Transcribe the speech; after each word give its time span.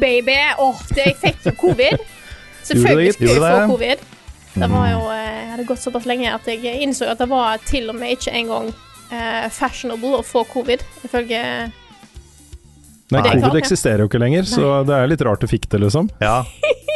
Baby! 0.00 0.36
Åh, 0.58 0.82
det, 0.94 1.06
jeg 1.10 1.16
fikk 1.22 1.46
jo 1.48 1.54
covid. 1.60 2.02
Selvfølgelig 2.68 3.14
skulle 3.16 3.36
jeg 3.36 3.44
få 3.44 3.70
covid. 3.74 4.04
Det 4.54 4.68
var 4.70 4.90
jo, 4.92 4.98
eh, 5.10 5.30
jeg 5.40 5.46
hadde 5.52 5.68
gått 5.68 5.82
såpass 5.82 6.04
lenge 6.06 6.30
at 6.30 6.46
jeg 6.50 6.82
innså 6.86 7.08
at 7.10 7.20
det 7.20 7.28
var 7.30 7.62
til 7.66 7.88
og 7.90 7.96
med 7.98 8.14
ikke 8.14 8.34
engang 8.38 8.68
uh, 8.70 9.46
fashionable 9.50 10.20
å 10.20 10.26
få 10.26 10.44
covid, 10.50 10.84
ifølge 11.06 11.40
Nei, 13.12 13.20
Det 13.20 13.28
klart, 13.28 13.42
covid 13.42 13.58
ja. 13.58 13.62
eksisterer 13.62 14.00
jo 14.00 14.08
ikke 14.08 14.20
lenger, 14.22 14.46
så 14.48 14.68
det 14.86 14.94
er 14.96 15.10
litt 15.10 15.22
rart 15.26 15.42
du 15.42 15.48
fikk 15.50 15.66
det, 15.70 15.82
liksom. 15.82 16.08
Ja. 16.24 16.38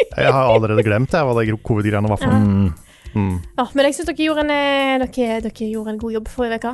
Jeg 0.08 0.32
har 0.34 0.48
allerede 0.50 0.82
glemt 0.86 1.12
jeg, 1.14 1.26
hva 1.26 1.34
det 1.36 1.58
covid-greiene 1.66 2.10
var 2.10 2.22
for 2.22 2.32
noe. 2.32 2.70
Mm. 3.12 3.34
Ja, 3.58 3.66
men 3.74 3.88
jeg 3.88 3.98
syns 3.98 4.08
dere, 4.08 4.24
gjorde 4.24 4.46
en, 4.46 4.54
eh, 4.54 5.04
dere, 5.04 5.42
dere 5.44 5.68
gjorde 5.68 5.92
en 5.94 6.00
god 6.00 6.16
jobb 6.16 6.30
forrige 6.32 6.58
uke 6.62 6.72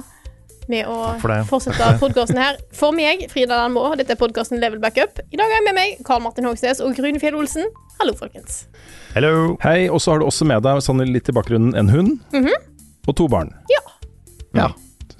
med 0.73 0.89
å 0.89 1.15
fortsette 1.51 1.91
podkasten 2.01 2.39
her. 2.41 2.59
For 2.77 2.95
meg, 2.97 3.27
Frida 3.33 3.59
Danmo, 3.61 3.87
dette 3.99 4.15
er 4.17 4.21
podkasten 4.21 4.63
Level 4.63 4.81
Backup. 4.83 5.21
I 5.31 5.41
dag 5.41 5.49
er 5.51 5.59
jeg 5.59 5.67
med 5.69 5.79
meg 5.79 6.05
Karl 6.07 6.23
Martin 6.25 6.49
Hogsnes 6.49 6.81
og 6.85 6.99
Rune 7.01 7.21
Fjell 7.23 7.37
Olsen. 7.39 7.69
Hallo, 8.01 8.15
folkens. 8.19 8.65
Hello. 9.15 9.55
Hei, 9.63 9.89
og 9.89 10.01
så 10.03 10.15
har 10.15 10.23
du 10.23 10.29
også 10.29 10.47
med 10.49 10.65
deg 10.67 10.81
sånn 10.85 11.05
litt 11.09 11.31
i 11.31 11.37
bakgrunnen 11.37 11.77
en 11.79 11.93
hund 11.93 12.17
og 13.07 13.15
to 13.19 13.29
barn. 13.31 13.53
Ja. 13.71 13.83
Ja. 14.55 14.71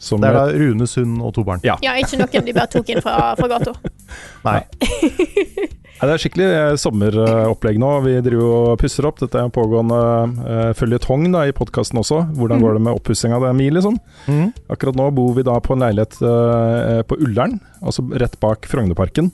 Som 0.05 0.21
Det 0.21 0.29
er 0.29 0.37
da 0.37 0.49
Rune 0.53 0.89
Sund 0.91 1.23
og 1.25 1.33
to 1.37 1.45
barn. 1.47 1.63
Ja. 1.65 1.79
Ja, 1.85 1.97
ikke 2.01 2.21
noen 2.21 2.45
de 2.45 2.53
bare 2.57 2.71
tok 2.73 2.91
inn 2.93 3.01
fra, 3.05 3.33
fra 3.39 3.49
gata. 3.55 3.73
Nei. 4.47 4.61
Nei, 5.95 6.09
det 6.11 6.15
er 6.17 6.21
skikkelig 6.21 6.47
eh, 6.51 6.73
sommeropplegg 6.83 7.79
nå. 7.81 7.91
Vi 8.05 8.15
driver 8.27 8.55
og 8.75 8.81
pusser 8.83 9.07
opp. 9.09 9.21
Dette 9.23 9.39
er 9.39 9.47
en 9.47 9.55
pågående 9.55 10.01
uh, 10.43 10.73
føljetong 10.77 11.29
da, 11.33 11.45
i 11.49 11.55
podkasten 11.55 12.01
også. 12.03 12.19
Hvordan 12.37 12.61
går 12.61 12.77
det 12.77 12.83
med 12.89 12.99
oppussinga? 12.99 13.39
Det 13.41 13.49
er 13.49 13.57
mi, 13.57 13.69
liksom. 13.73 13.97
Mhm. 14.27 14.51
Akkurat 14.75 14.99
nå 14.99 15.07
bor 15.15 15.33
vi 15.39 15.47
da 15.47 15.55
på 15.63 15.77
en 15.77 15.87
leilighet 15.87 16.19
uh, 16.21 17.01
på 17.09 17.19
Ullern, 17.25 17.61
altså 17.81 18.05
rett 18.21 18.37
bak 18.43 18.67
Frognerparken. 18.69 19.31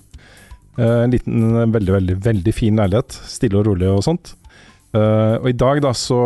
Uh, 0.76 1.06
en 1.06 1.16
liten, 1.16 1.48
veldig, 1.72 1.96
veldig, 1.96 2.18
veldig 2.28 2.54
fin 2.54 2.78
leilighet. 2.78 3.18
Stille 3.32 3.58
og 3.62 3.66
rolig 3.72 3.88
og 3.90 4.04
sånt. 4.06 4.36
Uh, 4.94 5.40
og 5.40 5.48
i 5.50 5.56
dag 5.56 5.80
da 5.82 5.94
så, 5.96 6.20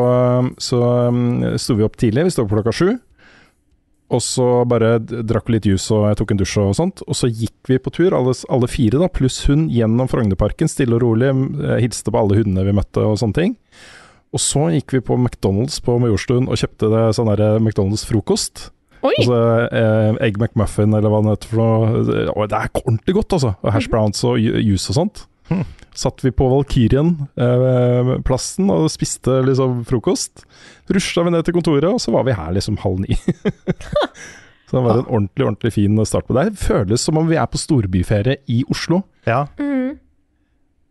så 0.59 0.83
um, 1.09 1.57
sto 1.61 1.79
vi 1.79 1.87
opp 1.87 1.97
tidlig. 2.01 2.27
Vi 2.27 2.35
står 2.35 2.49
opp 2.49 2.59
klokka 2.59 2.75
sju. 2.75 2.89
Og 4.15 4.23
så 4.23 4.45
bare 4.71 4.97
drakk 5.03 5.49
vi 5.51 5.57
litt 5.57 5.67
juice 5.67 5.91
og 5.97 6.05
jeg 6.11 6.19
tok 6.21 6.31
en 6.35 6.41
dusj 6.41 6.57
og 6.63 6.75
sånt. 6.79 7.03
Og 7.09 7.17
så 7.19 7.27
gikk 7.33 7.71
vi 7.73 7.81
på 7.83 7.91
tur, 7.97 8.15
alle, 8.15 8.35
alle 8.53 8.69
fire 8.71 9.01
da, 9.03 9.09
pluss 9.11 9.41
hun, 9.49 9.67
gjennom 9.73 10.07
Frognerparken, 10.11 10.71
stille 10.71 10.95
og 10.99 11.03
rolig. 11.03 11.33
eh, 11.35 11.81
Hilste 11.83 12.13
på 12.15 12.21
alle 12.21 12.39
hundene 12.41 12.65
vi 12.69 12.77
møtte 12.79 13.03
og 13.03 13.19
sånne 13.21 13.35
ting. 13.41 13.57
Og 14.35 14.41
så 14.43 14.69
gikk 14.75 14.97
vi 14.97 15.03
på 15.07 15.19
McDonald's 15.19 15.77
på 15.85 15.99
Majorstuen 16.03 16.49
og 16.51 16.59
kjøpte 16.59 16.89
det 16.91 17.03
sånn 17.19 17.29
der 17.35 17.59
McDonald's-frokost. 17.63 18.69
Oi! 19.05 19.13
Altså 19.21 19.37
eh, 19.69 20.17
Egg 20.25 20.39
McMuffin, 20.41 20.95
eller 20.97 21.13
hva 21.13 21.21
det 21.27 21.35
heter 21.37 21.51
for 21.53 21.99
noe. 22.33 22.47
Det 22.49 22.57
er 22.59 22.71
ordentlig 22.81 23.15
godt, 23.19 23.35
altså. 23.37 23.53
Og 23.63 23.75
hash 23.77 23.91
browns 23.93 24.23
og 24.25 24.39
ju- 24.41 24.63
juice 24.65 24.89
og 24.91 24.97
sånt. 25.03 25.27
Satt 25.95 26.25
vi 26.25 26.31
på 26.35 26.49
Valkyrien-plassen 26.51 28.71
og 28.75 28.89
spiste 28.91 29.37
liksom 29.47 29.85
frokost. 29.87 30.43
Rusla 30.91 31.23
vi 31.27 31.31
ned 31.35 31.45
til 31.47 31.55
kontoret, 31.55 31.87
og 31.91 32.01
så 32.03 32.11
var 32.15 32.23
vi 32.27 32.33
her 32.35 32.51
liksom 32.57 32.77
halv 32.83 32.99
ni. 33.05 33.15
så 34.67 34.73
det 34.79 34.83
var 34.85 34.95
en 34.99 35.07
ordentlig, 35.07 35.45
ordentlig 35.47 35.73
fin 35.77 35.95
start 36.09 36.27
på 36.29 36.35
det. 36.39 36.45
Det 36.55 36.63
føles 36.67 37.01
som 37.07 37.19
om 37.21 37.27
vi 37.31 37.37
er 37.39 37.47
på 37.51 37.59
storbyferie 37.61 38.37
i 38.51 38.59
Oslo. 38.73 38.97
Ja. 39.29 39.41
Mm. 39.61 39.91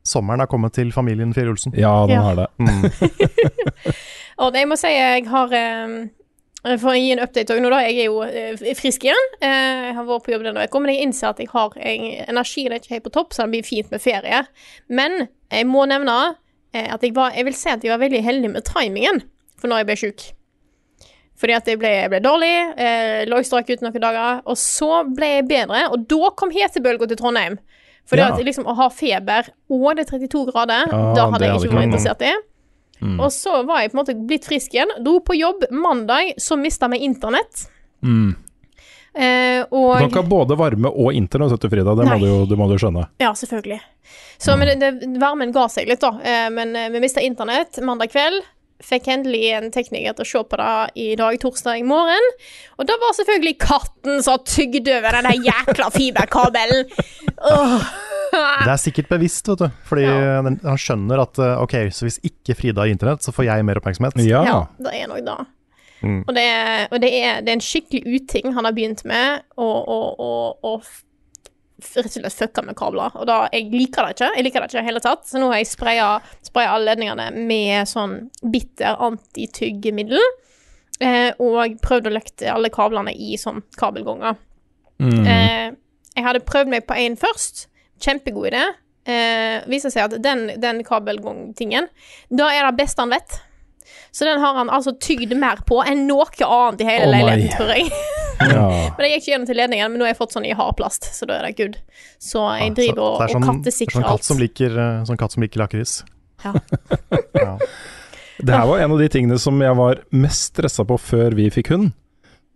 Sommeren 0.08 0.40
har 0.44 0.50
kommet 0.52 0.74
til 0.75 0.90
familien 0.91 1.34
Fjell 1.35 1.50
Olsen. 1.53 1.72
Ja, 1.80 1.94
den 2.08 2.16
Ja. 2.18 2.22
har 2.28 2.35
det. 2.35 2.47
Mm. 2.59 2.84
Og 4.44 4.56
jeg 4.58 4.68
må 4.68 4.75
si 4.80 4.88
jeg 4.91 5.25
har 5.30 5.47
eh, 5.53 6.08
For 6.63 6.94
å 6.94 6.96
gi 6.96 7.09
en 7.12 7.19
update 7.19 7.51
òg 7.51 7.59
nå, 7.59 7.69
da. 7.74 7.79
Jeg 7.84 7.97
er 8.00 8.06
jo 8.07 8.22
eh, 8.24 8.75
frisk 8.79 9.03
igjen. 9.03 9.25
Eh, 9.44 9.90
jeg 9.90 9.96
har 9.97 10.06
vært 10.07 10.24
på 10.24 10.31
jobb 10.31 10.46
denne 10.47 10.63
uka, 10.63 10.79
men 10.79 10.94
jeg 10.94 11.07
innser 11.09 11.34
at 11.34 11.41
jeg 11.44 11.50
har 11.51 11.74
energi 11.75 12.22
energien 12.31 12.72
er 12.72 12.79
ikke 12.79 12.94
helt 12.96 13.03
på 13.09 13.12
topp, 13.18 13.34
så 13.35 13.44
det 13.44 13.51
blir 13.57 13.68
fint 13.68 13.91
med 13.91 14.00
ferie. 14.03 14.40
Men 14.88 15.25
jeg 15.52 15.68
må 15.68 15.84
nevne 15.91 16.16
eh, 16.73 16.88
at 16.88 17.03
jeg 17.03 17.12
var 17.18 17.35
Jeg 17.35 17.46
vil 17.50 17.57
si 17.59 17.68
at 17.69 17.84
jeg 17.84 17.91
var 17.91 18.00
veldig 18.00 18.23
heldig 18.23 18.53
med 18.56 18.63
timingen 18.69 19.19
for 19.59 19.68
når 19.68 19.84
jeg 19.84 19.90
ble 19.91 19.97
sjuk. 20.00 20.23
Fordi 21.44 21.53
at 21.57 21.68
jeg 21.68 21.79
ble, 21.81 21.90
jeg 21.91 22.09
ble 22.13 22.22
dårlig, 22.23 22.53
eh, 22.79 23.25
lå 23.28 23.41
i 23.41 23.46
strak 23.47 23.68
ut 23.68 23.84
noen 23.84 24.00
dager, 24.00 24.41
og 24.47 24.56
så 24.59 25.02
ble 25.12 25.34
jeg 25.34 25.47
bedre. 25.50 25.84
Og 25.91 26.07
da 26.07 26.31
kom 26.40 26.53
hetebølga 26.56 27.09
til 27.12 27.19
Trondheim. 27.19 27.59
For 28.07 28.19
Ja. 28.19 28.29
at 28.31 28.40
liksom 28.44 28.66
å 28.68 28.75
ha 28.75 28.90
feber, 28.91 29.47
og 29.72 29.96
det 29.96 30.06
er 30.06 30.18
32 30.19 30.46
grader, 30.52 30.88
Ja, 30.91 31.13
da 31.16 31.29
hadde 31.31 31.47
jeg 31.47 31.56
ikke 31.59 31.75
vært 31.75 31.88
interessert 31.91 32.22
i. 32.28 32.34
Mm. 33.03 33.19
Og 33.19 33.34
så 33.36 33.59
var 33.68 33.84
jeg 33.84 33.91
på 33.91 33.97
en 33.97 34.02
måte 34.02 34.16
blitt 34.16 34.47
frisk 34.47 34.74
igjen. 34.78 34.91
Dro 35.03 35.18
på 35.25 35.36
jobb 35.36 35.68
mandag, 35.75 36.34
så 36.40 36.56
mista 36.59 36.88
vi 36.88 37.03
internett. 37.03 37.66
Mm. 38.03 38.31
Eh, 39.14 39.66
Du 39.69 39.91
kan 40.00 40.08
ikke 40.09 40.24
ha 40.24 40.30
både 40.30 40.58
varme 40.58 40.90
og 40.90 41.14
internett, 41.14 41.59
du, 41.62 41.69
Frida. 41.69 41.96
Det 42.00 42.08
må 42.08 42.18
du 42.22 42.28
jo 42.30 42.40
det 42.50 42.58
må 42.58 42.69
du 42.72 42.78
skjønne. 42.80 43.06
Ja, 43.22 43.34
selvfølgelig. 43.38 43.81
Så 44.41 44.56
men 44.58 44.72
det, 44.80 44.91
det, 45.02 45.14
varmen 45.22 45.53
ga 45.56 45.68
seg 45.72 45.88
litt, 45.91 46.02
da. 46.02 46.16
Eh, 46.24 46.50
men 46.53 46.75
eh, 46.75 46.90
vi 46.94 47.03
mista 47.03 47.22
internett 47.22 47.80
mandag 47.84 48.12
kveld. 48.16 48.41
Fikk 48.84 49.06
endelig 49.14 49.46
en 49.56 49.70
tekniker 49.72 50.16
til 50.18 50.25
å 50.25 50.28
se 50.28 50.40
på 50.50 50.58
det 50.59 50.72
i 51.00 51.06
dag, 51.20 51.38
torsdag 51.40 51.85
morgen. 51.88 52.25
Og 52.75 52.88
da 52.90 52.97
var 53.00 53.14
selvfølgelig 53.16 53.53
katten 53.62 54.24
som 54.25 54.41
tygde 54.44 54.97
over 54.97 55.22
den 55.22 55.46
jækla 55.46 55.91
fiberkabelen. 55.94 56.90
Åh. 57.52 57.85
Det 58.66 58.71
er 58.73 58.81
sikkert 58.81 59.09
bevisst, 59.11 59.47
vet 59.51 59.61
du. 59.61 59.67
Fordi 59.88 60.05
Ja. 60.07 60.41
den, 60.45 60.59
han 60.63 60.79
skjønner 60.81 61.21
at 61.23 61.39
eh, 61.39 61.61
ok, 61.61 61.75
så 61.94 62.07
hvis 62.07 62.19
ikke 62.25 62.55
Frida 62.57 62.81
har 62.83 62.91
internett, 62.91 63.21
så 63.25 63.33
får 63.35 63.45
jeg 63.51 63.66
mer 63.67 63.79
oppmerksomhet. 63.81 64.17
Ja. 64.25 64.44
Ja, 64.47 64.59
det 64.81 64.94
er 64.97 65.09
nok 65.11 65.25
da. 65.27 65.38
Mm. 66.03 66.19
Og, 66.27 66.33
det, 66.35 66.45
og 66.91 66.99
det, 66.99 67.09
er, 67.16 67.41
det 67.45 67.53
er 67.53 67.57
en 67.59 67.63
skikkelig 67.63 68.03
uting 68.19 68.53
han 68.57 68.66
har 68.67 68.75
begynt 68.75 69.05
med, 69.07 69.45
å 69.55 70.81
rett 71.83 72.05
og 72.07 72.11
slett 72.13 72.35
fucka 72.38 72.63
med 72.66 72.77
kabler. 72.79 73.13
Og 73.19 73.27
da, 73.27 73.38
jeg 73.53 73.69
liker 73.73 74.05
det 74.07 74.16
ikke. 74.16 74.29
Jeg 74.38 74.45
liker 74.47 74.63
det 74.63 74.69
ikke 74.69 74.77
i 74.77 74.81
det 74.81 74.88
hele 74.88 75.03
tatt. 75.03 75.25
Så 75.27 75.41
nå 75.41 75.49
har 75.51 75.59
jeg 75.59 75.69
spraya, 75.72 76.07
spraya 76.45 76.75
alle 76.75 76.93
ledningene 76.93 77.29
med 77.47 77.89
sånn 77.89 78.17
bitter 78.53 78.99
antityggemiddel. 79.03 80.22
Eh, 81.03 81.31
og 81.43 81.77
prøvd 81.83 82.07
å 82.07 82.13
løkte 82.16 82.51
alle 82.53 82.72
kablene 82.73 83.13
i 83.16 83.35
sånn 83.41 83.63
kabelganger. 83.79 84.38
Mm. 85.03 85.23
Eh, 85.27 85.69
jeg 86.13 86.27
hadde 86.27 86.43
prøvd 86.47 86.72
meg 86.72 86.85
på 86.88 86.97
en 87.03 87.17
først. 87.19 87.66
Kjempegod 88.03 88.50
idé. 88.52 88.66
Eh, 89.03 89.64
viser 89.68 89.91
seg 89.91 90.06
at 90.08 90.19
den, 90.24 90.46
den 90.64 90.84
kabelgongtingen, 90.88 91.90
da 92.31 92.52
er 92.56 92.69
det 92.69 92.78
beste 92.80 93.03
han 93.03 93.12
vet. 93.12 93.40
Så 94.14 94.25
den 94.28 94.40
har 94.40 94.56
han 94.56 94.69
altså 94.72 94.94
tygd 95.02 95.34
mer 95.41 95.59
på 95.68 95.80
enn 95.84 96.06
noe 96.08 96.28
annet 96.46 96.84
i 96.84 96.88
hele 96.88 97.08
oh 97.08 97.12
leiligheten, 97.12 97.56
tror 97.58 97.72
jeg. 97.74 97.90
ja. 98.53 98.67
Men 98.94 99.05
jeg 99.05 99.16
gikk 99.16 99.23
ikke 99.23 99.32
gjennom 99.32 99.50
til 99.50 99.59
ledningen, 99.59 99.91
men 99.91 100.00
nå 100.00 100.05
har 100.08 100.14
jeg 100.14 100.20
fått 100.22 100.35
sånn 100.38 100.46
i 100.47 100.53
hardplast, 100.55 101.09
så 101.17 101.28
da 101.29 101.40
er 101.40 101.50
det 101.50 101.55
good. 101.58 101.79
Så 102.22 102.44
jeg 102.59 102.70
Ja, 102.70 102.76
driver 102.78 103.02
og, 103.03 103.17
og 103.26 103.34
sånn, 103.34 103.47
kattesikrer 103.50 103.97
sånn 103.97 104.06
katt 104.08 104.20
alt. 104.20 104.28
som 104.29 104.40
liker, 104.41 104.78
eh, 104.85 105.02
sånn 105.09 105.20
katt 105.20 105.35
som 105.35 105.46
liker 105.46 105.66
lakris. 105.66 105.97
Ja. 106.46 106.56
Ja. 107.44 107.58
Det 108.44 108.53
her 108.53 108.66
var 108.66 108.79
en 108.82 108.91
av 108.96 108.99
de 108.99 109.08
tingene 109.14 109.35
som 109.40 109.59
jeg 109.61 109.76
var 109.78 109.99
mest 110.16 110.53
stressa 110.53 110.84
på 110.88 110.96
før 110.99 111.35
vi 111.38 111.46
fikk 111.53 111.70
hund. 111.73 111.91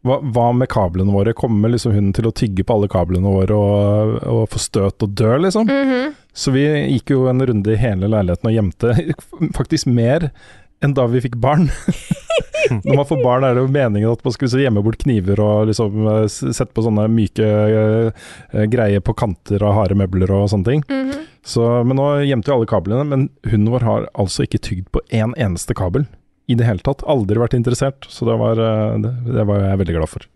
Hva, 0.06 0.20
hva 0.22 0.52
med 0.56 0.70
kablene 0.70 1.12
våre? 1.12 1.34
Kommer 1.36 1.72
liksom 1.74 1.96
hunden 1.96 2.14
til 2.16 2.28
å 2.30 2.36
tygge 2.36 2.64
på 2.68 2.76
alle 2.76 2.90
kablene 2.92 3.32
våre 3.34 3.56
og, 3.58 4.14
og 4.30 4.44
få 4.54 4.62
støt 4.62 5.04
og 5.04 5.16
dø, 5.18 5.34
liksom? 5.42 5.68
Mhm. 5.72 6.14
Så 6.38 6.54
vi 6.54 6.68
gikk 6.68 7.16
jo 7.16 7.26
en 7.32 7.42
runde 7.42 7.74
i 7.74 7.80
hele 7.82 8.10
leiligheten 8.14 8.46
og 8.50 8.54
gjemte 8.54 8.94
faktisk 9.58 9.90
mer 9.90 10.30
enn 10.86 10.94
da 10.94 11.08
vi 11.10 11.24
fikk 11.24 11.40
barn. 11.42 11.66
Når 12.86 13.00
man 13.00 13.08
får 13.08 13.24
barn, 13.24 13.46
er 13.48 13.56
det 13.56 13.64
jo 13.64 13.72
meningen 13.72 14.12
at 14.12 14.22
man 14.26 14.34
skal 14.36 14.52
gjemme 14.62 14.84
bort 14.86 15.00
kniver 15.02 15.40
og 15.42 15.70
liksom 15.72 15.98
eh, 16.12 16.26
sette 16.30 16.70
på 16.76 16.84
sånne 16.86 17.08
myke 17.10 17.48
eh, 17.48 18.28
eh, 18.52 18.68
greier 18.70 19.02
på 19.02 19.16
kanter 19.18 19.64
av 19.66 19.74
harde 19.78 19.98
møbler 19.98 20.34
og 20.36 20.50
sånne 20.54 20.70
ting. 20.70 20.86
Mhm. 20.92 21.26
Så, 21.48 21.64
men 21.88 21.96
nå 21.96 22.06
gjemte 22.28 22.52
vi 22.52 22.56
alle 22.58 22.68
kablene, 22.68 23.06
men 23.08 23.28
hunden 23.48 23.72
vår 23.72 23.86
har 23.88 24.08
altså 24.20 24.44
ikke 24.44 24.60
tygd 24.68 24.90
på 24.92 25.02
én 25.16 25.32
eneste 25.40 25.74
kabel 25.78 26.04
i 26.48 26.56
det 26.56 26.68
hele 26.68 26.84
tatt. 26.84 27.04
Aldri 27.08 27.40
vært 27.42 27.58
interessert, 27.58 28.08
så 28.10 28.28
det 28.28 28.38
var, 28.40 28.60
eh, 28.60 28.98
det, 29.04 29.14
det 29.28 29.46
var 29.48 29.64
jeg 29.66 29.84
veldig 29.84 29.98
glad 30.00 30.12
for. 30.16 30.28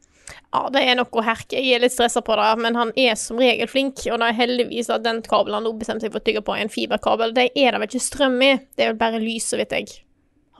Ja, 0.52 0.66
det 0.68 0.84
er 0.84 0.98
noe 1.00 1.24
herk. 1.24 1.54
Jeg 1.56 1.72
er 1.72 1.80
litt 1.80 1.94
stressa 1.96 2.20
på 2.28 2.36
det, 2.36 2.50
men 2.60 2.76
han 2.76 2.92
er 3.00 3.16
som 3.20 3.40
regel 3.40 3.70
flink. 3.72 4.04
Og 4.12 4.20
det 4.20 4.28
er 4.28 4.40
heldigvis 4.42 4.92
at 4.92 5.06
den 5.06 5.22
kabelen 5.24 5.62
han 5.62 5.68
nå 5.68 5.72
bestemte 5.80 6.04
seg 6.04 6.12
for 6.12 6.20
å 6.20 6.28
tygge 6.28 6.44
på, 6.44 6.56
er 6.58 6.66
en 6.66 6.74
fiberkabel. 6.74 7.32
Det 7.38 7.54
er 7.56 7.72
det 7.72 7.80
vel 7.80 7.88
ikke 7.88 8.04
strøm 8.04 8.36
i, 8.44 8.56
det 8.76 8.84
er 8.84 8.92
vel 8.92 9.00
bare 9.00 9.22
lys, 9.24 9.48
så 9.48 9.60
vidt 9.62 9.78
jeg 9.78 9.88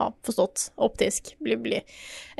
har 0.00 0.14
forstått. 0.24 0.70
Optisk. 0.88 1.34
Bli, 1.44 1.58
bli. 1.60 1.82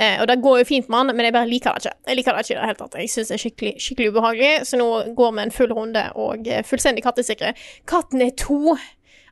Eh, 0.01 0.17
og 0.23 0.27
det 0.33 0.39
går 0.41 0.63
jo 0.63 0.71
fint 0.73 0.89
med 0.89 1.03
han, 1.03 1.13
men 1.13 1.29
jeg 1.29 1.37
bare 1.37 1.51
liker 1.51 1.77
det 1.77 1.85
ikke. 1.85 1.95
Jeg 2.09 2.21
liker 2.23 2.39
det 2.39 2.47
ikke 2.47 2.55
i 2.55 2.59
det 2.59 2.71
hele 2.71 2.81
tatt. 2.81 2.99
Jeg 3.05 3.13
syns 3.13 3.35
det 3.35 3.37
er 3.37 3.45
skikkelig, 3.45 3.77
skikkelig 3.85 4.15
ubehagelig, 4.15 4.53
så 4.71 4.81
nå 4.81 4.91
går 5.21 5.37
vi 5.37 5.45
en 5.45 5.57
full 5.61 5.77
runde 5.77 6.09
og 6.25 6.49
eh, 6.49 6.65
fullstendig 6.67 7.05
kattesikre. 7.05 7.53
Katten 7.85 8.25
er 8.25 8.33
to. 8.41 8.79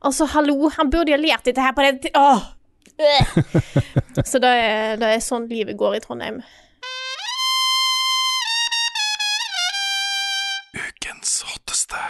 Altså, 0.05 0.29
hallo, 0.37 0.69
han 0.77 0.93
burde 0.93 1.13
jo 1.13 1.17
ha 1.17 1.25
lært 1.25 1.49
dette 1.49 1.65
her 1.65 1.77
på 1.77 1.89
den 1.89 2.05
Åh! 2.21 2.51
Så 4.31 4.41
det 4.43 4.51
er, 4.51 4.97
det 5.01 5.13
er 5.15 5.23
sånn 5.25 5.49
livet 5.51 5.79
går 5.81 5.99
i 5.99 6.03
Trondheim. 6.05 6.41
Ukens 10.77 11.39
hotteste. 11.49 12.03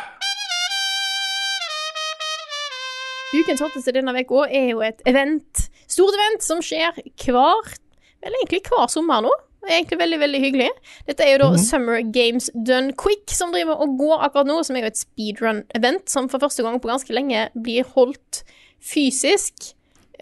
Ukens 3.31 3.63
hotteste 3.63 3.95
denne 3.95 4.15
uka 4.19 4.49
er 4.49 4.73
jo 4.73 4.83
et 4.83 5.05
event, 5.09 5.69
stort 5.87 6.19
event, 6.19 6.43
som 6.45 6.65
skjer 6.65 6.99
hver 6.99 7.77
Vel, 8.21 8.35
egentlig 8.37 8.61
hver 8.69 8.91
sommer 8.93 9.23
nå. 9.25 9.31
Det 9.65 9.71
er 9.71 9.79
egentlig 9.79 9.99
veldig, 10.01 10.19
veldig 10.21 10.41
hyggelig. 10.43 10.69
Dette 11.09 11.25
er 11.25 11.35
jo 11.35 11.39
da 11.41 11.61
Summer 11.61 12.03
Games 12.13 12.51
Done 12.53 12.93
Quick 13.01 13.33
som 13.33 13.53
driver 13.53 13.81
og 13.81 13.95
går 14.01 14.27
akkurat 14.27 14.49
nå, 14.49 14.59
som 14.65 14.77
er 14.77 14.85
jo 14.85 14.91
et 14.91 15.01
speedrun-event 15.01 16.13
som 16.13 16.29
for 16.33 16.43
første 16.43 16.65
gang 16.65 16.77
på 16.81 16.91
ganske 16.91 17.17
lenge 17.17 17.47
blir 17.57 17.89
holdt 17.95 18.43
fysisk, 18.85 19.73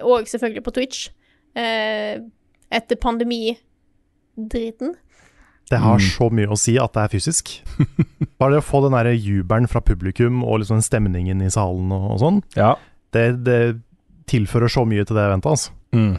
og 0.02 0.28
selvfølgelig 0.30 0.62
på 0.66 0.74
Twitch, 0.76 1.08
eh, 1.58 2.20
etter 2.70 2.96
pandemidriten. 3.00 4.94
Det 5.68 5.78
har 5.84 5.98
så 6.00 6.30
mye 6.32 6.48
å 6.48 6.56
si 6.56 6.78
at 6.80 6.94
det 6.96 7.02
er 7.02 7.12
fysisk. 7.12 7.50
Bare 8.40 8.54
det 8.56 8.62
å 8.62 8.64
få 8.68 8.80
den 8.86 8.94
der 8.96 9.10
jubelen 9.12 9.68
fra 9.68 9.82
publikum 9.84 10.40
og 10.46 10.62
liksom 10.62 10.78
den 10.80 10.86
stemningen 10.86 11.42
i 11.44 11.50
salen 11.52 11.90
og, 11.92 12.06
og 12.14 12.22
sånn, 12.22 12.38
Ja. 12.56 12.70
det, 13.12 13.26
det 13.44 13.58
tilfører 14.30 14.68
så 14.72 14.86
mye 14.88 15.04
til 15.08 15.16
det 15.18 15.26
eventet, 15.28 15.50
altså. 15.52 15.74
Mm. 15.96 16.16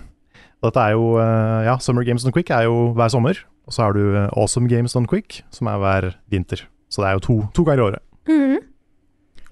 Dette 0.65 0.81
er 0.83 0.91
jo 0.97 1.13
eh, 1.21 1.59
Ja, 1.69 1.77
Summer 1.79 2.03
Games 2.03 2.25
Done 2.25 2.33
Quick 2.35 2.49
er 2.51 2.65
jo 2.67 2.89
hver 2.97 3.09
sommer. 3.13 3.37
Og 3.69 3.73
så 3.75 3.85
har 3.85 3.93
du 3.95 4.01
eh, 4.17 4.25
Awesome 4.35 4.67
Games 4.69 4.93
Done 4.97 5.07
Quick, 5.07 5.43
som 5.55 5.69
er 5.71 5.77
hver 5.81 6.07
vinter. 6.33 6.65
Så 6.89 7.01
det 7.03 7.09
er 7.11 7.17
jo 7.19 7.21
to, 7.27 7.35
to 7.55 7.63
ganger 7.67 7.83
i 7.83 7.85
året. 7.91 8.03
Mm. 8.29 8.57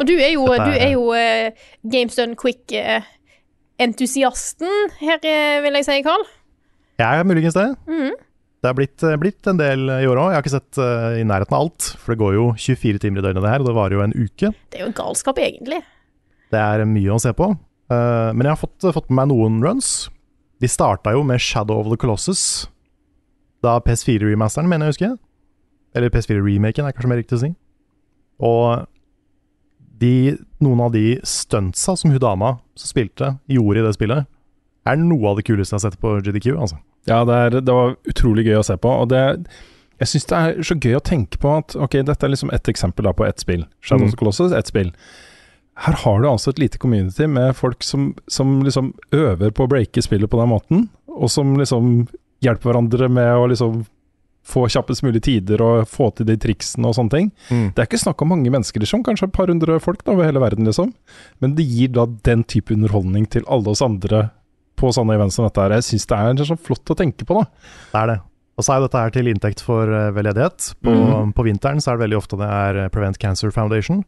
Og 0.02 0.10
du 0.10 0.14
er 0.18 0.32
jo, 0.36 0.44
Dette 0.52 0.66
du 0.68 0.78
er- 0.78 0.92
jo 0.94 1.04
uh, 1.14 1.70
Games 1.94 2.18
Done 2.18 2.36
Quick-entusiasten 3.78 4.90
her, 5.00 5.20
eh, 5.22 5.62
vil 5.62 5.74
jeg 5.78 5.86
si, 5.86 6.02
Carl. 6.02 6.24
Jeg 6.98 7.20
er 7.20 7.24
muligens 7.24 7.54
det. 7.54 7.78
Mm. 7.86 8.16
Det 8.58 8.70
er 8.70 8.74
blitt, 8.74 9.04
eh, 9.04 9.18
blitt 9.18 9.48
en 9.48 9.58
del 9.58 9.88
i 9.88 10.08
år 10.08 10.18
òg. 10.18 10.32
Jeg 10.32 10.36
har 10.36 10.42
ikke 10.42 10.60
sett 10.60 10.78
uh, 10.82 11.14
i 11.14 11.24
nærheten 11.24 11.54
av 11.54 11.62
alt. 11.62 11.96
For 12.00 12.14
det 12.14 12.20
går 12.20 12.34
jo 12.34 12.54
24 12.58 12.98
timer 12.98 13.20
i 13.20 13.22
døgnet, 13.22 13.44
det 13.44 13.52
her. 13.52 13.62
Og 13.62 13.68
det 13.68 13.76
varer 13.76 13.94
jo 13.94 14.02
en 14.02 14.16
uke. 14.18 14.52
Det 14.72 14.82
er 14.82 14.88
jo 14.88 14.94
galskap, 14.98 15.38
egentlig. 15.38 15.84
Det 16.50 16.58
er 16.58 16.86
mye 16.86 17.14
å 17.14 17.22
se 17.22 17.34
på. 17.38 17.52
Uh, 17.92 18.34
men 18.34 18.48
jeg 18.48 18.56
har 18.56 18.58
fått, 18.58 18.82
fått 18.82 19.12
med 19.12 19.28
meg 19.28 19.30
noen 19.36 19.62
runs. 19.62 20.10
De 20.60 20.68
starta 20.68 21.14
jo 21.14 21.22
med 21.22 21.40
Shadow 21.40 21.78
of 21.78 21.92
the 21.92 21.98
Colossus. 21.98 22.68
Da 23.62 23.78
PS4-remasteren, 23.80 24.68
mener 24.68 24.88
jeg 24.88 24.90
å 24.90 24.96
huske. 24.96 25.14
Eller 25.94 26.10
PS4-remaken, 26.10 26.88
er 26.88 26.98
kanskje 26.98 27.14
mer 27.14 27.22
riktig 27.22 27.38
å 27.38 27.44
si. 27.46 27.54
Og 28.42 28.88
de, 30.02 30.38
noen 30.64 30.82
av 30.88 30.92
de 30.94 31.18
stuntsa 31.26 31.96
som 31.98 32.12
hun 32.14 32.20
dama 32.22 32.58
som 32.78 32.92
spilte, 32.92 33.34
gjorde 33.50 33.82
i 33.82 33.86
det 33.88 33.96
spillet, 33.98 34.28
er 34.88 35.00
noe 35.02 35.32
av 35.32 35.40
det 35.40 35.46
kuleste 35.48 35.76
jeg 35.76 35.82
har 35.82 35.90
sett 35.92 36.00
på 36.02 36.14
GDQ. 36.24 36.52
altså. 36.56 36.78
Ja, 37.08 37.24
det, 37.28 37.34
er, 37.36 37.58
det 37.62 37.74
var 37.74 37.96
utrolig 38.08 38.46
gøy 38.48 38.60
å 38.60 38.66
se 38.68 38.78
på. 38.80 38.92
Og 39.04 39.10
det, 39.12 39.22
jeg 40.00 40.12
syns 40.12 40.28
det 40.30 40.38
er 40.38 40.62
så 40.70 40.78
gøy 40.78 40.96
å 41.00 41.04
tenke 41.04 41.40
på 41.44 41.54
at 41.58 41.76
ok, 41.76 41.98
dette 42.08 42.28
er 42.28 42.32
liksom 42.34 42.52
ett 42.56 42.70
eksempel 42.72 43.08
da 43.08 43.14
på 43.16 43.26
ett 43.28 43.40
spill. 43.44 43.66
Shadow 43.82 44.06
of 44.08 44.14
Mm. 44.14 44.20
Colossus, 44.22 44.54
ett 44.56 44.68
spill. 44.72 44.94
Her 45.78 45.94
har 46.04 46.22
du 46.22 46.28
altså 46.30 46.50
et 46.54 46.60
lite 46.60 46.80
community 46.82 47.28
med 47.28 47.56
folk 47.56 47.84
som, 47.84 48.14
som 48.28 48.62
liksom 48.66 48.94
øver 49.14 49.52
på 49.52 49.68
å 49.68 49.70
breake 49.72 50.02
spillet 50.02 50.30
på 50.32 50.40
den 50.40 50.50
måten, 50.50 50.88
og 51.08 51.30
som 51.30 51.56
liksom 51.60 52.08
hjelper 52.42 52.72
hverandre 52.72 53.10
med 53.10 53.30
å 53.38 53.48
liksom 53.52 53.84
få 54.48 54.66
kjappest 54.72 55.04
mulig 55.04 55.22
tider 55.28 55.62
og 55.64 55.90
få 55.92 56.10
til 56.16 56.30
de 56.30 56.38
triksene 56.40 56.88
og 56.88 56.96
sånne 56.96 57.14
ting. 57.14 57.32
Det 57.76 57.84
er 57.84 57.90
ikke 57.90 58.00
snakk 58.00 58.22
om 58.24 58.32
mange 58.32 58.52
mennesker, 58.54 58.80
liksom, 58.84 59.04
kanskje 59.04 59.28
et 59.28 59.36
par 59.36 59.52
hundre 59.52 59.80
folk 59.84 60.06
da, 60.06 60.14
over 60.16 60.30
hele 60.30 60.42
verden, 60.44 60.70
liksom. 60.70 60.94
Men 61.44 61.58
det 61.58 61.68
gir 61.68 61.92
da 61.98 62.08
den 62.28 62.46
type 62.48 62.72
underholdning 62.76 63.28
til 63.34 63.44
alle 63.52 63.74
oss 63.74 63.84
andre 63.84 64.30
på 64.78 64.92
sånne 64.94 65.18
events 65.18 65.38
som 65.38 65.48
dette 65.48 65.64
her. 65.64 65.76
Jeg 65.78 65.88
syns 65.90 66.08
det 66.10 66.24
er 66.24 66.50
så 66.52 66.58
flott 66.60 66.94
å 66.94 66.98
tenke 66.98 67.28
på, 67.28 67.40
da. 67.42 67.70
Det 67.92 68.02
er 68.02 68.12
det. 68.14 68.18
Og 68.58 68.66
så 68.66 68.74
er 68.74 68.84
dette 68.84 69.02
her 69.04 69.14
til 69.14 69.30
inntekt 69.30 69.62
for 69.66 69.90
eh, 69.94 70.14
veldedighet. 70.16 70.72
På, 70.86 70.94
mm. 70.94 71.34
på 71.38 71.46
vinteren 71.46 71.82
så 71.84 71.92
er 71.92 72.00
det 72.00 72.08
veldig 72.08 72.18
ofte 72.18 72.40
det 72.40 72.48
er 72.50 72.82
eh, 72.84 72.90
Prevent 72.94 73.20
Cancer 73.22 73.54
Foundation, 73.54 74.02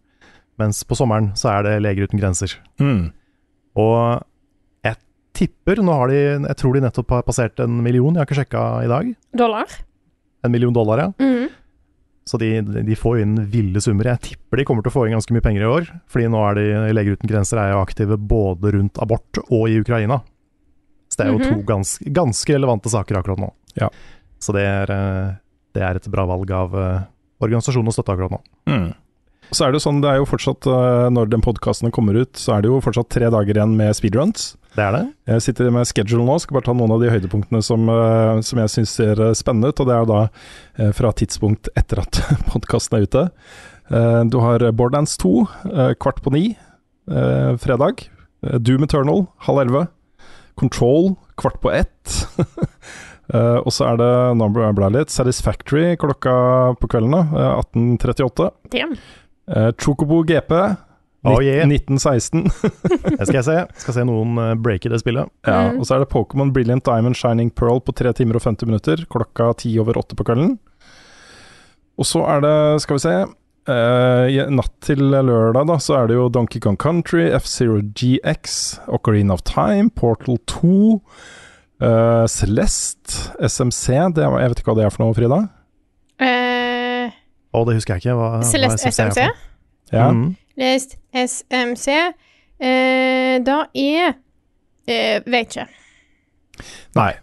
mens 0.62 0.82
på 0.88 0.98
sommeren 0.98 1.32
så 1.40 1.54
er 1.54 1.68
det 1.68 1.76
Leger 1.86 2.10
uten 2.10 2.22
grenser. 2.22 2.56
Mm. 2.82 3.12
Og 3.80 4.26
jeg 4.88 4.98
tipper 5.38 5.80
Nå 5.86 5.94
har 5.96 6.10
de 6.10 6.18
Jeg 6.50 6.58
tror 6.58 6.74
de 6.74 6.82
nettopp 6.84 7.14
har 7.14 7.28
passert 7.28 7.62
en 7.64 7.78
million, 7.86 8.16
jeg 8.16 8.24
har 8.24 8.28
ikke 8.28 8.40
sjekka 8.42 8.66
i 8.88 8.90
dag. 8.90 9.14
Dollar. 9.38 9.78
En 10.46 10.54
million 10.54 10.74
dollar, 10.74 11.02
ja. 11.04 11.12
Mm. 11.20 11.50
Så 12.30 12.38
de, 12.38 12.50
de 12.62 12.96
får 12.96 13.24
inn 13.24 13.36
ville 13.50 13.82
summer. 13.82 14.12
Jeg 14.12 14.22
tipper 14.28 14.62
de 14.62 14.66
kommer 14.68 14.86
til 14.86 14.92
å 14.92 14.96
få 15.00 15.08
inn 15.08 15.16
ganske 15.18 15.34
mye 15.34 15.44
penger 15.44 15.66
i 15.66 15.70
år. 15.70 15.88
Fordi 16.12 16.28
nå 16.30 16.44
er 16.46 16.60
de 16.60 16.66
Leger 16.94 17.18
uten 17.18 17.32
grenser 17.32 17.62
er 17.62 17.72
jo 17.74 17.82
aktive 17.82 18.20
både 18.22 18.76
rundt 18.76 19.02
abort 19.02 19.42
og 19.48 19.66
i 19.66 19.80
Ukraina. 19.82 20.20
Så 21.10 21.18
det 21.18 21.26
er 21.26 21.34
jo 21.34 21.42
to 21.42 21.64
ganske, 21.66 22.12
ganske 22.14 22.54
relevante 22.54 22.92
saker 22.94 23.18
akkurat 23.18 23.42
nå. 23.42 23.50
Ja. 23.82 23.90
Så 24.40 24.54
det 24.54 24.62
er, 24.68 24.94
eh, 24.94 25.32
det 25.74 25.84
er 25.84 25.98
et 25.98 26.12
bra 26.14 26.28
valg 26.30 26.54
av 26.54 26.76
organisasjonen 26.76 27.10
organisasjon 27.40 27.90
å 27.90 27.96
støtte 27.96 28.14
akkurat 28.14 28.36
nå. 28.36 28.42
Mm. 28.70 28.90
Så 29.52 29.66
er 29.66 29.72
det 29.72 29.80
jo 29.80 29.86
sånn, 29.88 30.02
det 30.04 30.12
er 30.12 30.20
jo 30.22 30.28
fortsatt, 30.30 30.68
eh, 30.70 31.08
når 31.14 31.32
den 31.32 31.44
podkasten 31.46 31.94
kommer 31.96 32.18
ut, 32.20 32.34
så 32.38 32.56
er 32.56 32.64
det 32.64 32.70
jo 32.70 32.82
fortsatt 32.86 33.10
tre 33.10 33.32
dager 33.34 33.58
igjen 33.58 33.76
med 33.80 33.96
speedruns. 33.98 34.52
Det 34.76 34.84
er 34.86 34.94
det. 34.94 35.04
Jeg 35.32 35.46
sitter 35.48 35.72
med 35.74 35.90
schedule 35.90 36.26
nå, 36.28 36.38
skal 36.40 36.60
bare 36.60 36.68
ta 36.70 36.76
noen 36.78 36.94
av 36.94 37.02
de 37.02 37.10
høydepunktene 37.10 37.64
som, 37.66 37.90
eh, 37.90 38.42
som 38.46 38.62
jeg 38.62 38.74
syns 38.76 38.94
ser 39.00 39.20
eh, 39.26 39.34
spennende 39.38 39.72
ut. 39.74 39.82
Og 39.82 39.90
det 39.90 39.96
er 39.96 40.06
jo 40.06 40.12
da 40.14 40.92
fra 40.96 41.12
tidspunkt 41.18 41.72
etter 41.80 42.04
at 42.04 42.22
podkasten 42.52 43.00
er 43.00 43.08
ute. 43.10 43.26
Eh, 43.90 44.24
Du 44.30 44.40
har 44.46 44.64
Borderlands 44.72 45.18
2 45.18 45.34
eh, 45.74 45.94
kvart 46.00 46.22
på 46.26 46.34
ni 46.36 46.48
fredag. 47.10 48.04
Doom 48.62 48.84
Eternal 48.86 49.24
halv 49.48 49.64
elleve. 49.64 49.88
Control 50.60 51.16
kvart 51.40 51.60
på 51.64 51.72
ett. 51.72 52.28
Uh, 53.34 53.58
og 53.66 53.72
så 53.74 53.88
er 53.94 54.00
det 54.02 54.12
nå 54.40 54.50
ble 54.54 54.68
jeg 54.68 54.96
litt, 54.96 55.14
Satisfactory 55.14 55.96
klokka 56.00 56.34
på 56.82 56.90
kvelden, 56.92 57.16
da, 57.16 57.24
eh, 57.40 57.64
18.38. 57.64 58.50
Eh, 59.50 59.72
Chocobo 59.82 60.22
GP 60.24 60.54
Oh, 61.28 61.42
yeah. 61.44 61.66
1916. 61.68 62.46
Det 63.20 63.26
skal 63.28 63.36
jeg 63.42 63.44
se. 63.44 63.56
Skal 63.84 63.94
se 63.98 64.04
noen 64.08 64.38
uh, 64.40 64.54
breake 64.56 64.88
det 64.88 65.02
spillet. 65.02 65.28
Ja, 65.44 65.66
Mm. 65.74 65.82
og 65.82 65.86
så 65.90 65.98
er 65.98 66.06
det 66.06 66.14
Pokémon 66.14 66.54
Brilliant 66.56 66.86
Diamond 66.88 67.18
Shining 67.20 67.50
Pearl 67.52 67.82
på 67.84 67.92
3 67.92 68.14
timer 68.16 68.40
og 68.40 68.46
50 68.46 68.70
minutter, 68.70 69.04
klokka 69.12 69.50
10 69.60 69.74
over 69.84 70.00
8 70.00 70.16
på 70.16 70.24
kvelden. 70.30 70.54
Og 72.00 72.08
så 72.08 72.22
er 72.24 72.40
det, 72.46 72.54
skal 72.86 72.96
vi 72.96 73.04
se 73.04 73.16
uh, 73.28 74.48
Natt 74.56 74.72
til 74.88 75.04
lørdag, 75.12 75.68
da, 75.68 75.76
så 75.84 75.98
er 76.00 76.08
det 76.08 76.16
jo 76.16 76.30
Donkey 76.32 76.62
Kong 76.64 76.78
Country, 76.80 77.26
F-Zero 77.36 77.82
GX, 77.84 78.56
Ocarina 78.88 79.36
of 79.36 79.44
Time, 79.44 79.92
Portal 79.92 80.40
2, 80.48 80.72
uh, 81.84 82.26
Celeste, 82.32 83.28
SMC 83.44 83.92
det 84.16 84.24
er, 84.24 84.40
Jeg 84.40 84.54
vet 84.56 84.64
ikke 84.64 84.72
hva 84.72 84.80
det 84.80 84.88
er 84.88 84.96
for 84.96 85.04
noe, 85.04 85.18
Frida? 85.20 85.42
Eh, 86.20 86.49
Å, 87.54 87.64
det 87.66 87.76
husker 87.80 87.96
jeg 87.98 88.04
ikke. 88.06 88.18
Hva, 88.20 88.30
hva 88.38 88.50
Celeste 88.50 88.92
SMC 88.92 89.00
er 89.02 89.12
SMC. 89.12 89.30
Ja. 89.96 90.10
Mm. 90.14 90.36
Lest 90.60 90.98
SMC. 91.16 91.88
Eh, 92.60 93.40
da 93.46 93.62
er 93.74 94.14
eh, 94.86 95.22
Vet 95.26 95.56
ikke. 95.56 95.66
Nei. 97.00 97.14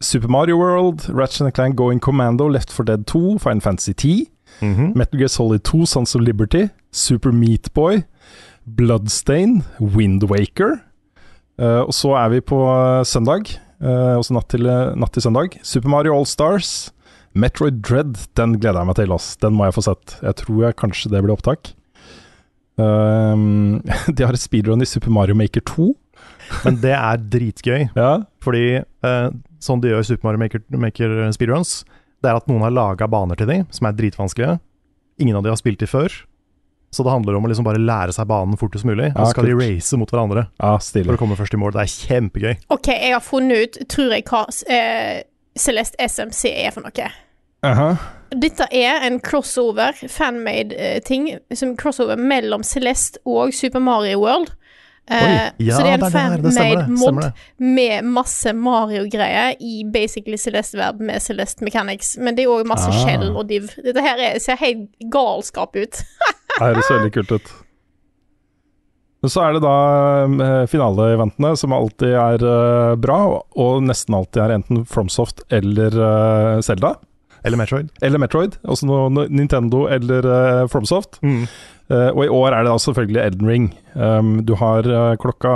Super 0.00 0.30
Mario 0.30 0.56
World, 0.56 1.08
Ratchet 1.10 1.52
Clank 1.54 1.76
Going 1.76 2.00
Commando, 2.00 2.46
Left 2.48 2.70
for 2.72 2.86
Dead 2.86 3.06
2, 3.06 3.38
Final 3.42 3.60
Fantasy 3.60 3.92
10, 3.94 4.26
Mhm. 4.60 4.94
Metal 4.96 5.18
Gear 5.18 5.28
Solid 5.28 5.62
2, 5.62 5.86
Sons 5.86 6.14
of 6.14 6.22
Liberty, 6.22 6.68
Super 6.90 7.30
Meat 7.32 7.72
Boy, 7.74 8.02
Bloodstain, 8.66 9.62
Wind 9.78 10.22
Waker. 10.24 10.80
Eh, 11.58 11.80
og 11.82 11.92
så 11.94 12.14
er 12.16 12.28
vi 12.28 12.40
på 12.40 12.58
eh, 12.70 13.04
søndag, 13.04 13.50
uh, 13.82 14.18
også 14.18 14.34
natt 14.34 14.48
til, 14.50 14.62
natt 14.98 15.12
til 15.14 15.22
søndag. 15.22 15.58
Super 15.62 15.88
Mario 15.88 16.14
All 16.16 16.26
Stars, 16.26 16.92
Metroid 17.36 17.82
Dread, 17.84 18.16
den 18.38 18.56
gleder 18.58 18.80
jeg 18.82 18.88
meg 18.90 18.98
til. 18.98 19.12
Ass. 19.14 19.34
Den 19.42 19.56
må 19.58 19.68
jeg 19.68 19.76
få 19.76 19.84
sett. 19.84 20.16
Jeg 20.24 20.38
tror 20.42 20.62
jeg 20.66 20.78
kanskje 20.80 21.12
det 21.12 21.22
blir 21.24 21.34
opptak. 21.36 21.72
Um, 22.78 23.80
de 24.14 24.24
har 24.24 24.36
et 24.36 24.42
speedrun 24.42 24.82
i 24.82 24.88
Super 24.88 25.12
Mario 25.14 25.36
Maker 25.38 25.64
2. 25.66 25.90
Men 26.64 26.80
det 26.82 26.94
er 26.96 27.20
dritgøy. 27.34 27.88
Ja, 27.98 28.12
Fordi 28.44 28.64
eh, 28.80 29.28
sånn 29.62 29.82
de 29.82 29.92
gjør 29.92 30.04
i 30.04 30.08
Super 30.08 30.30
Mario 30.30 30.42
Maker, 30.44 30.64
Maker 30.86 31.18
speedruns, 31.36 31.82
det 32.22 32.30
er 32.30 32.38
at 32.40 32.48
noen 32.50 32.64
har 32.64 32.74
laga 32.74 33.06
baner 33.10 33.38
til 33.38 33.50
de, 33.50 33.60
som 33.74 33.86
er 33.86 33.94
dritvanskelige. 33.98 34.56
Ingen 35.22 35.38
av 35.38 35.44
de 35.44 35.52
har 35.52 35.60
spilt 35.60 35.82
de 35.82 35.88
før. 35.90 36.14
Så 36.94 37.04
det 37.04 37.12
handler 37.12 37.36
om 37.36 37.44
å 37.44 37.50
liksom 37.50 37.66
bare 37.66 37.80
lære 37.82 38.14
seg 38.16 38.28
banen 38.30 38.56
fortest 38.58 38.86
mulig. 38.88 39.10
Og 39.12 39.18
Ja, 39.20 39.26
så 39.26 39.34
skal 39.34 39.50
de 39.50 39.56
race 39.58 39.98
mot 40.00 40.08
hverandre 40.08 40.46
ja 40.56 40.70
for 40.80 41.18
å 41.18 41.20
komme 41.20 41.36
først 41.36 41.54
i 41.54 41.60
mål. 41.60 41.74
Det 41.76 41.82
er 41.84 41.92
kjempegøy. 41.92 42.54
OK, 42.72 42.88
jeg 42.94 43.12
har 43.12 43.24
funnet 43.24 43.60
ut, 43.76 43.80
tror 43.92 44.14
jeg, 44.16 44.24
hva 44.30 44.46
eh, 44.72 45.18
Celeste 45.58 45.96
SMC 46.08 46.52
er 46.66 46.70
for 46.74 46.86
noe. 46.86 47.08
Aha. 47.66 47.88
Dette 48.38 48.66
er 48.76 49.02
en 49.06 49.20
crossover, 49.24 49.96
fanmade-ting, 50.12 51.38
som 51.56 51.76
crossover 51.80 52.16
mellom 52.20 52.62
Celeste 52.66 53.18
og 53.26 53.54
Super 53.56 53.80
Mario 53.82 54.20
World. 54.22 54.52
Eh, 55.10 55.16
Oi, 55.16 55.64
ja, 55.64 55.72
så 55.78 55.82
det 55.86 55.92
er 55.94 56.02
en 56.04 56.12
fanmade 56.12 56.88
mod 56.92 57.30
med 57.64 58.04
masse 58.04 58.52
Mario-greier 58.52 59.54
i 59.64 59.78
basically 59.92 60.36
Celeste-verden 60.36 61.06
med 61.08 61.22
Celeste 61.24 61.64
Mechanics. 61.64 62.16
Men 62.20 62.36
det 62.36 62.44
er 62.44 62.52
òg 62.52 62.68
masse 62.68 62.90
Ah. 62.92 62.98
skjell 63.04 63.30
og 63.32 63.48
div. 63.48 63.70
Dette 63.84 64.04
her 64.04 64.20
er, 64.20 64.38
ser 64.38 64.60
helt 64.60 64.90
galskap 65.10 65.76
ut. 65.76 66.02
Det 66.58 66.84
ser 66.84 66.98
veldig 66.98 67.12
kult 67.14 67.32
ut. 67.38 67.50
Men 69.18 69.32
så 69.34 69.42
er 69.42 69.56
det 69.56 69.64
da 69.64 69.76
eh, 70.28 70.64
finaleeventene, 70.70 71.56
som 71.58 71.74
alltid 71.74 72.14
er 72.14 72.44
eh, 72.46 72.94
bra, 73.02 73.18
og, 73.40 73.82
nesten 73.82 74.14
alltid 74.14 74.44
er 74.44 74.56
enten 74.60 74.84
Fromsoft 74.86 75.42
eller 75.50 75.96
uh, 75.98 76.60
Zelda. 76.62 76.94
Eller 77.44 77.58
Metroid. 77.58 77.90
Eller 78.02 78.20
Metroid, 78.20 78.58
Også 78.66 78.86
noe, 78.88 79.26
Nintendo 79.30 79.86
eller 79.90 80.26
eh, 80.26 80.64
Fromsoft. 80.70 81.20
Mm. 81.22 81.44
Eh, 81.88 82.10
og 82.12 82.22
i 82.24 82.30
år 82.32 82.52
er 82.52 82.64
det 82.64 82.72
da 82.72 82.78
selvfølgelig 82.82 83.20
Elden 83.22 83.50
Ring. 83.50 83.68
Um, 83.94 84.32
du 84.44 84.54
har 84.58 84.86
eh, 84.86 85.14
klokka 85.20 85.54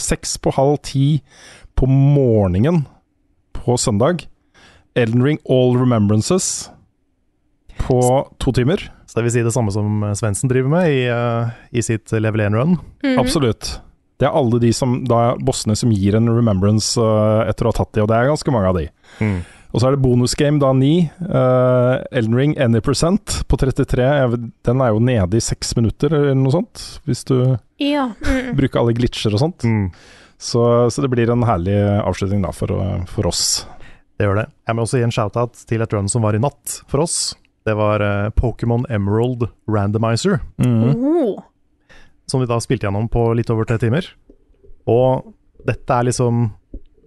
seks 0.00 0.36
på 0.42 0.52
halv 0.56 0.80
ti 0.86 1.06
på 1.78 1.88
morgenen 1.90 2.84
på 3.56 3.78
søndag. 3.80 4.26
Elden 4.96 5.24
Ring 5.24 5.40
All 5.48 5.76
Remembrances 5.78 6.70
på 7.80 8.00
to 8.42 8.52
timer. 8.52 8.88
Så 9.16 9.22
det 9.22 9.30
vil 9.30 9.32
si 9.32 9.42
det 9.46 9.52
samme 9.54 9.72
som 9.72 10.02
Svendsen 10.12 10.50
driver 10.52 10.68
med 10.68 10.90
i, 10.92 11.06
uh, 11.08 11.48
i 11.72 11.80
sitt 11.80 12.12
level 12.12 12.42
1-run. 12.50 12.74
Mhm. 13.00 13.14
Absolutt. 13.22 13.78
Det 14.20 14.26
er 14.28 14.36
alle 14.36 14.58
de 14.60 14.68
som, 14.76 14.98
da, 15.08 15.34
bossene 15.40 15.72
som 15.76 15.88
gir 15.92 16.16
en 16.18 16.28
remembrance 16.28 17.00
uh, 17.00 17.48
etter 17.48 17.64
å 17.64 17.72
ha 17.72 17.76
tatt 17.78 17.94
de, 17.96 18.02
og 18.04 18.08
det 18.12 18.16
er 18.18 18.28
ganske 18.28 18.52
mange 18.52 18.68
av 18.68 18.76
de. 18.76 18.84
Mm. 19.24 19.38
Og 19.72 19.80
så 19.80 19.88
er 19.88 19.96
det 19.96 20.02
bonusgame 20.04 20.60
da 20.60 20.70
9. 20.76 20.90
Uh, 21.20 21.94
Elden 22.12 22.36
Ring 22.36 22.52
Any 22.60 22.80
Percent 22.84 23.38
på 23.48 23.56
33. 23.60 24.04
Vet- 24.34 24.46
Den 24.68 24.80
er 24.84 24.92
jo 24.92 25.00
nede 25.04 25.36
i 25.40 25.44
seks 25.44 25.72
minutter 25.80 26.12
eller 26.12 26.36
noe 26.36 26.52
sånt, 26.54 26.84
hvis 27.08 27.24
du 27.28 27.34
Ja. 27.80 28.10
Mm. 28.24 28.52
bruker 28.56 28.80
alle 28.84 28.92
glitcher 28.96 29.32
og 29.32 29.40
sånt. 29.40 29.64
Mm. 29.64 29.88
Så, 30.36 30.60
så 30.92 31.00
det 31.04 31.08
blir 31.16 31.32
en 31.32 31.44
herlig 31.48 31.76
avslutning 32.04 32.44
da 32.44 32.52
for, 32.52 32.68
for 33.08 33.28
oss. 33.32 33.64
Det 34.20 34.24
gjør 34.28 34.42
det. 34.42 34.46
Jeg 34.68 34.76
må 34.76 34.84
også 34.84 35.00
gi 35.00 35.04
en 35.08 35.12
shout-out 35.16 35.64
til 35.68 35.80
et 35.84 35.92
run 35.96 36.08
som 36.12 36.24
var 36.24 36.36
i 36.36 36.40
natt 36.40 36.82
for 36.88 37.00
oss. 37.04 37.34
Det 37.66 37.74
var 37.74 38.02
uh, 38.04 38.30
Pokémon 38.38 38.84
Emerald 38.92 39.48
Randomizer, 39.66 40.40
Oh. 40.62 41.40
som 42.30 42.40
vi 42.42 42.46
da 42.50 42.60
spilte 42.62 42.86
gjennom 42.86 43.08
på 43.10 43.24
litt 43.34 43.50
over 43.50 43.66
tre 43.66 43.78
timer. 43.82 44.06
Og 44.86 45.32
dette 45.66 45.90
er 45.96 46.06
liksom 46.06 46.52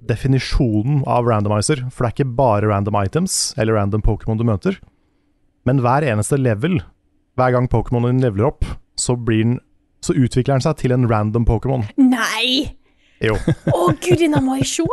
definisjonen 0.09 1.03
av 1.07 1.27
randomizer, 1.27 1.85
for 1.91 2.03
det 2.05 2.09
er 2.09 2.15
ikke 2.17 2.35
bare 2.39 2.67
random 2.71 2.97
items 2.99 3.53
eller 3.59 3.75
random 3.77 4.01
Pokémon 4.03 4.39
du 4.39 4.45
møter. 4.47 4.79
Men 5.67 5.79
hver 5.83 6.03
eneste 6.07 6.39
level, 6.39 6.79
hver 7.39 7.53
gang 7.55 7.67
Pokémonen 7.71 8.15
din 8.17 8.23
leveler 8.25 8.49
opp, 8.49 8.65
så, 8.99 9.15
blir 9.15 9.43
den, 9.45 9.57
så 10.03 10.15
utvikler 10.15 10.57
den 10.57 10.65
seg 10.65 10.79
til 10.81 10.95
en 10.95 11.07
random 11.11 11.45
Pokémon. 11.47 11.85
Nei! 11.99 12.75
Jo. 13.23 13.35
Å 13.67 13.89
gud, 13.99 14.19
denne 14.21 14.39
må 14.43 14.55
jeg 14.61 14.69
se! 14.71 14.87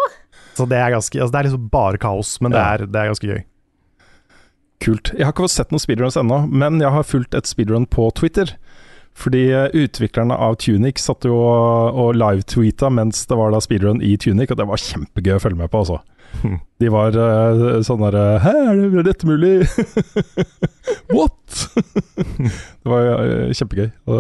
Så 0.57 0.65
det 0.67 0.79
er 0.81 0.91
ganske 0.95 1.19
altså 1.21 1.33
Det 1.35 1.39
er 1.39 1.47
liksom 1.51 1.67
bare 1.71 1.99
kaos, 2.03 2.37
men 2.43 2.55
det 2.55 2.63
er, 2.63 2.87
det 2.91 2.99
er 3.03 3.11
ganske 3.13 3.29
gøy. 3.31 3.43
Kult. 4.87 5.11
Jeg 5.17 5.27
har 5.27 5.35
ikke 5.35 5.49
fått 5.49 5.57
sett 5.57 5.73
noen 5.75 5.83
speedruns 5.83 6.19
ennå, 6.21 6.45
men 6.47 6.79
jeg 6.79 6.95
har 6.95 7.07
fulgt 7.07 7.35
et 7.35 7.49
speedrun 7.51 7.89
på 7.91 8.07
Twitter. 8.15 8.53
Fordi 9.17 9.47
uh, 9.57 9.69
utviklerne 9.73 10.37
av 10.37 10.59
Tunic 10.61 11.01
satt 11.01 11.25
jo 11.29 11.37
og, 11.41 11.97
og 11.97 12.19
live-tweeta 12.21 12.91
mens 12.93 13.25
det 13.31 13.39
var 13.39 13.55
da 13.55 13.61
speedrun 13.65 14.03
i 14.05 14.17
Tunic, 14.21 14.51
og 14.53 14.59
det 14.61 14.67
var 14.69 14.83
kjempegøy 14.83 15.39
å 15.39 15.43
følge 15.43 15.61
med 15.63 15.73
på, 15.73 15.81
altså. 15.87 16.03
Hmm. 16.43 16.59
De 16.83 16.89
var 16.93 17.15
uh, 17.17 17.79
sånn 17.87 18.03
derre 18.03 18.23
Hæ, 18.43 18.51
er 18.69 18.81
det- 18.93 19.05
dette 19.07 19.25
mulig? 19.29 19.53
What?! 21.17 21.63
det 22.83 22.91
var 22.91 23.07
uh, 23.23 23.55
kjempegøy 23.57 23.87
å, 24.11 24.19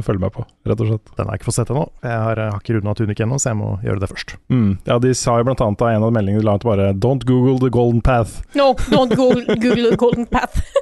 å 0.00 0.02
følge 0.02 0.24
med 0.24 0.34
på, 0.34 0.42
rett 0.66 0.82
og 0.82 0.88
slett. 0.90 1.06
Den 1.14 1.28
har 1.28 1.36
jeg 1.36 1.40
ikke 1.44 1.50
fått 1.52 1.58
sett 1.60 1.70
ennå. 1.70 1.84
Jeg 2.02 2.18
har, 2.24 2.36
har 2.50 2.58
ikke 2.58 2.74
runda 2.80 2.96
Tunic 2.98 3.22
ennå, 3.22 3.38
så 3.38 3.52
jeg 3.52 3.60
må 3.60 3.68
gjøre 3.86 4.02
det 4.02 4.10
først. 4.10 4.34
Mm. 4.50 4.72
Ja, 4.88 4.98
de 5.06 5.12
sa 5.14 5.36
jo 5.38 5.46
blant 5.46 5.62
annet 5.62 5.84
av 5.86 5.92
en 5.92 6.08
av 6.08 6.16
meldingene 6.16 6.42
de 6.42 6.48
la 6.50 6.56
ut 6.58 6.66
bare 6.66 6.90
Don't 6.98 7.22
google 7.28 7.60
the 7.62 7.70
golden 7.70 8.02
path. 8.02 8.40
No, 8.58 8.72
don't 8.90 9.14
Google, 9.14 9.44
Google 9.54 9.92
the 9.92 10.00
Golden 10.02 10.26
Path. 10.26 10.58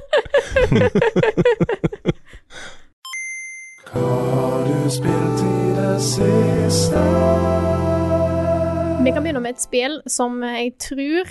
Vi 9.04 9.10
kan 9.12 9.22
begynne 9.22 9.40
med 9.44 9.54
et 9.54 9.62
spill 9.62 9.98
som 10.10 10.40
jeg 10.42 10.72
tror 10.82 11.28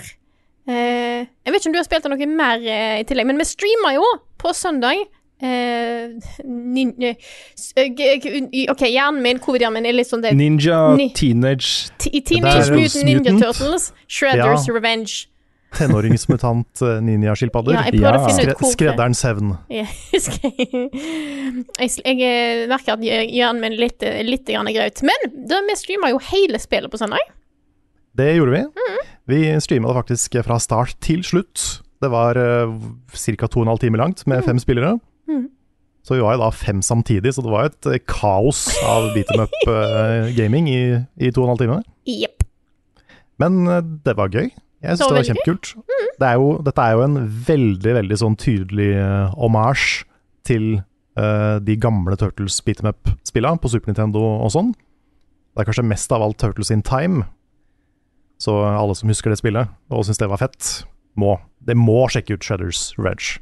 eh, 0.68 1.24
Jeg 1.26 1.50
vet 1.52 1.58
ikke 1.60 1.70
om 1.72 1.74
du 1.74 1.80
har 1.80 1.86
spilt 1.88 2.06
noe 2.10 2.28
mer 2.30 2.62
eh, 2.62 3.00
i 3.02 3.04
tillegg, 3.08 3.26
men 3.28 3.40
vi 3.40 3.46
streamer 3.48 3.96
jo 3.98 4.06
på 4.40 4.52
søndag. 4.56 5.02
Eh, 5.44 6.14
nin, 6.46 6.92
eh, 7.02 7.16
eh, 7.76 8.70
OK, 8.72 8.84
hjernen 8.88 9.20
min, 9.24 9.40
hovedhjernen 9.44 9.80
min 9.82 9.90
er 9.90 9.96
litt 9.98 10.08
sånn 10.08 10.22
det 10.24 10.32
Ninja 10.38 10.78
Ni- 10.96 11.10
Teenage 11.16 11.90
T- 11.98 12.20
Teenage 12.24 12.70
Mutant 12.72 13.04
Ninja 13.08 13.34
Turtles, 13.42 13.90
Shredders 14.08 14.68
Ja. 14.68 14.74
Revenge. 14.78 15.26
Tenåringsmutant 15.78 16.82
eh, 16.86 16.98
ninjaskilpadder. 17.04 17.76
Ja, 17.76 17.84
jeg 17.88 18.00
prøvde 18.00 18.10
Ja. 18.10 18.18
å 18.18 18.26
finne 18.28 18.42
Skre 18.42 18.54
ut 18.54 18.62
hvor 18.62 18.74
skredderens 18.74 19.22
hevn. 19.26 19.54
Ja, 19.72 19.86
jeg, 21.80 21.90
jeg, 22.04 22.18
eh, 22.18 22.66
merker 22.70 22.96
at 22.96 23.04
hjernen 23.04 23.62
min 23.62 23.72
er 23.76 23.80
litt, 23.86 24.02
eh, 24.06 24.20
litt 24.26 24.46
graut. 24.48 25.02
Men 25.06 25.30
da, 25.50 25.62
vi 25.68 25.78
streama 25.80 26.12
jo 26.14 26.20
hele 26.30 26.60
spillet 26.62 26.92
på 26.92 27.00
søndag. 27.00 27.22
Det 28.14 28.30
gjorde 28.36 28.54
vi. 28.54 28.62
Mm. 28.78 29.00
Vi 29.32 29.40
streama 29.64 29.90
det 29.90 29.98
faktisk 30.02 30.38
fra 30.46 30.60
start 30.62 30.94
til 31.02 31.24
slutt. 31.26 31.82
Det 32.02 32.10
var 32.12 32.36
uh, 32.36 32.70
ca. 33.10 33.48
2 33.48 33.64
12 33.64 33.78
timer 33.82 33.98
langt 34.02 34.26
med 34.30 34.44
fem 34.44 34.58
spillere. 34.62 34.98
Mm. 35.30 35.48
Så 36.04 36.18
vi 36.18 36.20
var 36.20 36.36
jo 36.36 36.42
da 36.42 36.50
fem 36.52 36.82
samtidig, 36.84 37.32
så 37.32 37.42
det 37.42 37.52
var 37.52 37.70
et 37.70 37.86
eh, 37.88 38.02
kaos 38.04 38.66
av 38.84 39.06
beat 39.14 39.30
em 39.32 39.40
up-gaming 39.46 40.68
i, 40.74 40.82
i 41.16 41.30
2 41.32 41.46
12 41.48 41.62
timer. 41.62 41.80
Yep. 42.04 42.44
Men 43.40 43.62
eh, 43.66 43.80
det 44.04 44.14
var 44.18 44.28
gøy. 44.28 44.50
Jeg 44.84 44.98
syns 44.98 45.10
Det 45.10 45.16
var 45.16 45.28
kjempekult. 45.30 45.70
Det 46.20 46.26
er 46.28 46.40
jo, 46.40 46.48
dette 46.64 46.86
er 46.86 46.96
jo 46.96 47.04
en 47.04 47.20
veldig, 47.48 47.94
veldig 47.98 48.18
sånn 48.20 48.36
tydelig 48.40 48.90
uh, 49.00 49.32
hommage 49.34 50.04
til 50.46 50.66
uh, 51.18 51.56
de 51.64 51.76
gamle 51.80 52.18
Turtles 52.20 52.60
beat 52.66 52.82
em 52.84 52.90
up-spillene 52.92 53.60
på 53.62 53.70
Super 53.72 53.90
Nintendo 53.90 54.22
og 54.44 54.52
sånn. 54.54 54.74
Det 55.54 55.62
er 55.62 55.70
kanskje 55.70 55.86
mest 55.86 56.12
av 56.14 56.22
alt 56.26 56.38
Turtles 56.42 56.72
in 56.74 56.84
Time. 56.86 57.24
Så 58.42 58.54
alle 58.66 58.94
som 58.98 59.10
husker 59.10 59.32
det 59.32 59.40
spillet 59.40 59.70
og 59.94 60.04
syns 60.06 60.20
det 60.20 60.28
var 60.30 60.42
fett, 60.42 60.70
må, 61.18 61.36
det 61.62 61.76
må 61.78 62.04
sjekke 62.10 62.36
ut 62.36 62.44
Shredders 62.44 62.88
Reg. 62.98 63.36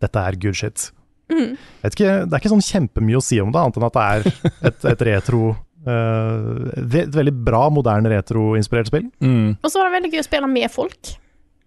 Dette 0.00 0.24
er 0.24 0.38
good 0.40 0.56
shit. 0.56 0.90
Mm. 1.30 1.56
Ikke, 1.86 2.12
det 2.26 2.32
er 2.32 2.40
ikke 2.40 2.52
sånn 2.52 2.64
kjempemye 2.64 3.18
å 3.18 3.24
si 3.24 3.38
om 3.42 3.52
det, 3.52 3.60
annet 3.60 3.78
enn 3.78 3.86
at 3.86 3.96
det 3.96 4.06
er 4.06 4.48
et, 4.70 4.86
et 4.92 5.04
retro 5.10 5.42
eh, 5.52 5.60
Et 5.86 7.14
veldig 7.16 7.32
bra, 7.46 7.62
moderne 7.72 8.10
retroinspirert 8.12 8.90
spill. 8.90 9.08
mm. 9.22 9.56
Og 9.62 9.70
så 9.70 9.80
var 9.80 9.88
det 9.88 9.96
veldig 9.98 10.12
gøy 10.12 10.22
å 10.22 10.28
spille 10.28 10.50
med 10.52 10.68
folk. 10.72 11.14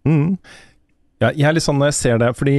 Mm. 0.05 0.37
Ja, 1.23 1.31
jeg 1.31 1.47
er 1.47 1.55
litt 1.55 1.65
sånn 1.65 1.79
når 1.79 1.93
jeg 1.93 1.99
ser 2.01 2.21
det, 2.21 2.31
fordi 2.37 2.57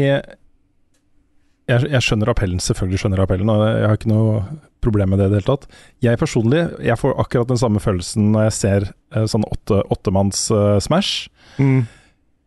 jeg, 1.65 1.89
jeg 1.89 2.05
skjønner 2.05 2.31
appellen, 2.33 2.61
selvfølgelig 2.63 3.01
skjønner 3.03 3.21
jeg 3.21 3.29
appellen, 3.29 3.53
og 3.53 3.65
jeg 3.65 3.89
har 3.89 3.99
ikke 3.99 4.13
noe 4.13 4.39
problem 4.85 5.15
med 5.15 5.21
det 5.21 5.29
i 5.29 5.33
det 5.33 5.41
hele 5.41 5.51
tatt. 5.55 5.67
Jeg 6.05 6.21
personlig, 6.21 6.63
jeg 6.85 7.01
får 7.01 7.17
akkurat 7.23 7.51
den 7.51 7.61
samme 7.61 7.81
følelsen 7.81 8.33
når 8.35 8.49
jeg 8.49 8.57
ser 8.59 8.89
uh, 9.17 9.25
sånn 9.31 9.47
åtte, 9.49 9.81
åttemanns 9.95 10.47
eh, 10.53 10.79
Smash. 10.85 11.31
Mm. 11.57 11.85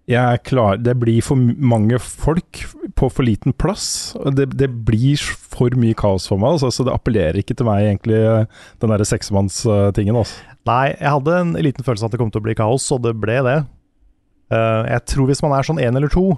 Jeg 0.07 0.21
er 0.21 0.43
klar, 0.45 0.77
det 0.79 0.95
blir 1.01 1.25
for 1.25 1.39
mange 1.39 1.99
folk 1.99 2.61
på 2.97 3.09
for 3.13 3.25
liten 3.27 3.53
plass. 3.53 4.15
Det, 4.33 4.49
det 4.57 4.69
blir 4.87 5.21
for 5.21 5.73
mye 5.79 5.95
kaos 5.97 6.27
for 6.29 6.41
meg, 6.41 6.57
altså, 6.57 6.71
så 6.73 6.85
det 6.87 6.95
appellerer 6.95 7.39
ikke 7.41 7.55
til 7.57 7.67
meg 7.69 7.85
egentlig, 7.85 8.17
eh, 8.17 8.67
den 8.81 8.93
derre 8.93 9.07
seksmannstingen. 9.07 10.17
Altså. 10.17 10.57
Nei, 10.67 10.91
jeg 10.95 11.13
hadde 11.13 11.39
en 11.43 11.55
liten 11.63 11.85
følelse 11.85 12.05
av 12.05 12.11
at 12.11 12.17
det 12.17 12.21
kom 12.21 12.33
til 12.33 12.43
å 12.43 12.47
bli 12.47 12.57
kaos, 12.57 12.89
og 12.95 13.03
det 13.05 13.13
ble 13.21 13.39
det. 13.45 13.57
Eh, 14.53 14.83
jeg 14.95 15.05
tror 15.13 15.29
hvis 15.29 15.43
man 15.45 15.55
er 15.57 15.67
sånn 15.67 15.81
én 15.83 15.99
eller 15.99 16.11
to, 16.13 16.29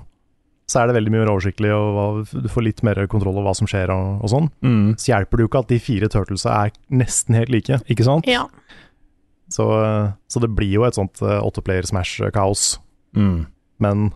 så 0.69 0.83
er 0.83 0.89
det 0.89 0.99
veldig 0.99 1.13
mye 1.15 1.23
mer 1.23 1.31
oversiktlig, 1.33 1.71
og 1.73 2.29
du 2.29 2.49
får 2.51 2.67
litt 2.67 2.83
mer 2.85 3.01
kontroll 3.09 3.33
over 3.33 3.47
hva 3.47 3.55
som 3.57 3.69
skjer 3.69 3.89
og, 3.93 4.19
og 4.21 4.33
sånn. 4.35 4.51
Mm. 4.61 4.83
Så 5.01 5.13
hjelper 5.15 5.39
det 5.39 5.45
jo 5.45 5.49
ikke 5.49 5.63
at 5.63 5.71
de 5.71 5.81
fire 5.81 6.11
turtlesa 6.13 6.53
er 6.59 6.75
nesten 6.93 7.39
helt 7.39 7.49
like. 7.53 7.81
Ikke 7.89 8.05
sant? 8.05 8.29
Ja. 8.29 8.45
Så, 9.49 9.65
eh, 9.79 10.11
så 10.29 10.43
det 10.43 10.51
blir 10.53 10.75
jo 10.75 10.85
et 10.85 10.99
sånt 10.99 11.23
åtteplayer 11.23 11.89
smash-kaos. 11.89 12.75
Mm. 13.17 13.47
Men 13.81 14.11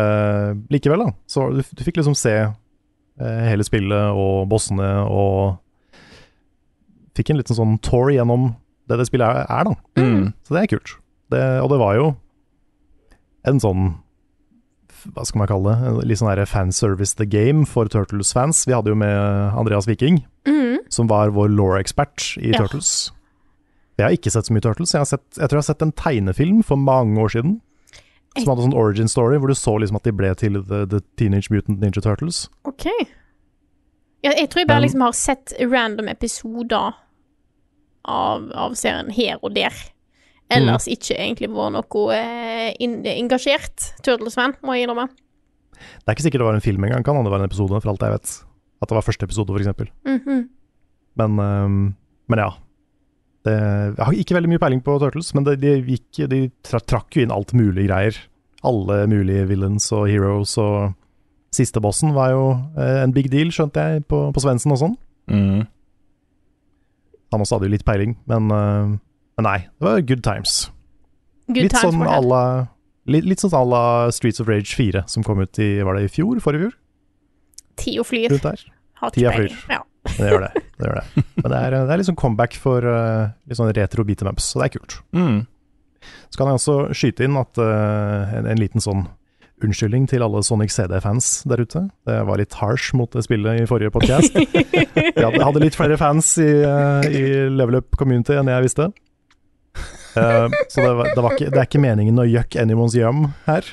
eh, 0.00 0.50
likevel, 0.72 1.04
da. 1.06 1.12
Så 1.30 1.46
du, 1.54 1.60
du 1.62 1.82
fikk 1.86 2.00
liksom 2.00 2.16
se 2.18 2.32
uh, 2.46 3.42
hele 3.48 3.64
spillet 3.66 4.16
og 4.16 4.46
bossene 4.50 4.92
og 5.08 5.58
Fikk 7.18 7.32
en 7.32 7.40
liten 7.40 7.56
sånn 7.58 7.72
tour 7.84 8.08
gjennom 8.14 8.52
det 8.88 8.96
det 9.00 9.04
spillet 9.08 9.26
er, 9.26 9.46
er 9.50 9.66
da. 9.66 9.72
Mm. 9.98 10.28
Så 10.46 10.54
det 10.54 10.60
er 10.62 10.68
kult. 10.70 10.92
Det, 11.34 11.40
og 11.60 11.68
det 11.72 11.78
var 11.82 11.96
jo 11.98 12.04
en 13.50 13.60
sånn 13.62 13.82
Hva 15.14 15.24
skal 15.26 15.40
man 15.42 15.48
kalle 15.50 15.72
det? 15.74 15.90
En 15.90 15.98
Litt 16.10 16.20
sånn 16.20 16.30
der 16.30 16.48
fanservice 16.48 17.16
the 17.18 17.26
game 17.28 17.64
for 17.68 17.88
Turtles-fans. 17.90 18.62
Vi 18.68 18.74
hadde 18.76 18.92
jo 18.92 18.98
med 18.98 19.16
Andreas 19.58 19.88
Viking, 19.90 20.22
Mm. 20.46 20.78
som 20.92 21.08
var 21.10 21.30
vår 21.34 21.48
law-ekspert 21.52 22.36
i 22.40 22.50
Ja. 22.54 22.62
Turtles. 22.62 23.10
Jeg 23.98 24.04
har 24.06 24.14
ikke 24.16 24.30
sett 24.32 24.46
så 24.48 24.52
mye 24.56 24.64
Turtles. 24.64 24.92
Jeg, 24.94 25.00
har 25.00 25.10
sett, 25.10 25.26
jeg 25.36 25.48
tror 25.48 25.58
jeg 25.58 25.64
har 25.66 25.70
sett 25.74 25.82
en 25.84 25.92
tegnefilm 25.92 26.62
for 26.64 26.76
mange 26.80 27.18
år 27.20 27.28
siden. 27.34 27.60
Som 28.38 28.52
hadde 28.52 28.66
sånn 28.68 28.76
origin 28.78 29.10
story, 29.10 29.38
hvor 29.40 29.50
du 29.50 29.58
så 29.58 29.74
liksom 29.82 29.98
at 29.98 30.06
de 30.06 30.14
ble 30.14 30.30
til 30.38 30.60
The, 30.62 30.84
the 30.90 31.00
Teenage 31.18 31.50
Mutant 31.50 31.80
Ninja 31.82 32.02
Turtles. 32.04 32.44
OK. 32.68 32.86
Ja, 34.22 34.34
jeg 34.36 34.50
tror 34.52 34.62
jeg 34.62 34.68
bare 34.70 34.84
liksom 34.84 35.02
har 35.02 35.16
sett 35.16 35.54
random 35.58 36.10
episoder 36.12 36.92
av, 38.04 38.50
av 38.52 38.76
serien 38.78 39.10
her 39.14 39.40
og 39.40 39.56
der. 39.56 39.74
Ellers 40.50 40.88
ikke 40.90 41.14
egentlig 41.14 41.48
vært 41.52 41.76
noe 41.76 42.14
eh, 42.16 42.70
in, 42.82 43.00
engasjert 43.06 43.92
Turtles-fan, 44.04 44.56
må 44.66 44.76
jeg 44.76 44.86
innrømme. 44.86 45.06
Det 45.80 46.10
er 46.10 46.16
ikke 46.16 46.26
sikkert 46.26 46.42
det 46.42 46.48
var 46.48 46.58
en 46.58 46.64
film 46.64 46.86
engang, 46.86 47.04
kan 47.06 47.18
det 47.22 47.32
være 47.32 47.46
en 47.46 47.50
episode, 47.50 47.78
for 47.80 47.92
alt 47.92 48.02
jeg 48.04 48.16
vet. 48.16 48.32
At 48.80 48.90
det 48.90 48.98
var 48.98 49.06
første 49.06 49.28
episode, 49.28 49.52
for 49.52 49.62
eksempel. 49.62 49.90
-hmm. 50.04 50.42
Men, 51.16 51.38
um, 51.38 51.94
men 52.28 52.38
ja. 52.38 52.50
Det, 53.46 53.54
jeg 53.56 54.04
har 54.04 54.16
ikke 54.20 54.36
veldig 54.36 54.50
mye 54.52 54.60
peiling 54.60 54.82
på 54.84 54.98
Turtles, 55.00 55.30
men 55.36 55.46
det, 55.46 55.56
de, 55.62 55.76
gikk, 55.94 56.24
de 56.28 56.40
tra 56.66 56.80
trakk 56.84 57.16
jo 57.16 57.24
inn 57.24 57.32
alt 57.34 57.54
mulig 57.56 57.86
greier. 57.88 58.16
Alle 58.66 59.04
mulige 59.08 59.46
villains 59.48 59.86
og 59.96 60.10
heroes, 60.10 60.56
og 60.60 60.92
siste 61.56 61.80
bossen 61.82 62.12
var 62.16 62.34
jo 62.34 62.42
eh, 62.76 62.98
en 63.00 63.14
big 63.16 63.30
deal, 63.32 63.52
skjønte 63.54 63.80
jeg, 63.80 64.04
på, 64.10 64.26
på 64.34 64.42
Svendsen 64.44 64.74
og 64.74 64.82
sånn. 64.82 64.98
Mm. 65.32 65.62
Han 67.30 67.44
også 67.44 67.56
hadde 67.56 67.70
jo 67.70 67.76
litt 67.76 67.86
peiling, 67.86 68.18
men, 68.28 68.50
uh, 68.52 68.92
men 69.38 69.46
nei, 69.46 69.58
det 69.78 69.86
var 69.86 70.04
good 70.04 70.22
times. 70.26 70.66
Good 71.48 71.68
litt 71.68 71.76
times 71.76 71.94
sånn 71.96 72.04
alla, 72.04 72.42
la 72.44 73.12
litt, 73.14 73.26
litt 73.26 73.42
sånn 73.42 73.54
à 73.56 73.62
la 73.66 73.84
Streets 74.14 74.42
of 74.42 74.50
Rage 74.50 74.74
4, 74.76 75.06
som 75.10 75.24
kom 75.26 75.40
ut 75.42 75.62
i 75.62 75.72
Var 75.86 75.96
det 75.96 76.08
i 76.08 76.12
fjor? 76.12 76.42
Forrige 76.42 76.68
fjor? 76.68 76.76
Tida 77.80 78.04
flyr. 78.04 78.36
Har 79.00 79.14
ikke 79.14 79.32
peiling. 79.38 79.62
Ja. 79.70 79.80
Det 80.08 80.30
gjør 80.30 80.46
det. 80.46 80.50
det, 80.78 80.86
gjør 80.86 80.98
det. 81.00 81.24
Men 81.42 81.52
det 81.52 81.60
er, 81.60 81.76
det 81.76 81.94
er 81.94 82.00
liksom 82.02 82.18
comeback 82.18 82.56
for 82.60 82.84
uh, 82.86 83.30
litt 83.48 83.58
sånn 83.58 83.72
retro 83.76 84.04
beat 84.08 84.24
em 84.24 84.30
ups, 84.32 84.52
så 84.52 84.62
det 84.62 84.70
er 84.70 84.76
kult. 84.78 84.98
Mm. 85.16 85.40
Så 86.30 86.40
kan 86.40 86.48
jeg 86.48 86.60
også 86.60 86.76
skyte 86.96 87.26
inn 87.26 87.36
at 87.40 87.60
uh, 87.60 88.36
en, 88.38 88.48
en 88.48 88.60
liten 88.60 88.82
sånn 88.82 89.06
unnskyldning 89.60 90.06
til 90.08 90.24
alle 90.24 90.40
Sonic 90.46 90.72
CD-fans 90.72 91.28
der 91.48 91.60
ute. 91.60 91.82
Det 92.08 92.16
var 92.28 92.40
litt 92.40 92.56
harsh 92.62 92.94
mot 92.96 93.12
det 93.12 93.26
spillet 93.26 93.60
i 93.60 93.68
forrige 93.68 93.92
podkast. 93.92 94.38
Jeg 94.40 95.26
hadde, 95.26 95.42
hadde 95.44 95.62
litt 95.62 95.76
flere 95.76 95.98
fans 96.00 96.32
i, 96.40 96.48
uh, 96.64 97.04
i 97.04 97.50
Level 97.52 97.80
Up 97.82 97.98
Community 98.00 98.38
enn 98.40 98.50
jeg 98.50 98.68
visste. 98.70 98.88
Uh, 100.16 100.48
så 100.72 100.80
det, 100.82 100.94
var, 100.96 101.12
det, 101.12 101.22
var 101.22 101.36
ikke, 101.36 101.50
det 101.52 101.60
er 101.60 101.68
ikke 101.68 101.82
meningen 101.82 102.18
å 102.18 102.26
yuck 102.28 102.56
anyone's 102.58 102.96
yum 102.98 103.28
her. 103.46 103.68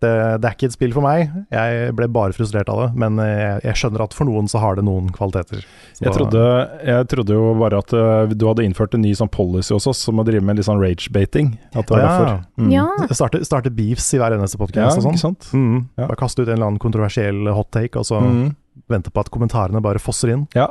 Det, 0.00 0.10
det 0.40 0.48
er 0.48 0.54
ikke 0.56 0.68
et 0.70 0.74
spill 0.74 0.94
for 0.96 1.04
meg. 1.04 1.28
Jeg 1.52 1.90
ble 1.98 2.06
bare 2.08 2.32
frustrert 2.32 2.70
av 2.72 2.78
det, 2.80 2.86
men 3.02 3.18
jeg, 3.20 3.58
jeg 3.66 3.76
skjønner 3.82 4.04
at 4.06 4.14
for 4.16 4.24
noen 4.30 4.46
så 4.48 4.62
har 4.62 4.78
det 4.78 4.84
noen 4.86 5.10
kvaliteter. 5.12 5.60
Så- 5.92 6.06
Jeg, 6.06 6.14
trodde, 6.16 6.44
jeg 6.88 7.08
trodde 7.12 7.36
jo 7.36 7.50
bare 7.60 7.82
at 7.84 7.92
eh, 7.92 8.32
du 8.32 8.46
hadde 8.48 8.64
innført 8.64 8.96
en 8.96 9.04
ny 9.04 9.12
sånn 9.18 9.28
policy 9.30 9.74
hos 9.76 9.86
oss, 9.92 10.00
som 10.08 10.16
å 10.22 10.24
drive 10.24 10.40
med 10.46 10.56
litt 10.56 10.64
sånn 10.70 10.80
rage-bating. 10.80 11.52
At 11.74 11.84
det 11.90 11.98
var 11.98 12.00
ja. 12.00 12.08
derfor. 12.08 12.40
Mm. 12.64 12.70
ja. 12.72 12.86
Starte, 13.12 13.42
starte 13.44 13.70
beefs 13.76 14.08
i 14.16 14.22
hver 14.22 14.38
eneste 14.38 14.56
Ja, 14.74 14.88
og 14.88 15.20
sånn. 15.20 15.36
Mm, 15.52 15.76
Ja. 15.98 16.06
Bare 16.06 16.16
kaste 16.16 16.40
ut 16.42 16.48
en 16.48 16.54
eller 16.56 16.70
annen 16.70 16.80
kontroversiell 16.80 17.52
hot 17.52 17.70
take, 17.76 17.96
og 18.00 18.04
så 18.08 18.20
Mm. 18.24 18.54
vente 18.88 19.10
på 19.12 19.20
at 19.20 19.30
kommentarene 19.30 19.82
bare 19.82 19.98
fosser 20.00 20.32
inn. 20.32 20.46
Ja. 20.56 20.68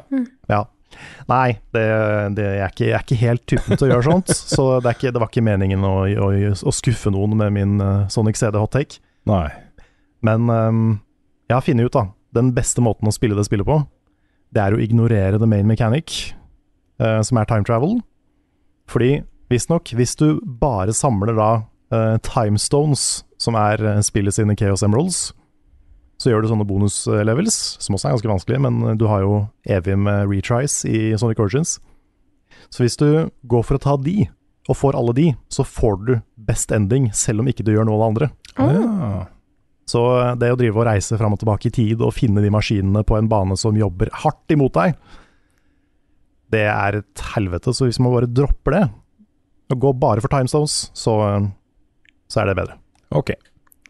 Ja. 0.49 0.63
Nei, 1.29 1.59
det, 1.71 1.83
det, 2.35 2.43
jeg, 2.57 2.63
er 2.65 2.71
ikke, 2.73 2.85
jeg 2.87 2.95
er 2.97 3.03
ikke 3.05 3.19
helt 3.21 3.43
typen 3.45 3.77
til 3.77 3.87
å 3.87 3.91
gjøre 3.93 4.07
sånt, 4.09 4.27
så 4.55 4.81
det, 4.81 4.89
er 4.89 4.97
ikke, 4.97 5.11
det 5.13 5.21
var 5.21 5.29
ikke 5.29 5.43
meningen 5.45 5.83
å, 5.85 5.93
å, 6.09 6.29
å 6.65 6.73
skuffe 6.73 7.11
noen 7.13 7.37
med 7.37 7.53
min 7.53 7.75
eh, 7.79 8.07
Sonic 8.09 8.39
CD 8.41 8.57
hot 8.57 8.71
take. 8.73 8.97
Nei. 9.29 9.47
Men 10.25 10.49
um, 10.49 10.83
jeg 11.49 11.55
har 11.55 11.65
funnet 11.65 11.89
ut, 11.89 11.95
da, 11.95 12.07
den 12.35 12.51
beste 12.55 12.83
måten 12.83 13.09
å 13.09 13.15
spille 13.15 13.37
det 13.37 13.47
spillet 13.47 13.67
på, 13.67 13.79
det 14.53 14.63
er 14.63 14.75
å 14.75 14.81
ignorere 14.81 15.39
the 15.39 15.49
main 15.49 15.69
mechanic, 15.69 16.33
uh, 17.01 17.21
som 17.25 17.39
er 17.39 17.49
time 17.49 17.67
travel. 17.67 17.99
Fordi 18.89 19.19
visstnok, 19.53 19.93
hvis 19.97 20.17
du 20.19 20.41
bare 20.41 20.95
samler 20.97 21.37
da 21.37 21.51
uh, 21.93 22.17
time 22.25 22.59
stones, 22.61 23.23
som 23.39 23.55
er 23.55 23.79
eh, 23.79 24.01
spillet 24.03 24.35
sine 24.35 24.51
Chaos 24.59 24.81
Emeralds, 24.83 25.29
så 26.19 26.27
gjør 26.27 26.43
du 26.43 26.49
sånne 26.49 26.65
bonuslevels, 26.67 27.55
som 27.79 27.95
også 27.95 28.09
er 28.09 28.17
ganske 28.17 28.31
vanskelig, 28.33 28.57
men 28.65 28.97
du 28.99 29.05
har 29.07 29.21
jo 29.23 29.37
evig 29.63 29.95
med 29.95 30.27
retries 30.27 30.81
i 30.83 31.13
Sonic 31.15 31.39
Origins. 31.39 31.77
Så 32.67 32.83
hvis 32.83 32.99
du 32.99 33.29
går 33.47 33.63
for 33.63 33.79
å 33.79 33.83
ta 33.85 33.93
de, 33.95 34.27
og 34.67 34.75
får 34.75 34.97
alle 34.99 35.15
de, 35.15 35.27
så 35.47 35.63
får 35.63 35.95
du 36.03 36.11
best 36.49 36.73
ending, 36.75 37.11
selv 37.15 37.43
om 37.43 37.49
ikke 37.51 37.63
du 37.67 37.71
gjør 37.75 37.87
noe 37.87 37.99
av 37.99 38.01
det 38.01 38.09
andre. 38.09 38.29
Ah. 38.59 39.27
Så 39.89 40.01
det 40.37 40.51
å 40.53 40.57
drive 40.59 40.77
og 40.77 40.85
reise 40.89 41.17
fram 41.17 41.33
og 41.33 41.39
tilbake 41.41 41.69
i 41.69 41.73
tid 41.73 42.01
og 42.05 42.13
finne 42.13 42.43
de 42.43 42.51
maskinene 42.53 43.01
på 43.07 43.15
en 43.17 43.29
bane 43.31 43.55
som 43.57 43.77
jobber 43.77 44.11
hardt 44.23 44.53
imot 44.53 44.75
deg, 44.77 44.97
det 46.53 46.65
er 46.69 46.99
et 47.01 47.23
helvete. 47.35 47.73
Så 47.73 47.87
hvis 47.87 47.99
man 48.01 48.13
bare 48.13 48.29
dropper 48.29 48.75
det, 48.75 48.83
og 49.69 49.81
går 49.83 49.95
bare 50.01 50.21
for 50.25 50.33
timestones, 50.33 50.75
så, 50.97 51.13
så 52.29 52.41
er 52.41 52.49
det 52.49 52.55
bedre. 52.57 52.77
Ok. 53.13 53.35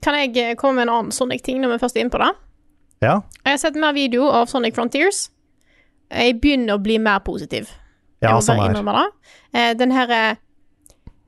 Kan 0.03 0.15
jeg 0.19 0.35
eh, 0.39 0.55
komme 0.59 0.79
med 0.79 0.87
en 0.87 0.93
annen 0.95 1.15
Sonic-ting 1.15 1.59
når 1.63 1.73
vi 1.75 1.81
først 1.83 1.97
er 1.99 2.03
inne 2.05 2.13
på 2.13 2.19
det? 2.23 2.31
Ja, 3.03 3.13
Jeg 3.45 3.53
har 3.53 3.59
sett 3.61 3.79
mer 3.79 3.95
video 3.95 4.27
av 4.27 4.49
Sonic 4.51 4.75
Frontiers. 4.75 5.29
Jeg 6.11 6.35
begynner 6.43 6.75
å 6.75 6.83
bli 6.83 6.97
mer 6.99 7.21
positiv. 7.23 7.69
ja 8.19 8.33
jeg 8.33 8.39
må 8.39 8.43
bare 8.47 8.59
her. 8.59 8.71
innrømme 8.73 8.95
det. 8.97 9.05
Eh, 9.55 9.71
den 9.79 9.95
her 9.95 10.11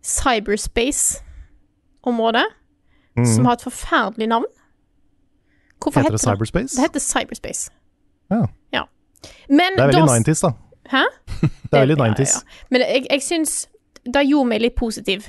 eh, 0.02 1.22
cyberspace-området, 2.04 2.46
som 3.26 3.44
Mm. 3.44 3.46
har 3.46 3.54
et 3.54 3.62
forferdelig 3.62 4.28
navn. 4.28 4.46
Hvorfor 5.82 6.00
Heter 6.02 6.12
det 6.12 6.20
cyberspace? 6.22 6.76
Det 6.76 6.82
heter 6.82 7.00
cyberspace. 7.00 7.70
Ja. 8.32 8.46
ja. 8.74 8.84
Men 9.50 9.72
Det 9.78 9.84
er 9.84 9.88
veldig 9.88 10.08
da- 10.08 10.20
90s, 10.20 10.42
da. 10.42 10.52
Hæ? 10.92 11.04
Det 11.72 11.74
er 11.74 11.80
veldig 11.86 11.98
Ja, 11.98 12.06
ja, 12.06 12.12
90s. 12.14 12.34
ja. 12.36 12.40
Men 12.70 12.82
jeg, 12.82 13.06
jeg 13.12 13.22
syns 13.22 13.68
Det 14.06 14.24
gjorde 14.28 14.48
meg 14.50 14.62
litt 14.62 14.76
positiv 14.76 15.28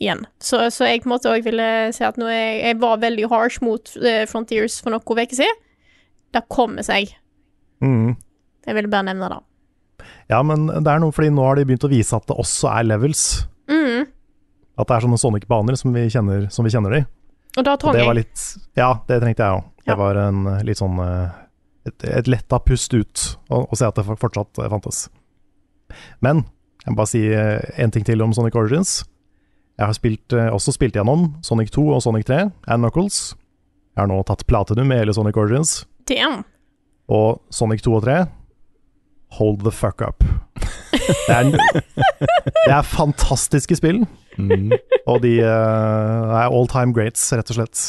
igjen. 0.00 0.24
Så, 0.40 0.70
så 0.70 0.84
jeg 0.86 1.02
på 1.02 1.06
en 1.06 1.10
måte 1.16 1.26
også 1.30 1.42
ville 1.44 1.92
si 1.92 2.04
at 2.04 2.16
nå 2.16 2.26
jeg, 2.30 2.60
jeg 2.62 2.80
var 2.80 2.96
veldig 3.02 3.28
harsh 3.28 3.58
mot 3.62 3.90
uh, 3.96 4.26
Frontiers 4.30 4.80
for 4.82 4.90
noen 4.90 5.02
uker 5.02 5.34
siden. 5.34 5.54
Det 6.34 6.42
kommer 6.48 6.82
seg. 6.86 7.08
Mm. 7.82 8.14
Jeg 8.66 8.74
ville 8.74 8.88
bare 8.88 9.02
nevne 9.02 9.28
det. 9.28 9.38
Ja, 10.30 10.42
men 10.42 10.66
det 10.68 10.86
er 10.86 10.98
noe 11.02 11.10
fordi 11.12 11.30
nå 11.34 11.42
har 11.42 11.54
de 11.56 11.64
begynt 11.64 11.84
å 11.84 11.90
vise 11.90 12.14
at 12.16 12.26
det 12.28 12.36
også 12.38 12.68
er 12.78 12.82
levels. 12.86 13.46
Mm. 13.68 14.08
At 14.78 14.88
det 14.88 14.96
er 14.96 15.04
sånne 15.04 15.20
Sonic-baner 15.20 15.78
som 15.78 15.94
vi 15.94 16.06
kjenner, 16.12 16.46
som 16.54 16.66
vi 16.66 16.72
kjenner 16.72 16.94
de. 16.94 17.02
Og 17.58 17.66
da 17.66 17.74
trang 17.80 17.96
det 17.96 18.06
var 18.06 18.14
jeg. 18.14 18.28
litt 18.28 18.78
Ja, 18.78 18.92
det 19.08 19.20
trengte 19.22 19.44
jeg 19.44 19.58
òg. 19.58 19.68
Ja. 19.82 19.90
Det 19.90 19.98
var 20.02 20.20
en 20.20 20.46
eh, 20.46 20.64
litt 20.68 20.80
sånn 20.80 20.98
eh, 21.02 21.36
et, 21.88 22.04
et 22.20 22.28
letta 22.30 22.60
pust 22.60 22.92
ut 22.94 23.24
å, 23.48 23.64
se 23.72 23.88
at 23.88 23.96
det 23.96 24.04
fortsatt 24.06 24.60
eh, 24.60 24.70
fantes. 24.70 25.06
Men 26.24 26.44
jeg 26.84 26.92
må 26.92 27.00
bare 27.00 27.10
si 27.10 27.22
én 27.26 27.92
ting 27.92 28.04
til 28.06 28.22
om 28.24 28.34
Sonic 28.36 28.56
Origins. 28.56 29.00
Jeg 29.78 29.86
har 29.86 29.96
spilt, 29.96 30.34
også 30.34 30.72
spilt 30.74 30.96
gjennom 30.96 31.26
Sonic 31.44 31.72
2 31.74 31.84
og 31.96 32.00
Sonic 32.02 32.26
3 32.28 32.38
and 32.48 32.82
Knuckles. 32.82 33.34
Jeg 33.94 34.02
har 34.02 34.08
nå 34.10 34.18
tatt 34.26 34.46
platinum 34.48 34.88
med 34.90 35.02
hele 35.02 35.14
Sonic 35.14 35.36
Origins. 35.38 35.82
Damn. 36.08 36.42
Og 37.10 37.42
Sonic 37.54 37.82
2 37.84 37.96
og 37.98 38.06
3 38.06 38.16
Hold 39.36 39.60
the 39.66 39.70
fuck 39.74 40.00
up. 40.00 40.24
Det 41.28 41.34
er, 41.34 41.50
det 41.52 42.72
er 42.72 42.82
fantastiske 42.86 43.76
spill, 43.78 44.04
Mm. 44.38 44.70
og 45.10 45.16
de 45.24 45.32
uh, 45.42 45.48
er 45.50 46.46
all 46.54 46.68
time 46.70 46.92
greats, 46.94 47.24
rett 47.34 47.48
og 47.50 47.56
slett. 47.58 47.80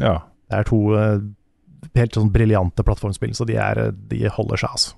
Ja. 0.00 0.14
Det 0.48 0.56
er 0.62 0.64
to 0.70 0.78
uh, 0.96 1.18
helt 1.98 2.16
sånn 2.16 2.30
briljante 2.32 2.80
plattformspill, 2.86 3.34
så 3.36 3.44
de, 3.44 3.58
er, 3.60 3.90
de 4.08 4.22
holder 4.32 4.56
seg, 4.62 4.72
altså. 4.72 4.94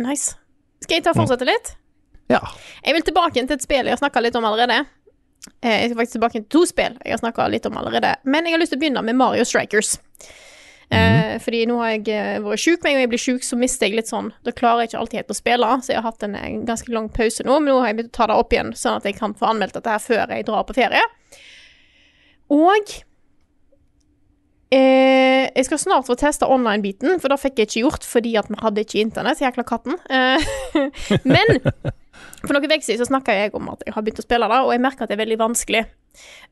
Nice. 0.00 0.32
Skal 0.80 0.96
jeg 0.98 1.04
ta 1.04 1.12
og 1.12 1.18
fortsette 1.20 1.46
litt? 1.48 1.74
Ja. 2.32 2.40
Jeg 2.86 2.94
vil 2.96 3.04
tilbake 3.08 3.36
til 3.42 3.56
et 3.56 3.64
spill 3.64 3.84
jeg 3.88 3.94
har 3.94 4.00
snakka 4.00 4.22
litt 4.24 4.36
om 4.38 4.46
allerede. 4.48 4.80
Eh, 5.62 5.76
Jeg 5.82 5.90
skal 5.90 5.98
faktisk 6.00 6.16
tilbake 6.18 6.38
til 6.40 6.48
to 6.54 6.64
spill 6.68 6.96
jeg 7.04 7.14
har 7.14 7.20
snakka 7.22 7.48
litt 7.50 7.66
om 7.68 7.76
allerede. 7.80 8.14
Men 8.24 8.46
jeg 8.46 8.54
har 8.56 8.62
lyst 8.62 8.72
til 8.74 8.78
å 8.80 8.82
begynne 8.84 9.02
med 9.06 9.16
Mario 9.18 9.44
Strikers. 9.48 9.96
Eh, 10.88 11.34
fordi 11.44 11.66
nå 11.68 11.76
har 11.82 11.90
jeg 11.96 12.06
eh, 12.14 12.38
vært 12.44 12.62
sjuk. 12.62 12.78
Med 12.80 12.90
en 12.90 12.96
gang 12.96 13.04
jeg 13.04 13.12
blir 13.12 13.22
sjuk, 13.22 13.44
så 13.44 13.58
mister 13.60 13.88
jeg 13.88 13.98
litt 13.98 14.08
sånn 14.08 14.30
Da 14.46 14.54
klarer 14.56 14.84
jeg 14.86 14.92
ikke 14.92 15.02
alltid 15.02 15.20
helt 15.20 15.34
å 15.34 15.36
spille, 15.36 15.72
så 15.84 15.92
jeg 15.92 16.00
har 16.00 16.08
hatt 16.08 16.24
en, 16.24 16.38
en 16.38 16.62
ganske 16.68 16.94
lang 16.94 17.10
pause 17.12 17.44
nå. 17.44 17.58
Men 17.60 17.74
nå 17.74 17.82
har 17.82 17.92
jeg 17.92 17.98
begynt 17.98 18.14
å 18.14 18.18
ta 18.20 18.30
det 18.30 18.38
opp 18.40 18.56
igjen, 18.56 18.72
sånn 18.78 19.02
at 19.02 19.08
jeg 19.08 19.18
kan 19.18 19.36
få 19.36 19.50
anmeldt 19.52 19.76
dette 19.76 19.92
her 19.92 20.02
før 20.02 20.32
jeg 20.32 20.48
drar 20.48 20.64
på 20.68 20.78
ferie. 20.78 21.04
Og 22.54 22.94
eh, 24.72 25.44
jeg 25.52 25.68
skal 25.68 25.82
snart 25.82 26.08
få 26.08 26.16
teste 26.18 26.48
online-biten, 26.48 27.20
for 27.20 27.32
det 27.32 27.40
fikk 27.44 27.60
jeg 27.60 27.70
ikke 27.70 27.84
gjort 27.84 28.08
fordi 28.08 28.34
at 28.40 28.48
vi 28.48 28.60
hadde 28.62 28.84
ikke 28.86 29.02
internett, 29.04 29.44
jækla 29.44 29.66
katten. 29.68 30.00
Eh, 30.08 30.48
men 31.34 31.58
for 32.46 32.56
noen 32.56 32.72
uker 32.72 32.86
siden 32.86 33.04
så 33.04 33.12
snakka 33.12 33.36
jeg 33.36 33.56
om 33.58 33.68
at 33.74 33.84
jeg 33.84 33.96
har 33.96 34.06
begynt 34.06 34.24
å 34.24 34.28
spille 34.28 34.48
det, 34.48 34.64
og 34.64 34.72
jeg 34.72 34.84
merker 34.88 35.04
at 35.04 35.12
det 35.12 35.18
er 35.18 35.24
veldig 35.26 35.42
vanskelig. 35.44 35.84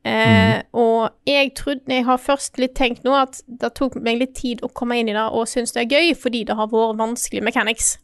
Eh, 0.07 0.61
Og 0.77 1.09
jeg 1.27 1.53
trodde 1.57 1.91
Jeg 1.91 2.05
har 2.05 2.17
først 2.21 2.57
litt 2.61 2.75
tenkt 2.77 3.03
nå 3.03 3.15
at 3.17 3.41
det 3.47 3.73
tok 3.75 3.97
meg 3.99 4.19
litt 4.21 4.35
tid 4.37 4.61
å 4.63 4.69
komme 4.71 4.99
inn 4.99 5.09
i 5.09 5.15
det 5.17 5.25
og 5.33 5.47
synes 5.49 5.73
det 5.75 5.83
er 5.83 5.97
gøy, 5.97 6.13
fordi 6.15 6.43
det 6.47 6.55
har 6.55 6.69
vært 6.71 6.99
vanskelig 7.01 7.43
mechanics. 7.43 7.97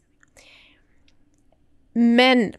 Men 1.94 2.52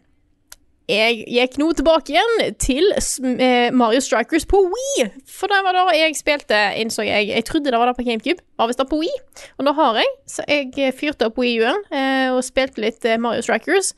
jeg 0.86 1.24
gikk 1.34 1.56
nå 1.58 1.72
tilbake 1.74 2.14
igjen 2.14 2.54
til 2.62 2.84
eh, 2.94 3.72
Mario 3.74 3.98
Strikers 4.00 4.46
på 4.46 4.60
Wii. 4.70 5.08
For 5.26 5.50
det 5.50 5.58
var 5.66 5.74
da 5.74 5.84
jeg 5.96 6.14
spilte, 6.14 6.60
innså 6.78 7.02
jeg. 7.02 7.26
Jeg 7.32 7.44
trodde 7.48 7.72
det 7.74 7.80
var 7.80 7.90
det 7.90 7.96
på 7.98 8.06
GameCube, 8.06 8.44
var 8.58 8.70
visst 8.70 8.78
det 8.78 8.86
på 8.92 9.00
Wii. 9.00 9.16
Og 9.58 9.66
da 9.66 9.74
har 9.74 9.98
jeg, 9.98 10.12
så 10.30 10.46
jeg 10.46 10.94
fyrte 10.94 11.26
opp 11.26 11.40
Wii 11.42 11.58
U-en 11.64 11.82
eh, 11.90 12.28
og 12.30 12.44
spilte 12.46 12.84
litt 12.86 13.04
eh, 13.04 13.18
Mario 13.18 13.42
Strikers. 13.42 13.92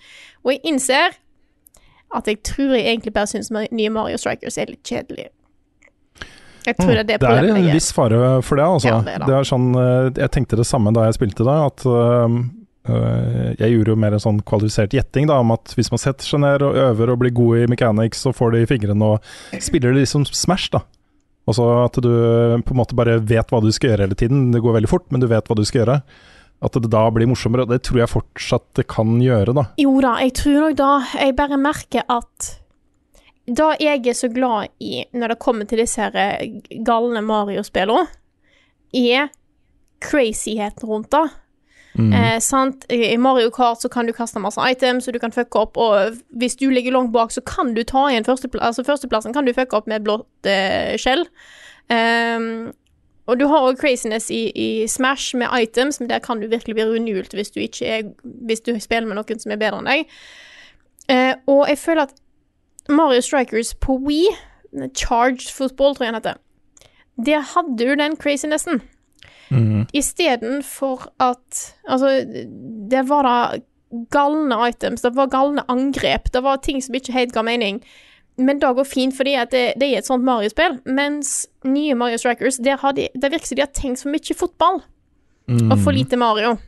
Og 0.46 0.54
jeg 0.54 0.64
innser 0.72 1.18
at 2.14 2.28
jeg 2.30 2.40
tror 2.46 2.72
jeg 2.76 2.86
egentlig 2.86 3.12
bare 3.16 3.28
syns 3.30 3.50
nye 3.52 3.90
Mario 3.92 4.20
Strikers 4.20 4.56
er 4.60 4.70
litt 4.72 4.86
kjedelig. 4.86 5.28
Jeg 6.68 6.76
tror 6.76 6.92
det 6.92 7.00
er 7.00 7.08
det 7.08 7.18
Det 7.22 7.32
er 7.32 7.48
en 7.54 7.70
viss 7.72 7.90
fare 7.96 8.20
for 8.44 8.60
det, 8.60 8.64
altså. 8.64 8.90
Ja, 8.90 9.00
det 9.04 9.16
er 9.16 9.24
det. 9.24 9.34
er 9.38 9.48
sånn, 9.48 9.68
eh, 9.78 10.10
jeg 10.20 10.32
tenkte 10.34 10.58
det 10.60 10.66
samme 10.68 10.92
da 10.96 11.06
jeg 11.06 11.16
spilte 11.16 11.46
det, 11.46 11.56
at 11.70 11.86
øh, 11.88 12.38
jeg 13.58 13.72
gjorde 13.74 13.92
jo 13.92 14.00
mer 14.00 14.16
en 14.16 14.24
sånn 14.24 14.42
kvalifisert 14.48 14.96
gjetting 14.96 15.28
da, 15.28 15.38
om 15.44 15.52
at 15.52 15.74
hvis 15.76 15.90
man 15.92 16.00
setter 16.00 16.24
seg 16.24 16.42
ned 16.44 16.64
og 16.64 16.76
øver 16.80 17.12
og 17.12 17.20
blir 17.22 17.34
god 17.36 17.64
i 17.64 17.70
mechanics 17.72 18.24
og 18.28 18.36
får 18.38 18.54
det 18.54 18.62
i 18.64 18.70
fingrene 18.70 19.12
og 19.14 19.60
spiller 19.64 19.92
det 19.92 20.06
liksom 20.06 20.24
Smash, 20.28 20.70
da. 20.72 20.82
Og 21.48 21.56
så 21.56 21.66
at 21.86 21.96
du 22.04 22.08
på 22.08 22.74
en 22.74 22.80
måte 22.80 22.96
bare 22.96 23.16
vet 23.24 23.48
hva 23.52 23.60
du 23.64 23.70
skal 23.72 23.94
gjøre 23.94 24.08
hele 24.08 24.18
tiden. 24.20 24.50
Det 24.52 24.60
går 24.60 24.74
veldig 24.76 24.90
fort, 24.90 25.06
men 25.12 25.22
du 25.22 25.28
vet 25.30 25.46
hva 25.48 25.56
du 25.56 25.64
skal 25.64 25.80
gjøre. 25.80 26.00
At 26.64 26.74
det 26.74 26.90
da 26.90 27.04
blir 27.14 27.28
morsommere, 27.30 27.66
og 27.66 27.72
det 27.72 27.84
tror 27.86 28.00
jeg 28.02 28.10
fortsatt 28.10 28.66
det 28.78 28.88
kan 28.90 29.18
gjøre, 29.22 29.54
da. 29.54 29.68
Jo 29.78 29.92
da, 30.02 30.16
jeg 30.24 30.34
tror 30.40 30.56
nok 30.64 30.78
da 30.80 30.92
Jeg 31.14 31.36
bare 31.38 31.60
merker 31.60 32.06
at 32.10 32.54
da 33.48 33.70
jeg 33.80 34.02
er 34.04 34.16
så 34.16 34.28
glad 34.28 34.68
i, 34.84 35.06
når 35.16 35.32
det 35.32 35.40
kommer 35.40 35.64
til 35.64 35.80
disse 35.80 36.02
her 36.02 36.12
eh, 36.20 36.58
galne 36.84 37.22
Mario-spillene, 37.24 38.04
er 38.92 39.30
crazyheten 40.04 40.88
rundt 40.88 41.08
det. 41.14 41.30
Mm. 41.98 42.12
Eh, 42.12 42.38
sant? 42.44 42.84
I 42.92 43.16
Mario 43.16 43.50
Kart 43.50 43.80
så 43.82 43.88
kan 43.88 44.06
du 44.06 44.12
kaste 44.12 44.40
masse 44.42 44.60
items, 44.60 45.08
og 45.08 45.16
du 45.16 45.20
kan 45.22 45.34
fucke 45.34 45.62
opp, 45.64 45.80
og 45.80 46.18
hvis 46.38 46.58
du 46.60 46.68
ligger 46.70 46.94
langt 46.94 47.12
bak, 47.14 47.32
så 47.34 47.40
kan 47.40 47.72
du 47.74 47.82
ta 47.82 48.06
igjen 48.10 48.26
førsteplassen. 48.28 48.66
Altså 48.68 48.84
førsteplassen 48.86 49.34
kan 49.34 49.48
du 49.48 49.54
fucke 49.56 49.80
opp 49.80 49.88
med 49.90 50.04
blått 50.06 50.48
eh, 50.48 50.94
skjell. 51.00 51.26
Ehm, 51.92 52.70
og 53.28 53.36
du 53.36 53.44
har 53.50 53.66
òg 53.68 53.76
craziness 53.76 54.30
i, 54.32 54.48
i 54.56 54.86
Smash 54.88 55.36
med 55.36 55.52
items, 55.52 56.00
men 56.00 56.08
der 56.08 56.22
kan 56.24 56.40
du 56.40 56.48
virkelig 56.48 56.74
bli 56.74 56.84
rundhjult 56.88 57.34
hvis 57.36 57.52
Hvis 58.22 58.60
du 58.60 58.80
spiller 58.80 59.06
med 59.06 59.16
noen 59.20 59.38
som 59.38 59.52
er 59.52 59.60
bedre 59.60 59.82
enn 59.82 59.90
deg. 59.90 60.14
Eh, 61.08 61.34
og 61.46 61.68
jeg 61.68 61.78
føler 61.78 62.02
at 62.08 62.14
Mario 62.88 63.20
Strikers 63.20 63.74
på 63.74 63.98
Wii, 64.00 64.26
Charged 64.96 65.52
Football, 65.52 65.94
tror 65.94 66.04
jeg 66.04 66.12
den 66.12 66.20
heter, 66.22 66.40
der 67.26 67.40
hadde 67.40 67.76
du 67.76 67.94
den 67.94 68.16
crazinessen. 68.16 68.82
Mm. 69.50 69.86
Istedenfor 69.92 71.12
at 71.20 71.74
Altså, 71.88 72.24
det 72.90 73.08
var 73.08 73.22
da 73.22 73.60
galne 74.10 74.68
items, 74.68 75.02
det 75.02 75.16
var 75.16 75.26
galne 75.32 75.64
angrep, 75.68 76.32
det 76.32 76.42
var 76.42 76.56
ting 76.56 76.82
som 76.84 76.94
ikke 76.94 77.12
helt 77.12 77.32
ga 77.32 77.42
mening. 77.42 77.84
Men 78.38 78.60
det 78.62 78.70
går 78.78 78.86
fint, 78.86 79.16
fordi 79.16 79.34
det, 79.50 79.64
det 79.80 79.88
er 79.88 79.98
et 79.98 80.06
sånt 80.06 80.24
Mario-spill. 80.24 80.78
Mens 80.86 81.48
nye 81.66 81.96
Mario 81.98 82.20
Strikers, 82.20 82.60
der 82.62 82.78
de, 82.94 83.08
det 83.14 83.32
virker 83.32 83.50
som 83.50 83.58
de 83.58 83.64
har 83.66 83.74
tenkt 83.74 84.04
for 84.04 84.14
mye 84.14 84.38
fotball 84.38 84.80
Mm. 85.48 85.70
og 85.72 85.78
for 85.80 85.96
lite 85.96 86.16
Mario. 86.20 86.58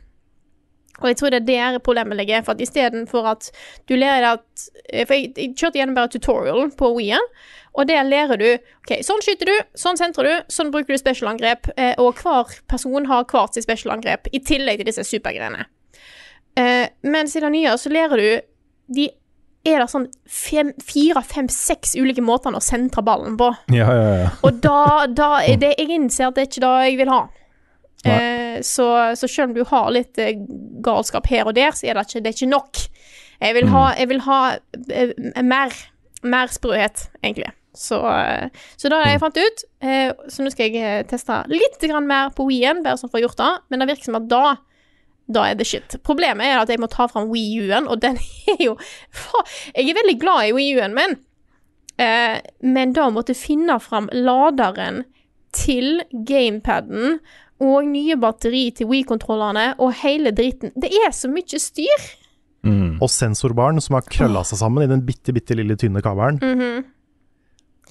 Og 1.01 1.07
jeg 1.09 1.17
tror 1.17 1.29
det 1.29 1.41
er 1.41 1.45
der 1.45 1.79
problemet 1.79 2.17
ligger. 2.17 2.41
For 2.41 2.51
at 2.51 2.61
istedenfor 2.61 3.27
at 3.29 3.51
du 3.89 3.95
lærer 3.95 4.31
at 4.33 4.63
For 5.07 5.13
jeg, 5.13 5.33
jeg 5.37 5.55
kjørte 5.55 5.77
gjennom 5.79 5.95
bare 5.95 6.09
tutorialen 6.11 6.71
på 6.77 6.89
Wii-en, 6.95 7.27
og 7.73 7.87
der 7.87 8.03
lærer 8.03 8.37
du 8.41 8.47
OK, 8.51 8.97
sånn 9.05 9.21
skyter 9.23 9.47
du, 9.47 9.53
sånn 9.77 9.97
sentrer 9.97 10.27
du, 10.27 10.33
sånn 10.51 10.71
bruker 10.73 10.93
du 10.93 10.99
special-angrep, 10.99 11.69
eh, 11.77 11.93
og 12.01 12.19
hver 12.19 12.51
person 12.67 13.05
har 13.05 13.23
hvert 13.29 13.53
sitt 13.55 13.63
special-angrep, 13.63 14.27
i 14.33 14.41
tillegg 14.43 14.81
til 14.81 14.89
disse 14.89 15.05
supergreiene. 15.07 15.65
Eh, 16.59 16.89
mens 17.07 17.37
i 17.37 17.39
det 17.45 17.53
nye 17.53 17.77
så 17.79 17.93
lærer 17.93 18.17
du 18.17 18.41
de 18.97 19.07
er 19.67 19.83
det 19.83 19.89
sånn 19.91 20.07
fem, 20.25 20.71
fire, 20.81 21.21
fem, 21.25 21.49
seks 21.51 21.93
ulike 21.99 22.23
måter 22.25 22.55
å 22.55 22.63
sentre 22.63 23.03
ballen 23.05 23.37
på. 23.37 23.51
Ja, 23.73 23.89
ja, 23.93 24.15
ja. 24.23 24.31
Og 24.47 24.57
da, 24.63 25.05
da 25.09 25.35
er 25.47 25.61
det, 25.61 25.75
Jeg 25.77 25.93
innser 25.97 26.29
at 26.29 26.37
det 26.37 26.45
er 26.47 26.51
ikke 26.51 26.65
det 26.65 26.73
jeg 26.87 26.99
vil 27.03 27.13
ha. 27.13 27.21
Eh, 28.01 28.57
så, 28.65 28.87
så 29.13 29.29
selv 29.29 29.51
om 29.51 29.55
du 29.59 29.63
har 29.69 29.91
litt 29.93 30.17
eh, 30.17 30.33
galskap 30.81 31.29
her 31.29 31.45
og 31.45 31.55
der, 31.57 31.75
så 31.77 31.85
er 31.85 31.97
det 31.97 32.07
ikke, 32.09 32.23
det 32.23 32.31
er 32.31 32.37
ikke 32.39 32.53
nok. 32.55 32.83
Jeg 33.41 33.57
vil 33.57 33.71
ha, 33.73 33.87
jeg 33.97 34.09
vil 34.09 34.21
ha 34.25 34.39
eh, 34.89 35.13
mer, 35.45 35.75
mer 36.25 36.53
sprøhet, 36.53 37.07
egentlig. 37.21 37.51
Så, 37.77 38.01
eh, 38.09 38.49
så 38.75 38.89
da 38.91 39.03
har 39.03 39.13
jeg 39.13 39.21
fant 39.21 39.37
ut. 39.37 39.63
Eh, 39.85 40.09
så 40.29 40.43
nå 40.43 40.51
skal 40.53 40.69
jeg 40.69 40.81
eh, 40.81 41.05
teste 41.09 41.43
litt 41.53 41.79
grann 41.85 42.09
mer 42.09 42.33
på 42.35 42.45
Wii-en, 42.49 42.83
bare 42.85 42.99
sånn 42.99 43.11
for 43.13 43.21
å 43.21 43.25
gjort 43.27 43.39
det. 43.39 43.53
Men 43.69 43.83
det 43.83 43.91
virker 43.93 44.09
som 44.09 44.19
at 44.19 44.27
da 44.31 44.43
da 45.33 45.47
er 45.49 45.57
det 45.59 45.67
shit. 45.69 45.97
Problemet 46.07 46.45
er 46.47 46.61
at 46.61 46.71
jeg 46.71 46.81
må 46.81 46.89
ta 46.91 47.07
fram 47.11 47.29
Wii 47.31 47.65
U-en, 47.65 47.89
og 47.91 48.01
den 48.03 48.19
er 48.53 48.63
jo 48.65 48.77
Jeg 49.75 49.89
er 49.89 49.99
veldig 50.01 50.17
glad 50.21 50.49
i 50.49 50.55
Wii 50.57 50.75
U-en, 50.77 50.97
men 50.97 51.17
eh, 51.97 52.41
Men 52.61 52.93
da 52.97 53.09
måtte 53.13 53.37
finne 53.37 53.79
fram 53.83 54.09
laderen 54.13 55.03
til 55.51 56.01
gamepaden 56.11 57.19
og 57.61 57.85
nye 57.85 58.15
batteri 58.17 58.69
til 58.73 58.87
Wii-kontrollerne 58.89 59.73
og 59.83 59.91
hele 60.01 60.31
dritten. 60.33 60.71
Det 60.79 60.89
er 60.89 61.11
så 61.13 61.29
mye 61.29 61.59
styr. 61.61 62.07
Mm. 62.65 63.01
Og 63.01 63.09
sensorbarn 63.09 63.81
som 63.81 63.97
har 63.97 64.07
krølla 64.09 64.43
seg 64.47 64.61
sammen 64.61 64.85
i 64.85 64.89
den 64.89 65.03
bitte, 65.05 65.33
bitte 65.35 65.57
lille 65.57 65.77
tynne 65.77 66.01
kabelen. 66.01 66.39
Mhm. 66.41 66.83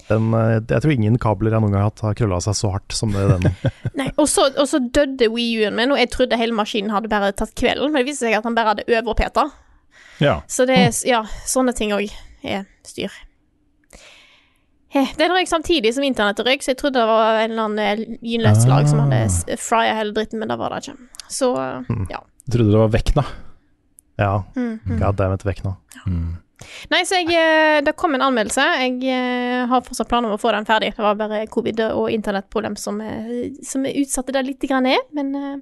Den, 0.09 0.33
eh, 0.33 0.59
jeg 0.69 0.81
tror 0.83 0.91
ingen 0.93 1.17
kabler 1.21 1.51
jeg 1.55 1.61
noen 1.63 1.71
gang 1.75 1.81
har 1.83 1.89
hatt 1.91 2.01
har 2.05 2.15
krølla 2.19 2.39
seg 2.43 2.55
så 2.57 2.71
hardt 2.73 2.91
som 2.97 3.11
det 3.15 3.25
den. 3.29 3.55
Nei, 3.99 4.09
og 4.17 4.27
så, 4.27 4.47
og 4.57 4.67
så 4.67 4.79
døde 4.91 5.27
Wii 5.31 5.61
U-en 5.61 5.75
min, 5.77 5.91
og 5.93 5.99
jeg 6.01 6.09
trodde 6.13 6.37
hele 6.39 6.53
maskinen 6.57 6.91
hadde 6.95 7.11
bare 7.11 7.31
tatt 7.31 7.53
kvelden, 7.55 7.91
men 7.93 8.01
det 8.01 8.09
viste 8.11 8.25
seg 8.27 8.37
at 8.39 8.43
han 8.47 8.55
bare 8.57 8.73
hadde 8.75 8.87
overpeta. 9.01 9.49
ja. 10.19 10.39
Så 10.47 10.65
det 10.69 10.77
er, 10.77 10.91
ja, 11.07 11.23
sånne 11.47 11.73
ting 11.77 11.93
òg 11.95 12.09
er 12.43 12.65
styr. 12.87 13.11
Den 14.91 15.31
røyk 15.31 15.47
samtidig 15.47 15.93
som 15.95 16.03
internettet 16.03 16.43
røyk, 16.49 16.63
så 16.65 16.73
jeg 16.73 16.79
trodde 16.81 16.99
det 16.99 17.07
var 17.07 17.37
en 17.45 17.53
eller 17.53 17.69
annen 17.69 18.09
eh, 18.19 18.65
lag 18.67 18.89
som 18.91 18.99
hadde 19.05 19.21
s- 19.31 19.45
frya 19.63 19.93
hele 19.95 20.11
dritten, 20.17 20.41
men 20.41 20.51
det 20.51 20.57
var 20.59 20.73
det 20.75 20.81
ikke. 20.83 20.97
Så 21.31 21.53
ja. 22.11 22.19
Jeg 22.43 22.51
trodde 22.57 22.73
det 22.73 22.81
var 22.81 22.91
Vekna. 22.91 23.23
Ja, 24.19 24.43
Mm. 24.55 24.99
god 24.99 25.15
damn 25.15 25.33
it, 25.33 25.45
vekk 25.47 25.63
nå. 25.63 25.71
Nei, 26.91 27.01
så 27.07 27.19
jeg 27.21 27.31
eh, 27.37 27.79
Det 27.85 27.95
kom 27.99 28.13
en 28.15 28.21
anmeldelse. 28.25 28.65
Jeg 28.83 28.97
eh, 29.09 29.65
har 29.71 29.81
fortsatt 29.85 30.09
planer 30.11 30.29
om 30.31 30.35
å 30.37 30.41
få 30.41 30.51
den 30.55 30.65
ferdig. 30.67 30.93
Det 30.97 31.03
var 31.05 31.15
bare 31.19 31.43
covid 31.51 31.79
og 31.91 32.09
internettproblem 32.13 32.75
som, 32.77 32.99
eh, 33.01 33.49
som 33.65 33.85
utsatte 33.89 34.33
det 34.35 34.45
litt, 34.47 34.61
grann, 34.69 34.87
men 35.15 35.35
eh, 35.35 35.57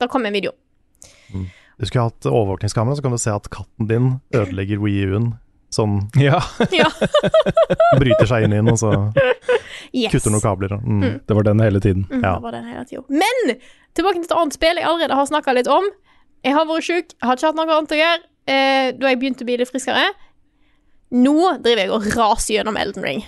det 0.00 0.08
kom 0.10 0.26
en 0.26 0.32
video. 0.34 0.52
Du 1.80 1.86
skulle 1.86 2.08
hatt 2.10 2.26
overvåkningskamera, 2.26 2.96
så 2.98 3.02
kan 3.02 3.14
du 3.14 3.18
se 3.22 3.30
at 3.32 3.46
katten 3.52 3.86
din 3.88 4.10
ødelegger 4.36 4.82
Wii 4.82 5.06
U-en. 5.12 5.30
Sånn 5.70 6.00
Ja, 6.18 6.40
Ja. 6.74 6.88
bryter 8.00 8.26
seg 8.26 8.44
inn 8.48 8.52
i 8.56 8.58
den, 8.58 8.72
og 8.72 8.78
så 8.80 8.90
Yes. 9.94 10.10
kutter 10.12 10.30
noen 10.34 10.42
kabler. 10.42 10.72
Mm. 10.82 10.98
Mm. 11.02 11.14
det 11.26 11.34
var 11.34 11.46
den 11.46 11.60
hele 11.64 11.80
tiden. 11.82 12.02
Mm, 12.10 12.20
Ja. 12.22 12.34
det 12.36 12.42
var 12.44 12.52
den 12.52 12.66
hele 12.68 12.84
tiden. 12.84 13.04
Men 13.22 13.54
tilbake 13.96 14.18
til 14.20 14.26
et 14.28 14.34
annet 14.36 14.54
spill 14.54 14.76
jeg 14.78 14.86
allerede 14.86 15.16
har 15.18 15.26
snakka 15.30 15.54
litt 15.56 15.70
om. 15.70 15.86
Jeg 16.44 16.54
har 16.54 16.66
vært 16.68 16.86
sjuk, 16.86 17.14
har 17.22 17.36
ikke 17.38 17.46
hatt 17.50 17.58
noe 17.58 17.74
annet 17.78 17.94
å 17.96 17.98
gjøre. 17.98 18.20
Eh, 18.50 18.90
da 18.98 19.10
jeg 19.10 19.18
begynte 19.20 19.42
å 19.44 19.48
bli 19.48 19.56
litt 19.60 19.70
friskere. 19.70 20.04
Nå 21.12 21.36
driver 21.62 21.82
jeg 21.84 21.90
og 21.90 22.06
raser 22.16 22.54
gjennom 22.54 22.76
Elden 22.78 23.02
Ring. 23.02 23.24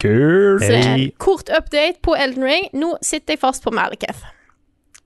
Kult! 0.00 0.62
Så 0.64 0.70
det 0.72 0.80
er 0.80 0.94
en 0.94 1.10
kort 1.20 1.50
update 1.52 2.00
på 2.02 2.14
Elden 2.16 2.46
Ring. 2.48 2.68
Nå 2.72 2.94
sitter 3.04 3.34
jeg 3.36 3.42
fast 3.42 3.62
på 3.66 3.72
Malekith. 3.76 4.22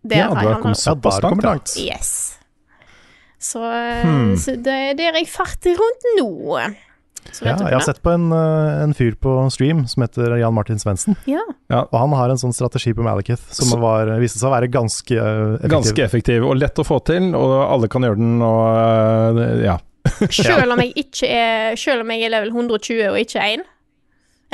Der 0.05 0.16
Ja, 0.20 0.29
du 0.29 0.35
har 0.46 0.61
kommet 0.62 0.79
såpass 0.79 1.20
langt, 1.24 1.74
ja. 1.77 1.94
Yes. 1.96 2.38
Så, 3.40 3.59
eh, 3.64 4.03
Hmm. 4.05 4.37
så 4.37 4.55
det 4.62 4.72
er 4.72 4.94
der 4.94 5.12
jeg 5.18 5.27
farter 5.29 5.74
rundt 5.77 6.05
nå. 6.18 6.59
Ja, 7.42 7.57
jeg 7.57 7.72
har 7.72 7.81
sett 7.81 8.03
på 8.03 8.12
en, 8.12 8.31
eh, 8.33 8.83
en 8.85 8.92
fyr 8.94 9.14
på 9.16 9.50
stream 9.50 9.87
som 9.88 10.03
heter 10.03 10.37
Jan 10.38 10.53
Martin 10.55 10.77
Svendsen. 10.79 11.16
Ja. 11.27 11.40
Og 11.70 11.98
han 11.98 12.12
har 12.12 12.29
en 12.31 12.37
sånn 12.37 12.53
strategi 12.55 12.92
på 12.94 13.03
Malekith 13.03 13.42
som 13.50 13.66
Så- 13.68 13.81
var, 13.81 14.07
viste 14.20 14.38
seg 14.38 14.50
å 14.50 14.61
være 14.61 14.70
ganske 14.70 15.16
eh, 15.16 15.57
effektiv. 15.59 15.70
Ganske 15.70 16.05
effektiv 16.05 16.44
og 16.48 16.57
lett 16.59 16.74
å 16.77 16.85
få 16.85 17.03
til, 17.05 17.35
og 17.35 17.72
alle 17.72 17.88
kan 17.88 18.03
gjøre 18.03 18.16
den, 18.16 18.42
og 18.42 19.37
øh, 19.38 19.64
ja. 19.64 19.79
Selv 20.30 20.72
om 20.74 20.80
jeg 20.84 20.92
ikke 21.00 21.28
er 21.30 21.76
Selv 21.80 22.02
om 22.04 22.10
jeg 22.12 22.26
er 22.26 22.34
level 22.34 22.50
120 22.52 23.06
og 23.12 23.16
ikke 23.22 23.40
1. 23.40 23.62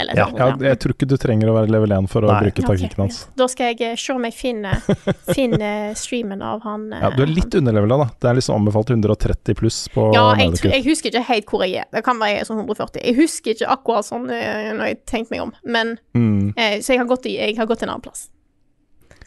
Eller 0.00 0.16
Ja, 0.16 0.24
sånn, 0.30 0.38
ja. 0.38 0.68
Jeg 0.70 0.78
tror 0.80 0.92
ikke 0.94 1.06
du 1.10 1.16
trenger 1.20 1.50
å 1.50 1.54
være 1.58 1.68
level 1.74 1.92
1 1.92 2.06
for 2.08 2.24
å 2.24 2.30
Nei. 2.30 2.36
bruke 2.46 2.62
taktikken 2.64 3.02
hans. 3.02 3.18
Da 3.36 3.44
skal 3.52 3.74
jeg 3.74 3.82
eh, 3.84 3.96
se 4.00 4.14
om 4.14 4.22
jeg 4.24 4.32
finner, 4.32 4.78
finner 5.36 5.90
streamen 5.98 6.40
av 6.46 6.62
han 6.64 6.86
eh, 6.94 7.02
Ja, 7.02 7.10
du 7.12 7.20
er 7.26 7.32
litt 7.34 7.52
underlevela, 7.58 7.98
da. 8.04 8.06
Det 8.22 8.30
er 8.30 8.38
liksom 8.38 8.56
anbefalt 8.62 8.92
130 8.94 9.58
pluss 9.58 9.80
på 9.92 10.06
Ja, 10.14 10.22
jeg, 10.40 10.54
tror- 10.56 10.72
jeg 10.72 10.86
husker 10.86 11.10
ikke 11.12 11.24
helt 11.28 11.52
hvor 11.52 11.66
jeg 11.66 11.82
er. 11.82 11.90
Det 11.92 12.04
kan 12.06 12.22
være 12.22 12.38
jeg 12.38 12.44
er 12.46 12.48
sånn 12.48 12.62
140. 12.62 13.02
Jeg 13.10 13.18
husker 13.18 13.56
ikke 13.58 13.68
akkurat 13.76 14.08
sånn 14.08 14.30
eh, 14.32 14.70
når 14.78 14.92
jeg 14.92 15.00
tenkte 15.12 15.34
meg 15.36 15.44
om, 15.48 15.52
men 15.66 15.96
Mm. 16.16 16.54
eh, 16.56 16.78
Så 16.80 16.94
jeg 16.94 17.02
har 17.02 17.10
gått, 17.10 17.26
i, 17.28 17.36
jeg 17.36 17.58
har 17.58 17.66
gått 17.68 17.82
en 17.84 17.90
annen 17.92 18.06
plass. 18.06 18.28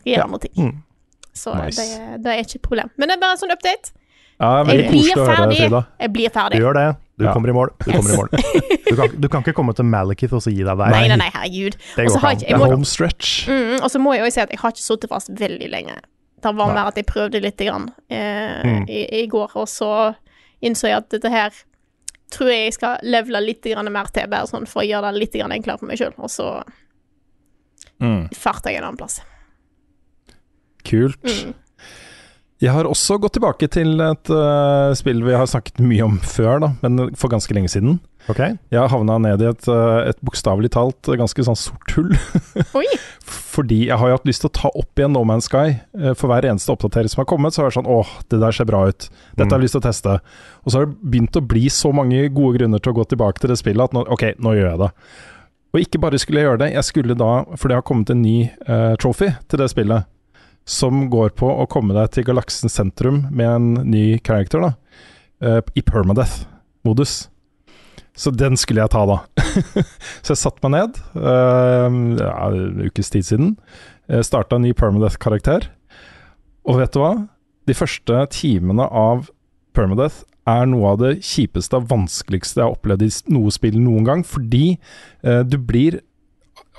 I 0.08 0.16
en 0.16 0.20
Ja. 0.20 0.24
annen 0.26 0.40
ting. 0.40 0.56
Mm. 0.58 0.82
Så 1.38 1.54
Nice. 1.60 1.78
det, 1.78 2.24
det 2.24 2.32
er 2.34 2.42
ikke 2.42 2.56
et 2.58 2.66
problem. 2.66 2.90
Men 2.98 3.10
det 3.10 3.18
er 3.18 3.22
bare 3.22 3.36
en 3.38 3.44
sånn 3.44 3.54
update. 3.54 3.92
Ja, 4.44 4.64
Jeg 4.68 4.90
blir 4.92 5.14
å 5.16 5.24
høre, 5.24 5.36
ferdig. 5.38 5.60
Jeg 6.04 6.14
blir 6.14 6.28
Du 6.30 6.36
ferdig. 6.40 6.60
gjør 6.60 6.74
det. 6.80 6.86
Du 7.18 7.26
Ja. 7.26 7.34
kommer 7.34 7.50
i 7.50 7.54
mål. 7.56 7.70
Du 7.80 7.92
Yes. 7.92 7.96
kommer 7.98 8.14
i 8.14 8.18
mål. 8.18 8.30
Du 8.90 8.96
kan, 8.98 9.10
du 9.22 9.28
kan 9.30 9.44
ikke 9.44 9.54
komme 9.56 9.74
til 9.78 9.86
Malekith 9.86 10.34
og 10.34 10.42
så 10.44 10.52
gi 10.52 10.64
deg 10.66 10.78
der. 10.78 10.90
Nei, 10.92 11.08
nei, 11.08 11.16
nei, 11.22 11.30
herregud. 11.34 11.78
Det 11.96 12.08
går 12.10 12.18
ikke 12.20 12.40
Det 12.42 12.50
er 12.52 12.58
home 12.74 12.86
stretch. 12.86 13.48
mm, 13.48 13.80
Og 13.84 13.90
så 13.94 14.00
må 14.02 14.14
jeg 14.18 14.24
også 14.26 14.34
si 14.34 14.42
at 14.42 14.50
jeg 14.52 14.60
har 14.60 14.72
ikke 14.74 14.84
sittet 14.84 15.10
fast 15.10 15.30
veldig 15.30 15.70
lenge. 15.72 15.96
Det 16.44 16.56
var 16.58 16.74
mer 16.74 16.88
at 16.90 16.96
jeg 17.00 17.06
prøvde 17.06 17.40
litt 17.42 17.58
grann, 17.58 17.90
eh, 18.10 18.64
Mm. 18.64 18.90
i, 18.90 19.06
i 19.24 19.28
går, 19.28 19.52
og 19.56 19.68
så 19.68 20.16
innså 20.62 20.90
jeg 20.90 20.98
at 20.98 21.10
dette 21.10 21.30
her 21.30 21.52
tror 22.32 22.50
jeg 22.50 22.66
jeg 22.66 22.74
skal 22.74 22.98
levele 23.04 23.46
litt 23.46 23.62
grann 23.62 23.92
mer 23.94 24.06
til, 24.12 24.28
bare 24.28 24.48
sånn 24.50 24.68
for 24.68 24.82
å 24.82 24.88
gjøre 24.90 25.14
det 25.14 25.20
litt 25.22 25.34
grann 25.40 25.52
enklere 25.54 25.80
for 25.80 25.86
meg 25.86 25.98
sjøl. 26.00 26.14
Og 26.18 26.30
så 26.30 26.64
Mm. 28.02 28.28
farter 28.34 28.72
jeg 28.72 28.78
en 28.82 28.84
annen 28.90 28.98
plass. 28.98 29.22
Kult. 30.84 31.22
Mm. 31.24 31.54
Jeg 32.64 32.72
har 32.72 32.88
også 32.88 33.18
gått 33.20 33.36
tilbake 33.36 33.68
til 33.68 34.00
et 34.00 34.30
uh, 34.32 34.94
spill 34.96 35.20
vi 35.26 35.36
har 35.36 35.50
snakket 35.50 35.82
mye 35.84 36.06
om 36.06 36.16
før, 36.24 36.62
da, 36.64 36.70
men 36.84 37.10
for 37.20 37.32
ganske 37.34 37.52
lenge 37.56 37.72
siden. 37.74 37.98
Ok, 38.32 38.40
Jeg 38.40 38.80
har 38.80 38.88
havna 38.88 39.18
ned 39.20 39.42
i 39.44 39.50
et, 39.50 39.66
eh, 39.68 39.98
et 40.08 40.20
bokstavelig 40.24 40.70
talt 40.72 41.10
eh, 41.12 41.18
ganske 41.20 41.44
sånn 41.44 41.58
sort 41.60 41.92
hull. 41.92 42.14
Oi! 42.80 42.86
Fordi 43.28 43.82
jeg 43.90 44.00
har 44.00 44.08
jo 44.08 44.16
hatt 44.16 44.30
lyst 44.30 44.46
til 44.46 44.48
å 44.48 44.56
ta 44.56 44.72
opp 44.80 44.96
igjen 44.96 45.12
No 45.12 45.26
Man's 45.28 45.50
Sky. 45.52 45.76
For 46.16 46.32
hver 46.32 46.48
eneste 46.48 46.72
oppdatering 46.72 47.12
som 47.12 47.20
har 47.20 47.28
kommet, 47.28 47.52
så 47.52 47.62
har 47.62 47.68
jeg 47.68 47.82
sånn 47.82 47.92
åh, 47.92 48.16
det 48.32 48.40
der 48.40 48.56
ser 48.56 48.70
bra 48.70 48.86
ut. 48.88 49.10
Dette 49.36 49.50
har 49.50 49.60
jeg 49.60 49.66
lyst 49.66 49.76
til 49.76 49.84
å 49.84 49.88
teste. 49.90 50.16
Og 50.64 50.72
så 50.72 50.80
har 50.80 50.88
det 50.88 51.12
begynt 51.12 51.36
å 51.36 51.44
bli 51.44 51.66
så 51.68 51.92
mange 51.92 52.24
gode 52.32 52.62
grunner 52.62 52.80
til 52.80 52.96
å 52.96 52.98
gå 53.02 53.10
tilbake 53.12 53.44
til 53.44 53.52
det 53.52 53.60
spillet 53.60 53.92
at 53.92 53.98
nå, 53.98 54.08
ok, 54.16 54.26
nå 54.40 54.56
gjør 54.56 54.70
jeg 54.70 54.84
det. 54.86 54.92
Og 55.74 55.82
ikke 55.82 56.00
bare 56.06 56.22
skulle 56.22 56.40
jeg 56.40 56.48
gjøre 56.48 56.62
det, 56.62 56.72
jeg 56.78 56.86
skulle 56.86 57.20
da, 57.20 57.32
for 57.58 57.68
det 57.68 57.80
har 57.80 57.86
kommet 57.86 58.12
en 58.14 58.22
ny 58.22 58.38
uh, 58.70 58.94
trophy 59.02 59.32
til 59.50 59.60
det 59.60 59.72
spillet, 59.74 60.06
som 60.66 61.08
går 61.12 61.34
på 61.40 61.48
å 61.48 61.68
komme 61.72 61.96
deg 61.96 62.14
til 62.16 62.28
galaksens 62.28 62.78
sentrum 62.80 63.26
med 63.32 63.50
en 63.50 63.70
ny 63.90 64.06
character, 64.24 64.64
da. 64.64 64.74
eh, 65.44 65.62
I 65.76 65.84
permadeath-modus. 65.84 67.28
Så 68.16 68.32
den 68.32 68.56
skulle 68.60 68.84
jeg 68.84 68.94
ta, 68.94 69.04
da. 69.10 69.20
så 70.24 70.34
jeg 70.36 70.42
satte 70.44 70.64
meg 70.68 70.76
ned, 70.76 71.00
uh, 71.18 71.88
ja, 72.20 72.34
en 72.46 72.84
ukes 72.86 73.10
tid 73.10 73.26
siden. 73.26 73.56
Uh, 74.06 74.22
Starta 74.22 74.60
en 74.60 74.68
ny 74.68 74.74
permadeath-karakter. 74.78 75.66
Og 76.70 76.78
vet 76.80 76.94
du 76.94 77.02
hva? 77.02 77.16
De 77.68 77.76
første 77.76 78.22
timene 78.36 78.86
av 78.86 79.32
permadeath 79.74 80.22
er 80.50 80.68
noe 80.70 80.94
av 80.94 81.02
det 81.02 81.14
kjipeste 81.26 81.80
og 81.80 81.90
vanskeligste 81.90 82.60
jeg 82.60 82.68
har 82.68 82.76
opplevd 82.76 83.06
i 83.08 83.12
noe 83.34 83.52
spill 83.56 83.80
noen 83.82 84.06
gang, 84.08 84.24
fordi 84.28 84.76
uh, 85.26 85.42
du 85.42 85.58
blir 85.58 86.04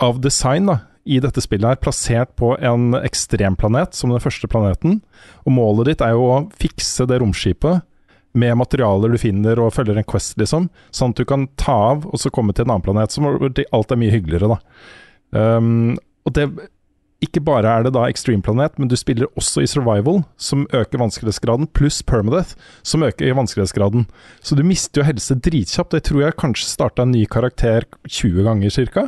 av 0.04 0.22
design 0.22 0.70
da, 0.70 0.84
i 1.04 1.20
dette 1.20 1.42
spillet 1.44 1.68
her 1.68 1.80
plassert 1.80 2.32
på 2.40 2.54
en 2.64 2.94
ekstremplanet 2.98 3.96
som 3.96 4.12
den 4.12 4.22
første 4.22 4.48
planeten, 4.50 5.00
og 5.44 5.56
målet 5.56 5.92
ditt 5.92 6.04
er 6.04 6.14
jo 6.16 6.28
å 6.30 6.38
fikse 6.60 7.06
det 7.10 7.20
romskipet 7.22 7.84
med 8.34 8.56
materialer 8.58 9.12
du 9.14 9.20
finner 9.20 9.60
og 9.62 9.74
følger 9.76 10.00
en 10.00 10.06
quest, 10.10 10.34
liksom, 10.40 10.68
sånn 10.90 11.14
at 11.14 11.20
du 11.20 11.28
kan 11.28 11.46
ta 11.60 11.76
av 11.92 12.08
og 12.08 12.18
så 12.18 12.32
komme 12.34 12.54
til 12.54 12.66
en 12.66 12.74
annen 12.74 12.86
planet, 12.86 13.14
som 13.14 13.28
alt 13.30 13.94
er 13.94 14.00
mye 14.00 14.14
hyggeligere, 14.14 14.56
da. 14.56 14.58
Um, 15.34 15.94
og 16.24 16.34
det 16.34 16.48
ikke 17.22 17.42
bare 17.44 17.70
er 17.70 17.84
det 17.86 17.94
da 17.94 18.04
ekstremplanet, 18.10 18.78
men 18.78 18.90
du 18.90 18.96
spiller 18.98 19.30
også 19.38 19.62
i 19.64 19.68
survival, 19.70 20.22
som 20.36 20.66
øker 20.74 21.00
vanskelighetsgraden, 21.00 21.68
pluss 21.76 22.02
permadeath, 22.02 22.56
som 22.82 23.04
øker 23.06 23.36
vanskelighetsgraden. 23.38 24.06
Så 24.42 24.58
du 24.58 24.64
mister 24.66 25.00
jo 25.00 25.08
helse 25.08 25.36
dritkjapt. 25.38 25.94
Jeg 25.94 26.06
tror 26.10 26.24
jeg 26.24 26.38
kanskje 26.40 26.68
starta 26.68 27.06
en 27.06 27.14
ny 27.14 27.24
karakter 27.30 27.86
20 28.08 28.48
ganger 28.48 28.74
ca. 28.94 29.06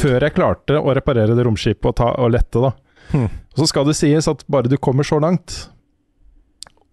Før 0.00 0.18
jeg 0.26 0.36
klarte 0.36 0.80
å 0.80 0.96
reparere 0.96 1.36
det 1.36 1.46
romskipet 1.46 1.92
og, 1.92 1.96
ta, 2.00 2.10
og 2.20 2.34
lette, 2.34 2.60
da. 2.60 2.74
Hmm. 3.12 3.30
Og 3.54 3.62
så 3.62 3.70
skal 3.70 3.86
det 3.88 3.96
sies 3.98 4.28
at 4.30 4.44
bare 4.50 4.70
du 4.70 4.76
kommer 4.82 5.06
så 5.06 5.20
langt, 5.22 5.68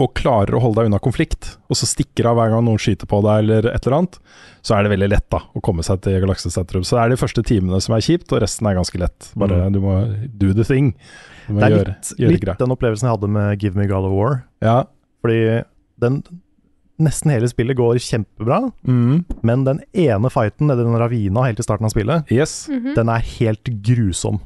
og 0.02 0.14
klarer 0.18 0.56
å 0.58 0.62
holde 0.64 0.82
deg 0.82 0.90
unna 0.90 1.00
konflikt, 1.04 1.58
og 1.70 1.78
så 1.78 1.86
stikker 1.86 2.26
av 2.32 2.36
hver 2.40 2.50
gang 2.54 2.64
noen 2.66 2.80
skyter 2.82 3.06
på 3.10 3.20
deg 3.22 3.44
eller 3.44 3.68
et 3.72 3.86
eller 3.86 3.98
annet, 4.00 4.18
så 4.66 4.76
er 4.78 4.84
det 4.88 4.92
veldig 4.96 5.10
lett 5.14 5.28
da 5.30 5.40
å 5.56 5.62
komme 5.62 5.84
seg 5.86 6.02
til 6.02 6.20
galaksesentrum. 6.24 6.84
Så 6.88 6.98
det 6.98 7.04
er 7.06 7.14
de 7.14 7.20
første 7.22 7.44
timene 7.46 7.80
som 7.86 7.94
er 7.96 8.02
kjipt, 8.06 8.32
og 8.34 8.42
resten 8.42 8.68
er 8.72 8.78
ganske 8.80 8.98
lett. 9.02 9.32
Bare 9.38 9.68
Mm. 9.70 9.74
du 9.74 9.80
må 9.80 9.94
do 10.38 10.54
the 10.54 10.64
thing. 10.66 10.94
Du 11.48 11.54
må 11.54 11.60
Det 11.60 11.68
er 11.72 11.76
gjøre, 11.78 11.88
litt, 11.94 12.14
gjøre 12.18 12.32
litt 12.32 12.58
den 12.60 12.76
opplevelsen 12.76 13.08
jeg 13.08 13.16
hadde 13.20 13.30
med 13.30 13.60
Give 13.62 13.76
Me 13.76 13.88
God 13.88 14.06
of 14.06 14.12
War. 14.12 14.44
Ja. 14.62 14.84
Fordi 15.24 15.64
den 16.00 16.24
nesten 17.02 17.32
hele 17.32 17.48
spillet 17.50 17.76
går 17.78 17.96
kjempebra, 17.98 18.72
Mm. 18.86 19.26
men 19.44 19.64
den 19.66 19.80
ene 19.94 20.30
fighten 20.30 20.68
nede 20.68 20.82
i 20.82 20.84
den 20.84 20.98
ravina 21.00 21.46
helt 21.48 21.60
i 21.60 21.64
starten 21.64 21.86
av 21.86 21.92
spillet, 21.92 22.30
Yes. 22.32 22.68
Mhm. 22.70 22.94
den 22.96 23.10
er 23.10 23.20
helt 23.20 23.64
grusom. 23.82 24.40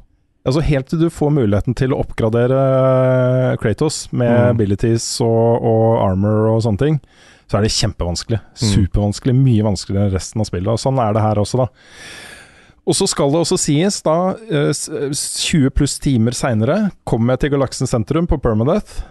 Altså 0.46 0.62
Helt 0.62 0.86
til 0.92 1.00
du 1.00 1.08
får 1.10 1.32
muligheten 1.34 1.74
til 1.74 1.90
å 1.94 1.98
oppgradere 2.04 2.60
eh, 3.52 3.56
Kratos 3.62 4.06
med 4.12 4.30
Mm. 4.30 4.50
abilities 4.54 5.06
og, 5.24 5.62
og 5.66 6.04
armor 6.06 6.52
og 6.54 6.62
sånne 6.62 6.78
ting, 6.78 7.00
så 7.50 7.58
er 7.58 7.66
det 7.66 7.72
kjempevanskelig. 7.74 8.38
Mm. 8.54 8.70
Supervanskelig. 8.74 9.34
Mye 9.38 9.66
vanskeligere 9.66 10.08
enn 10.10 10.14
resten 10.16 10.42
av 10.42 10.48
spillet. 10.48 10.70
Og 10.72 10.78
sånn 10.82 10.98
er 11.02 11.12
det 11.14 11.22
her 11.26 11.40
også, 11.42 11.60
da. 11.64 11.68
Og 12.86 12.94
så 12.94 13.08
skal 13.10 13.32
det 13.34 13.40
også 13.42 13.58
sies, 13.58 14.00
da, 14.06 14.14
eh, 14.50 14.70
s- 14.70 14.88
s- 14.88 15.26
20 15.50 15.70
pluss 15.74 15.98
timer 15.98 16.30
seinere, 16.38 16.92
kommer 17.04 17.34
jeg 17.34 17.40
til 17.40 17.50
Galaksen 17.58 17.86
sentrum 17.90 18.26
på 18.30 18.38
Permadeath. 18.40 19.02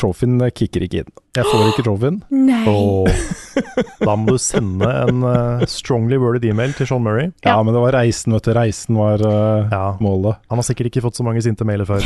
Trophyen 0.00 0.40
eh, 0.40 0.50
kicker 0.56 0.84
ikke 0.86 1.02
inn. 1.02 1.10
Jeg 1.36 1.48
får 1.48 1.62
ikke 1.70 1.84
trophyen. 1.86 2.18
Nei. 2.48 2.64
Da 4.02 4.14
må 4.16 4.32
du 4.34 4.40
sende 4.40 4.88
en 4.88 5.22
uh, 5.24 5.62
strongly 5.68 6.16
worded 6.20 6.44
email 6.48 6.72
til 6.76 6.88
Sean 6.88 7.04
Murray. 7.04 7.30
Ja, 7.44 7.54
men 7.62 7.74
det 7.76 7.82
var 7.84 7.94
reisen, 7.94 8.32
vet 8.34 8.48
du. 8.48 8.52
Reisen 8.56 8.96
var 8.98 9.22
uh, 9.22 9.68
Ja, 9.70 9.82
målet. 10.02 10.40
Han 10.50 10.60
har 10.60 10.66
sikkert 10.66 10.88
ikke 10.90 11.04
fått 11.04 11.20
så 11.20 11.24
mange 11.26 11.42
sinte 11.44 11.66
mailer 11.68 11.88
før. 11.88 12.04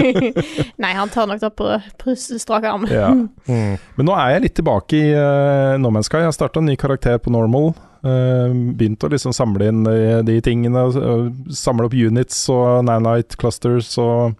Nei, 0.82 0.92
han 0.96 1.12
tar 1.12 1.28
nok 1.30 1.42
det 1.42 1.52
på, 1.60 1.68
på 2.00 2.16
strak 2.18 2.66
arm. 2.70 2.88
Ja. 2.90 3.12
Mm. 3.50 3.80
Men 3.96 4.06
nå 4.06 4.12
er 4.14 4.34
jeg 4.34 4.42
litt 4.44 4.54
tilbake 4.60 4.94
i 4.94 5.06
uh, 5.16 5.74
No 5.80 5.90
Man's 5.90 6.06
Sky. 6.06 6.20
Jeg 6.22 6.28
har 6.28 6.34
starta 6.36 6.60
en 6.60 6.68
ny 6.70 6.76
karakter 6.78 7.16
på 7.22 7.32
normal. 7.34 7.72
Uh, 8.04 8.52
begynt 8.78 9.02
å 9.02 9.10
liksom 9.10 9.34
samle 9.34 9.66
inn 9.72 9.80
de, 9.86 10.20
de 10.28 10.36
tingene. 10.44 10.84
uh, 10.94 11.26
samle 11.56 11.88
opp 11.88 11.96
units 11.96 12.44
og 12.52 12.84
nanite 12.86 13.38
clusters 13.40 13.90
og, 14.00 14.36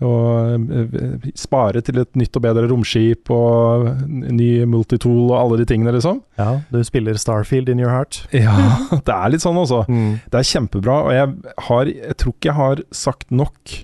og 0.00 0.70
uh, 0.70 1.28
spare 1.36 1.82
til 1.84 2.00
et 2.00 2.10
nytt 2.16 2.36
og 2.38 2.44
bedre 2.46 2.64
romskip 2.70 3.30
og 3.34 3.90
ny 4.08 4.64
multitool 4.70 5.28
og 5.28 5.36
alle 5.36 5.60
de 5.60 5.68
tingene, 5.68 5.92
liksom. 5.96 6.22
Ja, 6.40 6.62
du 6.72 6.80
spiller 6.86 7.20
Starfield 7.20 7.68
in 7.68 7.82
your 7.82 7.92
heart. 7.92 8.22
Ja, 8.32 8.56
det 8.96 9.14
er 9.14 9.32
litt 9.32 9.44
sånn, 9.44 9.60
altså. 9.60 9.84
Mm. 9.90 10.18
Det 10.32 10.40
er 10.40 10.50
kjempebra, 10.54 10.98
og 11.04 11.14
jeg, 11.16 11.54
har, 11.68 11.92
jeg 11.92 12.18
tror 12.20 12.36
ikke 12.36 12.50
jeg 12.50 12.60
har 12.60 12.84
sagt 12.96 13.30
nok 13.30 13.78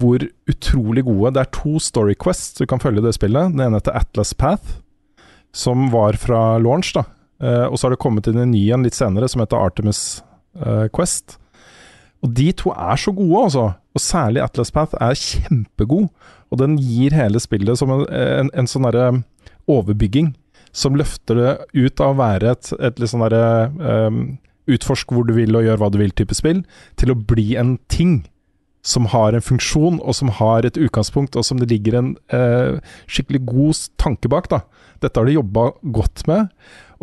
hvor 0.00 0.24
utrolig 0.50 1.04
gode 1.06 1.30
Det 1.36 1.42
er 1.44 1.50
to 1.54 1.78
Story 1.78 2.16
Quests 2.18 2.58
du 2.58 2.66
kan 2.66 2.82
følge 2.82 3.04
det 3.04 3.14
spillet. 3.14 3.52
Den 3.54 3.62
ene 3.62 3.78
heter 3.78 3.94
Atlas 3.94 4.34
Path, 4.34 4.80
som 5.54 5.86
var 5.94 6.18
fra 6.18 6.56
launch, 6.58 6.90
da. 6.96 7.04
Eh, 7.42 7.66
og 7.68 7.78
så 7.78 7.86
har 7.86 7.94
det 7.94 8.02
kommet 8.02 8.28
inn 8.30 8.40
en 8.40 8.52
ny 8.54 8.64
en 8.74 8.84
litt 8.86 8.96
senere 8.96 9.28
som 9.30 9.42
heter 9.42 9.60
Artemis 9.60 10.22
eh, 10.58 10.86
Quest. 10.94 11.38
Og 12.24 12.32
de 12.36 12.48
to 12.56 12.72
er 12.72 13.00
så 13.00 13.12
gode, 13.12 13.42
altså. 13.46 13.66
Og 13.94 14.00
særlig 14.02 14.42
Atlas 14.42 14.72
Path 14.74 14.96
er 15.00 15.18
kjempegod. 15.18 16.08
Og 16.50 16.60
den 16.60 16.78
gir 16.80 17.14
hele 17.14 17.40
spillet 17.42 17.78
som 17.78 17.92
en, 17.92 18.06
en, 18.08 18.50
en 18.54 18.70
sånn 18.70 18.88
derre 18.88 19.10
overbygging 19.70 20.32
som 20.74 20.96
løfter 20.98 21.38
det 21.38 21.52
ut 21.86 22.02
av 22.02 22.14
å 22.14 22.18
være 22.18 22.54
et, 22.56 22.70
et 22.82 22.98
litt 22.98 23.12
sånn 23.12 23.22
derre 23.22 23.70
um, 24.08 24.22
utforsk 24.70 25.12
hvor 25.14 25.26
du 25.28 25.34
vil 25.36 25.54
og 25.54 25.66
gjør 25.66 25.80
hva 25.80 25.90
du 25.92 26.00
vil-type 26.00 26.34
spill, 26.34 26.64
til 26.98 27.12
å 27.12 27.18
bli 27.18 27.54
en 27.60 27.76
ting 27.92 28.22
som 28.84 29.06
har 29.12 29.32
en 29.32 29.44
funksjon, 29.44 30.00
og 30.04 30.16
som 30.16 30.32
har 30.40 30.66
et 30.66 30.76
utgangspunkt, 30.76 31.38
og 31.40 31.46
som 31.46 31.60
det 31.60 31.70
ligger 31.70 31.96
en 31.96 32.10
eh, 32.36 32.80
skikkelig 33.08 33.40
god 33.48 33.78
tanke 34.00 34.28
bak. 34.28 34.50
da. 34.52 34.60
Dette 35.00 35.20
har 35.20 35.28
de 35.28 35.38
jobba 35.38 35.70
godt 35.94 36.26
med, 36.28 36.50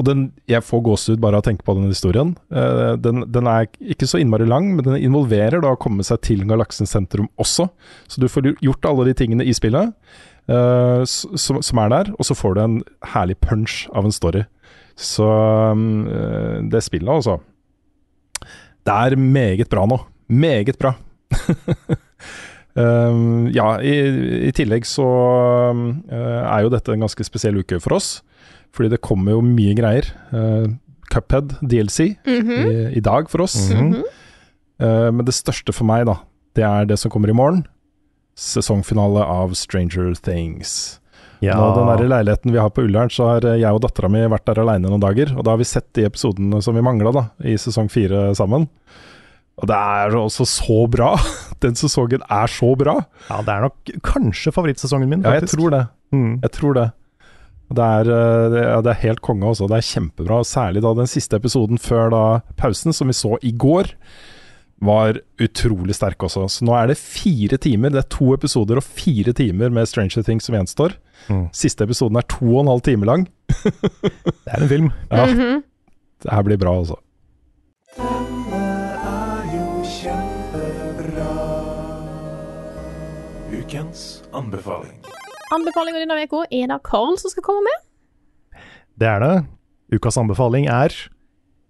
og 0.01 0.07
den, 0.07 0.21
jeg 0.49 0.65
får 0.65 0.81
gåsehud 0.87 1.21
bare 1.21 1.37
av 1.37 1.43
å 1.43 1.45
tenke 1.45 1.65
på 1.67 1.75
den 1.77 1.91
historien. 1.91 2.33
Uh, 2.53 2.97
den, 2.97 3.21
den 3.29 3.49
er 3.49 3.69
ikke 3.93 4.09
så 4.09 4.17
innmari 4.21 4.47
lang, 4.49 4.71
men 4.73 4.85
den 4.87 4.97
involverer 4.97 5.61
da 5.61 5.75
å 5.75 5.79
komme 5.79 6.05
seg 6.07 6.23
til 6.25 6.41
galaksens 6.49 6.95
sentrum 6.95 7.29
også. 7.41 7.67
Så 8.09 8.21
du 8.21 8.27
får 8.31 8.55
gjort 8.65 8.87
alle 8.89 9.11
de 9.11 9.15
tingene 9.19 9.45
i 9.45 9.53
spillet 9.53 9.93
uh, 10.49 11.03
som, 11.05 11.61
som 11.61 11.83
er 11.83 11.93
der, 11.93 12.11
og 12.17 12.27
så 12.27 12.37
får 12.37 12.57
du 12.57 12.63
en 12.63 12.79
herlig 13.13 13.37
punch 13.45 13.83
av 13.93 14.09
en 14.09 14.15
story. 14.15 14.43
Så 14.97 15.27
um, 15.27 16.03
det 16.69 16.81
spillet, 16.83 17.09
altså 17.09 17.39
Det 18.85 18.97
er 18.97 19.15
meget 19.17 19.69
bra 19.71 19.85
nå. 19.89 20.01
Meget 20.27 20.77
bra. 20.81 20.95
Um, 22.73 23.47
ja, 23.57 23.75
i, 23.83 23.95
i 24.49 24.51
tillegg 24.55 24.85
så 24.87 25.05
um, 25.71 25.87
er 26.09 26.65
jo 26.65 26.73
dette 26.73 26.93
en 26.93 27.05
ganske 27.05 27.25
spesiell 27.27 27.61
uke 27.61 27.79
for 27.83 27.99
oss. 28.01 28.11
Fordi 28.75 28.89
det 28.93 29.01
kommer 29.03 29.35
jo 29.35 29.41
mye 29.43 29.73
greier. 29.75 30.07
Uh, 30.31 30.69
Cuphead, 31.11 31.57
DLC, 31.61 32.15
Mhm. 32.25 32.51
i, 32.71 32.97
i 32.97 33.01
dag 33.03 33.29
for 33.29 33.43
oss. 33.43 33.57
Mhm. 33.73 34.01
Uh, 34.81 35.11
men 35.11 35.25
det 35.27 35.35
største 35.35 35.73
for 35.75 35.85
meg, 35.85 36.05
da, 36.07 36.15
det 36.55 36.63
er 36.65 36.85
det 36.89 36.97
som 36.99 37.11
kommer 37.11 37.29
i 37.29 37.35
morgen. 37.35 37.65
Sesongfinale 38.35 39.21
av 39.27 39.53
Stranger 39.59 40.13
Things. 40.15 40.99
Ja. 41.41 41.55
Nå, 41.57 41.71
den 41.75 41.89
der 41.89 42.07
leiligheten 42.09 42.53
vi 42.53 42.59
har 42.61 42.69
på 42.69 42.83
Ullern, 42.85 43.09
så 43.09 43.25
har 43.27 43.45
jeg 43.57 43.65
og 43.73 43.81
dattera 43.81 44.09
mi 44.13 44.21
vært 44.29 44.45
der 44.45 44.61
aleine 44.61 44.87
noen 44.89 45.01
dager. 45.01 45.33
Og 45.35 45.43
da 45.43 45.55
har 45.55 45.59
vi 45.61 45.65
sett 45.67 45.87
de 45.97 46.05
episodene 46.05 46.61
som 46.61 46.77
vi 46.77 46.83
mangla 46.85 47.11
da, 47.15 47.23
i 47.43 47.55
sesong 47.59 47.89
fire 47.91 48.29
sammen. 48.37 48.67
Og 49.61 49.67
det 49.69 49.75
er 49.77 50.15
også 50.17 50.45
så 50.47 50.77
bra! 50.89 51.15
Den 51.61 51.75
sesongen 51.77 52.23
er 52.29 52.49
så 52.49 52.71
bra! 52.77 52.95
ja, 53.29 53.41
det 53.45 53.53
er 53.53 53.65
nok 53.67 53.91
kanskje 54.05 54.53
favorittsesongen 54.55 55.09
min, 55.11 55.25
Ja, 55.25 55.35
jeg 55.37 55.49
tror 55.51 55.73
det. 55.73 55.83
Mm. 56.15 56.39
Jeg 56.41 56.51
tror 56.55 56.77
det. 56.77 56.87
Det 57.77 57.85
er, 57.85 58.09
eh, 58.11 58.49
det, 58.53 58.63
er, 58.65 58.81
det 58.85 58.91
er 58.95 59.01
helt 59.05 59.21
konge 59.25 59.47
også. 59.47 59.67
Det 59.71 59.77
er 59.79 59.87
kjempebra. 59.87 60.41
Særlig 60.47 60.81
da 60.83 60.93
den 60.97 61.07
siste 61.09 61.37
episoden 61.39 61.77
før 61.81 62.09
da 62.13 62.23
pausen, 62.59 62.93
som 62.93 63.07
vi 63.11 63.15
så 63.17 63.37
i 63.47 63.51
går, 63.51 63.93
var 64.81 65.19
utrolig 65.39 65.93
sterk 65.93 66.23
også. 66.25 66.47
Så 66.49 66.65
nå 66.65 66.73
er 66.73 66.87
det 66.89 66.97
fire 66.97 67.57
timer. 67.61 67.93
Det 67.93 68.01
er 68.01 68.09
to 68.15 68.31
episoder 68.33 68.79
og 68.81 68.83
fire 68.87 69.31
timer 69.37 69.69
med 69.69 69.85
Stranger 69.87 70.25
Things 70.25 70.47
som 70.49 70.57
gjenstår. 70.57 70.95
Mm. 71.29 71.43
Siste 71.53 71.85
episoden 71.85 72.17
er 72.17 72.25
to 72.25 72.47
og 72.55 72.63
en 72.63 72.71
halv 72.73 72.81
time 72.87 73.05
lang. 73.05 73.27
Det 74.41 74.49
er 74.55 74.63
en 74.63 74.69
film. 74.71 74.89
Ja, 75.11 75.25
Mhm. 75.29 75.63
det 76.23 76.31
her 76.33 76.43
blir 76.43 76.57
bra, 76.57 76.73
altså. 76.81 76.97
Ukens 83.51 84.23
anbefaling. 84.33 84.99
Anbefalinga 85.51 85.99
denne 86.03 86.23
uka 86.27 86.45
er 86.49 86.67
det 86.71 86.77
Carl 86.87 87.17
som 87.19 87.31
skal 87.33 87.43
komme 87.43 87.65
med. 87.67 88.61
Det 89.01 89.07
er 89.09 89.19
det. 89.23 89.33
Ukas 89.91 90.17
anbefaling 90.21 90.67
er 90.71 90.93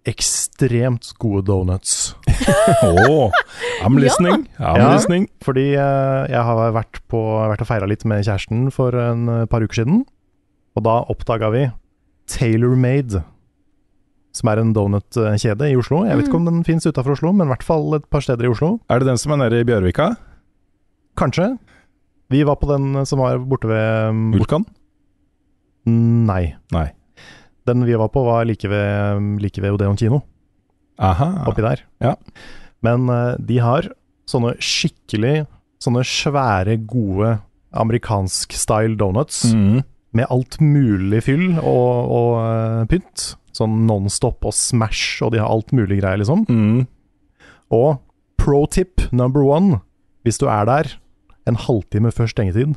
ekstremt 0.09 1.11
gode 1.21 1.43
donuts. 1.45 2.15
Oh, 2.83 3.29
I'm 3.85 3.97
listening. 4.01 4.47
I'm 4.59 4.77
Ja. 4.81 4.93
listening. 4.95 5.27
Fordi 5.45 5.73
eh, 5.73 6.29
jeg 6.31 6.41
har 6.47 6.71
vært, 6.73 7.01
på, 7.09 7.19
vært 7.51 7.61
og 7.61 7.69
feira 7.69 7.89
litt 7.89 8.05
med 8.09 8.23
kjæresten 8.25 8.71
for 8.73 8.97
en 8.97 9.27
eh, 9.29 9.45
par 9.49 9.61
uker 9.65 9.81
siden. 9.83 10.03
Og 10.77 10.85
da 10.85 10.99
oppdaga 11.11 11.49
vi 11.53 11.67
Taylor 12.31 12.75
Made, 12.79 13.23
som 14.33 14.49
er 14.49 14.61
en 14.61 14.73
donutkjede 14.73 15.69
i 15.69 15.75
Oslo. 15.77 16.03
Jeg 16.07 16.17
vet 16.17 16.29
ikke 16.29 16.39
om 16.39 16.45
den 16.49 16.61
fins 16.67 16.85
utafor 16.87 17.13
Oslo, 17.17 17.33
men 17.35 17.49
i 17.49 17.51
hvert 17.53 17.65
fall 17.67 17.97
et 17.97 18.05
par 18.13 18.23
steder 18.25 18.47
i 18.47 18.51
Oslo. 18.53 18.77
Er 18.89 19.01
det 19.01 19.09
den 19.11 19.19
som 19.21 19.33
er 19.35 19.41
nede 19.43 19.59
i 19.61 19.67
Bjørvika? 19.67 20.13
Kanskje. 21.19 21.49
Vi 22.31 22.43
var 22.47 22.57
på 22.61 22.69
den 22.69 23.05
som 23.07 23.19
var 23.19 23.41
borte 23.43 23.69
ved 23.69 24.15
mm, 24.15 24.25
Vulkan? 24.37 24.65
Nei. 25.85 26.53
Nei. 26.71 26.87
Den 27.67 27.85
vi 27.85 27.97
var 27.99 28.11
på, 28.13 28.23
var 28.25 28.45
like 28.47 28.69
ved, 28.71 29.41
like 29.41 29.61
ved 29.61 29.75
Odeon 29.75 29.99
kino, 29.99 30.21
Aha. 31.01 31.45
oppi 31.49 31.63
der. 31.65 31.83
Ja. 32.01 32.15
Men 32.85 33.09
eh, 33.11 33.35
de 33.37 33.59
har 33.61 33.91
sånne 34.29 34.55
skikkelig 34.61 35.45
Sånne 35.81 36.03
svære, 36.05 36.75
gode 36.85 37.39
amerikansk-style 37.73 38.99
donuts. 38.99 39.47
Mm. 39.49 39.81
med 40.13 40.27
alt 40.29 40.59
mulig 40.61 41.23
fyll 41.23 41.55
og, 41.57 42.11
og 42.11 42.33
eh, 42.43 42.81
pynt. 42.91 43.23
Sånn 43.55 43.79
Nonstop 43.87 44.45
og 44.45 44.53
Smash, 44.53 45.23
og 45.25 45.31
de 45.33 45.39
har 45.41 45.49
alt 45.49 45.71
mulig 45.73 46.01
greier, 46.03 46.19
liksom. 46.21 46.43
Mm. 46.51 46.83
Og 47.73 47.97
pro 48.37 48.65
tip 48.69 49.07
number 49.09 49.41
one, 49.41 49.79
hvis 50.21 50.37
du 50.37 50.45
er 50.51 50.67
der 50.69 50.91
en 51.49 51.55
halvtime 51.55 52.11
før 52.13 52.27
stengetid, 52.29 52.75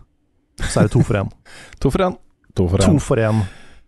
så 0.62 0.80
er 0.80 0.88
det 0.88 0.92
to 0.94 1.02
for 1.04 1.18
én. 1.20 1.30
To 1.82 1.90
for 1.90 1.98
én. 2.06 2.16
To 2.54 2.68
for 2.70 2.78
to 2.78 2.98
for 3.02 3.16
én 3.18 3.42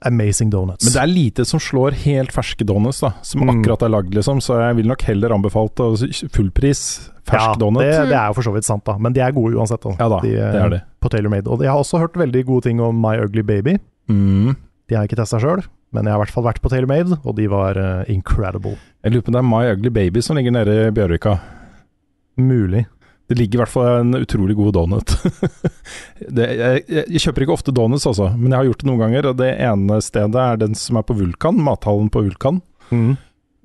amazing 0.06 0.50
donuts. 0.52 0.84
Men 0.84 0.92
det 0.92 1.00
er 1.02 1.08
lite 1.08 1.44
som 1.48 1.60
slår 1.62 1.94
helt 2.02 2.32
ferske 2.34 2.66
donuts, 2.68 2.98
da. 3.00 3.12
Som 3.24 3.40
Mm. 3.46 3.52
akkurat 3.62 3.82
er 3.86 3.88
lagd, 3.94 4.10
liksom. 4.14 4.40
Så 4.44 4.58
jeg 4.60 4.76
vil 4.76 4.86
nok 4.90 5.02
heller 5.08 5.32
anbefalt 5.32 5.80
fullpris 6.34 6.82
fersk 7.26 7.54
ja, 7.54 7.54
donut. 7.58 7.80
Det, 7.82 7.94
det 8.10 8.18
er 8.18 8.26
jo 8.28 8.34
for 8.36 8.42
så 8.46 8.52
vidt 8.54 8.66
sant, 8.68 8.84
da. 8.84 8.98
Men 8.98 9.14
de 9.16 9.22
er 9.24 9.32
gode 9.32 9.56
uansett. 9.56 9.80
Da. 9.82 9.94
Ja 9.98 10.08
da, 10.12 10.18
de, 10.22 10.34
eh, 10.36 10.52
det 10.52 10.60
er 10.66 10.74
de. 10.74 10.80
På 11.00 11.08
Taylor 11.10 11.32
Made. 11.32 11.48
Og 11.48 11.64
jeg 11.64 11.70
har 11.72 11.80
også 11.80 11.98
hørt 12.02 12.18
veldig 12.20 12.44
gode 12.46 12.66
ting 12.68 12.80
om 12.84 13.00
My 13.00 13.16
Ugly 13.24 13.42
Baby. 13.42 13.78
Mm. 14.10 14.52
De 14.86 14.94
har 14.94 15.06
jeg 15.06 15.10
ikke 15.14 15.22
testa 15.22 15.40
sjøl, 15.42 15.64
men 15.96 16.04
jeg 16.04 16.12
har 16.12 16.20
i 16.20 16.24
hvert 16.26 16.34
fall 16.36 16.44
vært 16.46 16.60
på 16.62 16.70
Taylor 16.70 16.90
Made, 16.92 17.18
og 17.24 17.34
de 17.40 17.46
var 17.50 17.78
uh, 17.80 18.04
incredible. 18.12 18.76
Jeg 19.02 19.12
lurer 19.16 19.24
på 19.26 19.32
om 19.32 19.38
det 19.38 19.42
er 19.42 19.48
My 19.48 19.64
Ugly 19.72 19.90
Baby 19.96 20.20
som 20.22 20.36
ligger 20.38 20.52
nede 20.54 20.76
i 20.86 20.90
Bjørvika. 20.94 21.38
Mulig. 22.36 22.84
Det 23.26 23.36
ligger 23.38 23.58
i 23.58 23.62
hvert 23.64 23.72
fall 23.72 24.00
en 24.00 24.18
utrolig 24.20 24.54
god 24.58 24.74
donut. 24.76 25.14
det, 26.36 26.46
jeg, 26.46 26.82
jeg, 26.88 27.22
kjøper 27.24 27.44
ikke 27.44 27.56
ofte 27.56 27.74
donuts, 27.74 28.06
altså, 28.06 28.30
men 28.36 28.52
jeg 28.52 28.60
har 28.60 28.68
gjort 28.68 28.82
det 28.82 28.90
noen 28.90 29.02
ganger. 29.02 29.30
Og 29.30 29.38
det 29.40 29.52
ene 29.66 30.00
stedet 30.04 30.42
er 30.42 30.60
den 30.62 30.76
som 30.78 31.00
er 31.00 31.06
på 31.06 31.16
Vulkan, 31.18 31.58
mathallen 31.66 32.10
på 32.12 32.22
Vulkan. 32.28 32.60
Mm. 32.92 33.16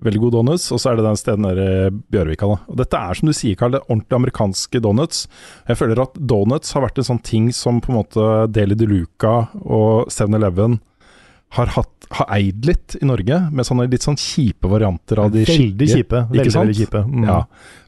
Veldig 0.02 0.22
god 0.24 0.34
donuts. 0.34 0.66
Og 0.74 0.82
så 0.82 0.92
er 0.92 0.98
det 0.98 1.06
den 1.06 1.20
stedet 1.20 1.44
nede 1.46 1.66
i 1.70 1.90
Bjørvika. 2.14 2.50
Da. 2.50 2.58
Og 2.74 2.80
dette 2.82 3.02
er 3.06 3.20
som 3.20 3.30
du 3.30 3.36
sier, 3.38 3.58
Karl, 3.60 3.76
det 3.76 3.84
ordentlige 3.84 3.94
ordentlig 3.94 4.22
amerikanske 4.22 4.82
donuts. 4.82 5.26
Jeg 5.70 5.78
føler 5.78 6.02
at 6.08 6.18
donuts 6.18 6.74
har 6.74 6.86
vært 6.88 6.98
en 6.98 7.10
sånn 7.12 7.26
ting 7.26 7.52
som 7.54 7.84
på 7.84 7.94
en 7.94 8.00
måte 8.02 8.30
Deli 8.50 8.78
de 8.80 8.90
Luca 8.90 9.36
og 9.62 10.10
7-Eleven 10.10 10.80
har, 11.58 11.72
hatt, 11.76 11.90
har 12.18 12.28
eid 12.38 12.66
litt 12.66 12.96
i 13.02 13.06
Norge, 13.08 13.38
med 13.52 13.66
sånne 13.68 13.90
litt 13.92 14.06
sånn 14.06 14.16
kjipe 14.20 14.70
varianter 14.72 15.20
av 15.20 15.32
de 15.34 15.46
Veldig 15.48 15.88
kjipe. 15.90 16.22
ikke 16.28 16.38
Veldig, 16.38 16.52
sant? 16.54 16.64
veldig 16.70 16.78
kjipe. 16.80 17.02
Mm. 17.08 17.26
Ja. 17.28 17.40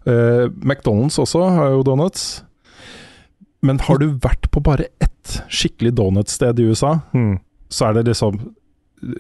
Uh, 0.08 0.48
McDonald's 0.64 1.20
også 1.24 1.46
har 1.56 1.72
jo 1.78 1.84
donuts. 1.88 2.26
Men 3.64 3.80
har 3.88 4.02
du 4.02 4.10
vært 4.20 4.50
på 4.52 4.60
bare 4.64 4.90
ett 5.00 5.38
skikkelig 5.48 5.94
donutsted 5.96 6.60
i 6.60 6.66
USA, 6.68 6.98
Mm. 7.16 7.38
så 7.72 7.88
er 7.90 7.94
det 8.02 8.06
liksom 8.12 8.42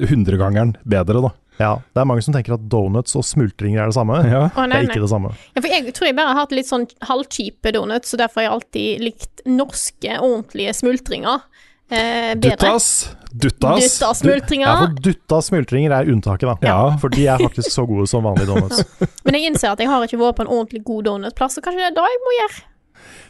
hundregangeren 0.09 0.75
bedre, 0.87 1.21
da. 1.23 1.31
Ja, 1.61 1.75
det 1.93 2.01
er 2.01 2.07
mange 2.09 2.23
som 2.25 2.33
tenker 2.33 2.55
at 2.55 2.63
donuts 2.71 3.13
og 3.15 3.23
smultringer 3.27 3.83
er 3.83 3.91
det 3.91 3.95
samme. 3.95 4.15
Ja. 4.25 4.47
Å, 4.49 4.63
Det 4.63 4.69
nei, 4.71 4.79
er 4.81 4.87
ikke 4.89 5.03
det 5.03 5.09
samme. 5.11 5.33
Ja, 5.53 5.61
for 5.61 5.69
jeg 5.69 5.93
tror 5.93 6.07
jeg 6.09 6.15
bare 6.17 6.31
har 6.33 6.39
hatt 6.41 6.55
litt 6.55 6.65
sånn 6.69 6.87
halvkjipe 7.05 7.71
donuts, 7.75 8.13
og 8.15 8.19
derfor 8.23 8.41
har 8.41 8.47
jeg 8.47 8.53
alltid 8.57 9.03
likt 9.05 9.43
norske, 9.45 10.15
ordentlige 10.17 10.73
smultringer 10.79 11.43
eh, 11.89 12.33
bedre. 12.35 12.55
Duttas! 12.57 12.87
Duttas! 13.33 13.99
Duttasmultringer. 13.99 14.67
Ja, 14.67 14.75
for 14.83 15.01
dutta 15.07 15.39
smultringer 15.41 15.91
er 15.97 16.11
unntaket, 16.13 16.47
da. 16.51 16.55
Ja. 16.67 16.97
For 17.01 17.09
de 17.09 17.25
er 17.27 17.41
faktisk 17.41 17.71
så 17.73 17.85
gode 17.89 18.05
som 18.07 18.23
vanlige 18.27 18.51
donuts. 18.51 18.83
Men 19.25 19.37
jeg 19.39 19.49
innser 19.51 19.73
at 19.73 19.81
jeg 19.81 19.89
har 19.89 20.05
ikke 20.05 20.19
vært 20.21 20.37
på 20.37 20.45
en 20.45 20.51
ordentlig 20.53 20.83
god 20.85 21.07
donutplass, 21.09 21.57
så 21.57 21.63
kanskje 21.65 21.81
det 21.81 21.91
er 21.91 21.95
det 21.97 22.09
jeg 22.13 22.21
må 22.27 22.35
gjøre. 22.39 22.65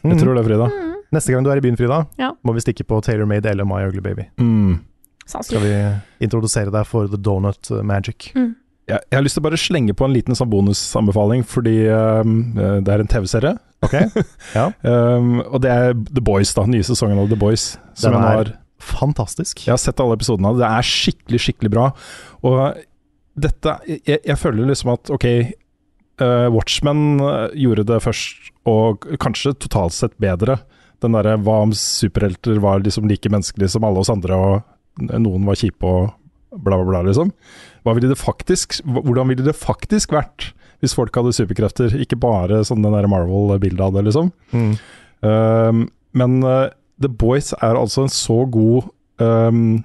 Jeg 0.04 0.20
tror 0.20 0.36
det, 0.36 0.44
Frida. 0.50 0.68
Neste 1.16 1.32
gang 1.32 1.46
du 1.46 1.52
er 1.54 1.62
i 1.62 1.63
byen, 1.63 1.78
Frida, 1.80 2.02
Ja. 2.20 2.34
må 2.44 2.54
vi 2.58 2.63
stikke 2.66 2.84
på 2.84 3.00
Taylor 3.06 3.26
Made 3.30 3.48
eller 3.50 3.63
My 3.66 3.86
Ugly 3.88 4.02
Baby. 4.04 4.28
Mm. 4.38 4.82
Skal 5.26 5.63
vi 5.63 5.72
introdusere 6.26 6.74
deg 6.74 6.84
for 6.89 7.08
the 7.08 7.18
donut 7.18 7.70
magic. 7.88 8.34
Jeg, 8.89 9.00
jeg 9.10 9.15
har 9.17 9.24
lyst 9.24 9.38
til 9.38 9.43
å 9.43 9.48
bare 9.48 9.60
slenge 9.62 9.93
på 9.96 10.06
en 10.08 10.13
liten 10.15 10.36
sånn 10.36 10.50
bonusanbefaling, 10.52 11.46
fordi 11.48 11.78
um, 11.88 12.34
det 12.84 12.91
er 12.91 13.04
en 13.04 13.12
TV-serie. 13.12 13.54
Ok? 13.84 13.96
Ja. 14.58 14.69
Um, 14.84 15.38
og 15.46 15.62
det 15.63 15.72
er 15.72 15.93
The 16.10 16.24
Boys, 16.24 16.52
da. 16.56 16.65
Nye 16.69 16.84
sesongen 16.88 17.19
av 17.22 17.30
The 17.32 17.39
Boys. 17.39 17.74
Som 18.00 18.15
Den 18.17 18.28
er- 18.28 18.54
Fantastisk. 18.84 19.62
jeg 19.63 19.72
har 19.72 19.80
sett 19.80 20.02
alle 20.04 20.17
episodene 20.17 20.50
av. 20.52 20.58
Det 20.60 20.67
er 20.67 20.88
skikkelig, 20.88 21.39
skikkelig 21.39 21.69
bra. 21.72 21.86
Og 22.43 22.82
dette 23.39 23.78
Jeg, 23.88 24.19
jeg 24.28 24.36
føler 24.38 24.67
liksom 24.67 24.91
at 24.93 25.10
ok, 25.15 25.26
uh, 26.22 26.50
Watchmen 26.54 27.22
eh, 27.24 27.56
gjorde 27.63 27.86
det 27.89 28.02
først, 28.04 28.52
og 28.69 29.08
kanskje 29.24 29.56
totalt 29.63 29.96
sett 29.96 30.13
bedre. 30.22 30.60
Den 31.04 31.15
derre 31.15 31.38
hva 31.39 31.62
om 31.63 31.72
superhelter 31.76 32.60
var 32.63 32.84
liksom 32.84 33.08
like 33.10 33.32
menneskelige 33.32 33.72
som 33.74 33.88
alle 33.88 34.04
oss 34.04 34.12
andre, 34.12 34.36
og 34.36 35.08
noen 35.15 35.48
var 35.48 35.58
kjipe 35.60 35.88
og 35.88 36.12
bla, 36.58 36.78
bla, 36.78 36.86
bla, 36.89 37.02
liksom. 37.08 37.32
Ville 37.88 38.12
det 38.12 38.20
faktisk, 38.20 38.80
hvordan 38.86 39.32
ville 39.32 39.46
det 39.46 39.58
faktisk 39.58 40.13
vært 40.16 40.52
hvis 40.84 40.96
folk 40.98 41.16
hadde 41.16 41.32
superkrefter, 41.32 41.94
ikke 42.04 42.20
bare 42.20 42.60
sånn 42.68 42.84
den 42.84 42.92
der 42.92 43.08
Marvel-bildet 43.08 43.86
av 43.86 43.96
det, 43.96 44.04
liksom? 44.10 44.34
Mm. 44.52 44.74
Um, 45.24 45.86
men 46.20 46.42
uh, 46.44 46.68
The 47.00 47.08
Boys 47.08 47.54
er 47.62 47.80
altså 47.80 48.04
en 48.04 48.12
så 48.12 48.42
god 48.52 48.89
um, 49.24 49.80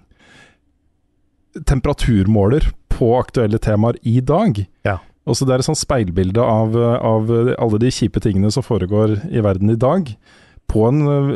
temperaturmåler 1.70 2.66
på 2.90 3.12
aktuelle 3.20 3.60
temaer 3.62 4.00
i 4.02 4.18
dag. 4.18 4.58
Ja. 4.86 4.98
Også 5.28 5.46
det 5.46 5.54
er 5.54 5.62
et 5.62 5.68
sånt 5.68 5.78
speilbilde 5.78 6.42
av, 6.42 6.74
av 6.74 7.30
alle 7.30 7.80
de 7.84 7.94
kjipe 7.94 8.18
tingene 8.24 8.50
som 8.50 8.66
foregår 8.66 9.20
i 9.30 9.44
verden 9.44 9.70
i 9.70 9.78
dag, 9.78 10.10
på 10.66 10.82
en 10.90 11.02
uh, 11.06 11.32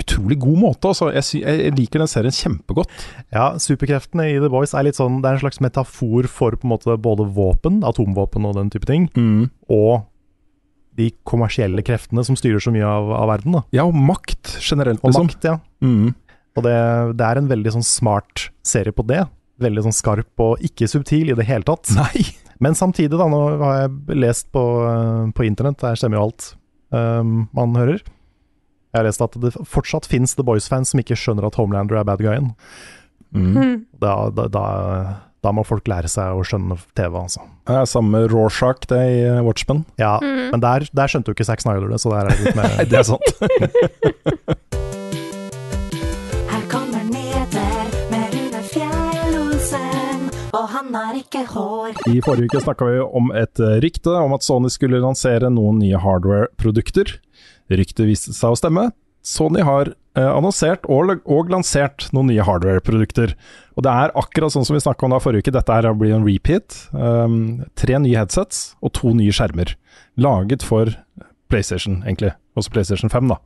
utrolig 0.00 0.38
god 0.42 0.56
måte. 0.58 0.88
Altså. 0.92 1.10
Jeg, 1.14 1.42
jeg 1.42 1.74
liker 1.76 2.02
den 2.02 2.10
serien 2.10 2.34
kjempegodt. 2.34 2.90
Ja, 3.34 3.52
superkreftene 3.60 4.30
i 4.32 4.38
The 4.42 4.48
Boys 4.52 4.72
er 4.74 4.86
litt 4.86 4.98
sånn 4.98 5.20
Det 5.22 5.28
er 5.30 5.36
en 5.38 5.42
slags 5.44 5.60
metafor 5.62 6.26
for 6.30 6.56
på 6.56 6.66
en 6.66 6.72
måte 6.74 6.96
både 7.02 7.26
våpen, 7.36 7.82
atomvåpen 7.86 8.48
og 8.48 8.56
den 8.58 8.72
type 8.72 8.88
ting, 8.88 9.10
og 9.70 10.08
de 10.98 11.06
kommersielle 11.24 11.80
kreftene 11.86 12.20
som 12.26 12.36
styrer 12.36 12.60
så 12.60 12.72
mye 12.74 12.84
av, 12.84 13.12
av 13.16 13.30
verden. 13.30 13.54
da 13.56 13.62
Ja, 13.72 13.86
og 13.88 13.94
makt 13.96 14.58
generelt, 14.60 15.00
Og 15.00 15.12
liksom. 15.12 15.30
makt, 15.30 15.46
ja. 15.48 15.54
Mm. 15.80 16.10
Og 16.58 16.66
det, 16.66 16.74
det 17.16 17.24
er 17.28 17.40
en 17.40 17.48
veldig 17.48 17.72
sånn 17.78 17.86
smart 17.86 18.50
serie 18.68 18.92
på 18.92 19.06
det. 19.08 19.22
Veldig 19.62 19.86
sånn 19.86 19.96
skarp 19.96 20.42
og 20.44 20.60
ikke 20.66 20.88
subtil 20.90 21.32
i 21.32 21.36
det 21.38 21.46
hele 21.48 21.64
tatt. 21.64 21.88
Nei! 21.96 22.26
Men 22.62 22.76
samtidig, 22.78 23.16
da, 23.18 23.24
nå 23.26 23.38
har 23.62 23.78
jeg 23.86 24.18
lest 24.20 24.50
på, 24.54 24.60
på 25.34 25.46
internett, 25.48 25.80
der 25.80 25.96
stemmer 25.98 26.20
jo 26.20 26.26
alt 26.28 26.50
um, 26.94 27.48
man 27.56 27.72
hører. 27.74 28.04
Jeg 28.92 29.00
har 29.00 29.06
lest 29.08 29.22
at 29.24 29.36
det 29.40 29.54
fortsatt 29.64 30.04
fins 30.04 30.34
The 30.36 30.44
Boys-fans 30.44 30.90
som 30.92 31.00
ikke 31.00 31.16
skjønner 31.16 31.46
at 31.48 31.56
Homelander 31.56 31.96
er 31.96 32.04
bad 32.04 32.20
guyen. 32.20 32.50
Mm. 33.32 33.52
Mm. 33.56 33.76
Da, 34.02 34.28
da, 34.36 34.44
da, 34.52 34.64
da 35.40 35.52
må 35.56 35.64
folk 35.64 35.88
lære 35.88 36.10
seg 36.12 36.36
å 36.36 36.42
skjønne 36.44 36.76
TV, 36.92 37.16
altså. 37.16 37.40
Det 37.70 37.78
er 37.80 37.88
samme 37.88 38.20
Rorschach, 38.28 38.84
det 38.92 39.00
i 39.00 39.22
Watchmen. 39.46 39.86
Ja, 39.96 40.18
men 40.20 40.60
der, 40.60 40.84
der 40.92 41.08
skjønte 41.08 41.32
jo 41.32 41.38
ikke 41.38 41.48
Zack 41.48 41.64
Snyder 41.64 41.88
det, 41.88 42.02
så 42.04 42.12
der 42.12 42.28
er 42.28 42.36
det 42.36 42.44
litt 42.44 42.58
mer 42.60 42.68
Nei, 42.76 42.84
det 42.92 43.00
er 43.00 43.08
sant. 43.08 43.24
Her 46.52 46.68
kommer 46.68 47.08
nyheter 47.08 47.96
med 48.12 48.36
Rune 48.36 48.62
Fjell-Olsen, 48.74 50.28
og 50.52 50.64
han 50.76 50.92
har 51.00 51.16
ikke 51.24 51.46
hår. 51.54 51.96
I 52.12 52.20
forrige 52.28 52.52
uke 52.52 52.60
snakka 52.68 52.92
vi 52.92 53.00
om 53.08 53.32
et 53.40 53.56
rykte 53.88 54.12
om 54.20 54.36
at 54.36 54.44
Sony 54.44 54.68
skulle 54.76 55.00
lansere 55.00 55.48
noen 55.48 55.80
nye 55.80 55.96
hardware-produkter. 56.04 57.16
Ryktet 57.80 58.06
viste 58.08 58.34
seg 58.36 58.54
å 58.54 58.58
stemme. 58.58 58.90
Sony 59.22 59.62
har 59.62 59.92
eh, 60.18 60.28
annonsert 60.28 60.86
og, 60.90 61.14
og 61.30 61.50
lansert 61.52 62.08
noen 62.14 62.32
nye 62.32 62.44
hardware-produkter. 62.46 63.36
Og 63.78 63.86
det 63.86 63.92
er 63.92 64.14
akkurat 64.18 64.54
sånn 64.54 64.66
som 64.66 64.76
vi 64.76 64.82
snakka 64.82 65.06
om 65.06 65.14
da 65.14 65.22
forrige 65.22 65.46
uke, 65.46 65.54
dette 65.54 65.78
her 65.78 65.88
blir 65.98 66.14
en 66.16 66.26
repeat. 66.26 66.76
Um, 66.90 67.62
tre 67.78 67.98
nye 68.02 68.18
headsets 68.18 68.72
og 68.82 68.94
to 68.98 69.14
nye 69.16 69.34
skjermer. 69.34 69.76
Laget 70.20 70.66
for 70.66 70.90
PlayStation, 71.52 72.00
egentlig. 72.02 72.34
Også 72.58 72.74
PlayStation 72.74 73.12
5, 73.12 73.30
da. 73.30 73.38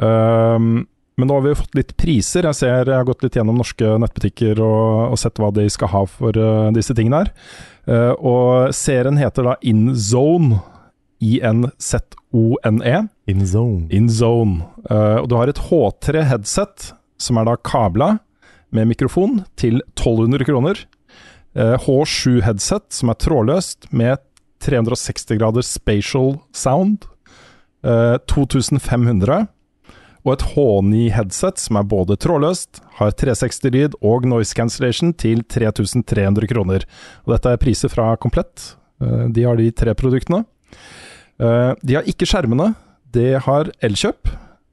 Um, 0.00 0.88
men 1.20 1.28
nå 1.28 1.36
har 1.36 1.44
vi 1.44 1.56
fått 1.58 1.76
litt 1.76 1.94
priser. 2.00 2.46
Jeg 2.48 2.56
ser 2.56 2.88
jeg 2.88 2.96
har 2.96 3.06
gått 3.06 3.22
litt 3.24 3.36
gjennom 3.36 3.58
norske 3.60 3.94
nettbutikker 4.00 4.60
og, 4.64 5.12
og 5.12 5.20
sett 5.20 5.38
hva 5.40 5.50
de 5.52 5.66
skal 5.70 5.92
ha 5.92 6.04
for 6.08 6.36
uh, 6.40 6.70
disse 6.74 6.96
tingene 6.96 7.22
her. 7.22 7.32
Uh, 7.84 8.12
og 8.16 8.76
serien 8.76 9.20
heter 9.20 9.50
da 9.50 9.58
InZone. 9.60 10.62
I-N-Z-O-N-E. 11.20 12.96
in 13.26 13.46
zone. 13.46 13.86
InZone. 13.90 14.62
Eh, 14.90 15.16
og 15.20 15.28
du 15.28 15.36
har 15.36 15.48
et 15.52 15.60
H3 15.70 16.24
headset, 16.30 16.92
som 17.20 17.38
er 17.38 17.44
da 17.48 17.56
kabla, 17.56 18.18
med 18.70 18.86
mikrofon 18.88 19.44
til 19.58 19.80
1200 19.96 20.46
kroner. 20.46 20.84
Uh, 21.58 21.74
H7 21.82 22.44
headset 22.46 22.84
som 22.94 23.10
er 23.10 23.16
trådløst 23.18 23.88
med 23.90 24.20
360 24.62 25.32
grader 25.40 25.66
spatial 25.66 26.36
sound. 26.54 27.08
Uh, 27.82 28.14
2500. 28.30 29.48
Og 30.22 30.32
et 30.36 30.44
H9 30.52 31.08
headset 31.16 31.58
som 31.58 31.80
er 31.80 31.88
både 31.90 32.14
trådløst, 32.20 32.82
har 33.00 33.14
360-lyd 33.16 33.96
og 34.04 34.26
noise 34.28 34.54
cancellation 34.54 35.14
til 35.16 35.42
3300 35.48 36.46
kroner. 36.52 36.84
Og 37.24 37.34
dette 37.34 37.54
er 37.56 37.60
priser 37.62 37.90
fra 37.90 38.12
Komplett. 38.20 38.74
Eh, 39.00 39.26
De 39.32 39.46
har 39.48 39.56
de 39.56 39.70
tre 39.72 39.94
produktene. 39.96 40.44
Eh, 41.40 41.72
De 41.86 41.94
har 41.96 42.02
ikke 42.08 42.26
skjermene. 42.28 42.74
Det 43.10 43.40
har 43.42 43.70
Elkjøp, 43.82 44.28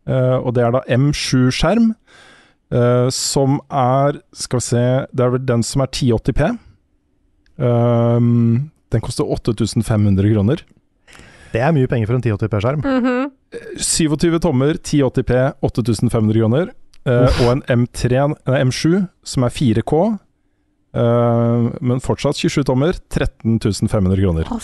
eh, 0.08 0.38
og 0.38 0.54
det 0.54 0.64
er 0.64 0.72
da 0.76 0.82
M7-skjerm. 0.88 1.96
eh, 2.72 3.10
Som 3.10 3.62
er 3.72 4.20
Skal 4.34 4.60
vi 4.60 4.66
se 4.66 4.84
Det 5.16 5.24
er 5.26 5.30
vel 5.32 5.46
den 5.46 5.64
som 5.64 5.82
er 5.82 5.88
1080P. 5.88 6.58
Um, 7.58 8.70
den 8.92 9.02
koster 9.02 9.26
8500 9.26 10.34
kroner. 10.34 10.62
Det 11.54 11.62
er 11.64 11.72
mye 11.74 11.88
penger 11.90 12.08
for 12.10 12.16
en 12.20 12.22
1080p-skjerm. 12.22 12.84
Mhm. 12.84 13.32
27 13.80 14.40
tommer, 14.44 14.74
1080P, 14.78 15.54
8500 15.64 16.38
kroner. 16.42 16.70
Eh, 17.08 17.42
og 17.42 17.52
en 17.56 17.62
M3, 17.88 18.36
nei, 18.46 18.64
M7 18.68 19.08
som 19.24 19.44
er 19.48 19.50
4K, 19.56 20.20
eh, 20.94 21.68
men 21.82 22.02
fortsatt 22.04 22.40
27 22.40 22.64
tommer, 22.70 22.96
13 23.14 23.60
500 23.90 24.22
kroner. 24.22 24.52
Å. 24.52 24.60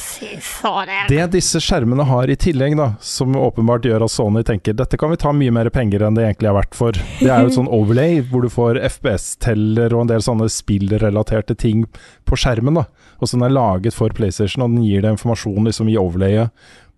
Det 1.10 1.26
disse 1.34 1.62
skjermene 1.64 2.06
har 2.10 2.32
i 2.32 2.38
tillegg, 2.40 2.78
da, 2.80 2.94
som 3.04 3.36
åpenbart 3.40 3.88
gjør 3.90 4.06
at 4.08 4.14
Sony 4.14 4.46
tenker 4.48 4.78
dette 4.78 5.00
kan 5.00 5.12
vi 5.14 5.20
ta 5.22 5.34
mye 5.36 5.54
mer 5.56 5.72
penger 5.74 6.06
enn 6.08 6.18
det 6.18 6.28
egentlig 6.28 6.52
er 6.52 6.58
verdt 6.60 6.78
for, 6.78 7.02
det 7.20 7.30
er 7.30 7.44
jo 7.44 7.52
et 7.52 7.58
sånn 7.60 7.72
overlay 7.80 8.22
hvor 8.30 8.46
du 8.46 8.52
får 8.54 8.82
FPS-teller 8.94 9.94
og 9.96 10.06
en 10.06 10.14
del 10.14 10.26
sånne 10.26 10.50
spillrelaterte 10.52 11.58
ting 11.60 11.86
på 12.30 12.40
skjermen. 12.40 12.82
da. 12.82 12.88
Og 13.20 13.28
så 13.28 13.38
den 13.38 13.48
er 13.50 13.58
laget 13.58 13.96
for 13.98 14.14
PlayStation, 14.16 14.66
og 14.66 14.74
den 14.74 14.88
gir 14.88 15.04
deg 15.04 15.18
informasjon 15.18 15.70
liksom 15.70 15.92
i 15.92 16.00
overlayet 16.00 16.52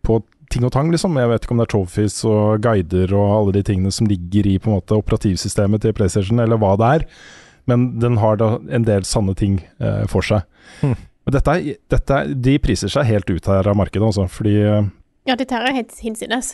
på 0.06 0.22
ting 0.54 0.66
og 0.68 0.74
tang, 0.76 0.92
liksom. 0.94 1.18
Jeg 1.18 1.32
vet 1.32 1.46
ikke 1.46 1.56
om 1.56 1.62
det 1.62 1.66
er 1.68 1.74
trophies 1.74 2.20
og 2.30 2.62
guider 2.64 3.14
og 3.18 3.32
alle 3.40 3.56
de 3.58 3.64
tingene 3.66 3.94
som 3.94 4.10
ligger 4.10 4.48
i 4.50 4.60
på 4.62 4.70
en 4.70 4.78
måte 4.78 4.98
operativsystemet 4.98 5.84
til 5.84 5.96
PlayStation, 5.98 6.42
eller 6.42 6.60
hva 6.62 6.76
det 6.80 6.92
er. 7.00 7.08
Men 7.70 7.88
den 8.00 8.20
har 8.22 8.38
da 8.38 8.56
en 8.70 8.86
del 8.86 9.06
sanne 9.08 9.36
ting 9.38 9.60
eh, 9.80 10.04
for 10.12 10.26
seg. 10.26 10.46
Mm. 10.82 10.96
Men 11.26 11.34
dette, 11.34 11.56
dette, 11.90 12.20
de 12.46 12.60
priser 12.62 12.92
seg 12.94 13.08
helt 13.10 13.30
ut 13.32 13.48
her 13.50 13.66
av 13.68 13.78
markedet, 13.80 14.06
altså. 14.06 14.28
Fordi 14.30 14.60
eh, 14.62 14.92
Ja, 15.26 15.38
dette 15.40 15.56
her 15.58 15.66
er 15.66 15.80
helt 15.80 15.96
hinsides. 16.02 16.54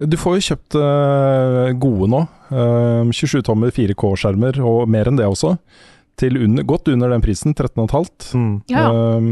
du 0.00 0.16
får 0.20 0.36
jo 0.38 0.46
kjøpt 0.50 0.76
eh, 0.80 1.70
gode 1.80 2.10
nå. 2.12 2.24
Eh, 2.52 3.12
27 3.16 3.40
tommer 3.48 3.72
4K-skjermer, 3.72 4.60
og 4.64 4.84
mer 4.92 5.08
enn 5.08 5.20
det 5.20 5.28
også. 5.28 5.54
Til 6.20 6.36
under, 6.36 6.66
godt 6.68 6.88
under 6.92 7.08
den 7.14 7.24
prisen, 7.24 7.56
13,5. 7.56 8.36
Mm. 8.36 8.52
Ja. 8.68 8.90
Um, 8.92 9.30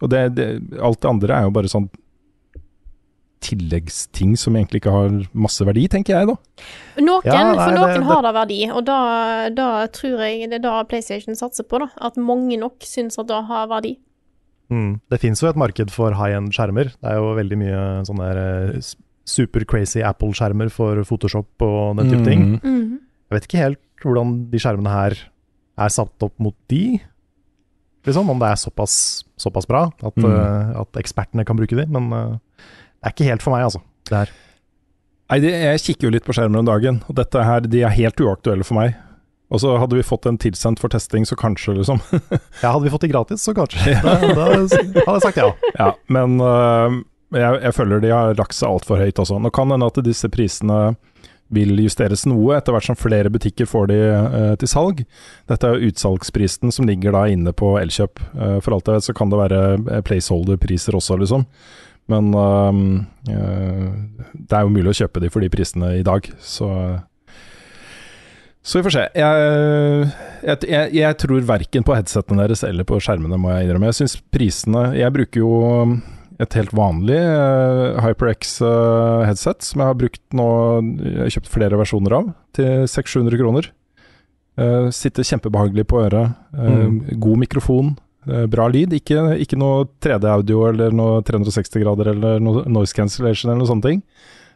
og 0.00 0.10
det, 0.12 0.22
det, 0.38 0.48
alt 0.80 1.02
det 1.02 1.10
andre 1.10 1.36
er 1.36 1.46
jo 1.46 1.52
bare 1.54 1.70
sånn 1.70 1.90
tilleggsting 3.44 4.32
som 4.40 4.56
egentlig 4.56 4.80
ikke 4.82 4.92
har 4.94 5.12
masse 5.36 5.64
verdi, 5.68 5.84
tenker 5.92 6.16
jeg 6.16 6.30
da. 6.30 6.36
Noen, 7.04 7.22
Ja, 7.28 7.42
nei, 7.52 7.58
for 7.60 7.76
noen 7.76 7.94
det- 8.00 8.08
har 8.08 8.22
det 8.24 8.32
verdi, 8.38 8.58
og 8.72 8.84
da, 8.88 8.98
da 9.50 9.68
tror 9.92 10.18
jeg 10.24 10.48
det 10.50 10.58
er 10.60 10.64
da 10.64 10.82
PlayStation 10.88 11.34
satser 11.36 11.64
på, 11.68 11.78
da. 11.84 11.88
At 12.00 12.16
mange 12.16 12.56
nok 12.58 12.80
syns 12.80 13.18
at 13.20 13.28
det 13.28 13.42
har 13.50 13.68
verdi. 13.68 13.98
Mm. 14.72 15.00
Det 15.12 15.20
finnes 15.20 15.40
jo 15.44 15.48
et 15.50 15.56
marked 15.60 15.90
for 15.92 16.12
high-end 16.16 16.50
skjermer. 16.56 16.88
Det 16.96 17.10
er 17.12 17.18
jo 17.20 17.34
veldig 17.36 17.58
mye 17.60 17.80
sånne 18.08 18.28
der, 18.32 18.74
eh, 18.76 18.80
super 19.26 19.64
crazy 19.64 20.00
Apple-skjermer 20.00 20.70
for 20.72 20.96
Photoshop 21.04 21.46
og 21.62 21.96
den 21.98 22.10
type 22.10 22.24
ting. 22.24 22.60
Mm. 22.60 22.98
Jeg 23.30 23.36
vet 23.40 23.46
ikke 23.48 23.60
helt 23.62 23.78
hvordan 24.04 24.50
de 24.50 24.58
skjermene 24.58 24.90
her 24.92 25.14
er 25.78 25.88
satt 25.88 26.22
opp 26.22 26.34
mot 26.38 26.54
de. 26.68 27.00
Liksom, 28.04 28.28
om 28.28 28.38
det 28.38 28.50
er 28.52 28.58
såpass, 28.60 29.24
såpass 29.40 29.66
bra 29.66 29.86
at, 30.02 30.14
Mm. 30.16 30.24
eh, 30.28 30.80
at 30.80 30.92
ekspertene 31.00 31.44
kan 31.46 31.56
bruke 31.56 31.74
de. 31.76 31.86
Men 31.86 32.12
eh, 32.12 32.36
det 33.04 33.10
er 33.10 33.12
ikke 33.12 33.28
helt 33.28 33.44
for 33.44 33.52
meg, 33.52 33.66
altså. 33.66 33.82
Det 34.08 34.16
her. 34.16 34.30
Nei, 35.28 35.40
det, 35.40 35.50
jeg 35.60 35.80
kikker 35.82 36.08
jo 36.08 36.12
litt 36.14 36.24
på 36.24 36.36
skjermen 36.36 36.62
om 36.62 36.68
dagen, 36.68 37.02
og 37.04 37.18
dette 37.18 37.44
her, 37.44 37.64
de 37.68 37.82
er 37.84 37.92
helt 37.92 38.20
uaktuelle 38.20 38.64
for 38.64 38.78
meg. 38.80 38.94
Og 39.52 39.60
så 39.60 39.74
hadde 39.76 39.98
vi 39.98 40.04
fått 40.06 40.24
en 40.26 40.40
tilsendt 40.40 40.80
for 40.80 40.92
testing, 40.92 41.26
så 41.28 41.36
kanskje, 41.36 41.76
liksom. 41.76 42.00
Ja, 42.62 42.70
hadde 42.70 42.86
vi 42.86 42.92
fått 42.94 43.04
de 43.04 43.12
gratis, 43.12 43.44
så 43.44 43.52
kanskje. 43.56 43.98
Da, 44.00 44.16
da 44.24 44.46
hadde 44.48 44.78
jeg 44.80 45.24
sagt 45.26 45.40
ja. 45.40 45.50
Ja, 45.76 45.90
men 46.16 46.40
uh, 46.40 46.96
jeg, 47.36 47.60
jeg 47.66 47.76
føler 47.76 48.00
de 48.00 48.14
har 48.14 48.38
lagt 48.40 48.56
seg 48.56 48.72
altfor 48.72 49.04
høyt 49.04 49.20
også. 49.20 49.36
Nå 49.38 49.52
kan 49.54 49.72
hende 49.74 49.92
at 49.92 50.00
disse 50.06 50.32
prisene 50.32 50.94
vil 51.54 51.76
justeres 51.76 52.24
noe 52.26 52.56
etter 52.56 52.74
hvert 52.74 52.88
som 52.88 52.98
flere 52.98 53.30
butikker 53.30 53.68
får 53.68 53.88
de 53.92 53.98
uh, 54.00 54.52
til 54.60 54.70
salg. 54.70 55.04
Dette 55.50 55.68
er 55.68 55.76
jo 55.76 55.92
utsalgsprisen 55.92 56.72
som 56.74 56.88
ligger 56.88 57.14
da 57.14 57.26
inne 57.30 57.52
på 57.52 57.74
Elkjøp. 57.80 58.22
Uh, 58.34 58.58
for 58.64 58.76
alt 58.76 58.88
jeg 58.88 58.98
vet 58.98 59.08
så 59.08 59.16
kan 59.16 59.32
det 59.32 59.40
være 59.44 59.62
eh, 59.76 60.04
placeholder-priser 60.08 60.96
også, 60.96 61.20
liksom. 61.20 61.46
Men 62.12 62.34
øh, 62.36 62.78
øh, 63.32 63.90
det 64.34 64.56
er 64.56 64.64
jo 64.66 64.72
mulig 64.74 64.92
å 64.92 64.98
kjøpe 65.04 65.22
de 65.24 65.30
for 65.32 65.44
de 65.44 65.52
prisene 65.52 65.94
i 66.00 66.06
dag, 66.06 66.28
så 66.40 66.70
så 68.64 68.78
vi 68.78 68.84
får 68.86 68.94
se. 68.94 69.02
Jeg, 69.20 70.04
jeg, 70.64 70.92
jeg, 70.96 71.16
tror 71.20 71.42
verken 71.44 71.84
på 71.84 71.96
headsetene 71.98 72.46
deres 72.46 72.62
eller 72.64 72.86
på 72.88 72.96
skjermene, 72.96 73.36
må 73.36 73.50
jeg 73.52 73.66
innrømme. 73.66 73.90
Jeg 73.90 73.98
syns 73.98 74.14
prisene 74.32 74.86
Jeg 74.96 75.12
bruker 75.12 75.42
jo 75.42 75.50
et 76.40 76.56
helt 76.56 76.72
vanlig 76.74 77.18
eh, 77.20 77.98
HyperX 78.02 78.56
eh, 78.64 79.26
headset, 79.28 79.62
som 79.68 79.82
jeg 79.82 79.90
har 79.90 79.98
brukt 80.00 80.22
nå 80.34 80.48
Jeg 80.96 81.20
har 81.26 81.34
kjøpt 81.36 81.52
flere 81.52 81.78
versjoner 81.78 82.16
av, 82.16 82.32
til 82.56 82.88
600-700 82.88 83.42
kroner. 83.42 83.68
Eh, 84.56 84.88
sitter 84.96 85.28
kjempebehagelig 85.28 85.86
på 85.90 86.00
øret. 86.06 86.34
eh, 86.56 86.80
Mm. 86.88 86.98
God 87.20 87.44
mikrofon. 87.44 87.94
Eh, 88.28 88.46
bra 88.50 88.68
lyd. 88.72 88.94
Ikke, 88.96 89.26
ikke 89.42 89.58
noe 89.60 89.86
3D-audio 90.04 90.66
eller 90.70 90.94
noe 90.96 91.22
360 91.26 91.82
grader 91.82 92.12
eller 92.14 92.42
noe 92.42 92.64
noise 92.70 92.96
cancellation 92.96 93.50
eller 93.50 93.62
noe 93.62 93.72
sånne 93.72 93.88
ting. 93.88 94.04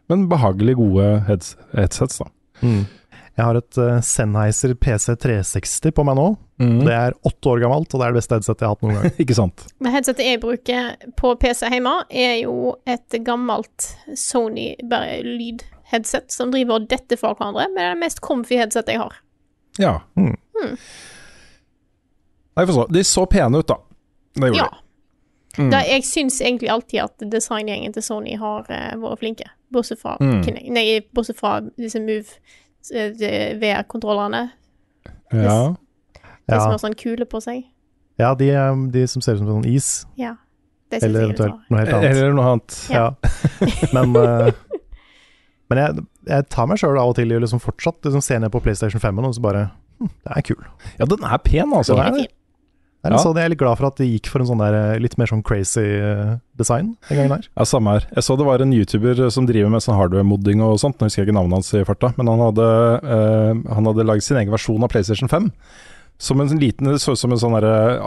Men 0.09 0.29
behagelig 0.31 0.79
gode 0.79 1.09
heads, 1.29 1.55
headsets, 1.77 2.23
da. 2.23 2.31
Mm. 2.65 2.87
Jeg 3.39 3.47
har 3.47 3.59
et 3.61 3.79
uh, 3.79 3.99
Sennheiser 4.03 4.73
PC360 4.83 5.93
på 5.95 6.05
meg 6.09 6.17
nå. 6.19 6.31
Det 6.59 6.91
er 6.91 7.15
åtte 7.29 7.53
år 7.53 7.61
gammelt, 7.63 7.93
og 7.95 8.01
det 8.01 8.07
er 8.09 8.15
det 8.15 8.19
beste 8.19 8.35
headsetet 8.35 8.65
jeg 8.65 8.67
har 8.67 8.75
hatt 8.75 8.83
noen 8.83 8.97
gang. 8.99 9.13
Ikke 9.23 9.37
sant? 9.39 9.67
Men 9.79 9.95
headsetet 9.95 10.27
jeg 10.27 10.41
bruker 10.43 10.89
på 11.21 11.31
PC 11.39 11.69
hjemme, 11.71 11.93
er 12.11 12.35
jo 12.41 12.73
et 12.89 13.19
gammelt 13.23 13.93
Sony 14.19 14.73
bare 14.91 15.21
lydheadset 15.23 16.35
som 16.35 16.51
driver 16.51 16.81
og 16.81 16.89
detter 16.91 17.21
fra 17.21 17.31
hverandre, 17.37 17.69
men 17.71 17.79
det 17.79 17.87
er 17.87 17.95
det 17.95 18.03
mest 18.03 18.25
comfy 18.27 18.59
headsetet 18.59 18.97
jeg 18.97 19.05
har. 19.05 19.21
Ja. 19.79 19.95
Mm. 20.19 20.35
Nei, 22.59 22.65
for 22.67 22.75
så. 22.75 22.85
De 22.93 23.03
så 23.07 23.23
pene 23.31 23.59
ut, 23.63 23.67
da. 23.71 23.77
Det 24.35 24.49
gjorde 24.51 24.65
Ja. 24.65 24.69
de. 24.73 24.77
Mm. 25.63 25.71
Da, 25.73 25.79
jeg 25.89 26.03
syns 26.07 26.41
egentlig 26.43 26.69
alltid 26.71 27.01
at 27.03 27.19
designgjengen 27.33 27.93
til 27.95 28.03
Sony 28.05 28.35
har 28.39 28.61
uh, 28.71 28.95
vært 29.01 29.19
flinke, 29.23 29.45
bortsett 29.75 30.01
fra 30.03 30.17
Mm. 30.21 30.43
Nei, 30.75 31.01
bortsett 31.15 31.39
fra 31.41 31.61
disse 31.79 32.01
Move-VR-kontrollerne. 32.03 34.43
Ja. 35.33 35.75
De 36.49 36.55
som 36.55 36.59
Ja, 36.59 36.59
har 36.71 36.79
sånn 36.81 36.95
kule 36.97 37.25
på 37.29 37.41
seg. 37.45 37.65
ja 38.19 38.31
de, 38.35 38.49
eh, 38.51 38.75
de 38.91 39.07
som 39.07 39.21
ser 39.23 39.33
ut 39.35 39.39
som 39.39 39.47
sånn 39.49 39.67
is, 39.67 40.07
Ja. 40.17 40.35
Det 40.91 41.03
eller 41.05 41.21
er 41.21 41.25
eventuelt 41.29 41.55
noe 41.71 41.79
helt 41.81 41.93
annet. 41.93 42.11
Eller 42.17 42.33
noe 42.33 42.45
annet. 42.45 42.89
Ja. 42.91 42.97
Ja. 42.97 43.11
Men, 43.93 44.17
uh, 44.17 44.51
men 45.69 45.79
jeg, 45.79 45.95
jeg 46.27 46.49
tar 46.49 46.67
meg 46.67 46.79
sjøl 46.81 46.97
av 46.99 47.09
og 47.11 47.15
til 47.19 47.31
i 47.31 47.35
å 47.37 47.41
liksom 47.43 47.61
fortsatt 47.61 48.01
liksom 48.03 48.21
se 48.25 48.39
ned 48.39 48.51
på 48.51 48.61
PlayStation 48.65 49.01
5 49.03 49.19
og 49.19 49.35
så 49.37 49.41
bare 49.45 49.67
hm, 50.01 50.09
Det 50.25 50.33
er 50.37 50.41
kul. 50.41 50.65
Ja, 50.99 51.05
den 51.05 51.25
er 51.29 51.37
pen, 51.45 51.73
altså. 51.77 51.95
Den 51.99 52.15
er 52.23 52.27
det. 53.03 53.11
Det 53.11 53.13
er 53.13 53.17
Ja. 53.17 53.23
sånn, 53.25 53.37
jeg 53.37 53.45
er 53.45 53.49
litt 53.51 53.59
glad 53.59 53.79
for 53.79 53.87
at 53.87 53.97
det 53.97 54.07
gikk 54.11 54.27
for 54.27 54.41
en 54.41 54.47
sånn 54.47 54.59
der, 54.59 54.75
eh, 54.75 54.99
litt 54.99 55.17
mer 55.19 55.27
sånn 55.27 55.43
crazy 55.45 55.81
eh, 55.81 56.37
design 56.57 56.97
den 57.09 57.17
gangen 57.19 57.31
her. 57.37 57.49
Ja, 57.57 57.63
samme 57.65 57.93
her. 57.95 58.07
Jeg 58.15 58.25
så 58.25 58.37
det 58.37 58.45
var 58.47 58.59
en 58.61 58.73
YouTuber 58.73 59.31
som 59.31 59.47
driver 59.47 59.71
med 59.71 59.81
sånn 59.83 59.97
hardware-modding 59.97 60.61
og 60.61 60.79
sånt. 60.79 60.99
Nå 60.99 61.07
husker 61.07 61.23
jeg 61.25 61.29
ikke 61.29 61.39
navnet 61.39 61.53
hans 61.53 61.73
i 61.75 61.85
farta, 61.85 62.13
men 62.19 62.27
han 62.27 62.39
hadde, 62.39 62.67
eh, 63.05 63.75
han 63.75 63.85
hadde 63.87 64.05
lagd 64.05 64.23
sin 64.23 64.37
egen 64.37 64.51
versjon 64.51 64.83
av 64.83 64.91
PlayStation 64.91 65.29
5. 65.29 65.53
Som 66.21 66.41
en 66.41 66.49
sånn 66.49 66.59
liten, 66.59 66.85
Det 66.91 66.99
så 66.99 67.13
ut 67.13 67.19
som 67.19 67.31
en 67.31 67.39
sånn 67.39 67.55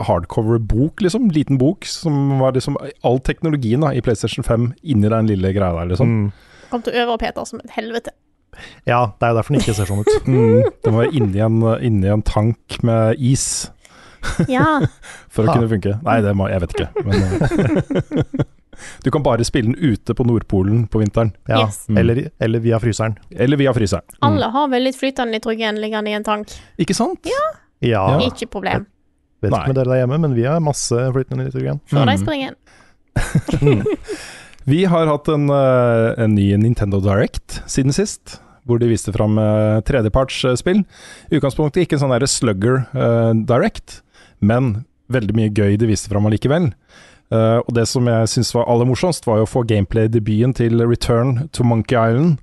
hardcover-bok, 0.04 1.00
liksom. 1.00 1.30
Liten 1.32 1.56
bok 1.58 1.84
som 1.88 2.38
var 2.38 2.52
liksom 2.52 2.76
all 3.02 3.18
teknologien 3.20 3.80
da, 3.80 3.88
i 3.96 4.00
PlayStation 4.04 4.44
5 4.44 4.74
inni 4.84 5.08
den 5.08 5.26
lille 5.30 5.52
greia 5.54 5.72
der, 5.78 5.88
liksom. 5.94 6.06
Mm. 6.28 6.32
Kom 6.70 6.82
til 6.82 6.92
å 6.92 7.06
øve 7.06 7.18
Peter 7.18 7.44
som 7.48 7.60
et 7.64 7.70
helvete. 7.70 8.10
Ja, 8.86 9.06
det 9.18 9.22
er 9.24 9.32
jo 9.32 9.38
derfor 9.40 9.54
den 9.54 9.62
ikke 9.62 9.74
ser 9.74 9.88
sånn 9.88 10.00
ut. 10.04 10.26
Mm. 10.28 10.62
Den 10.84 10.94
var 10.98 11.04
inni 11.10 11.40
en, 11.40 11.60
inni 11.80 12.12
en 12.12 12.22
tank 12.22 12.82
med 12.84 13.16
is 13.18 13.70
Ja. 14.48 14.80
for 15.32 15.44
å 15.44 15.48
Ha. 15.50 15.54
kunne 15.58 15.68
funke. 15.70 15.96
Nei, 16.06 16.20
det 16.24 16.32
må, 16.38 16.48
jeg 16.50 16.60
vet 16.64 16.74
ikke. 16.76 16.88
Men, 17.04 17.14
eh, 17.22 18.44
du 19.04 19.10
kan 19.14 19.22
bare 19.22 19.44
spille 19.44 19.72
den 19.72 19.78
ute 19.92 20.14
på 20.14 20.24
Nordpolen 20.26 20.86
på 20.88 21.02
vinteren. 21.02 21.32
Ja, 21.50 21.64
Yes. 21.66 21.84
Mm. 21.88 21.98
eller, 22.02 22.20
eller 22.40 22.62
via 22.64 22.78
fryseren. 22.82 23.16
Eller 23.30 23.56
via 23.60 23.72
fryseren. 23.76 24.04
Alle 24.22 24.48
har 24.54 24.68
vel 24.72 24.82
litt 24.88 24.96
flytende 24.98 25.32
nitrogen 25.36 25.80
liggende 25.82 26.10
i 26.10 26.16
en 26.18 26.24
tank. 26.26 26.54
Ikke 26.80 26.94
sant? 26.96 27.20
Ja, 27.28 27.42
Ja. 27.82 28.04
Ikke 28.22 28.46
problem. 28.46 28.86
vet 29.42 29.50
Nei. 29.50 29.58
ikke 29.58 29.72
med 29.72 29.76
dere 29.80 29.90
der 29.90 30.00
hjemme, 30.04 30.18
men 30.22 30.34
vi 30.38 30.44
har 30.46 30.60
masse 30.62 30.94
flytende 31.12 31.48
nitrogen. 31.48 31.80
Før 31.90 32.06
de 32.06 32.14
Mm. 32.14 32.22
springer. 32.22 32.54
Vi 34.64 34.84
har 34.86 35.06
hatt 35.10 35.26
en, 35.28 35.48
eh, 35.50 36.22
en 36.22 36.34
ny 36.36 36.44
Nintendo 36.56 37.00
Direct 37.02 37.62
siden 37.66 37.92
sist. 37.92 38.38
hvor 38.64 38.78
de 38.78 38.86
viste 38.86 39.10
fram 39.12 39.34
uh, 39.42 39.80
tredjepartsspill. 39.82 40.84
I 41.32 41.34
utgangspunktet 41.40 41.82
ikke 41.82 41.96
en 41.96 42.02
sånn 42.04 42.12
derre 42.14 42.28
slugger 42.30 42.76
eh, 42.94 43.32
direct, 43.42 43.96
men 44.42 44.84
veldig 45.12 45.34
mye 45.38 45.52
gøy 45.54 45.78
de 45.80 45.88
viste 45.90 46.10
fram 46.12 46.26
allikevel. 46.28 46.70
Uh, 47.32 47.62
og 47.64 47.72
det 47.76 47.86
som 47.88 48.04
jeg 48.10 48.28
syns 48.28 48.50
var 48.52 48.66
aller 48.68 48.84
morsomst, 48.90 49.24
var 49.28 49.38
jo 49.40 49.46
å 49.46 49.50
få 49.54 49.62
gameplay-debuten 49.70 50.52
til 50.58 50.82
Return 50.84 51.46
to 51.56 51.64
Monkey 51.64 51.96
Island. 51.96 52.36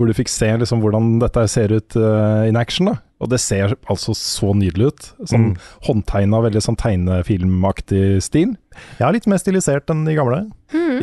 Hvor 0.00 0.08
du 0.08 0.14
fikk 0.16 0.30
se 0.32 0.48
liksom 0.58 0.80
hvordan 0.82 1.18
dette 1.20 1.42
ser 1.52 1.74
ut 1.76 1.96
uh, 2.00 2.48
in 2.48 2.56
action. 2.56 2.88
da 2.88 2.94
Og 3.22 3.28
det 3.30 3.38
ser 3.44 3.74
altså 3.92 4.14
så 4.16 4.54
nydelig 4.56 4.88
ut. 4.88 5.10
Sånn 5.28 5.44
Mm. 5.52 5.56
håndtegna, 5.86 6.40
veldig 6.46 6.62
sånn 6.64 6.78
tegnefilmaktig 6.80 8.22
stil. 8.24 8.56
Ja, 8.98 9.10
litt 9.12 9.26
mer 9.30 9.38
stilisert 9.38 9.90
enn 9.92 10.04
de 10.08 10.14
gamle. 10.16 10.40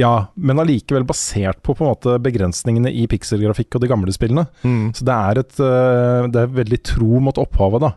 Ja, 0.01 0.27
men 0.35 0.59
allikevel 0.59 1.05
basert 1.07 1.61
på 1.63 1.75
på 1.77 1.85
en 1.85 1.91
måte 1.93 2.17
begrensningene 2.23 2.91
i 2.91 3.05
pikselgrafikk 3.07 3.75
og 3.77 3.81
de 3.85 3.91
gamle 3.91 4.11
spillene. 4.15 4.47
Mm. 4.65 4.89
Så 4.97 5.05
det 5.07 5.15
er 5.15 5.39
et 5.43 5.59
uh, 5.61 6.27
Det 6.33 6.43
er 6.43 6.55
veldig 6.59 6.81
tro 6.83 7.19
mot 7.23 7.37
opphavet, 7.39 7.81
da. 7.85 7.93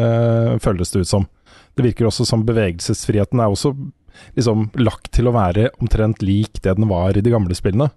eh, 0.00 0.56
føles 0.62 0.90
det 0.92 1.00
ut 1.04 1.08
som. 1.10 1.28
Det 1.76 1.86
virker 1.86 2.08
også 2.08 2.26
som 2.28 2.44
bevegelsesfriheten 2.48 3.40
er 3.40 3.52
også 3.52 3.74
liksom 4.36 4.68
lagt 4.82 5.12
til 5.14 5.30
å 5.30 5.34
være 5.34 5.70
omtrent 5.80 6.22
lik 6.24 6.58
det 6.64 6.74
den 6.76 6.88
var 6.90 7.16
i 7.16 7.22
de 7.24 7.32
gamle 7.32 7.56
spillene. 7.56 7.90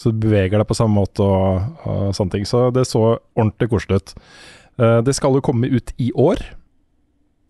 Så 0.00 0.10
du 0.10 0.18
beveger 0.24 0.58
deg 0.58 0.66
på 0.68 0.76
samme 0.76 0.96
måte 0.98 1.22
og, 1.22 1.78
og 1.86 2.16
sånne 2.16 2.34
ting. 2.36 2.48
Så 2.48 2.70
det 2.74 2.88
så 2.88 3.04
ordentlig 3.36 3.70
koselig 3.70 4.00
ut. 4.00 4.14
Eh, 4.80 4.98
det 5.06 5.14
skal 5.16 5.36
jo 5.36 5.44
komme 5.44 5.70
ut 5.70 5.94
i 6.02 6.10
år. 6.18 6.42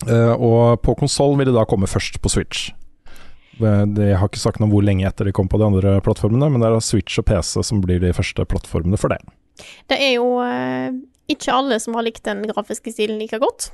eh, 0.08 0.34
og 0.34 0.82
på 0.82 0.96
konsoll 0.98 1.36
vil 1.38 1.48
det 1.50 1.56
da 1.56 1.64
komme 1.68 1.88
først 1.90 2.20
på 2.22 2.32
Switch. 2.32 2.70
Eh, 3.60 3.84
jeg 3.86 4.18
har 4.18 4.28
ikke 4.28 4.42
sagt 4.42 4.60
noe 4.60 4.68
om 4.68 4.74
hvor 4.74 4.84
lenge 4.84 5.06
etter 5.08 5.28
de 5.28 5.34
kom 5.36 5.48
på 5.50 5.60
de 5.60 5.68
andre 5.68 5.96
plattformene, 6.04 6.50
men 6.50 6.62
det 6.62 6.68
er 6.70 6.84
Switch 6.84 7.20
og 7.22 7.28
PC 7.30 7.62
som 7.64 7.80
blir 7.84 8.02
de 8.02 8.12
første 8.16 8.44
plattformene 8.48 9.00
for 9.00 9.14
det. 9.14 9.22
Det 9.90 9.98
er 10.00 10.16
jo 10.16 10.28
eh, 10.44 10.90
ikke 11.32 11.54
alle 11.54 11.78
som 11.82 11.96
har 11.96 12.06
likt 12.06 12.24
den 12.26 12.44
grafiske 12.50 12.92
stilen 12.94 13.20
like 13.22 13.38
godt. 13.42 13.70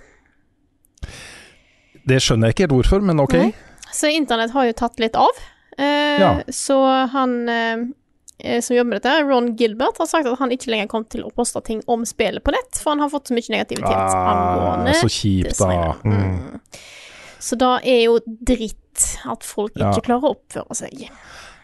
Det 2.09 2.19
skjønner 2.25 2.49
jeg 2.51 2.57
ikke 2.57 2.67
helt 2.67 2.77
hvorfor, 2.79 3.05
men 3.05 3.21
ok. 3.25 3.37
Nei. 3.43 3.53
Så 3.93 4.11
internett 4.13 4.53
har 4.55 4.67
jo 4.69 4.75
tatt 4.77 5.01
litt 5.03 5.17
av. 5.17 5.39
Eh, 5.79 6.19
Ja. 6.19 6.31
Så 6.53 6.77
han 7.13 7.35
eh, 7.49 7.85
eh, 8.43 8.61
som 8.65 8.77
jobber 8.77 8.91
med 8.97 9.01
dette, 9.03 9.13
Ron 9.29 9.53
Gilbert, 9.57 9.99
har 10.03 10.07
sagt 10.11 10.27
at 10.27 10.39
han 10.41 10.51
ikke 10.55 10.71
lenger 10.73 10.89
kom 10.91 11.05
til 11.11 11.23
å 11.27 11.31
poste 11.35 11.61
ting 11.67 11.83
om 11.87 12.05
spillet 12.09 12.43
på 12.45 12.53
nett, 12.55 12.81
for 12.83 12.91
han 12.95 13.01
har 13.05 13.13
fått 13.13 13.31
så 13.31 13.37
mye 13.37 13.53
negativitet 13.55 13.93
Ah, 13.95 14.33
angående 14.33 14.97
så 14.99 15.09
kjipt, 15.11 15.59
da. 15.61 15.95
Mm. 16.05 16.63
Så 17.39 17.57
da 17.61 17.77
er 17.87 18.01
jo 18.09 18.19
dritt 18.27 19.05
at 19.31 19.45
folk 19.47 19.77
Ja. 19.79 19.93
ikke 19.93 20.09
klarer 20.11 20.27
å 20.27 20.35
oppføre 20.35 20.75
seg. 20.75 21.07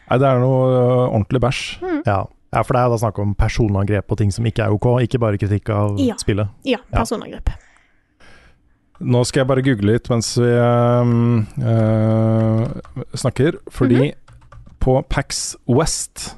Nei, 0.07 0.17
det 0.21 0.27
er 0.29 0.39
noe 0.39 0.69
uh, 0.71 1.09
ordentlig 1.09 1.41
bæsj. 1.43 1.61
Ja. 2.05 2.21
ja, 2.53 2.61
for 2.63 2.73
det 2.77 2.81
er 2.85 2.89
da 2.93 2.97
snakk 3.01 3.19
om 3.19 3.33
personangrep 3.35 4.11
og 4.13 4.17
ting 4.21 4.31
som 4.31 4.45
ikke 4.47 4.63
er 4.63 4.71
ok, 4.75 4.87
ikke 5.03 5.19
bare 5.19 5.37
kritikk 5.41 5.69
av 5.75 5.97
spillet. 6.21 6.47
Ja, 6.63 6.77
Ja. 6.79 6.99
personangrep. 7.01 7.49
Nå 9.03 9.21
skal 9.27 9.41
jeg 9.41 9.49
bare 9.49 9.63
google 9.65 9.91
litt 9.91 10.07
mens 10.11 10.29
vi 10.39 10.47
uh, 11.59 12.63
snakker, 13.19 13.57
fordi 13.73 14.13
på 14.79 14.95
Pax 15.11 15.55
West 15.67 16.29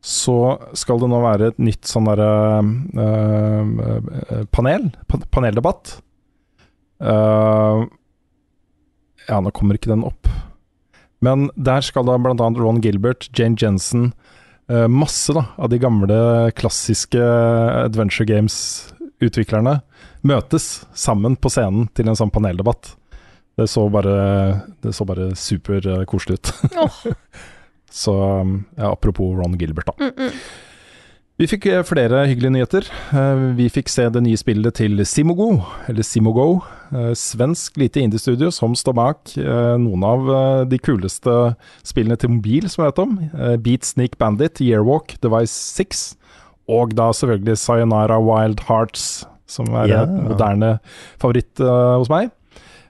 så 0.00 0.36
skal 0.78 1.02
det 1.02 1.10
nå 1.12 1.18
være 1.20 1.50
et 1.52 1.58
nytt 1.60 1.84
sånn 1.90 2.08
derre 2.08 2.30
uh, 2.96 4.44
panel, 4.56 4.88
pa- 5.10 5.20
paneldebatt. 5.36 5.98
Uh, 7.04 7.84
ja, 9.28 9.40
nå 9.44 9.52
kommer 9.52 9.76
ikke 9.76 9.92
den 9.92 10.06
opp. 10.08 10.30
Men 11.20 11.50
der 11.60 11.84
skal 11.84 12.08
da 12.08 12.16
annet 12.16 12.62
Ron 12.62 12.80
Gilbert, 12.80 13.28
Jane 13.36 13.58
Jensen, 13.60 14.14
masse 14.88 15.34
da, 15.34 15.42
av 15.58 15.68
de 15.72 15.80
gamle 15.82 16.16
klassiske 16.56 17.20
Adventure 17.20 18.24
Games-utviklerne 19.20 19.80
møtes 20.24 20.84
sammen 20.96 21.36
på 21.36 21.50
scenen 21.52 21.88
til 21.94 22.08
en 22.08 22.16
sånn 22.16 22.32
paneldebatt. 22.32 22.94
Det 23.58 23.66
så 23.68 23.84
bare, 23.92 24.62
det 24.80 24.94
så 24.96 25.04
bare 25.08 25.32
superkoselig 25.36 26.38
ut. 26.40 26.52
Oh. 26.80 27.12
Så 27.90 28.12
ja, 28.78 28.92
apropos 28.92 29.32
Ron 29.34 29.56
Gilbert, 29.58 29.88
da. 29.90 29.96
Mm, 29.98 30.12
mm. 30.30 30.36
Vi 31.40 31.46
fikk 31.50 31.64
eh, 31.72 31.80
flere 31.88 32.20
hyggelige 32.28 32.52
nyheter. 32.54 32.86
Eh, 33.16 33.40
Vi 33.58 33.66
fikk 33.72 33.88
se 33.90 34.04
det 34.12 34.22
nye 34.22 34.38
spillet 34.38 34.76
til 34.78 35.00
Simogo, 35.08 35.48
eller 35.90 36.06
Simogo. 36.06 36.60
eh, 36.94 37.10
Svensk 37.18 37.76
lite 37.80 38.00
indie-studio 38.04 38.52
som 38.54 38.76
står 38.78 38.94
bak 38.94 39.34
eh, 39.40 39.74
noen 39.82 40.04
av 40.06 40.30
eh, 40.30 40.64
de 40.70 40.78
kuleste 40.78 41.34
spillene 41.82 42.16
til 42.20 42.30
mobil, 42.36 42.68
som 42.70 42.84
jeg 42.84 42.92
vet 42.92 43.02
om. 43.02 43.16
Eh, 43.34 43.56
Beat 43.58 43.88
Sneak 43.88 44.14
Bandit, 44.22 44.60
Yearwalk, 44.62 45.16
Device 45.24 45.56
6, 45.80 46.04
og 46.70 46.94
da 46.98 47.10
selvfølgelig 47.16 47.58
Sayonara 47.58 48.16
Wild 48.22 48.62
Hearts, 48.68 49.24
som 49.50 49.66
er 49.74 49.88
Ja. 49.90 50.02
en 50.06 50.28
moderne 50.30 50.76
favoritt 51.18 51.58
uh, 51.60 51.98
hos 51.98 52.08
meg. 52.12 52.30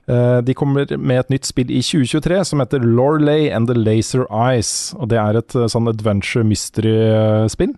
Uh, 0.09 0.41
De 0.45 0.53
kommer 0.57 0.85
med 0.97 1.19
et 1.23 1.29
nytt 1.33 1.45
spill 1.49 1.71
i 1.73 1.81
2023 1.81 2.41
som 2.51 2.59
heter 2.61 2.83
Lorley 2.85 3.49
and 3.49 3.67
the 3.69 3.73
Laser 3.77 4.25
Eyes. 4.29 4.93
Og 4.99 5.09
det 5.09 5.17
er 5.21 5.37
et 5.39 5.55
uh, 5.57 5.65
sånn 5.71 5.87
adventure 5.89 6.43
mystery-spill. 6.45 7.73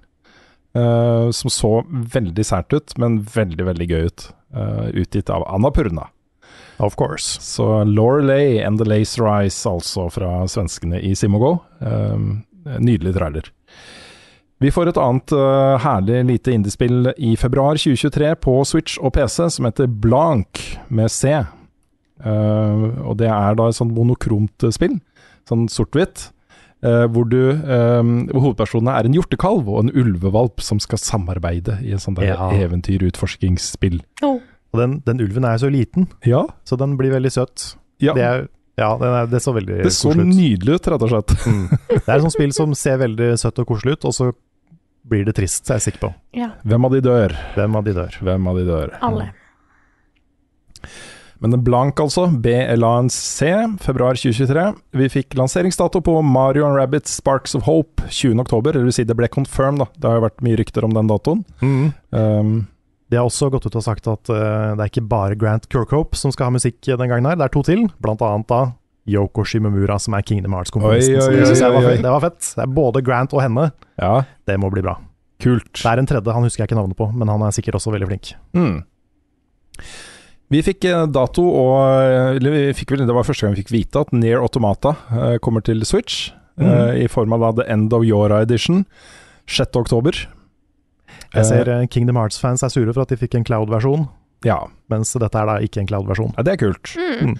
som 0.74 1.50
så 1.54 1.70
veldig 2.16 2.44
sært 2.50 2.74
ut, 2.74 2.96
men 2.98 3.20
veldig, 3.30 3.66
veldig 3.68 3.88
gøy 3.92 4.08
ut. 4.10 4.24
Utgitt 4.98 5.30
av 5.30 5.44
Annapurna. 5.46 6.08
Of 6.82 6.96
course. 6.98 7.38
Så 7.46 7.84
Lorley 7.86 8.58
and 8.60 8.80
the 8.82 8.88
Laser 8.90 9.28
Eyes, 9.30 9.60
altså 9.70 10.08
fra 10.10 10.48
svenskene 10.50 10.98
i 10.98 11.14
Simogo. 11.14 11.60
Nydelig 12.80 13.14
trailer. 13.20 13.52
Vi 14.64 14.72
får 14.72 14.94
et 14.94 15.00
annet 15.02 15.34
uh, 15.36 15.76
herlig 15.84 16.22
lite 16.30 16.54
indiespill 16.56 17.10
i 17.18 17.34
februar 17.36 17.76
2023 17.76 18.30
på 18.40 18.54
Switch 18.64 18.96
og 19.02 19.12
PC 19.18 19.50
som 19.58 19.68
heter 19.68 19.90
Blank, 19.92 20.62
med 20.88 21.12
C. 21.12 21.34
Uh, 22.24 22.94
og 23.04 23.18
det 23.20 23.28
er 23.28 23.58
da 23.60 23.68
et 23.68 23.76
sånn 23.76 23.92
monokromt 23.92 24.64
spill, 24.72 25.02
sånn 25.50 25.68
sort-hvitt. 25.72 26.30
Uh, 26.84 27.06
hvor, 27.12 27.28
du, 27.32 27.40
eh, 27.56 28.08
hvor 28.32 28.42
hovedpersonene 28.44 28.96
er 29.00 29.08
en 29.08 29.14
hjortekalv 29.16 29.70
og 29.72 29.86
en 29.86 29.92
ulvevalp 29.96 30.60
som 30.64 30.82
skal 30.84 31.00
samarbeide 31.00 31.78
i 31.84 31.94
en 31.96 32.02
sånn 32.04 32.18
der 32.18 32.34
Ja. 32.34 32.50
eventyrutforskingsspill. 32.66 34.02
Oh. 34.24 34.42
Og 34.74 34.82
den, 34.82 34.98
den 35.08 35.24
ulven 35.24 35.48
er 35.48 35.56
jo 35.56 35.68
så 35.68 35.72
liten, 35.72 36.10
Ja, 36.28 36.44
så 36.68 36.80
den 36.80 36.98
blir 37.00 37.12
veldig 37.16 37.32
søt. 37.32 37.76
ja. 38.04 38.16
Det, 38.16 38.24
er, 38.24 38.48
ja, 38.80 38.96
er, 38.96 39.28
det 39.32 39.44
så 39.44 39.56
veldig 39.56 39.84
det 39.84 39.94
så 39.96 40.12
nydelig 40.12 40.80
ut, 40.80 40.88
rett 40.92 41.08
og 41.08 41.12
slett. 41.12 41.36
Mm. 41.48 41.68
Det 41.94 42.08
er 42.08 42.16
et 42.18 42.26
sånt 42.26 42.36
spill 42.36 42.56
som 42.56 42.76
ser 42.76 43.00
veldig 43.04 43.32
søtt 43.40 43.60
og 43.60 43.68
koselig 43.68 44.00
ut, 44.00 44.12
og 44.12 44.16
så 44.16 44.32
blir 45.10 45.26
det 45.28 45.36
trist, 45.38 45.66
så 45.68 45.74
er 45.76 45.82
jeg 45.82 45.88
sikker 45.92 46.04
på. 46.08 46.12
Ja, 46.40 46.52
Hvem 46.64 46.86
av 46.88 46.94
de 46.96 47.02
dør? 47.04 47.34
Hvem 47.58 47.76
av 47.80 47.84
de 47.88 47.94
dør? 47.98 48.20
Hvem 48.24 48.48
av 48.52 48.60
de 48.60 48.66
dør? 48.70 48.94
alle. 49.04 49.30
Men 51.44 51.52
den 51.52 51.64
blank, 51.64 52.00
altså. 52.00 52.30
BLANC, 52.40 53.18
februar 53.84 54.16
2023. 54.16 54.64
Vi 54.96 55.10
fikk 55.12 55.36
lanseringsdato 55.36 56.00
på 56.06 56.22
Mario 56.24 56.64
and 56.70 56.78
Rabbit 56.80 57.10
Sparks 57.12 57.56
of 57.56 57.66
Hope 57.68 58.06
20. 58.08 58.40
oktober. 58.40 58.72
Eller 58.72 58.88
vil 58.88 58.96
si 58.96 59.04
det 59.04 59.18
ble 59.20 59.28
confirmed, 59.28 59.84
da. 59.84 59.90
Det 59.98 60.08
har 60.08 60.22
jo 60.22 60.28
vært 60.30 60.46
mye 60.48 60.60
rykter 60.62 60.88
om 60.88 60.96
den 60.96 61.12
datoen. 61.12 61.42
Mm. 61.60 61.90
Um, 62.16 62.54
De 63.12 63.20
har 63.20 63.28
også 63.28 63.50
gått 63.52 63.68
ut 63.68 63.76
og 63.76 63.84
sagt 63.84 64.08
at 64.08 64.32
uh, 64.32 64.72
det 64.78 64.86
er 64.86 64.90
ikke 64.94 65.04
bare 65.12 65.36
Grant 65.38 65.68
Kirkhope 65.70 66.16
som 66.18 66.32
skal 66.32 66.48
ha 66.48 66.56
musikk 66.56 66.80
den 66.88 67.12
gangen 67.12 67.28
her, 67.28 67.36
det 67.36 67.50
er 67.50 67.54
to 67.54 67.62
til. 67.68 67.84
Blant 68.02 68.24
annet 68.24 68.48
da 68.50 68.62
Yoko 69.10 69.44
Shimomura, 69.44 69.98
som 70.00 70.14
er 70.16 70.22
Kingdom 70.24 70.54
Hearts-komponisten. 70.56 71.20
Det 71.20 72.02
det 72.02 72.12
var 72.12 72.22
fett. 72.24 72.40
Det 72.56 72.64
er 72.64 72.72
både 72.72 73.02
Grant 73.04 73.34
og 73.34 73.42
henne. 73.44 73.72
ja, 74.00 74.24
Det 74.48 74.56
må 74.60 74.70
bli 74.72 74.82
bra. 74.82 74.98
kult. 75.44 75.74
Det 75.74 75.86
er 75.86 76.00
en 76.00 76.08
tredje, 76.08 76.32
han 76.34 76.44
husker 76.44 76.64
jeg 76.64 76.70
ikke 76.72 76.78
navnet 76.80 76.96
på, 76.96 77.10
men 77.14 77.28
han 77.28 77.42
er 77.44 77.52
sikkert 77.52 77.76
også 77.76 77.92
veldig 77.92 78.08
flink. 78.08 78.34
Mm. 78.56 78.84
Vi 80.54 80.62
fikk 80.62 80.86
eh, 80.86 81.06
dato, 81.10 81.44
og 81.44 82.38
eller 82.38 82.52
vi 82.54 82.62
fikk 82.78 82.92
vel, 82.94 83.06
Det 83.08 83.16
var 83.16 83.26
første 83.26 83.46
gang 83.48 83.56
vi 83.56 83.64
fikk 83.64 83.74
vite 83.74 84.00
at 84.06 84.14
Near 84.14 84.40
Automata 84.44 84.96
eh, 85.12 85.38
kommer 85.44 85.62
til 85.66 85.82
Switch. 85.86 86.32
Mm. 86.60 86.68
eh, 86.70 87.04
I 87.04 87.08
form 87.10 87.34
av 87.34 87.42
da 87.42 87.52
The 87.64 87.72
End 87.74 87.94
of 87.94 88.04
Yora 88.06 88.42
Edition. 88.46 88.86
6. 89.50 89.76
oktober. 89.76 90.14
Jeg 91.34 91.46
ser 91.50 91.68
eh, 91.74 91.88
Kingdom 91.90 92.16
Hearts-fans 92.22 92.64
er 92.64 92.70
sure 92.72 92.94
for 92.94 93.02
at 93.04 93.10
de 93.10 93.18
fikk 93.18 93.36
en 93.36 93.44
cloud-versjon, 93.48 94.08
Ja, 94.46 94.60
mens 94.92 95.14
dette 95.16 95.40
er 95.40 95.48
da 95.48 95.58
ikke 95.64 95.80
en 95.82 95.88
cloud-versjon. 95.90 96.34
ja 96.38 96.44
det 96.44 96.54
er 96.54 96.62
kult. 96.68 96.94
Mm. 97.00 97.38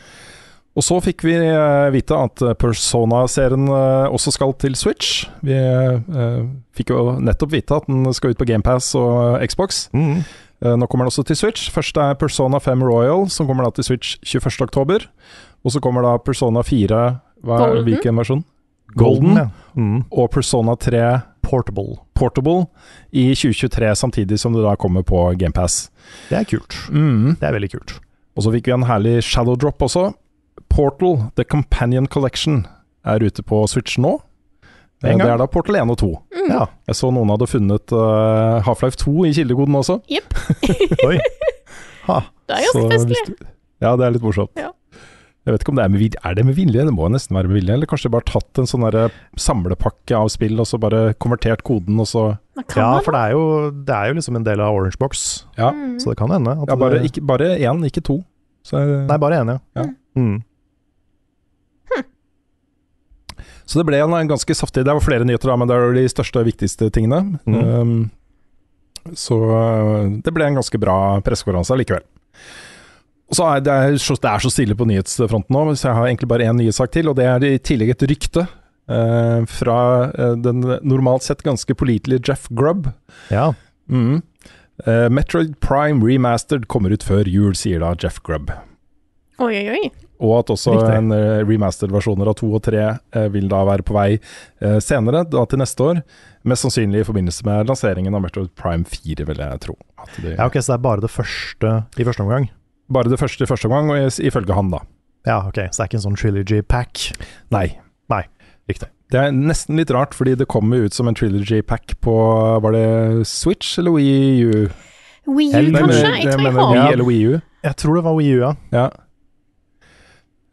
Og 0.74 0.82
så 0.82 0.96
fikk 1.06 1.22
vi 1.28 1.36
eh, 1.38 1.90
vite 1.94 2.18
at 2.18 2.42
eh, 2.42 2.56
Persona-serien 2.58 3.68
eh, 3.70 4.08
også 4.10 4.32
skal 4.34 4.56
til 4.58 4.74
Switch. 4.80 5.28
Vi 5.46 5.54
eh, 5.54 6.40
fikk 6.74 6.90
jo 6.96 7.18
nettopp 7.22 7.52
vite 7.54 7.78
at 7.78 7.86
den 7.90 8.08
skal 8.18 8.34
ut 8.34 8.40
på 8.42 8.48
GamePass 8.50 8.94
og 8.98 9.38
Xbox. 9.46 9.84
Mm. 9.94 10.24
Eh, 10.64 10.74
nå 10.80 10.88
kommer 10.90 11.06
den 11.06 11.12
også 11.14 11.26
til 11.30 11.38
Switch. 11.38 11.68
Først 11.74 12.00
er 12.02 12.18
Persona 12.18 12.58
5 12.64 12.82
Royal, 12.88 13.28
som 13.30 13.46
kommer 13.50 13.68
da 13.68 13.76
til 13.78 13.86
Switch 13.92 14.16
21.10. 14.26 15.06
Og 15.64 15.76
så 15.76 15.82
kommer 15.84 16.08
da 16.08 16.16
Persona 16.26 16.64
4 16.66 17.04
hva, 17.44 17.60
er- 17.60 17.68
Golden. 17.68 17.86
Hvilken 17.92 18.18
versjon? 18.24 18.44
Golden. 18.98 19.38
ja. 19.38 19.46
Mm. 19.78 20.02
Og 20.12 20.32
Persona 20.34 20.74
3 20.78 21.04
Portable. 21.44 22.00
Portable 22.18 22.66
i 23.12 23.30
2023, 23.36 23.94
samtidig 24.00 24.38
som 24.40 24.54
det 24.56 24.64
da 24.66 24.74
kommer 24.80 25.04
på 25.06 25.22
GamePass. 25.38 25.90
Det 26.32 26.38
er 26.40 26.50
kult. 26.50 26.74
Mm. 26.90 27.36
Det 27.38 27.46
er 27.50 27.56
veldig 27.60 27.72
kult. 27.74 27.96
Og 28.34 28.46
så 28.46 28.54
fikk 28.54 28.70
vi 28.72 28.74
en 28.74 28.86
herlig 28.90 29.20
shadow 29.26 29.58
drop 29.60 29.82
også. 29.86 30.14
Portal, 30.74 31.18
The 31.38 31.46
Companion 31.46 32.08
Collection, 32.10 32.64
er 33.06 33.24
ute 33.24 33.44
på 33.46 33.64
Switch 33.70 33.98
nå. 34.02 34.16
Eh. 35.04 35.18
Det 35.20 35.26
er 35.28 35.38
da 35.42 35.48
Portal 35.52 35.76
1 35.82 35.92
og 35.94 35.98
2. 36.00 36.12
Ja. 36.50 36.66
Jeg 36.88 36.96
så 37.00 37.10
noen 37.14 37.30
hadde 37.34 37.48
funnet 37.52 37.92
uh, 37.96 38.62
Half-Life 38.66 38.98
2 39.04 39.26
i 39.30 39.34
kildekoden 39.36 39.76
også. 39.80 40.00
Jepp. 40.12 40.34
Oi. 41.10 41.18
Ha. 42.08 42.22
Det 42.48 42.56
er 42.60 42.70
ganske 42.70 42.88
festlig. 42.94 43.26
du- 43.28 43.50
Ja, 43.84 43.98
det 44.00 44.06
er 44.08 44.16
litt 44.16 44.24
morsomt. 44.24 44.54
Ja. 44.56 44.72
Jeg 45.44 45.52
vet 45.58 45.64
ikke 45.66 45.74
om 45.74 45.80
det 45.82 45.84
er 45.84 45.92
med 45.92 46.00
vilje. 46.00 46.20
Er 46.24 46.36
det 46.40 46.46
med 46.48 46.56
vilje? 46.56 46.86
Det 46.88 46.94
må 46.96 47.10
nesten 47.12 47.36
være 47.36 47.50
med 47.52 47.58
vilje. 47.60 47.74
Eller 47.76 47.90
kanskje 47.92 48.08
de 48.08 48.14
bare 48.16 48.24
tatt 48.30 48.62
en 48.62 48.70
sånn 48.70 48.86
samlepakke 49.44 50.16
av 50.16 50.30
spill, 50.32 50.56
og 50.64 50.70
så 50.70 50.80
bare 50.80 51.02
konvertert 51.20 51.66
koden, 51.68 52.00
og 52.00 52.08
så 52.08 52.22
ja, 52.78 52.88
for 53.04 53.12
det 53.12 53.20
er, 53.26 53.34
jo, 53.36 53.44
det 53.84 53.96
er 53.98 54.08
jo 54.14 54.16
liksom 54.22 54.38
en 54.40 54.46
del 54.48 54.62
av 54.64 54.72
Orange 54.78 54.96
Box, 55.02 55.44
Ja. 55.58 55.74
Mm. 55.76 55.98
så 56.00 56.14
det 56.14 56.18
kan 56.22 56.32
hende. 56.32 56.54
At 56.64 56.72
ja 56.72 56.78
bare, 56.80 57.02
det, 57.02 57.10
ikke, 57.12 57.26
bare 57.28 57.50
én, 57.60 57.84
ikke 57.90 58.04
to. 58.08 58.22
Så, 58.64 58.80
Nei, 59.10 59.18
bare 59.20 59.42
én, 59.42 59.52
ja. 59.52 59.60
Ja. 59.82 59.86
Mm. 60.16 60.38
Så 63.66 63.80
det 63.80 63.86
ble 63.88 64.00
en, 64.04 64.14
en 64.18 64.32
ganske 64.34 64.56
saftig 64.58 64.84
Det 64.86 64.96
var 64.96 65.04
flere 65.04 65.28
nyheter, 65.28 65.52
da, 65.52 65.58
men 65.60 65.70
det 65.70 65.78
er 65.78 65.96
de 65.96 66.08
største 66.12 66.42
og 66.42 66.50
viktigste 66.50 66.90
tingene. 66.94 67.40
Mm. 67.48 67.60
Um, 67.60 69.14
så 69.20 69.38
uh, 69.38 70.10
det 70.24 70.34
ble 70.36 70.48
en 70.48 70.60
ganske 70.60 70.80
bra 70.80 70.98
pressekonferanse 71.24 71.78
likevel. 71.80 72.04
Så 73.34 73.48
er 73.50 73.64
det, 73.66 73.74
er 73.74 73.96
så, 74.02 74.18
det 74.22 74.30
er 74.30 74.44
så 74.44 74.52
stille 74.54 74.76
på 74.78 74.88
nyhetsfronten 74.88 75.56
nå, 75.56 75.64
så 75.74 75.90
jeg 75.90 75.98
har 75.98 76.10
egentlig 76.10 76.30
bare 76.30 76.50
én 76.50 76.60
nyhetssak 76.60 76.92
til. 76.94 77.10
Og 77.10 77.18
det 77.18 77.26
er 77.30 77.48
i 77.48 77.62
tillegg 77.64 77.96
et 77.96 78.06
rykte 78.12 78.46
uh, 78.46 79.42
fra 79.50 79.80
uh, 80.12 80.36
den 80.40 80.62
normalt 80.84 81.26
sett 81.26 81.44
ganske 81.46 81.76
pålitelige 81.80 82.30
Jeff 82.30 82.50
Grubb. 82.52 82.92
ja. 83.34 83.54
Mm. 83.92 84.22
Uh, 84.88 85.10
Metroid 85.12 85.60
Prime 85.62 86.02
Remastered 86.02 86.66
kommer 86.72 86.90
ut 86.96 87.04
før 87.06 87.28
jul, 87.30 87.54
sier 87.56 87.84
da 87.84 87.92
Jeff 88.00 88.18
Grubb. 88.26 88.50
Oi, 89.44 89.52
oi, 89.54 89.68
oi. 89.76 89.90
Og 90.22 90.36
at 90.38 90.52
også 90.54 90.76
Riktig. 90.76 90.98
en 91.00 91.12
uh, 91.12 91.42
remastered-versjoner 91.48 92.30
av 92.30 92.38
to 92.40 92.52
og 92.54 92.62
tre 92.64 92.84
eh, 92.86 93.26
vil 93.34 93.50
da 93.52 93.64
være 93.68 93.86
på 93.88 93.96
vei 93.96 94.08
eh, 94.14 94.78
senere, 94.84 95.24
da 95.28 95.44
til 95.50 95.60
neste 95.60 95.88
år. 95.88 96.02
Mest 96.48 96.68
sannsynlig 96.68 97.02
i 97.02 97.08
forbindelse 97.08 97.46
med 97.48 97.72
lanseringen 97.72 98.16
av 98.16 98.24
Metroid 98.24 98.52
Prime 98.60 98.88
4, 98.88 99.26
vil 99.28 99.42
jeg 99.42 99.62
tro. 99.66 99.76
At 100.00 100.14
de, 100.22 100.36
ja, 100.36 100.46
ok, 100.46 100.60
så 100.62 100.74
det 100.74 100.78
er 100.78 100.86
bare 100.86 101.04
det 101.04 101.12
første 101.12 101.74
i 101.98 102.08
første 102.08 102.26
omgang? 102.26 102.50
Bare 102.94 103.12
det 103.12 103.20
første 103.20 103.44
i 103.44 103.50
første 103.50 103.72
omgang, 103.72 103.92
og 103.92 104.20
ifølge 104.22 104.58
han, 104.60 104.72
da. 104.76 104.84
Ja, 105.28 105.40
ok, 105.48 105.60
så 105.72 105.82
det 105.82 105.86
er 105.86 105.92
ikke 105.92 106.00
en 106.02 106.08
sånn 106.08 106.20
trilogy 106.20 106.62
pack? 106.62 107.08
Nei. 107.56 107.68
Nei, 108.12 108.26
riktig. 108.70 108.92
Det 109.14 109.22
er 109.22 109.36
nesten 109.36 109.78
litt 109.78 109.92
rart, 109.94 110.16
fordi 110.18 110.34
det 110.40 110.50
kommer 110.50 110.88
ut 110.88 110.96
som 110.96 111.10
en 111.10 111.16
trilogy 111.18 111.62
pack 111.62 111.94
på 112.02 112.16
Var 112.64 112.74
det 112.74 113.28
Switch 113.30 113.78
eller 113.78 113.94
Wii 113.94 114.48
U? 114.48 114.68
Wii 115.30 115.52
U, 115.54 115.72
kanskje? 115.76 116.10
Jeg 116.18 116.34
tror 116.34 116.48
jeg 116.48 116.56
mener 116.58 116.82
har. 116.82 117.04
Wii 117.08 117.28
U. 117.30 117.40
Jeg 117.64 117.78
tror 117.80 118.00
det 118.00 118.04
var 118.04 118.18
Wii 118.18 118.34
U, 118.34 118.40
ja. 118.42 118.54
Ja. 118.74 118.88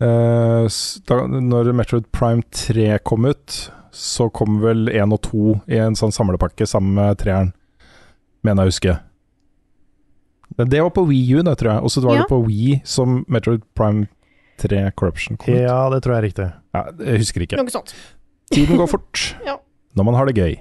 Eh, 0.00 0.66
da, 1.10 1.16
når 1.28 1.72
Metroid 1.76 2.06
Prime 2.12 2.42
3 2.56 2.98
kom 3.04 3.26
ut, 3.28 3.70
så 3.92 4.30
kom 4.32 4.60
vel 4.62 4.88
1 4.88 5.12
og 5.12 5.20
2 5.26 5.54
i 5.68 5.80
en 5.82 5.96
sånn 5.98 6.14
samlepakke 6.14 6.66
sammen 6.68 6.94
med 6.96 7.18
treeren, 7.20 7.52
mener 8.46 8.64
jeg 8.64 8.68
å 8.68 8.72
huske. 8.72 8.94
Det 10.70 10.80
var 10.82 10.90
på 10.90 11.04
Wii 11.08 11.36
U, 11.38 11.42
det 11.46 11.56
tror 11.60 11.72
jeg. 11.74 11.82
Og 11.84 11.90
så 11.94 12.02
var 12.02 12.14
Ja. 12.16 12.22
det 12.22 12.28
på 12.32 12.40
Wii 12.46 12.80
som 12.84 13.24
Metroid 13.28 13.62
Prime 13.74 14.08
3 14.58 14.90
Corruption 14.96 15.36
kom 15.36 15.54
ut. 15.54 15.60
Ja, 15.60 15.88
det 15.90 16.02
tror 16.02 16.16
jeg 16.16 16.18
er 16.22 16.28
riktig. 16.28 16.48
Ja, 16.74 16.82
jeg 17.06 17.18
husker 17.22 17.40
ikke. 17.46 17.56
Noe 17.56 17.70
sånt. 17.70 17.94
Tiden 18.52 18.76
går 18.76 18.88
fort 18.88 19.34
Ja. 19.46 19.56
når 19.96 20.04
man 20.04 20.14
har 20.14 20.26
det 20.26 20.36
gøy. 20.36 20.56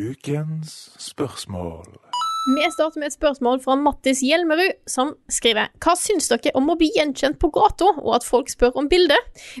Ukens 0.00 0.90
spørsmål. 0.98 1.84
Vi 2.56 2.64
starter 2.72 3.00
med 3.00 3.10
et 3.10 3.12
spørsmål 3.12 3.58
fra 3.60 3.74
Mattis 3.76 4.22
Hjelmerud, 4.24 4.78
som 4.88 5.10
skriver 5.28 5.68
Hva 5.84 5.92
syns 5.98 6.30
dere 6.30 6.54
om 6.56 6.70
å 6.72 6.76
bli 6.80 6.88
gjenkjent 6.94 7.36
på 7.42 7.50
gata, 7.52 7.90
og 8.00 8.14
at 8.16 8.24
folk 8.24 8.48
spør 8.48 8.78
om 8.80 8.88
bilde? 8.88 9.18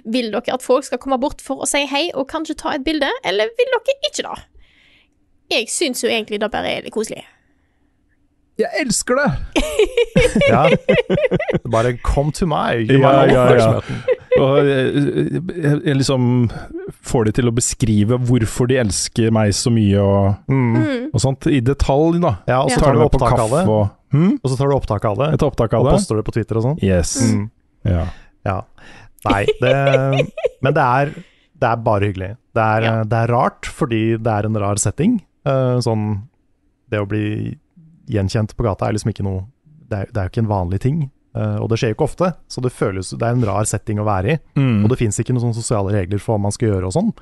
Vil 0.08 0.30
dere 0.32 0.54
at 0.56 0.64
folk 0.64 0.86
skal 0.88 1.00
komme 1.02 1.18
bort 1.20 1.44
for 1.44 1.60
å 1.60 1.68
si 1.68 1.82
hei 1.90 2.06
og 2.14 2.30
kanskje 2.32 2.56
ta 2.62 2.72
et 2.78 2.86
bilde, 2.86 3.10
eller 3.28 3.52
vil 3.58 3.74
dere 3.74 3.98
ikke 4.08 4.24
det? 4.24 4.38
Jeg 5.50 5.68
syns 5.68 6.04
jo 6.06 6.08
egentlig 6.08 6.40
det 6.40 6.50
bare 6.54 6.72
er 6.78 6.86
litt 6.86 6.94
koselig. 6.94 7.26
Jeg 8.60 8.86
elsker 8.86 9.20
det! 9.20 9.30
Ja. 10.50 10.66
Bare 11.72 11.94
come 12.04 12.32
to 12.32 12.46
meg. 12.46 12.90
Ja, 12.92 13.24
ja, 13.26 13.44
ja. 13.56 13.68
Og 14.40 14.66
jeg, 14.66 15.04
jeg, 15.60 15.74
jeg 15.84 15.96
liksom 15.98 16.24
får 17.06 17.24
de 17.28 17.32
til 17.38 17.50
å 17.50 17.54
beskrive 17.54 18.18
hvorfor 18.28 18.68
de 18.70 18.78
elsker 18.80 19.30
meg 19.34 19.52
så 19.56 19.72
mye, 19.74 20.00
og, 20.00 20.50
Mm. 20.50 21.10
og 21.12 21.20
sånt, 21.22 21.46
i 21.50 21.60
detalj, 21.60 22.20
da. 22.22 22.34
Ja, 22.48 22.60
og 22.64 22.70
så 22.72 22.80
Tar 22.80 22.94
du 22.98 23.04
opptak 23.04 23.38
av 23.38 23.50
det. 23.54 23.62
og 23.68 23.90
hmm? 24.16 24.32
Og 24.42 24.50
så 24.50 24.56
tar 24.58 24.68
du 24.70 24.74
opptak 24.76 25.04
av 25.04 25.16
det, 25.20 25.30
opptak 25.42 25.74
av 25.74 25.84
og 25.84 25.90
det? 25.90 25.92
poster 25.98 26.16
det 26.20 26.24
på 26.26 26.32
Twitter 26.38 26.56
og 26.60 26.66
sånn. 26.68 26.78
Yes. 26.82 27.14
Mm. 27.30 27.50
Ja. 27.84 28.06
Ja. 28.46 28.58
Nei, 29.28 29.44
det 29.60 29.74
Men 30.64 30.74
det 30.74 30.82
er, 30.84 31.10
det 31.60 31.68
er 31.68 31.76
bare 31.84 32.08
hyggelig. 32.08 32.30
Det 32.56 32.62
er, 32.64 32.82
Ja. 32.82 33.04
det 33.04 33.18
er 33.18 33.26
rart, 33.34 33.66
fordi 33.68 34.16
det 34.16 34.32
er 34.32 34.46
en 34.48 34.56
rar 34.56 34.76
setting. 34.80 35.20
Eh, 35.46 35.78
sånn 35.84 36.22
Det 36.90 36.98
å 37.00 37.06
bli 37.08 37.56
gjenkjent 38.10 38.56
på 38.56 38.64
gata 38.66 38.88
er 38.88 38.92
liksom 38.96 39.12
ikke 39.12 39.22
noe 39.24 39.44
Det 39.88 39.98
er, 39.98 40.06
det 40.12 40.16
er 40.18 40.24
jo 40.26 40.30
ikke 40.34 40.42
en 40.44 40.50
vanlig 40.50 40.80
ting. 40.80 41.10
Eh, 41.36 41.56
og 41.62 41.68
det 41.70 41.78
skjer 41.78 41.92
jo 41.92 41.94
ikke 41.98 42.08
ofte, 42.08 42.32
så 42.50 42.60
det 42.64 42.72
føles 42.74 43.12
Det 43.14 43.22
er 43.22 43.36
en 43.36 43.44
rar 43.46 43.64
setting 43.64 44.00
å 44.02 44.04
være 44.08 44.32
i. 44.34 44.38
Mm. 44.58 44.82
Og 44.84 44.90
det 44.90 44.98
fins 44.98 45.20
ikke 45.22 45.36
noen 45.36 45.54
sosiale 45.54 45.92
regler 45.94 46.18
for 46.18 46.34
hva 46.36 46.42
man 46.48 46.52
skal 46.56 46.72
gjøre 46.72 46.90
og 46.90 46.96
sånn. 46.96 47.12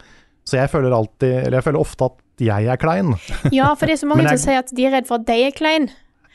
Så 0.48 0.56
jeg 0.56 0.70
føler 0.72 0.94
alltid 0.96 1.34
Eller 1.44 1.58
jeg 1.58 1.64
føler 1.68 1.80
ofte 1.84 2.04
at 2.08 2.16
jeg 2.40 2.68
er 2.72 2.76
klein. 2.80 3.12
Ja, 3.52 3.74
for 3.74 3.84
det 3.86 3.98
er 3.98 4.00
så 4.06 4.08
mange 4.08 4.22
jeg- 4.30 4.38
som 4.38 4.46
sier 4.48 4.58
at 4.62 4.70
de 4.72 4.86
er 4.86 4.94
redd 4.96 5.06
for 5.10 5.18
at 5.20 5.26
de 5.26 5.42
er 5.44 5.50
klein. 5.52 5.90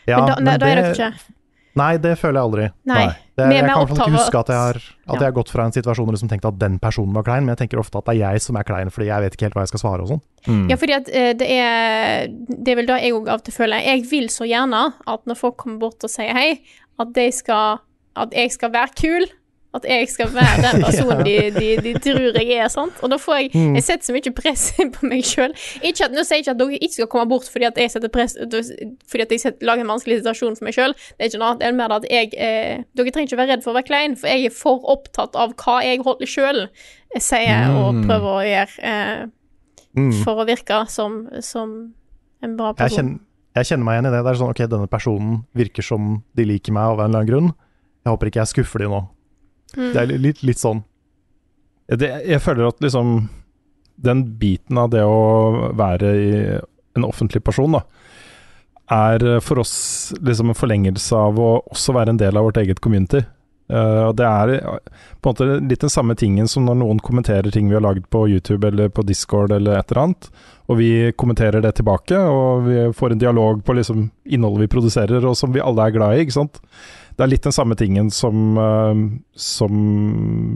Ja, 0.05 0.19
men 0.19 0.27
da, 0.27 0.35
men 0.41 0.59
da 0.59 0.67
er 0.67 0.75
det- 0.75 0.97
dere 0.97 1.13
ikke. 1.13 1.29
Nei, 1.75 1.97
det 1.97 2.19
føler 2.21 2.37
jeg 2.37 2.45
aldri. 2.45 2.65
Nei. 2.85 3.05
Det, 3.33 3.45
er 3.47 3.51
jeg 3.55 3.63
kan 3.65 3.79
opptatt 3.81 3.97
ikke 4.05 4.13
huske 4.19 4.39
at 4.43 4.49
jeg 4.51 4.57
har, 4.61 4.75
at 4.77 5.07
Ja. 5.07 5.13
jeg 5.15 5.23
har 5.25 5.31
gått 5.33 5.49
fra 5.49 5.63
en 5.65 5.71
situasjon 5.73 6.07
og 6.11 6.19
jeg 6.21 6.29
tenkt 6.29 6.45
at 6.45 6.59
den 6.59 6.75
personen 6.77 7.13
var 7.15 7.23
klein, 7.25 7.45
men 7.47 7.55
jeg 7.55 7.63
tenker 7.67 7.79
ofte 7.81 7.97
at 7.97 8.05
det 8.05 8.13
er 8.13 8.19
jeg 8.35 8.41
som 8.45 8.55
er 8.59 8.63
klein, 8.67 8.91
fordi 8.93 9.07
jeg 9.09 9.21
vet 9.23 9.33
ikke 9.33 9.45
helt 9.47 9.55
hva 9.57 9.63
jeg 9.65 9.71
skal 9.73 9.79
svare 9.81 10.01
og 10.05 10.07
sånn. 10.11 10.21
Mm. 10.45 10.69
Ja, 10.69 10.75
fordi 10.77 10.93
at 10.93 11.09
eh, 11.09 11.33
det 11.33 11.47
er 11.49 12.27
Det 12.29 12.67
er 12.67 12.75
vel 12.75 12.85
da 12.85 12.99
jeg 13.01 13.13
òg 13.17 13.27
av 13.27 13.39
og 13.41 13.43
til 13.47 13.53
føler. 13.57 13.81
Jeg 13.81 14.05
vil 14.11 14.27
så 14.29 14.45
gjerne 14.45 14.93
at 15.07 15.25
når 15.25 15.35
folk 15.39 15.57
kommer 15.57 15.79
bort 15.79 16.03
og 16.05 16.11
sier 16.13 16.29
hei, 16.37 16.59
at 16.99 17.07
skal 17.33 17.77
At 18.15 18.29
jeg 18.33 18.51
skal 18.51 18.69
være 18.73 18.93
kul. 19.01 19.23
At 19.73 19.85
jeg 19.89 20.05
skal 20.09 20.27
være 20.29 20.61
den 20.61 20.83
personen 20.85 21.25
de, 21.25 21.49
de, 21.55 21.69
de 21.81 21.93
tror 21.99 22.35
jeg 22.37 22.51
er. 22.61 22.67
sant? 22.69 22.93
Og 23.01 23.09
da 23.09 23.17
får 23.17 23.35
jeg 23.39 23.49
Mm. 23.55 23.73
Jeg 23.75 23.83
setter 23.83 24.05
så 24.05 24.13
mye 24.13 24.33
press 24.37 24.65
på 24.99 25.07
meg 25.09 25.23
sjøl. 25.25 25.49
Nå 26.13 26.21
sier 26.23 26.37
jeg 26.37 26.43
ikke 26.43 26.51
at 26.53 26.59
dere 26.59 26.77
ikke 26.77 26.93
skal 26.93 27.07
komme 27.09 27.29
bort 27.31 27.49
fordi 27.49 27.65
at 27.65 27.77
jeg 27.81 27.89
press 28.13 28.37
Fordi 29.09 29.21
at 29.25 29.31
jeg 29.33 29.39
setter, 29.41 29.65
lager 29.65 29.81
en 29.81 29.89
vanskelig 29.95 30.19
situasjon 30.21 30.55
for 30.59 30.63
meg 30.69 30.77
sjøl. 30.77 30.93
Det 30.93 31.25
er 31.25 31.31
ikke 31.31 31.41
noe. 31.41 31.57
Det 31.57 31.67
er 31.67 31.73
mer 31.79 31.95
at 31.97 32.05
jeg 32.11 32.29
eh, 32.37 32.83
Dere 32.93 33.11
trenger 33.15 33.31
ikke 33.33 33.41
være 33.41 33.51
redd 33.55 33.63
for 33.65 33.73
å 33.73 33.77
være 33.79 33.89
klein, 33.89 34.15
for 34.15 34.27
jeg 34.29 34.45
er 34.45 34.53
for 34.61 34.85
opptatt 34.93 35.35
av 35.35 35.55
hva 35.57 35.79
jeg 35.81 36.05
holder 36.05 36.29
sjøl 36.29 36.61
sier 37.17 37.47
jeg 37.49 37.73
og 37.73 37.93
Mm. 37.97 38.05
prøver 38.05 38.29
å 38.37 38.45
gjøre. 38.45 38.77
Eh, 38.93 39.25
Mm. 39.97 40.13
for 40.23 40.41
å 40.41 40.45
virke 40.49 40.85
som, 40.89 41.27
som 41.41 41.93
en 42.41 42.55
bra 42.57 42.71
Jeg, 42.73 42.77
person. 42.77 42.97
kjenner, 42.97 43.19
jeg 43.53 43.69
kjenner 43.69 43.85
meg 43.85 43.97
igjen 43.97 44.09
i 44.09 44.13
det. 44.13 44.21
Det 44.23 44.31
er 44.31 44.39
sånn 44.39 44.53
ok, 44.53 44.63
denne 44.71 44.89
personen 44.89 45.35
virker 45.57 45.85
som 45.85 46.15
de 46.37 46.47
liker 46.49 46.73
meg 46.75 46.89
av 46.89 47.03
en 47.03 47.05
eller 47.05 47.21
annen 47.21 47.29
grunn. 47.29 47.51
Jeg 48.03 48.11
håper 48.11 48.29
ikke 48.29 48.41
jeg 48.41 48.51
skuffer 48.51 48.83
de 48.83 48.89
nå. 48.91 49.01
Mm. 49.77 49.89
Det 49.93 50.01
er 50.01 50.13
litt, 50.21 50.41
litt 50.45 50.61
sånn. 50.61 50.83
det, 51.89 52.09
jeg 52.29 52.41
føler 52.43 52.67
at 52.67 52.83
liksom 52.83 53.15
Den 54.03 54.21
biten 54.37 54.77
av 54.77 54.91
det 54.93 55.01
å 55.05 55.71
være 55.77 56.09
i 56.17 56.29
en 56.97 57.05
offentlig 57.05 57.43
person, 57.45 57.73
da, 57.77 57.83
er 58.93 59.39
for 59.41 59.61
oss 59.61 60.13
liksom 60.21 60.49
en 60.49 60.57
forlengelse 60.57 61.17
av 61.17 61.37
å 61.41 61.51
også 61.71 61.93
være 61.95 62.13
en 62.13 62.19
del 62.21 62.37
av 62.37 62.47
vårt 62.47 62.57
eget 62.61 62.81
community. 62.81 63.21
Og 63.71 64.15
det 64.19 64.25
er 64.27 64.51
eh, 64.57 64.79
på 65.23 65.29
en 65.29 65.35
måte 65.35 65.59
litt 65.63 65.83
den 65.85 65.91
samme 65.91 66.15
tingen 66.19 66.49
som 66.51 66.65
når 66.67 66.81
noen 66.81 66.99
kommenterer 67.03 67.47
ting 67.53 67.69
vi 67.69 67.77
har 67.77 67.85
laget 67.85 68.09
på 68.11 68.25
YouTube 68.27 68.67
eller 68.67 68.91
på 68.91 69.05
Discord 69.07 69.53
eller 69.55 69.79
et 69.79 69.91
eller 69.91 70.01
annet, 70.03 70.27
og 70.71 70.79
vi 70.79 70.89
kommenterer 71.19 71.63
det 71.63 71.73
tilbake, 71.79 72.17
og 72.17 72.67
vi 72.67 72.83
får 72.95 73.15
en 73.15 73.23
dialog 73.23 73.63
på 73.65 73.75
liksom 73.75 74.09
innholdet 74.25 74.65
vi 74.65 74.73
produserer, 74.75 75.25
og 75.27 75.37
som 75.39 75.55
vi 75.55 75.63
alle 75.63 75.87
er 75.87 75.95
glad 75.95 76.15
i, 76.15 76.23
ikke 76.23 76.37
sant. 76.37 76.59
Det 77.13 77.25
er 77.25 77.29
litt 77.29 77.45
den 77.45 77.55
samme 77.55 77.75
tingen 77.77 78.09
som, 78.15 78.57
uh, 78.57 78.93
som 79.37 79.73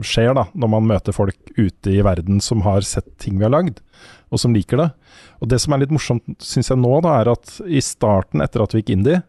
skjer 0.02 0.32
da, 0.34 0.48
når 0.58 0.72
man 0.72 0.88
møter 0.88 1.14
folk 1.14 1.36
ute 1.58 1.92
i 1.92 2.02
verden 2.02 2.42
som 2.44 2.64
har 2.66 2.82
sett 2.86 3.10
ting 3.22 3.38
vi 3.38 3.46
har 3.46 3.54
lagd, 3.54 3.82
og 4.32 4.42
som 4.42 4.56
liker 4.56 4.80
det. 4.80 4.88
Og 5.38 5.52
det 5.52 5.60
som 5.62 5.74
er 5.74 5.84
litt 5.84 5.94
morsomt, 5.94 6.26
syns 6.42 6.72
jeg 6.72 6.80
nå, 6.80 6.92
da, 7.04 7.20
er 7.20 7.32
at 7.36 7.58
i 7.68 7.82
starten, 7.84 8.42
etter 8.44 8.64
at 8.64 8.74
vi 8.74 8.82
gikk 8.82 8.96
indie, 8.96 9.22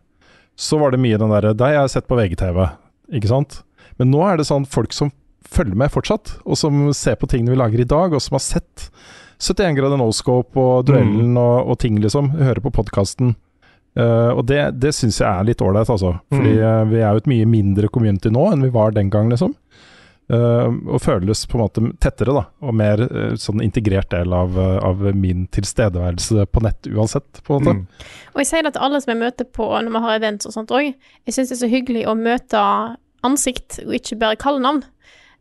så 0.60 0.80
var 0.82 0.92
det 0.92 1.00
mye 1.00 1.20
den 1.20 1.32
derre 1.32 1.54
Deg 1.56 1.78
har 1.78 1.86
jeg 1.86 1.98
sett 2.00 2.10
på 2.10 2.18
VGTV, 2.20 2.66
ikke 3.20 3.32
sant? 3.32 3.62
Men 4.00 4.12
nå 4.14 4.24
er 4.26 4.40
det 4.40 4.48
sånn 4.50 4.66
folk 4.70 4.94
som 4.96 5.12
følger 5.50 5.76
med 5.80 5.92
fortsatt, 5.92 6.38
og 6.46 6.58
som 6.60 6.90
ser 6.94 7.16
på 7.20 7.28
tingene 7.32 7.52
vi 7.54 7.60
lager 7.60 7.82
i 7.84 7.88
dag, 7.90 8.14
og 8.14 8.22
som 8.22 8.36
har 8.38 8.44
sett 8.44 8.90
71 9.40 9.76
grader 9.78 9.98
no-scope 10.00 10.60
og 10.60 10.86
duellen 10.90 11.38
og, 11.40 11.70
og 11.72 11.80
ting, 11.80 12.00
liksom. 12.04 12.32
Hører 12.38 12.60
på 12.64 12.72
podkasten. 12.76 13.36
og 14.00 14.46
det, 14.48 14.60
det 14.80 14.92
syns 14.96 15.18
jeg 15.20 15.28
er 15.28 15.48
litt 15.48 15.62
ålreit, 15.66 15.90
altså. 15.90 16.14
Fordi 16.32 16.52
Mm. 16.56 16.66
eh, 16.68 16.84
vi 16.92 17.00
er 17.02 17.12
jo 17.16 17.18
et 17.24 17.30
mye 17.32 17.46
mindre 17.50 17.88
community 17.90 18.30
nå 18.32 18.44
enn 18.52 18.62
vi 18.64 18.70
var 18.76 18.92
den 18.96 19.10
gang, 19.10 19.30
liksom. 19.32 19.56
Uh, 20.30 20.70
og 20.94 21.00
føles 21.02 21.40
på 21.50 21.58
en 21.58 21.64
måte 21.64 21.82
tettere, 22.00 22.36
da. 22.38 22.44
Og 22.62 22.76
mer 22.78 23.02
uh, 23.02 23.32
sånn 23.34 23.64
integrert 23.66 24.12
del 24.14 24.30
av, 24.38 24.54
uh, 24.62 24.76
av 24.86 25.00
min 25.18 25.48
tilstedeværelse 25.50 26.46
på 26.54 26.62
nett 26.62 26.86
uansett, 26.94 27.42
på 27.48 27.58
en 27.58 27.64
måte. 27.66 27.74
Mm. 27.80 28.12
Og 28.36 28.44
jeg 28.44 28.50
sier 28.52 28.68
det 28.68 28.76
til 28.76 28.84
alle 28.86 29.00
som 29.02 29.10
jeg 29.16 29.22
møter 29.24 29.48
på 29.58 29.66
når 29.74 29.90
vi 29.96 30.02
har 30.04 30.20
events 30.20 30.46
og 30.46 30.54
sånt 30.54 30.70
òg. 30.78 30.92
Jeg 31.26 31.34
syns 31.34 31.50
det 31.50 31.56
er 31.58 31.64
så 31.64 31.72
hyggelig 31.72 32.04
å 32.06 32.14
møte 32.20 32.62
ansikt, 33.24 33.80
og 33.86 33.94
ikke 33.98 34.18
bare 34.22 34.36
kallenavn. 34.40 34.84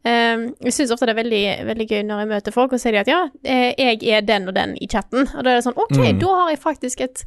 Um, 0.08 0.44
jeg 0.62 0.72
syns 0.76 0.92
ofte 0.94 1.08
det 1.08 1.12
er 1.16 1.18
veldig, 1.22 1.40
veldig 1.68 1.86
gøy 1.90 2.02
når 2.06 2.20
jeg 2.22 2.28
møter 2.30 2.54
folk 2.54 2.72
og 2.72 2.80
sier 2.80 2.94
de 2.94 3.00
at 3.02 3.08
ja, 3.10 3.18
eh, 3.44 3.72
jeg 3.76 3.98
er 4.14 4.22
den 4.24 4.46
og 4.48 4.54
den 4.54 4.76
i 4.80 4.86
chatten. 4.88 5.26
Og 5.34 5.42
da 5.42 5.50
er 5.50 5.58
det 5.58 5.64
sånn 5.66 5.76
OK, 5.76 5.96
Mm. 5.98 6.20
da 6.22 6.34
har 6.38 6.50
jeg 6.54 6.60
faktisk 6.62 7.00
et 7.04 7.24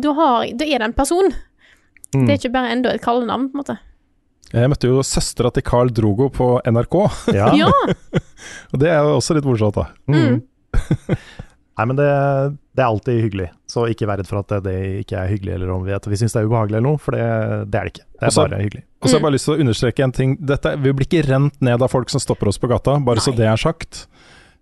Da, 0.00 0.12
har, 0.16 0.46
da 0.56 0.64
er 0.64 0.78
det 0.78 0.86
en 0.86 0.94
person. 0.96 1.26
Mm. 2.14 2.22
Det 2.26 2.30
er 2.32 2.38
ikke 2.38 2.52
bare 2.54 2.70
enda 2.72 2.94
et 2.94 3.02
kallenavn, 3.04 3.50
på 3.50 3.58
en 3.58 3.60
måte. 3.64 3.78
Jeg 4.54 4.70
møtte 4.70 4.88
jo 4.88 5.02
søstera 5.02 5.50
til 5.52 5.62
Carl 5.66 5.90
Drogo 5.92 6.30
på 6.32 6.46
NRK, 6.64 6.94
Ja. 7.34 7.50
Ja! 7.52 7.68
og 8.72 8.78
det 8.80 8.88
er 8.88 9.02
jo 9.02 9.16
også 9.18 9.34
litt 9.36 9.44
morsomt, 9.44 9.74
da. 9.74 9.88
Mm. 10.08 10.40
Nei, 11.76 11.84
men 11.84 11.98
det, 11.98 12.08
det 12.72 12.80
er 12.80 12.88
alltid 12.88 13.18
hyggelig, 13.20 13.46
så 13.68 13.82
ikke 13.92 14.06
vær 14.08 14.16
redd 14.22 14.28
for 14.30 14.40
at 14.40 14.48
det, 14.54 14.62
det 14.64 14.76
ikke 15.02 15.18
er 15.20 15.28
hyggelig, 15.28 15.54
eller 15.58 15.72
om 15.74 15.82
vi, 15.84 15.92
at 15.92 16.06
vi 16.08 16.16
syns 16.16 16.32
det 16.32 16.40
er 16.40 16.46
ubehagelig 16.48 16.78
eller 16.78 16.86
noe, 16.88 17.00
for 17.02 17.12
det, 17.12 17.26
det 17.68 17.80
er 17.80 17.88
det 17.88 17.92
ikke. 17.92 18.06
Det 18.06 18.22
er 18.22 18.30
Også- 18.30 18.46
bare 18.46 18.60
hyggelig. 18.62 18.82
Og 18.96 19.08
så 19.08 19.12
har 19.12 19.18
jeg 19.20 19.24
bare 19.26 19.36
lyst 19.36 19.44
til 19.46 19.54
å 19.54 19.60
understreke 19.60 20.04
en 20.06 20.12
ting. 20.16 20.30
Dette, 20.40 20.72
vi 20.80 20.92
blir 20.96 21.06
ikke 21.06 21.26
rent 21.28 21.60
ned 21.60 21.82
av 21.84 21.92
folk 21.92 22.08
som 22.10 22.22
stopper 22.22 22.48
oss 22.48 22.58
på 22.58 22.70
gata, 22.72 22.96
bare 23.04 23.20
så 23.20 23.34
det 23.36 23.44
er 23.46 23.60
sagt. 23.60 24.06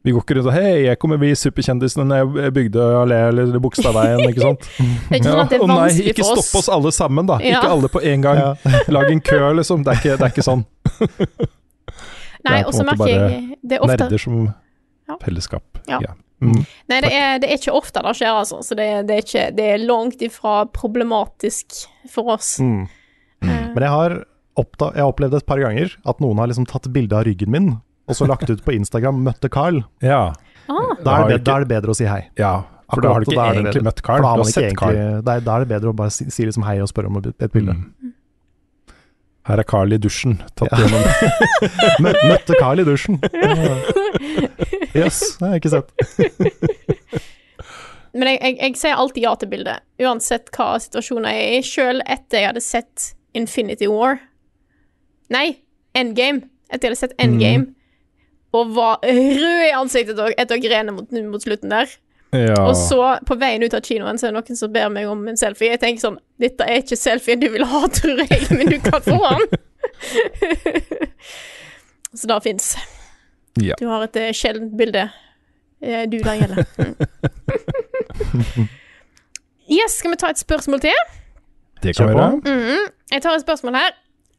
Vi 0.04 0.12
går 0.12 0.20
ikke 0.20 0.34
rundt 0.36 0.48
og 0.50 0.52
'hei, 0.52 0.84
jeg 0.84 0.98
kommer 1.00 1.16
bli 1.16 1.30
superkjendisen 1.32 2.04
når 2.04 2.34
jeg 2.42 2.52
bygde 2.52 2.76
allé 2.76 3.20
eller 3.28 3.58
Bogstadveien', 3.62 4.26
ikke 4.28 4.42
sant. 4.42 4.66
Det 5.08 5.14
er 5.14 5.16
ikke 5.16 5.30
sånn 5.30 5.40
at 5.40 5.48
det 5.54 5.56
er 5.56 5.62
vanskelig 5.64 5.78
for 5.78 5.86
oss. 5.86 6.10
Ikke 6.10 6.26
stopp 6.28 6.58
oss 6.60 6.68
alle 6.68 6.92
sammen, 6.92 7.26
da. 7.30 7.38
Ja. 7.40 7.62
Ikke 7.62 7.70
alle 7.70 7.88
på 7.88 8.02
en 8.02 8.20
gang. 8.26 8.42
Lag 8.98 9.10
en 9.10 9.20
kø, 9.20 9.40
liksom. 9.54 9.84
Det 9.86 9.94
er 9.94 10.02
ikke, 10.02 10.18
det 10.18 10.26
er 10.26 10.34
ikke 10.34 10.44
sånn. 10.44 10.66
Nei, 12.44 12.60
og 12.66 12.74
så 12.74 12.84
merker 12.84 13.08
jeg 13.08 13.56
det 13.64 13.78
er 13.78 13.86
ofte 13.86 13.96
Nerder 14.04 14.20
som 14.20 14.42
Ja. 15.08 15.16
fellesskap. 15.22 15.62
Ja. 15.90 15.98
Mm. 16.40 16.60
Nei, 16.90 16.98
det 17.04 17.10
er, 17.14 17.38
det 17.40 17.48
er 17.50 17.58
ikke 17.60 17.72
ofte 17.76 18.02
det 18.04 18.14
skjer, 18.18 18.34
altså. 18.40 18.58
Så 18.64 18.76
det, 18.76 18.86
det, 19.08 19.14
er 19.16 19.22
ikke, 19.24 19.44
det 19.56 19.66
er 19.74 19.82
langt 19.84 20.22
ifra 20.24 20.64
problematisk 20.72 21.84
for 22.10 22.34
oss. 22.34 22.58
Mm. 22.60 22.86
Eh, 23.44 23.48
Men 23.74 23.82
jeg 23.86 23.92
har, 23.94 24.14
oppda 24.60 24.90
jeg 24.94 25.04
har 25.04 25.12
opplevd 25.12 25.34
et 25.40 25.46
par 25.48 25.60
ganger 25.62 25.94
at 26.04 26.20
noen 26.24 26.38
har 26.42 26.50
liksom 26.50 26.66
tatt 26.70 26.88
bilde 26.92 27.16
av 27.16 27.24
ryggen 27.28 27.50
min, 27.54 27.70
og 28.08 28.16
så 28.18 28.26
lagt 28.28 28.50
ut 28.50 28.60
på 28.64 28.74
Instagram 28.76 29.22
'møtte 29.24 29.48
Carl'. 29.48 29.82
Ja. 30.04 30.34
ah, 30.68 30.94
Da 31.04 31.18
er, 31.24 31.28
det, 31.34 31.44
da 31.44 31.56
er 31.56 31.64
det 31.64 31.68
bedre 31.72 31.90
å 31.92 31.96
si 31.96 32.04
hei. 32.08 32.24
ja. 32.38 32.62
For 32.94 33.00
da 33.00 33.14
har 33.14 33.20
du 33.24 33.30
ikke 33.30 33.36
da 33.40 33.44
egentlig 33.48 33.72
bedre. 33.72 33.82
møtt 33.88 34.02
Carl, 34.04 34.20
du 34.20 34.26
har 34.28 34.44
sett 34.44 34.64
egentlig, 34.68 34.98
er, 35.00 35.40
da 35.40 35.54
er 35.56 35.64
det 35.64 35.68
bedre 35.72 35.88
å 35.90 35.96
bare 35.96 36.10
si, 36.12 36.26
si 36.30 36.44
liksom 36.44 36.62
hei 36.68 36.76
og 36.84 36.88
spørre 36.92 37.08
om 37.08 37.16
et, 37.16 37.30
et 37.42 37.50
bilde. 37.50 37.72
Mm. 37.74 38.12
Her 39.48 39.58
er 39.58 39.66
Carl 39.68 39.92
i 39.92 39.98
dusjen, 39.98 40.36
tatt 40.54 40.68
Ja. 40.70 40.78
gjennom 40.84 41.02
møtte 42.30 42.54
Carl 42.60 42.80
i 42.80 42.84
dusjen. 42.84 43.18
Jøss, 44.94 45.04
yes, 45.04 45.36
det 45.38 45.44
har 45.46 45.52
jeg 45.54 45.60
ikke 45.62 45.74
sett. 45.74 45.88
Men 48.14 48.24
jeg, 48.30 48.38
jeg, 48.38 48.54
jeg 48.60 48.72
sier 48.78 49.00
alltid 49.02 49.22
ja 49.24 49.32
til 49.38 49.50
bildet, 49.50 49.78
uansett 49.98 50.46
hva 50.54 50.68
situasjonen 50.82 51.30
jeg 51.32 51.38
er 51.44 51.50
i. 51.56 51.66
Sjøl 51.66 51.98
etter 52.06 52.36
jeg 52.40 52.48
hadde 52.52 52.62
sett 52.62 52.96
Infinity 53.34 53.86
War 53.90 54.14
Nei, 55.32 55.56
Endgame. 55.96 56.40
Etter 56.68 56.88
jeg 56.88 56.92
hadde 56.92 57.00
sett 57.00 57.20
Endgame 57.22 57.66
og 58.54 58.74
var 58.76 58.94
rød 59.02 59.62
i 59.66 59.74
ansiktet 59.74 60.20
etter 60.38 60.54
å 60.54 60.62
grene 60.62 60.92
mot, 60.94 61.10
mot 61.26 61.42
slutten 61.42 61.70
der. 61.74 61.88
Ja. 62.34 62.54
Og 62.66 62.74
så, 62.78 63.00
på 63.26 63.34
veien 63.38 63.62
ut 63.62 63.74
av 63.74 63.82
kinoen, 63.86 64.18
så 64.18 64.26
er 64.28 64.32
det 64.32 64.40
noen 64.40 64.56
som 64.58 64.72
ber 64.74 64.88
meg 64.94 65.06
om 65.10 65.22
en 65.30 65.38
selfie. 65.38 65.72
Jeg 65.74 65.80
tenker 65.82 66.02
sånn 66.02 66.18
Dette 66.42 66.62
er 66.66 66.76
ikke 66.82 66.98
selfien 66.98 67.42
du 67.42 67.48
vil 67.50 67.66
ha, 67.70 67.80
tror 67.94 68.18
jeg, 68.22 68.40
men 68.54 68.70
du 68.70 68.78
kan 68.82 69.02
få 69.02 69.18
den. 69.18 69.42
så 72.18 72.24
det 72.30 72.40
fins. 72.46 72.66
Ja. 73.62 73.74
Du 73.80 73.86
har 73.86 74.02
et 74.06 74.16
uh, 74.16 74.30
sjeldent 74.34 74.76
bilde. 74.78 75.08
Uh, 75.84 76.04
du 76.10 76.18
der 76.18 76.34
gjelder. 76.40 76.64
Mm. 76.78 76.94
Yes, 79.64 79.98
skal 79.98 80.12
vi 80.12 80.16
ta 80.20 80.28
et 80.28 80.38
spørsmål 80.38 80.80
til? 80.80 80.98
Det 81.82 81.96
kan 81.96 82.08
vi 82.08 82.12
på. 82.12 82.18
være. 82.18 82.40
-hmm. 82.44 82.90
Jeg 83.12 83.22
tar 83.22 83.34
et 83.34 83.40
spørsmål 83.40 83.74
her. 83.74 83.90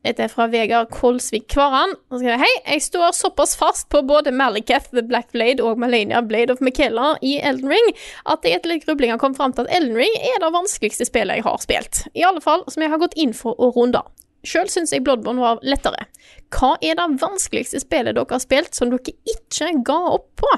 Dette 0.05 0.23
er 0.23 0.27
fra 0.27 0.45
Vegard 0.47 0.89
Kolsvik 0.89 1.47
Kvaran. 1.49 1.95
Han 2.11 2.19
skriver 2.19 2.37
Hei, 2.37 2.73
jeg 2.73 2.81
står 2.81 3.11
såpass 3.11 3.57
fast 3.57 3.89
på 3.89 4.01
både 4.01 4.31
Malikath 4.31 4.89
The 4.93 5.01
Black 5.07 5.31
Blade 5.31 5.63
og 5.63 5.79
Malenia 5.79 6.21
Blade 6.21 6.53
of 6.53 6.61
Michaela 6.61 7.15
i 7.21 7.39
Elden 7.43 7.69
Ring 7.69 7.95
at 8.25 8.39
jeg 8.43 8.59
etter 8.59 8.69
litt 8.69 8.85
grubling 8.85 9.11
har 9.11 9.17
kommet 9.17 9.37
fram 9.37 9.53
til 9.53 9.65
at 9.65 9.73
Elden 9.77 9.97
Ring 9.97 10.15
er 10.21 10.37
det 10.43 10.51
vanskeligste 10.53 11.05
spillet 11.05 11.35
jeg 11.35 11.43
har 11.43 11.57
spilt. 11.57 12.07
I 12.13 12.21
alle 12.21 12.41
fall 12.41 12.63
som 12.69 12.85
jeg 12.85 12.93
har 12.93 13.01
gått 13.01 13.17
inn 13.17 13.33
for 13.33 13.57
å 13.57 13.71
runde. 13.73 14.03
Sjøl 14.45 14.69
syns 14.71 14.93
jeg 14.93 15.03
Bloodborne 15.05 15.41
var 15.41 15.61
lettere. 15.65 16.07
Hva 16.53 16.75
er 16.85 16.97
det 16.99 17.07
vanskeligste 17.21 17.81
spillet 17.81 18.17
dere 18.17 18.29
har 18.29 18.43
spilt 18.43 18.77
som 18.77 18.91
dere 18.93 19.15
ikke 19.35 19.71
ga 19.87 20.01
opp 20.15 20.29
på? 20.41 20.51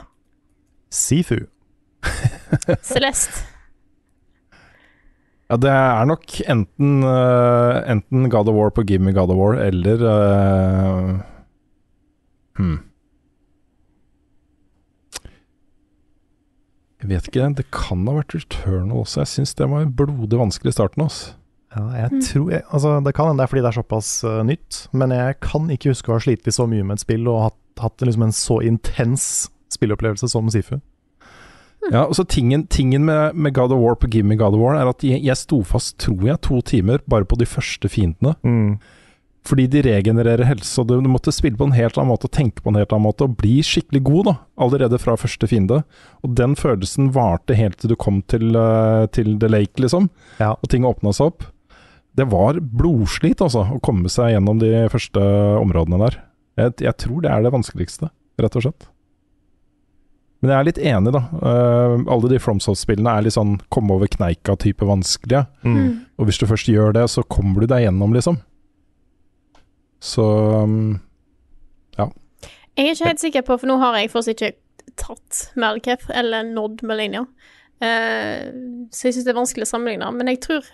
Sifu. 0.94 1.40
Celeste. 2.92 3.46
Ja, 5.48 5.56
det 5.64 5.72
er 5.72 6.08
nok 6.10 6.34
enten, 6.44 6.98
uh, 7.08 7.80
enten 7.88 8.28
God 8.30 8.50
of 8.52 8.58
War 8.58 8.74
på 8.76 8.84
Gimme 8.84 9.14
God 9.16 9.32
of 9.32 9.40
War, 9.40 9.56
eller 9.64 10.04
uh, 10.04 11.14
hmm. 12.60 12.82
Jeg 16.98 17.14
vet 17.14 17.28
ikke, 17.30 17.48
det 17.56 17.68
kan 17.72 18.04
ha 18.10 18.18
vært 18.18 18.36
Returnal 18.36 19.06
også. 19.06 19.22
Jeg 19.22 19.32
syns 19.32 19.56
det 19.56 19.70
var 19.72 19.88
blodig 19.88 20.42
vanskelig 20.42 20.74
i 20.74 20.76
starten. 20.76 21.06
Også. 21.06 21.37
Ja, 21.76 21.84
jeg 22.07 22.22
tror 22.24 22.51
jeg, 22.53 22.63
altså, 22.72 22.93
Det 23.03 23.11
kan 23.13 23.28
hende 23.28 23.41
det 23.41 23.47
er 23.47 23.51
fordi 23.51 23.61
det 23.65 23.70
er 23.74 23.78
såpass 23.82 24.11
uh, 24.24 24.41
nytt, 24.47 24.88
men 24.95 25.11
jeg 25.11 25.39
kan 25.43 25.68
ikke 25.74 25.91
huske 25.91 26.11
å 26.11 26.15
ha 26.15 26.24
slitt 26.24 26.47
så 26.53 26.68
mye 26.70 26.86
med 26.88 26.97
et 26.97 27.03
spill 27.03 27.28
og 27.28 27.41
hatt, 27.49 27.57
hatt 27.82 28.05
liksom 28.07 28.24
en 28.24 28.36
så 28.36 28.61
intens 28.65 29.49
spilleopplevelse 29.76 30.30
som 30.32 30.47
Sifu. 30.49 30.78
Ja, 31.91 32.05
og 32.07 32.15
så 32.18 32.24
tingen, 32.28 32.65
tingen 32.68 33.05
med, 33.05 33.36
med 33.36 33.53
God 33.53 33.72
of 33.72 33.80
War 33.80 33.95
på 33.95 34.09
Gimme 34.11 34.36
God 34.39 34.55
of 34.55 34.63
War 34.63 34.76
er 34.80 34.89
at 34.89 35.03
jeg, 35.05 35.22
jeg 35.24 35.38
sto 35.39 35.61
fast, 35.63 35.97
tror 36.03 36.24
jeg, 36.26 36.39
to 36.43 36.61
timer 36.65 37.03
bare 37.07 37.28
på 37.28 37.38
de 37.39 37.45
første 37.47 37.91
fiendene. 37.91 38.34
Fordi 39.47 39.68
de 39.72 39.84
regenererer 39.86 40.43
helse, 40.49 40.74
og 40.82 40.89
du, 40.89 40.97
du 40.99 41.07
måtte 41.11 41.32
spille 41.32 41.55
på 41.59 41.68
en 41.70 41.76
helt 41.78 41.95
annen 41.95 42.11
måte, 42.11 42.28
og 42.28 42.36
tenke 42.36 42.63
på 42.63 42.74
en 42.74 42.80
helt 42.82 42.91
annen 42.91 43.05
måte, 43.07 43.28
og 43.28 43.38
bli 43.39 43.61
skikkelig 43.63 44.01
god 44.09 44.28
da, 44.28 44.34
allerede 44.65 44.99
fra 44.99 45.15
første 45.20 45.47
fiende. 45.47 45.84
Og 46.26 46.34
den 46.36 46.57
følelsen 46.59 47.13
varte 47.15 47.55
helt 47.55 47.80
til 47.80 47.93
du 47.93 47.95
kom 47.99 48.20
til, 48.28 48.49
uh, 48.57 49.05
til 49.15 49.38
The 49.39 49.51
Lake, 49.51 49.80
liksom, 49.80 50.09
Ja. 50.41 50.55
og 50.57 50.68
ting 50.74 50.84
åpna 50.88 51.13
seg 51.15 51.32
opp. 51.32 51.47
Det 52.18 52.26
var 52.32 52.57
blodslit, 52.59 53.41
altså, 53.45 53.63
å 53.78 53.82
komme 53.84 54.09
seg 54.09 54.34
gjennom 54.34 54.61
de 54.61 54.72
første 54.89 55.22
områdene 55.61 55.99
der. 56.01 56.22
Jeg, 56.57 56.78
jeg 56.88 56.97
tror 57.03 57.22
det 57.22 57.30
er 57.30 57.43
det 57.45 57.53
vanskeligste, 57.53 58.09
rett 58.41 58.57
og 58.57 58.65
slett. 58.65 58.88
Men 60.41 60.51
jeg 60.51 60.57
er 60.57 60.68
litt 60.68 60.80
enig, 60.82 61.13
da. 61.15 61.24
Uh, 61.41 61.95
alle 62.13 62.30
de 62.30 62.39
FromSoft-spillene 62.41 63.09
er 63.09 63.26
litt 63.26 63.36
sånn 63.38 63.55
komme 63.74 63.95
over 63.97 64.09
kneika-type 64.13 64.86
vanskelige. 64.86 65.45
Mm. 65.65 66.05
Og 66.18 66.30
hvis 66.30 66.41
du 66.41 66.45
først 66.49 66.70
gjør 66.70 66.93
det, 66.97 67.07
så 67.09 67.26
kommer 67.26 67.63
du 67.63 67.70
deg 67.72 67.88
gjennom, 67.88 68.13
liksom. 68.13 68.39
Så 70.03 70.24
um, 70.61 70.99
Jeg 71.97 72.86
er 72.86 72.93
ikke 72.93 73.09
helt 73.09 73.22
sikker 73.24 73.45
på, 73.45 73.55
for 73.57 73.70
nå 73.70 73.80
har 73.82 73.97
jeg 73.97 74.11
fortsatt 74.13 74.36
ikke 74.38 74.51
tatt 75.01 75.39
Malcap 75.57 76.03
eller 76.13 76.45
nådd 76.45 76.84
Melania. 76.86 77.24
Uh, 77.82 78.86
så 78.93 79.09
jeg 79.09 79.18
syns 79.18 79.26
det 79.26 79.34
er 79.34 79.39
vanskelig 79.39 79.65
å 79.65 79.72
sammenligne. 79.72 80.11
Men 80.13 80.30
jeg 80.30 80.43
tror 80.45 80.70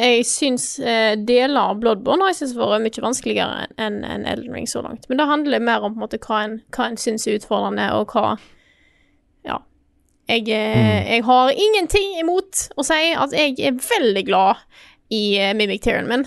Jeg 0.00 0.24
syns 0.24 0.78
eh, 0.80 1.12
deler 1.20 1.68
av 1.68 1.80
Bloodborne 1.82 2.24
har 2.24 2.32
jeg 2.32 2.54
vært 2.56 2.80
mye 2.80 3.04
vanskeligere 3.04 3.66
enn 3.76 3.98
en 4.08 4.24
Elden 4.28 4.54
Ring 4.56 4.68
så 4.70 4.80
langt. 4.84 5.04
Men 5.10 5.20
det 5.20 5.28
handler 5.28 5.60
mer 5.60 5.84
om 5.84 5.92
på 5.92 6.00
en 6.00 6.04
måte 6.06 6.20
hva 6.24 6.38
en, 6.46 6.54
hva 6.72 6.86
en 6.88 6.96
syns 7.00 7.26
er 7.28 7.36
utfordrende, 7.40 7.90
og 7.98 8.14
hva 8.16 8.38
Ja. 9.44 9.58
Jeg, 10.30 10.48
eh, 10.48 11.02
jeg 11.12 11.24
har 11.26 11.50
ingenting 11.50 12.16
imot 12.22 12.68
å 12.78 12.84
si 12.86 13.12
at 13.12 13.34
jeg 13.36 13.58
er 13.60 13.76
veldig 13.76 14.24
glad 14.24 14.62
i 15.12 15.36
eh, 15.36 15.52
Mimic 15.58 15.82
Tyrann 15.84 16.08
min. 16.08 16.24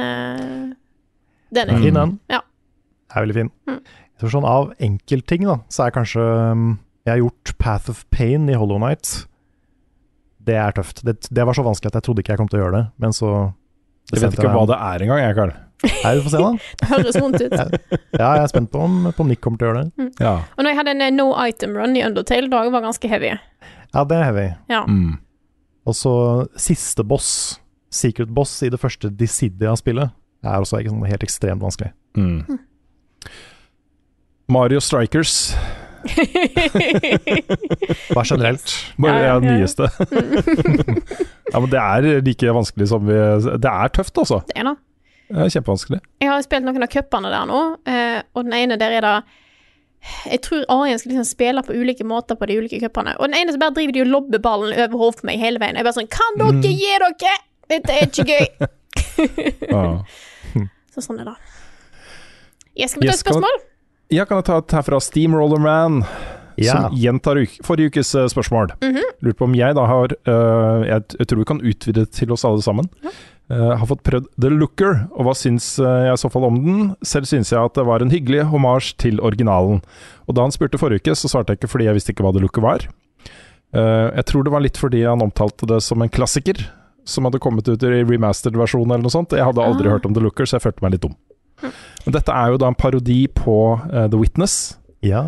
Eh, 0.00 0.74
den 1.54 1.70
er 1.70 1.76
Fin 1.76 1.84
fin. 1.84 1.94
den. 1.94 2.18
Ja. 2.32 2.40
Er 3.14 3.26
veldig 3.26 3.36
fin. 3.36 3.50
Mm. 3.68 3.80
Jeg 3.84 4.22
tror 4.24 4.34
sånn 4.34 4.48
Av 4.48 4.72
enkeltting, 4.82 5.46
da, 5.48 5.60
så 5.72 5.86
er 5.86 5.94
kanskje 5.94 6.20
um, 6.20 6.64
Jeg 7.06 7.12
har 7.14 7.22
gjort 7.22 7.52
Path 7.58 7.90
of 7.92 8.02
Pain 8.10 8.48
i 8.50 8.58
Hollow 8.58 8.78
Night. 8.82 9.26
Det 10.46 10.56
er 10.56 10.76
tøft. 10.76 11.02
Det, 11.06 11.16
det 11.28 11.46
var 11.46 11.56
så 11.56 11.64
vanskelig 11.66 11.92
at 11.92 11.98
jeg 12.00 12.06
trodde 12.06 12.24
ikke 12.24 12.34
jeg 12.34 12.40
kom 12.40 12.48
til 12.50 12.60
å 12.60 12.62
gjøre 12.64 12.76
det, 12.78 12.84
men 13.02 13.16
så 13.16 13.32
Jeg 14.10 14.22
vet 14.24 14.38
ikke 14.38 14.54
hva 14.54 14.64
det 14.70 14.78
er 14.78 15.04
engang, 15.04 15.20
jeg, 15.22 15.36
Karl. 15.38 15.52
Nei, 16.04 16.12
vi 16.16 16.24
får 16.24 16.32
se, 16.34 16.40
da. 16.44 16.50
Det 16.80 16.88
høres 16.90 17.18
vondt 17.20 17.40
ut. 17.40 17.54
Ja, 17.56 18.30
jeg 18.36 18.42
er 18.42 18.50
spent 18.52 18.70
på 18.72 18.82
om, 18.84 18.96
på 19.16 19.24
om 19.24 19.30
Nick 19.30 19.40
kommer 19.44 19.60
til 19.60 19.68
å 19.68 19.72
gjøre 19.72 19.84
det. 19.86 20.08
Ja. 20.20 20.34
Og 20.56 20.64
når 20.64 20.72
jeg 20.72 20.80
hadde 20.80 20.94
en 20.96 21.04
eh, 21.06 21.12
no 21.14 21.28
item 21.40 21.76
run 21.78 21.96
i 21.96 22.04
Undertale, 22.04 22.50
da 22.52 22.62
var 22.74 22.84
ganske 22.84 23.10
heavy. 23.10 23.32
Ja, 23.94 24.04
det 24.04 24.18
er 24.18 24.26
heavy. 24.28 24.46
Ja. 24.72 24.82
Mm. 24.88 25.18
Og 25.88 25.96
så 25.96 26.14
siste 26.60 27.04
boss, 27.06 27.30
secret 27.92 28.32
boss 28.36 28.58
i 28.66 28.70
det 28.72 28.80
første 28.80 29.08
Dissidia-spillet, 29.08 30.12
er 30.44 30.64
også 30.64 30.80
ikke 30.80 30.92
sånn 30.92 31.08
helt 31.08 31.24
ekstremt 31.24 31.64
vanskelig. 31.64 31.92
Mm. 32.18 32.60
Mario 34.50 34.80
Strikers. 34.84 35.54
Bare 38.14 38.24
generelt. 38.24 38.86
Bare 38.98 39.18
Ja, 39.22 39.34
ja, 39.34 39.38
nyeste. 39.40 39.82
ja, 41.52 41.60
men 41.60 41.70
det 41.72 41.78
er 41.80 42.22
like 42.24 42.52
vanskelig 42.56 42.88
som 42.90 43.04
vi 43.06 43.14
Det 43.60 43.70
er 43.70 43.88
tøft, 43.94 44.18
altså. 44.18 44.40
Det 44.48 44.56
er 44.60 44.64
det. 44.70 44.76
Det 45.30 45.38
er 45.44 45.48
kjempevanskelig. 45.54 46.00
Jeg 46.24 46.28
har 46.32 46.40
spilt 46.42 46.64
noen 46.66 46.82
av 46.82 46.90
cupene 46.90 47.28
der 47.30 47.44
nå, 47.46 47.60
eh, 47.86 48.18
og 48.34 48.40
den 48.48 48.54
ene 48.58 48.74
der 48.80 48.90
er 48.98 49.02
det 49.06 49.12
Jeg 50.32 50.40
tror 50.46 50.64
AI-en 50.74 50.98
skal 50.98 51.10
liksom 51.12 51.28
spille 51.28 51.62
på 51.62 51.76
ulike 51.76 52.04
måter 52.08 52.34
på 52.40 52.44
de 52.50 52.56
ulike 52.58 52.80
cupene. 52.82 53.12
Og 53.20 53.24
den 53.30 53.36
ene 53.38 53.52
så 53.54 53.60
bare 53.62 53.74
driver 53.76 53.94
de 53.94 54.02
og 54.06 54.10
lobber 54.10 54.40
ballen 54.42 54.72
over 54.74 54.96
hodet 55.04 55.20
på 55.20 55.26
meg 55.30 55.36
hele 55.42 55.58
veien. 55.62 55.76
Jeg 55.78 55.86
bare 55.86 55.98
sånn 56.00 56.10
Kan 56.10 56.32
dere 56.40 56.70
gi 56.74 56.90
dere?! 57.04 57.34
Dette 57.70 57.90
er 57.94 58.02
ikke 58.08 58.26
gøy! 58.26 58.46
Ja. 59.70 59.82
Så 60.90 60.94
Så 60.96 61.00
sånn 61.04 61.20
er 61.22 61.26
det. 61.30 61.36
Jeg 62.80 62.88
skal 62.90 63.00
vi 63.04 63.06
ta 63.06 63.12
et 63.14 63.22
kan- 63.22 63.36
spørsmål? 63.36 63.56
Ja, 64.10 64.24
kan 64.26 64.40
jeg 64.40 64.48
ta 64.48 64.58
et 64.58 64.72
her 64.74 64.82
fra 64.86 64.98
Steamroller 65.02 65.60
Man, 65.62 66.02
Ja. 66.60 66.72
som 66.88 66.96
gjentar 66.98 67.38
forrige 67.64 67.92
ukes 67.92 68.14
eh, 68.14 68.26
spørsmål. 68.28 68.72
-hmm. 68.80 69.00
Lurer 69.22 69.34
på 69.38 69.44
om 69.44 69.54
jeg 69.54 69.74
da 69.74 69.86
har 69.86 70.12
uh, 70.28 70.82
jeg, 70.86 71.02
jeg 71.18 71.26
tror 71.28 71.38
vi 71.38 71.44
kan 71.44 71.60
utvide 71.60 72.00
det 72.00 72.10
til 72.12 72.32
oss 72.32 72.44
alle 72.44 72.60
sammen. 72.62 72.88
Eh, 73.50 73.76
har 73.78 73.86
fått 73.86 74.02
prøvd 74.02 74.26
The 74.40 74.48
Looker, 74.50 75.08
og 75.12 75.24
hva 75.24 75.34
syns 75.34 75.78
jeg 75.78 76.12
i 76.12 76.16
så 76.16 76.30
fall 76.30 76.44
om 76.44 76.54
den? 76.64 76.96
Selv 77.02 77.24
syns 77.26 77.50
jeg 77.50 77.58
at 77.64 77.74
det 77.74 77.84
var 77.86 78.00
en 78.02 78.10
hyggelig 78.10 78.44
hommage 78.44 78.94
til 78.96 79.18
originalen. 79.20 79.80
Og 80.28 80.34
da 80.34 80.42
han 80.42 80.50
spurte 80.52 80.78
forrige 80.78 81.00
uke, 81.02 81.14
så 81.16 81.28
svarte 81.28 81.50
jeg 81.50 81.58
ikke 81.58 81.68
fordi 81.70 81.84
jeg 81.84 81.94
visste 81.94 82.12
ikke 82.12 82.22
hva 82.22 82.32
The 82.32 82.40
Looker 82.40 82.62
var. 82.62 82.86
Uh, 83.74 84.10
jeg 84.16 84.24
tror 84.26 84.42
det 84.44 84.52
var 84.52 84.60
litt 84.60 84.76
fordi 84.78 85.02
han 85.06 85.22
omtalte 85.22 85.66
det 85.66 85.82
som 85.82 86.02
en 86.02 86.08
klassiker, 86.08 86.70
som 87.04 87.24
hadde 87.24 87.38
kommet 87.40 87.68
ut 87.68 87.82
i 87.82 88.04
remastered 88.04 88.54
versjon 88.58 88.86
eller 88.90 89.02
noe 89.02 89.10
sånt. 89.10 89.30
Jeg 89.32 89.44
hadde 89.44 89.62
aldri 89.62 89.86
Ah. 89.88 89.92
hørt 89.92 90.06
om 90.06 90.14
The 90.14 90.20
Looker, 90.20 90.44
så 90.44 90.58
jeg 90.58 90.62
følte 90.62 90.82
meg 90.82 90.92
litt 90.92 91.02
dum. 91.02 91.14
Men 92.06 92.14
dette 92.16 92.32
er 92.32 92.52
jo 92.54 92.60
da 92.62 92.68
en 92.70 92.78
parodi 92.78 93.26
på 93.28 93.56
uh, 93.78 94.06
The 94.08 94.18
Witness. 94.20 94.76
Ja. 95.00 95.22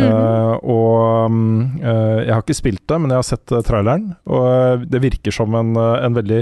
Eh, 0.00 0.54
og 0.64 1.26
um, 1.28 1.80
uh, 1.82 2.24
Jeg 2.24 2.32
har 2.32 2.40
ikke 2.40 2.54
spilt 2.56 2.84
det, 2.88 2.96
men 3.00 3.10
jeg 3.12 3.18
har 3.20 3.26
sett 3.28 3.52
eh, 3.52 3.60
traileren. 3.66 4.14
Og 4.24 4.46
eh, 4.48 4.84
det 4.88 5.02
virker 5.04 5.34
som 5.36 5.52
en, 5.58 5.74
eh, 5.76 6.04
en 6.06 6.16
veldig 6.16 6.38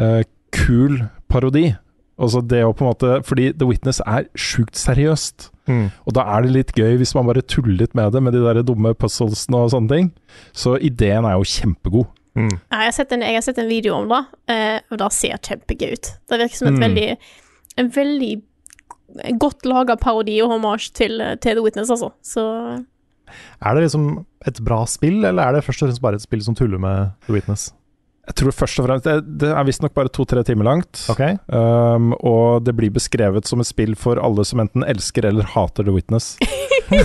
eh, 0.00 0.22
kul 0.56 1.02
parodi. 1.28 1.74
Altså 2.16 2.40
det 2.46 2.62
å 2.64 2.70
på 2.72 2.84
en 2.84 2.92
måte 2.92 3.08
Fordi 3.26 3.48
The 3.58 3.66
Witness 3.66 3.98
er 4.06 4.28
sjukt 4.38 4.78
seriøst. 4.78 5.50
Mm. 5.68 5.88
Og 6.06 6.14
da 6.16 6.24
er 6.36 6.44
det 6.46 6.52
litt 6.54 6.72
gøy 6.78 6.96
hvis 7.00 7.12
man 7.16 7.26
bare 7.28 7.42
tuller 7.42 7.76
litt 7.82 7.94
med 7.98 8.12
det, 8.14 8.22
med 8.22 8.32
de 8.36 8.42
der 8.44 8.62
dumme 8.64 8.94
puzzlesene 8.96 9.60
og 9.64 9.72
sånne 9.74 9.90
ting. 9.92 10.10
Så 10.56 10.76
ideen 10.80 11.26
er 11.28 11.36
jo 11.36 11.44
kjempegod. 11.48 12.08
Mm. 12.38 12.50
Ja, 12.70 12.80
jeg, 12.80 12.88
har 12.88 12.96
sett 12.96 13.12
en, 13.14 13.22
jeg 13.26 13.36
har 13.36 13.44
sett 13.46 13.60
en 13.62 13.68
video 13.70 13.98
om 13.98 14.08
det, 14.10 14.22
eh, 14.50 14.78
og 14.90 14.98
det 15.02 15.12
ser 15.14 15.36
kjempegøy 15.44 15.92
ut. 15.92 16.08
Det 16.30 16.40
virker 16.40 16.56
som 16.62 16.72
et 16.72 16.78
Mm. 16.80 16.84
veldig 16.88 17.08
En 17.76 17.88
veldig 17.90 18.32
godt 19.40 19.66
laga 19.68 19.96
parodi 20.00 20.36
og 20.42 20.52
hommage 20.56 20.90
til, 20.96 21.22
til 21.40 21.58
The 21.58 21.64
Witness, 21.64 21.90
altså. 21.90 22.10
Så 22.22 22.44
Er 23.62 23.74
det 23.74 23.86
liksom 23.86 24.24
et 24.46 24.60
bra 24.64 24.84
spill, 24.86 25.24
eller 25.24 25.42
er 25.42 25.56
det 25.56 25.64
først 25.64 25.82
og 25.82 25.88
fremst 25.88 26.04
bare 26.04 26.20
et 26.20 26.26
spill 26.26 26.44
som 26.44 26.54
tuller 26.58 26.78
med 26.82 27.14
The 27.26 27.38
Witness? 27.38 27.72
Jeg 28.24 28.38
tror 28.40 28.54
først 28.56 28.78
og 28.80 28.86
fremst 28.86 29.04
Det, 29.04 29.48
er 29.50 29.64
visstnok 29.68 29.92
bare 29.96 30.08
to-tre 30.08 30.40
timer 30.48 30.64
langt. 30.64 31.02
Okay. 31.12 31.36
Um, 31.48 32.14
og 32.24 32.64
det 32.64 32.72
blir 32.76 32.92
beskrevet 32.92 33.44
som 33.48 33.60
et 33.60 33.68
spill 33.68 33.92
for 34.00 34.16
alle 34.16 34.44
som 34.48 34.62
enten 34.64 34.84
elsker 34.88 35.28
eller 35.28 35.44
hater 35.54 35.84
The 35.84 35.92
Witness. 35.92 36.38
ja, 36.94 37.04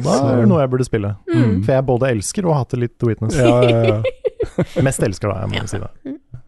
Da 0.00 0.16
er 0.16 0.40
det 0.40 0.48
noe 0.48 0.62
jeg 0.62 0.72
burde 0.72 0.88
spille. 0.88 1.12
Mm. 1.28 1.60
For 1.64 1.74
jeg 1.76 1.86
både 1.92 2.12
elsker 2.16 2.48
og 2.48 2.56
hater 2.62 2.80
litt 2.84 2.96
The 2.96 3.12
Witness. 3.12 3.36
Ja, 3.36 3.60
ja, 3.68 3.80
ja. 3.90 3.98
Mest 4.86 5.04
elsker, 5.04 5.28
da, 5.28 5.44
jeg 5.44 5.48
må 5.52 5.68
si 5.70 5.82
det. 5.82 5.90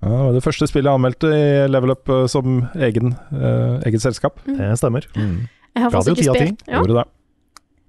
Ja, 0.05 0.33
det 0.37 0.43
første 0.45 0.67
spillet 0.69 0.91
jeg 0.91 0.99
anmeldte 1.01 1.31
i 1.33 1.45
Level 1.71 1.95
Up 1.95 2.09
eh, 2.13 2.27
som 2.31 2.59
egen, 2.77 3.15
uh, 3.33 3.81
eget 3.89 4.03
selskap. 4.05 4.41
Det 4.47 4.73
stemmer. 4.79 5.07
jeg 5.15 5.83
har 5.83 5.91
Radio 5.91 6.13
faktisk 6.15 6.21
ikke 6.21 6.25
10 6.25 6.29
av 6.29 6.35
10. 6.37 6.47
spilt 6.47 6.69
ja, 6.69 6.79
Gjorde 6.83 6.99
det. 7.01 7.05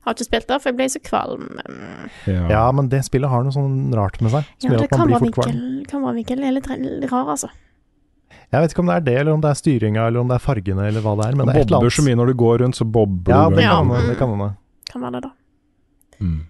Har 0.05 0.13
ikke 0.13 0.25
spilt 0.27 0.47
det, 0.47 0.57
for 0.61 0.69
jeg 0.69 0.77
ble 0.77 0.87
så 0.93 0.99
kvalm. 1.01 1.45
Mm. 1.65 2.09
Ja. 2.29 2.41
Ja, 2.53 2.63
men 2.77 2.89
det 2.91 3.01
spillet 3.07 3.29
har 3.31 3.43
noe 3.43 3.51
sånn 3.55 3.93
rart 3.97 4.19
med 4.21 4.31
seg, 4.35 4.43
som 4.61 4.69
Ja, 4.71 4.75
gjør 4.77 4.83
det 4.83 4.89
at 4.91 4.99
man 4.99 5.07
blir 5.09 5.23
fort 5.25 5.39
kvalm. 5.39 5.61
kameravinkel 5.89 6.43
er 6.45 6.51
litt, 6.59 6.67
rar, 7.11 7.31
altså. 7.33 7.49
Jeg 8.53 8.61
vet 8.61 8.71
ikke 8.75 8.83
om 8.85 8.89
det 8.91 8.95
er 8.95 9.05
det, 9.07 9.15
eller 9.23 9.33
om 9.33 9.41
det 9.41 9.49
er 9.49 9.57
styringa, 9.57 10.03
eller 10.07 10.21
om 10.21 10.27
det 10.29 10.35
er 10.37 10.43
fargene, 10.45 10.85
eller 10.87 11.01
hva 11.01 11.15
det 11.17 11.25
er. 11.31 11.35
Men 11.35 11.47
Det 11.49 11.55
er 11.55 11.59
et 11.59 11.65
eller 11.65 11.79
bobber 11.79 11.95
så 11.97 12.05
mye 12.05 12.15
når 12.21 12.27
du 12.31 12.33
går 12.43 12.61
rundt, 12.61 12.75
så 12.77 12.85
bobler 12.85 13.33
Ja, 13.33 13.49
du. 13.49 13.55
det 13.55 13.63
Ja. 13.65 13.71
kan 13.79 13.89
hende. 13.89 14.07
Det 14.11 14.17
kan 14.19 14.29
hende. 14.29 14.49
Kan 14.91 15.01
være 15.01 15.11
det, 15.17 15.21
da. 15.23 15.31
Mm. 16.21 16.41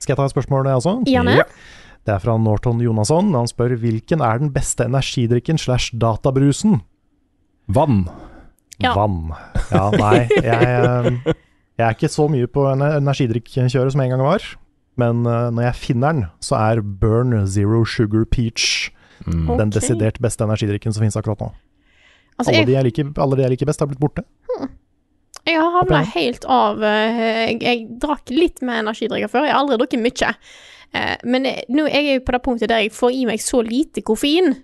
Skal 0.00 0.12
jeg 0.12 0.16
ta 0.16 0.24
et 0.24 0.32
spørsmål, 0.32 0.64
jeg 0.64 0.80
også? 0.80 0.94
Gjerne. 1.04 1.36
Ja. 1.36 1.44
Det 2.08 2.14
er 2.14 2.22
fra 2.24 2.38
Norton 2.40 2.78
Jonasson. 2.80 3.34
Han 3.36 3.48
spør 3.50 3.74
hvilken 3.82 4.22
er 4.24 4.38
den 4.40 4.48
beste 4.54 4.86
energidrikken 4.88 5.58
slash 5.60 5.92
databrusen? 6.00 6.78
Vann. 7.68 8.06
Ja. 8.80 8.94
Vann. 8.96 9.34
Ja, 9.68 9.90
nei, 9.92 10.22
jeg, 10.40 10.46
eh, 10.46 11.34
jeg 11.76 11.84
er 11.84 11.92
ikke 11.98 12.08
så 12.08 12.24
mye 12.32 12.48
på 12.48 12.64
energidrikkjøret 12.72 13.92
som 13.92 14.00
jeg 14.00 14.08
en 14.08 14.16
gang 14.16 14.24
var. 14.24 14.46
Men 14.98 15.20
eh, 15.28 15.50
når 15.52 15.66
jeg 15.68 15.80
finner 15.82 16.16
den, 16.16 16.24
så 16.40 16.56
er 16.62 16.80
Burn 16.80 17.34
Zero 17.46 17.84
Sugar 17.84 18.24
Peach 18.24 18.88
Mm. 19.26 19.48
den 19.58 19.66
Ok. 19.68 19.74
desidert 19.74 20.20
beste 20.22 20.44
energidrikken 20.46 20.92
som 20.94 21.02
finnes 21.02 21.16
akkurat 21.18 21.40
nå. 21.42 21.48
Altså, 22.38 22.52
Alle 22.52 22.58
jeg, 22.60 22.66
de 22.68 22.72
jeg 22.76 22.84
liker, 22.86 23.08
alle 23.18 23.34
de 23.36 23.42
jeg 23.42 23.50
liker 23.50 23.66
best, 23.66 23.80
har 23.82 23.88
blitt 23.90 23.98
borte. 23.98 24.22
jeg 25.44 25.58
har 25.58 25.72
havna 25.74 26.04
helt 26.14 26.44
av 26.46 26.78
eh, 26.86 27.18
jeg, 27.18 27.56
jeg 27.66 27.98
drakk 27.98 28.30
litt 28.30 28.62
med 28.62 28.84
energidrikker 28.84 29.28
før. 29.32 29.48
Jeg 29.48 29.56
har 29.56 29.64
aldri 29.64 29.76
drukket 29.82 30.04
mye. 30.06 30.30
Eh, 30.96 31.16
men 31.24 31.46
nå 31.68 31.86
er 31.86 32.06
jeg 32.06 32.24
på 32.24 32.34
det 32.34 32.42
punktet 32.44 32.72
der 32.72 32.84
jeg 32.86 32.94
får 32.96 33.14
i 33.16 33.26
meg 33.28 33.42
så 33.44 33.60
lite 33.64 34.04
koffein 34.06 34.54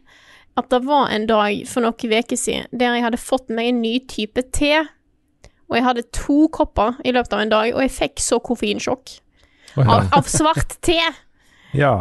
at 0.55 0.71
det 0.71 0.85
var 0.87 1.11
en 1.11 1.27
dag 1.27 1.65
for 1.67 1.83
noen 1.83 1.97
uker 1.99 2.39
siden 2.39 2.69
der 2.71 2.95
jeg 2.95 3.05
hadde 3.09 3.21
fått 3.21 3.51
meg 3.51 3.73
en 3.73 3.83
ny 3.83 3.97
type 4.11 4.45
te. 4.55 4.85
Og 5.71 5.79
jeg 5.79 5.87
hadde 5.87 6.09
to 6.15 6.45
kopper 6.55 7.01
i 7.05 7.15
løpet 7.15 7.33
av 7.35 7.43
en 7.43 7.53
dag, 7.53 7.71
og 7.75 7.83
jeg 7.83 7.95
fikk 7.95 8.23
så 8.23 8.39
koffeinsjokk 8.45 9.17
oh, 9.75 9.81
ja. 9.81 9.87
av, 9.89 10.11
av 10.21 10.29
svart 10.31 10.77
te. 10.85 11.01
ja. 11.83 11.95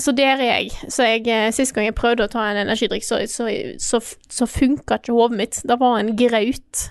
Så 0.00 0.14
der 0.16 0.40
er 0.40 0.62
jeg. 0.62 0.72
Så 0.88 1.04
jeg, 1.04 1.26
eh, 1.28 1.50
sist 1.54 1.74
gang 1.76 1.90
jeg 1.90 1.98
prøvde 1.98 2.24
å 2.24 2.32
ta 2.32 2.46
en 2.48 2.62
energidrikk, 2.62 3.04
så, 3.04 3.20
så, 3.28 3.50
så, 3.82 4.00
så 4.00 4.48
funka 4.48 5.02
ikke 5.02 5.14
hodet 5.14 5.38
mitt. 5.42 5.60
Det 5.68 5.76
var 5.82 5.98
en 6.00 6.14
graut. 6.16 6.86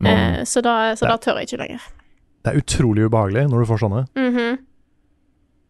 Eh, 0.00 0.40
så 0.48 0.62
da, 0.64 0.96
så 0.96 1.10
da 1.10 1.18
tør 1.20 1.42
jeg 1.42 1.50
ikke 1.50 1.60
lenger. 1.66 1.84
Det 2.40 2.54
er 2.54 2.62
utrolig 2.62 3.04
ubehagelig 3.04 3.44
når 3.50 3.60
du 3.60 3.68
får 3.68 3.84
sånne. 3.84 4.02
Mhm. 4.16 4.50
Eh, 4.56 4.66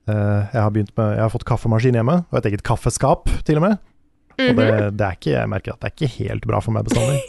jeg 0.09 0.61
har 0.63 0.71
med 0.71 0.89
Jeg 0.97 1.21
har 1.21 1.31
fått 1.31 1.45
kaffemaskin 1.45 1.95
hjemme, 1.95 2.25
og 2.33 2.39
et 2.39 2.47
eget 2.53 2.63
kaffeskap, 2.63 3.29
til 3.45 3.57
og 3.57 3.63
med. 3.63 3.79
Og 4.41 4.57
det, 4.57 4.67
Mhm. 4.67 4.97
det 4.97 5.05
er 5.07 5.13
ikke 5.19 5.31
Jeg 5.37 5.49
merker 5.49 5.73
at 5.75 5.81
det 5.81 5.87
er 5.91 5.95
ikke 6.07 6.15
helt 6.25 6.47
bra 6.47 6.61
for 6.61 6.73
meg 6.73 6.85
bestandig. 6.85 7.21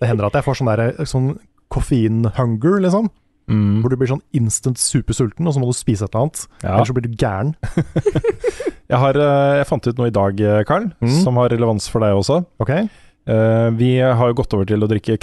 det 0.00 0.08
hender 0.08 0.26
at 0.26 0.32
jeg 0.32 0.44
får 0.44 0.54
sånn 0.60 0.76
der 0.76 0.92
sånn 1.04 1.38
koffein-hunger, 1.70 2.80
liksom. 2.80 3.10
Mm. 3.50 3.80
Hvor 3.82 3.90
du 3.90 3.96
blir 3.96 4.06
sånn 4.08 4.22
instant 4.32 4.78
supersulten, 4.78 5.46
og 5.46 5.52
så 5.54 5.58
må 5.60 5.66
du 5.66 5.74
spise 5.74 6.04
et 6.06 6.14
eller 6.14 6.22
annet. 6.28 6.46
ja. 6.62 6.74
Ellers 6.76 6.88
så 6.88 6.94
blir 6.94 7.02
du 7.08 7.16
gæren. 7.16 7.54
Jeg, 8.90 8.98
har, 8.98 9.14
eh, 9.14 9.56
jeg 9.60 9.66
fant 9.68 9.86
ut 9.86 9.98
noe 10.00 10.08
i 10.10 10.10
dag, 10.10 10.40
Karl, 10.66 10.88
Mm. 11.00 11.22
som 11.22 11.36
har 11.36 11.48
relevans 11.52 11.88
for 11.88 12.00
deg 12.02 12.10
også. 12.16 12.44
Okay. 12.58 12.88
Uh, 13.28 13.70
vi 13.70 13.98
har 14.00 14.16
jo 14.26 14.34
gått 14.34 14.52
over 14.54 14.64
til 14.66 14.80
å 14.82 14.88
drikke 14.90 15.14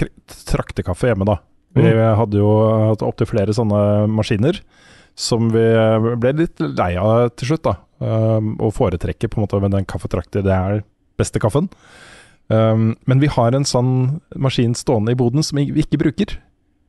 traktekaffe 0.48 1.10
hjemme, 1.10 1.26
da. 1.26 1.40
Vi 1.76 1.82
Mm. 1.84 2.16
hadde 2.16 2.38
jo 2.40 2.48
hatt 2.94 3.00
opptil 3.04 3.28
flere 3.28 3.52
sånne 3.52 4.08
maskiner 4.08 4.62
som 5.18 5.50
vi 5.54 5.64
eh, 5.66 6.10
ble 6.22 6.34
litt 6.44 6.62
lei 6.78 6.92
av 7.02 7.32
til 7.36 7.54
slutt, 7.54 7.66
da. 7.66 7.76
Um, 7.98 8.52
og 8.62 8.76
foretrekker 8.78 9.32
på 9.34 9.40
en 9.40 9.48
måte 9.48 9.60
med 9.64 9.74
den 9.74 9.88
kaffetrakter, 9.90 10.44
det 10.46 10.54
er 10.54 10.84
beste 11.18 11.42
kaffen. 11.42 11.72
Um, 12.54 12.92
men 13.10 13.20
vi 13.24 13.30
har 13.34 13.56
en 13.58 13.66
sånn 13.68 14.20
maskin 14.38 14.76
stående 14.78 15.16
i 15.16 15.18
boden 15.18 15.42
som 15.44 15.58
vi 15.58 15.66
ikke 15.82 16.00
bruker. 16.04 16.38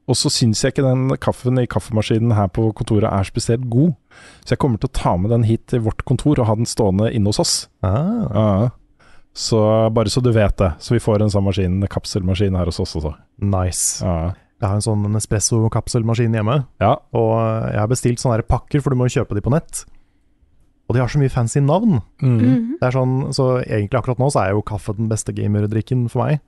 Og 0.08 0.16
så 0.16 0.30
syns 0.32 0.60
jeg 0.64 0.72
ikke 0.72 0.84
den 0.86 1.16
kaffen 1.20 1.60
i 1.60 1.66
kaffemaskinen 1.68 2.32
her 2.36 2.48
på 2.52 2.68
kontoret 2.76 3.08
er 3.10 3.26
spesielt 3.28 3.66
god. 3.72 3.96
Så 4.44 4.54
jeg 4.54 4.60
kommer 4.62 4.80
til 4.80 4.88
å 4.88 4.96
ta 4.96 5.16
med 5.20 5.32
den 5.34 5.44
hit 5.48 5.66
til 5.68 5.82
vårt 5.84 6.04
kontor 6.08 6.40
og 6.40 6.48
ha 6.48 6.56
den 6.56 6.68
stående 6.68 7.10
inne 7.12 7.32
hos 7.32 7.40
oss. 7.42 7.56
Ah, 7.84 8.28
Ja. 8.32 8.70
Så 9.38 9.58
bare 9.94 10.10
så 10.10 10.18
du 10.24 10.32
vet 10.34 10.56
det. 10.58 10.72
Så 10.82 10.96
vi 10.96 10.98
får 10.98 11.22
en 11.22 11.30
sånn 11.30 11.44
maskin, 11.46 11.76
kapselmaskin 11.86 12.56
her 12.58 12.66
hos 12.66 12.80
oss 12.82 12.96
også. 12.98 13.12
nice. 13.38 14.00
Ja. 14.02 14.32
Jeg 14.58 14.66
har 14.66 14.74
en 14.74 14.82
sånn 14.82 15.18
espresso-kapselmaskin 15.20 16.34
hjemme, 16.34 16.56
ja. 16.82 16.96
og 17.14 17.34
jeg 17.70 17.78
har 17.78 17.90
bestilt 17.90 18.22
sånne 18.22 18.42
pakker, 18.42 18.82
for 18.82 18.90
du 18.90 18.98
må 18.98 19.06
jo 19.06 19.20
kjøpe 19.20 19.38
de 19.38 19.44
på 19.44 19.52
nett. 19.54 19.84
Og 20.88 20.96
de 20.96 21.02
har 21.02 21.10
så 21.12 21.20
mye 21.20 21.30
fancy 21.30 21.60
navn. 21.62 22.00
Mm. 22.22 22.36
Mhm. 22.36 22.68
Det 22.80 22.86
er 22.88 22.96
sånn, 22.96 23.16
så 23.36 23.48
egentlig 23.60 24.00
akkurat 24.00 24.20
nå 24.22 24.30
så 24.32 24.42
er 24.44 24.54
jo 24.56 24.64
kaffe 24.66 24.96
den 24.96 25.10
beste 25.10 25.34
gamerdrikken 25.36 26.08
for 26.10 26.24
meg. 26.24 26.40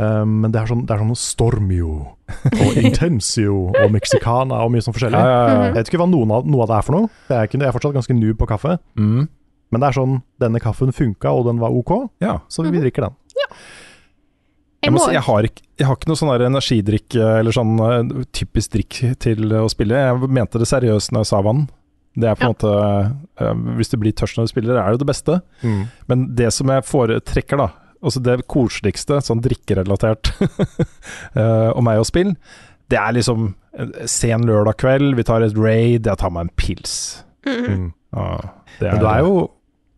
Um, 0.00 0.40
men 0.42 0.52
det 0.52 0.60
er 0.60 0.70
sånn, 0.70 0.84
det 0.88 0.94
er 0.94 1.02
sånn 1.02 1.18
Stormio 1.18 1.90
og 2.62 2.78
Intensio 2.80 3.66
og 3.68 3.90
Mexicana 3.92 4.62
og 4.64 4.72
mye 4.72 4.84
sånn 4.84 4.96
forskjellig. 4.96 5.18
Ja, 5.18 5.34
ja, 5.34 5.50
ja. 5.50 5.66
Jeg 5.68 5.76
vet 5.76 5.90
ikke 5.90 6.00
hva 6.00 6.08
noen 6.08 6.32
av, 6.34 6.48
noe 6.48 6.64
av 6.64 6.70
det 6.70 6.78
er 6.78 6.86
for 6.86 6.96
noe. 6.96 7.10
Jeg 7.28 7.36
er, 7.36 7.50
ikke, 7.50 7.60
jeg 7.60 7.68
er 7.68 7.76
fortsatt 7.76 7.96
ganske 7.98 8.16
noob 8.16 8.40
på 8.40 8.48
kaffe. 8.50 8.78
Mm. 9.00 9.28
Men 9.70 9.82
det 9.82 9.88
er 9.90 9.98
sånn, 10.00 10.16
denne 10.42 10.62
kaffen 10.62 10.94
funka, 10.94 11.30
og 11.30 11.46
den 11.46 11.60
var 11.62 11.74
ok, 11.76 11.92
ja. 12.24 12.40
så 12.50 12.64
vi 12.66 12.80
drikker 12.80 13.06
den. 13.06 13.18
Jeg 13.38 13.46
Jeg, 14.80 14.94
må 14.94 15.02
jeg, 15.12 15.20
har 15.26 15.44
ikke, 15.44 15.62
jeg 15.76 15.86
har 15.88 15.96
ikke 15.98 16.08
noe 16.08 16.18
sånn 16.18 16.30
energidrikk 16.40 17.16
eh, 17.18 17.34
eller 17.42 17.52
sånn 17.52 17.74
eh, 17.84 18.24
typisk 18.36 18.72
drikk 18.72 19.00
til 19.20 19.52
å 19.58 19.66
spille. 19.68 19.98
Jeg 20.00 20.30
mente 20.32 20.60
det 20.62 20.68
seriøst 20.70 21.12
når 21.12 21.24
jeg 21.26 21.30
sa 21.32 21.42
vann. 21.44 21.66
Det 22.16 22.26
er 22.30 22.38
på 22.38 22.46
en 22.46 22.48
Ja. 22.48 22.54
måte 22.54 22.70
eh, 23.44 23.60
Hvis 23.78 23.92
du 23.92 23.98
blir 24.00 24.16
tørst 24.16 24.38
når 24.38 24.48
du 24.48 24.52
spiller, 24.54 24.80
er 24.80 24.88
det 24.88 24.96
jo 24.98 25.02
det 25.04 25.10
beste. 25.12 25.36
Men 26.08 26.24
det 26.38 26.48
som 26.56 26.72
jeg 26.72 26.86
foretrekker, 26.88 27.60
da, 27.60 27.68
altså 28.00 28.22
det 28.24 28.38
koseligste, 28.50 29.20
sånn 29.26 29.44
drikkerelatert, 29.44 30.32
om 31.36 31.76
og 31.76 31.84
meg 31.86 32.00
og 32.00 32.08
spill, 32.08 32.32
det 32.90 32.98
er 32.98 33.14
liksom 33.14 33.52
sen 34.10 34.42
lørdag 34.48 34.80
kveld, 34.80 35.14
vi 35.18 35.24
tar 35.28 35.44
et 35.46 35.54
raid, 35.60 36.08
jeg 36.08 36.18
tar 36.18 36.32
meg 36.34 36.48
en 36.48 36.54
pils. 36.58 36.94
Mm. 37.46 37.60
Mm. 37.68 37.84
Ja, 38.16 38.30
det 38.80 38.90
Men 38.96 39.04
du 39.04 39.06
er 39.12 39.20
jo 39.28 39.34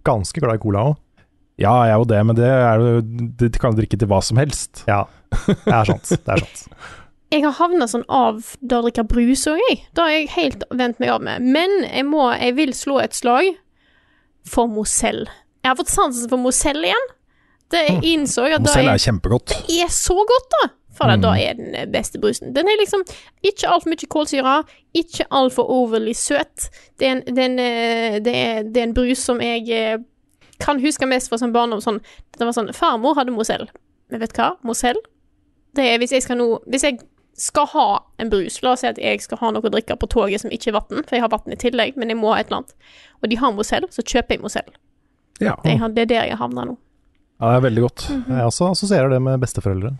ganske 0.05 0.43
glad 0.43 0.59
i 0.59 0.62
cola 0.66 0.85
òg. 0.91 0.99
Ja, 1.62 1.74
jeg 1.86 1.94
er 1.94 2.00
jo 2.02 2.08
det, 2.10 2.20
men 2.26 2.38
det 2.38 2.48
er 2.50 2.82
jo 2.82 3.00
Du 3.38 3.46
kan 3.62 3.76
drikke 3.78 3.98
til 4.00 4.10
hva 4.10 4.18
som 4.24 4.40
helst. 4.40 4.82
Ja, 4.90 5.04
det 5.46 5.56
er 5.72 5.88
sant. 5.92 6.10
Det 6.10 6.34
er 6.36 6.42
sant. 6.44 6.66
Jeg 7.32 7.46
har 7.46 7.54
havna 7.56 7.86
sånn 7.88 8.02
av 8.12 8.42
da 8.60 8.82
jeg 8.82 8.84
drikker 8.90 9.06
brus 9.08 9.46
òg, 9.48 9.56
jeg. 9.70 9.78
Det 9.96 10.02
har 10.04 10.10
jeg 10.12 10.26
helt 10.34 10.64
vent 10.76 10.98
meg 11.00 11.08
av 11.14 11.22
med. 11.24 11.40
Men 11.54 11.78
jeg 11.86 12.04
må 12.04 12.26
Jeg 12.36 12.52
vil 12.58 12.74
slå 12.76 12.98
et 13.00 13.16
slag 13.16 13.54
for 14.44 14.68
Mozell. 14.68 15.22
Jeg 15.62 15.70
har 15.70 15.78
fått 15.78 15.94
sansen 15.94 16.28
for 16.28 16.42
Mozell 16.42 16.84
igjen. 16.84 17.08
Det 17.72 17.80
jeg 17.86 18.02
innså 18.10 18.44
jeg 18.50 18.58
at 18.58 18.66
Mozell 18.66 18.84
er, 18.84 18.98
er 18.98 19.04
kjempegodt. 19.06 19.54
er 19.64 19.88
så 19.88 20.18
godt, 20.28 20.48
da! 20.58 20.62
For 20.92 21.08
Mm. 21.08 21.22
da 21.22 21.30
er 21.40 21.54
den 21.56 21.90
beste 21.90 22.20
brusen. 22.20 22.52
Den 22.52 22.68
er 22.68 22.76
liksom 22.76 23.00
ikke 23.42 23.64
altfor 23.72 23.88
mye 23.88 24.08
kålsyre, 24.12 24.56
ikke 24.94 25.24
altfor 25.32 25.64
overly 25.72 26.12
søt. 26.12 26.68
Det 27.00 27.08
er, 27.08 27.12
en, 27.16 27.22
det, 27.24 27.38
er 27.38 27.48
en, 27.48 27.58
eh, 27.58 28.18
det, 28.20 28.34
er, 28.36 28.62
det 28.68 28.76
er 28.82 28.86
en 28.90 28.94
brus 28.94 29.24
som 29.24 29.40
jeg 29.40 29.70
eh, 29.72 29.96
kan 30.62 30.80
huske 30.82 31.08
mest 31.08 31.30
fra 31.30 31.38
sånn 31.40 31.54
barndom. 31.54 31.82
Sånn, 31.84 32.00
det 32.38 32.46
var 32.46 32.54
sånn 32.56 32.72
Farmor 32.76 33.16
hadde 33.18 33.34
Mozell. 33.34 33.68
Men 34.12 34.22
vet 34.22 34.34
du 34.36 34.42
hva? 34.42 34.52
Mozell 34.66 34.98
Det 35.76 35.84
er 35.88 36.00
hvis 36.02 36.12
jeg 36.12 36.24
skal 36.26 36.36
nå 36.36 36.46
Hvis 36.68 36.82
jeg 36.84 36.98
skal 37.40 37.64
ha 37.72 37.84
en 38.20 38.28
brus 38.28 38.58
La 38.60 38.74
oss 38.74 38.82
si 38.82 38.88
at 38.90 38.98
jeg 39.00 39.22
skal 39.24 39.40
ha 39.40 39.52
noe 39.54 39.64
å 39.64 39.72
drikke 39.72 39.96
på 39.96 40.08
toget 40.12 40.42
som 40.42 40.52
ikke 40.52 40.68
er 40.68 40.74
vann, 40.76 41.04
for 41.08 41.16
jeg 41.16 41.24
har 41.24 41.30
vann 41.32 41.54
i 41.54 41.56
tillegg, 41.56 41.96
men 41.96 42.12
jeg 42.12 42.18
må 42.20 42.34
ha 42.34 42.42
et 42.42 42.50
eller 42.50 42.60
annet. 42.60 42.74
Og 43.22 43.32
de 43.32 43.38
har 43.40 43.54
Mozell, 43.56 43.86
så 43.94 44.04
kjøper 44.04 44.36
jeg 44.36 44.42
Mozell. 44.44 44.68
Ja. 45.40 45.54
Det, 45.64 45.78
det 45.96 46.04
er 46.04 46.10
der 46.10 46.26
jeg 46.28 46.38
havner 46.38 46.68
nå. 46.68 46.74
ja, 47.40 47.46
det 47.48 47.56
er 47.56 47.64
veldig 47.64 47.84
godt. 47.86 48.04
Mhm. 48.12 48.36
Jeg 48.36 48.50
også 48.50 48.68
assosierer 48.74 49.14
det 49.14 49.22
med 49.24 49.40
besteforeldre. 49.42 49.94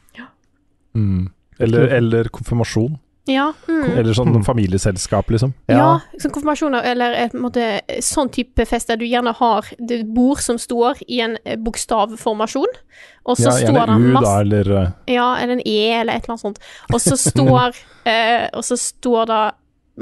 Mm. 0.93 1.31
Eller, 1.65 1.89
eller 1.97 2.29
konfirmasjon. 2.29 2.99
Ja. 3.31 3.53
Mm. 3.69 3.99
Eller 4.01 4.17
sånn 4.19 4.43
familieselskap, 4.43 5.29
liksom. 5.31 5.53
Ja, 5.71 6.01
sånn 6.19 6.33
konfirmasjoner, 6.35 6.83
eller 6.91 7.15
et, 7.15 7.37
en 7.37 7.45
måte, 7.45 7.67
sånn 8.03 8.33
type 8.35 8.67
fest 8.67 8.91
der 8.91 8.99
du 8.99 9.05
gjerne 9.07 9.31
har 9.39 9.69
det 9.79 10.01
bord 10.11 10.43
som 10.43 10.59
står 10.59 11.05
i 11.07 11.21
en 11.23 11.37
eh, 11.45 11.55
bokstavformasjon, 11.63 12.79
og 13.23 13.39
så 13.39 13.47
Ja, 13.47 13.53
står 13.61 13.93
det 13.93 13.99
U, 13.99 14.07
masse 14.17 14.27
da, 14.27 14.33
eller 14.43 14.71
eh, 14.81 14.89
Ja, 15.15 15.29
eller 15.39 15.61
en 15.61 15.63
E, 15.63 15.79
eller 16.01 16.19
et 16.19 16.27
eller 16.27 16.35
annet 16.35 16.47
sånt. 16.49 16.59
Og 16.91 17.03
så 17.05 17.19
står, 17.21 17.79
eh, 18.11 18.49
og 18.59 18.67
så 18.67 18.79
står 18.81 19.31
det 19.31 19.43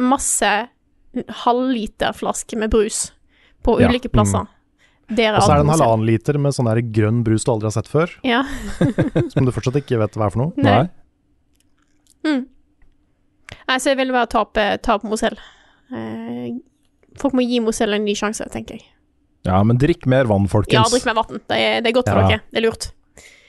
masse 0.00 0.52
halvliterflasker 1.44 2.62
med 2.62 2.72
brus 2.72 3.10
på 3.66 3.76
Ja, 3.82 3.90
ulike 3.90 4.08
plasser. 4.08 4.46
Mm. 4.46 4.56
Og 5.10 5.42
så 5.42 5.50
er 5.50 5.58
det 5.58 5.64
en 5.64 5.72
halvannen 5.72 6.06
liter 6.06 6.36
med 6.38 6.54
sånn 6.54 6.68
der 6.70 6.78
grønn 6.86 7.24
brus 7.26 7.44
du 7.44 7.50
aldri 7.50 7.66
har 7.66 7.74
sett 7.74 7.90
før. 7.90 8.12
Ja. 8.24 8.44
som 9.34 9.44
du 9.44 9.52
fortsatt 9.52 9.80
ikke 9.82 9.98
vet 9.98 10.16
hva 10.16 10.28
er 10.28 10.34
for 10.36 10.44
noe. 10.44 10.54
Nei. 10.62 10.84
Mm. 12.24 12.44
Nei, 13.70 13.78
så 13.78 13.92
jeg 13.92 14.00
vil 14.00 14.10
bare 14.14 14.26
ta 14.30 14.40
opp, 14.42 14.58
ta 14.82 14.96
opp. 14.98 15.04
Eh, 15.06 16.48
folk 17.20 17.34
må 17.38 17.44
gi 17.46 17.60
Mosell 17.62 17.94
en 17.94 18.04
ny 18.04 18.14
sjanse, 18.18 18.46
tenker 18.50 18.78
jeg. 18.80 18.86
Ja, 19.46 19.62
men 19.64 19.78
drikk 19.80 20.04
mer 20.10 20.26
vann, 20.28 20.48
folkens. 20.50 20.74
Ja, 20.76 20.82
drikk 20.90 21.06
mer 21.08 21.16
vann. 21.22 21.38
Det, 21.48 21.60
det 21.84 21.90
er 21.92 21.96
godt 21.96 22.10
for 22.10 22.20
Ja. 22.20 22.28
dere. 22.28 22.40
Det 22.50 22.58
er 22.60 22.66
lurt. 22.66 22.90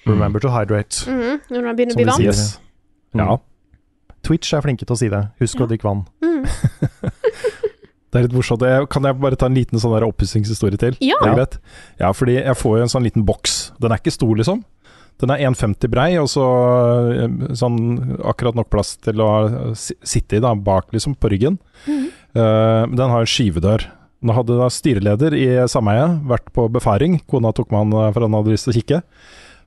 Remember 0.05 0.39
to 0.39 0.49
hydrate, 0.49 1.05
Mhm, 1.09 1.41
Når 1.51 1.63
man 1.63 1.75
begynner 1.75 1.93
å 1.93 1.97
som 1.97 2.03
bli 2.03 2.13
sier. 2.13 2.31
Yes. 2.31 2.59
Mm. 3.13 3.19
Ja. 3.27 3.37
Twitch 4.23 4.53
er 4.53 4.61
flinke 4.61 4.85
til 4.85 4.95
å 4.95 4.97
si 4.97 5.09
det. 5.09 5.23
Husk 5.41 5.59
Ja. 5.59 5.65
å 5.65 5.69
drikke 5.69 5.83
vann. 5.89 6.05
Mm. 6.21 6.45
Det 8.11 8.19
er 8.19 8.23
litt 8.27 8.33
morsomt. 8.35 8.63
Kan 8.91 9.03
jeg 9.07 9.15
bare 9.23 9.37
ta 9.39 9.45
en 9.47 9.55
liten 9.55 9.79
sånn 9.79 9.93
oppussingshistorie 10.03 10.77
til? 10.77 10.97
Ja. 10.99 11.15
Ja, 11.97 12.11
fordi 12.11 12.43
jeg 12.43 12.55
får 12.59 12.77
jo 12.77 12.81
en 12.83 12.91
sånn 12.91 13.03
liten 13.07 13.23
boks. 13.23 13.71
Den 13.79 13.91
er 13.93 13.97
ikke 14.01 14.11
stor, 14.11 14.35
liksom. 14.35 14.65
Den 15.21 15.33
er 15.33 15.43
1,50 15.51 15.91
brei, 15.91 16.09
og 16.21 16.29
så 16.31 16.45
eh, 17.13 17.53
sånn 17.57 17.77
akkurat 18.25 18.57
nok 18.57 18.71
plass 18.73 18.95
til 19.05 19.21
å 19.21 19.31
sitte 19.77 20.39
i 20.39 20.43
da, 20.43 20.55
bak, 20.57 20.89
liksom, 20.95 21.17
på 21.19 21.31
ryggen. 21.33 21.61
Mhm. 21.85 22.09
Uh, 22.31 22.87
den 22.95 23.11
har 23.11 23.27
skyvedør. 23.27 23.83
Nå 24.23 24.33
hadde 24.37 24.55
da 24.55 24.69
styreleder 24.71 25.33
i 25.35 25.47
sameiet 25.67 26.21
vært 26.29 26.51
på 26.55 26.69
befaring. 26.71 27.17
Kona 27.27 27.51
tok 27.51 27.73
med 27.73 27.81
han 27.81 27.95
eh, 27.97 28.11
for 28.15 28.23
han 28.23 28.37
hadde 28.37 28.53
lyst 28.53 28.67
til 28.67 28.71
å 28.71 28.77
kikke. 28.77 28.99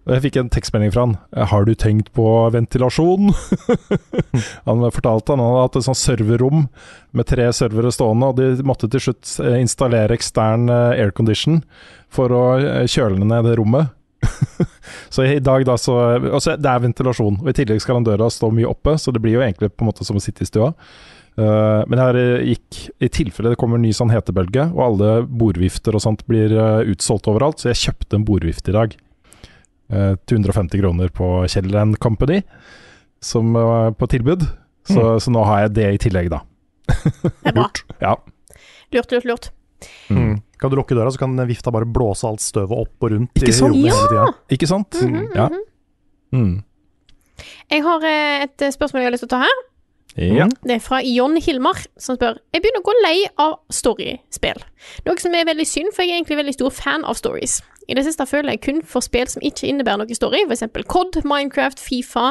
Jeg 0.05 0.21
fikk 0.21 0.37
en 0.37 0.51
tekstmelding 0.53 0.93
fra 0.95 1.05
han. 1.07 1.15
'Har 1.33 1.65
du 1.65 1.75
tenkt 1.75 2.11
på 2.17 2.25
ventilasjon?' 2.53 3.33
han 4.69 4.85
fortalte 4.93 5.33
han 5.33 5.43
hadde 5.45 5.63
hatt 5.65 5.79
et 5.81 5.87
sånt 5.89 6.01
serverrom 6.01 6.67
med 7.13 7.29
tre 7.29 7.49
servere 7.57 7.93
stående, 7.93 8.31
og 8.31 8.37
de 8.41 8.67
måtte 8.69 8.89
til 8.93 9.01
slutt 9.01 9.37
installere 9.57 10.17
ekstern 10.17 10.69
aircondition 10.71 11.63
for 12.13 12.33
å 12.33 12.45
kjøle 12.85 13.25
ned 13.25 13.49
det 13.49 13.57
rommet. 13.61 13.93
så 15.15 15.25
i 15.27 15.41
dag 15.43 15.65
da 15.67 15.77
så 15.81 15.97
også, 16.19 16.57
Det 16.61 16.71
er 16.71 16.85
ventilasjon, 16.85 17.41
og 17.43 17.51
i 17.51 17.57
tillegg 17.57 17.83
skal 17.83 18.01
den 18.01 18.09
døra 18.09 18.31
stå 18.33 18.51
mye 18.55 18.69
oppe, 18.71 18.97
så 19.01 19.15
det 19.15 19.23
blir 19.25 19.39
jo 19.39 19.45
egentlig 19.45 19.73
på 19.75 19.85
en 19.85 19.91
måte 19.91 20.07
som 20.07 20.19
å 20.19 20.23
sitte 20.23 20.45
i 20.45 20.51
stua. 20.51 20.73
Uh, 21.35 21.83
men 21.91 21.99
her 21.99 22.15
eh, 22.15 22.45
gikk 22.53 22.77
i 23.03 23.09
tilfelle 23.11 23.51
det 23.51 23.59
kommer 23.59 23.81
en 23.81 23.83
ny 23.83 23.91
sånn 23.97 24.13
hetebølge, 24.15 24.69
og 24.71 24.83
alle 24.85 25.15
bordvifter 25.27 25.97
og 25.97 26.05
sånt 26.05 26.23
blir 26.31 26.55
uh, 26.55 26.85
utsolgt 26.87 27.27
overalt, 27.31 27.59
så 27.59 27.73
jeg 27.73 27.81
kjøpte 27.89 28.21
en 28.21 28.27
bordvift 28.29 28.71
i 28.71 28.77
dag. 28.77 28.95
Uh, 29.91 30.15
til 30.31 30.39
150 30.39 30.81
kroner 30.81 31.11
på 31.15 31.31
Kjell 31.51 31.75
Company, 32.03 32.41
som 33.25 33.51
var 33.57 33.97
på 33.99 34.09
tilbud. 34.15 34.47
Så, 34.85 35.01
så 35.17 35.33
nå 35.33 35.41
har 35.49 35.63
jeg 35.63 35.77
det 35.79 35.85
i 35.95 36.01
tillegg, 36.03 36.27
da. 36.29 36.43
Det 36.85 37.51
er 37.51 37.57
bra. 37.57 37.69
Ja. 38.05 38.19
Lurt, 38.93 39.11
lurt, 39.11 39.25
lurt. 39.25 39.47
Mm. 40.13 40.37
Kan 40.65 40.73
du 40.73 40.79
lukke 40.81 40.97
døra, 40.97 41.13
så 41.13 41.21
kan 41.21 41.37
vifta 41.45 41.69
bare 41.75 41.85
blåse 41.85 42.25
alt 42.25 42.41
støvet 42.41 42.73
opp 42.73 43.05
og 43.05 43.13
rundt. 43.13 43.37
Ikke 43.37 43.53
sant? 43.53 43.77
I 43.77 43.91
Ja! 43.93 44.31
Ikke 44.57 44.69
sant? 44.71 44.97
Mhm, 45.03 45.27
Ja. 45.37 45.51
mhm. 45.53 45.61
Mm. 46.35 46.55
Jeg 47.71 47.83
har 47.85 48.05
eh, 48.09 48.43
et 48.47 48.63
eh, 48.63 48.73
spørsmål 48.73 49.03
jeg 49.03 49.07
har 49.11 49.13
lyst 49.15 49.27
til 49.27 49.29
å 49.29 49.35
ta 49.37 49.43
her. 49.45 49.63
Ja. 50.17 50.47
Det 50.63 50.77
er 50.77 50.83
fra 50.83 51.01
Jon 51.03 51.37
Hilmar, 51.43 51.81
som 51.99 52.15
spør 52.17 52.37
Jeg 52.55 52.63
begynner 52.63 52.81
å 52.85 52.87
gå 52.87 52.93
lei 53.03 53.17
av 53.43 53.57
storyspill. 53.75 54.61
Noe 55.07 55.19
som 55.19 55.35
er 55.35 55.47
veldig 55.49 55.67
synd, 55.67 55.91
for 55.95 56.05
jeg 56.07 56.15
er 56.15 56.21
egentlig 56.21 56.39
veldig 56.39 56.55
stor 56.55 56.71
fan 56.71 57.05
av 57.05 57.19
stories. 57.19 57.59
I 57.91 57.97
det 57.99 58.05
siste 58.07 58.25
føler 58.27 58.55
jeg 58.55 58.63
kun 58.65 58.83
for 58.89 59.05
spill 59.05 59.27
som 59.29 59.43
ikke 59.45 59.67
innebærer 59.69 60.01
noe 60.05 60.17
story, 60.17 60.45
f.eks. 60.49 60.63
COD, 60.89 61.19
Minecraft, 61.29 61.83
Fifa, 61.83 62.31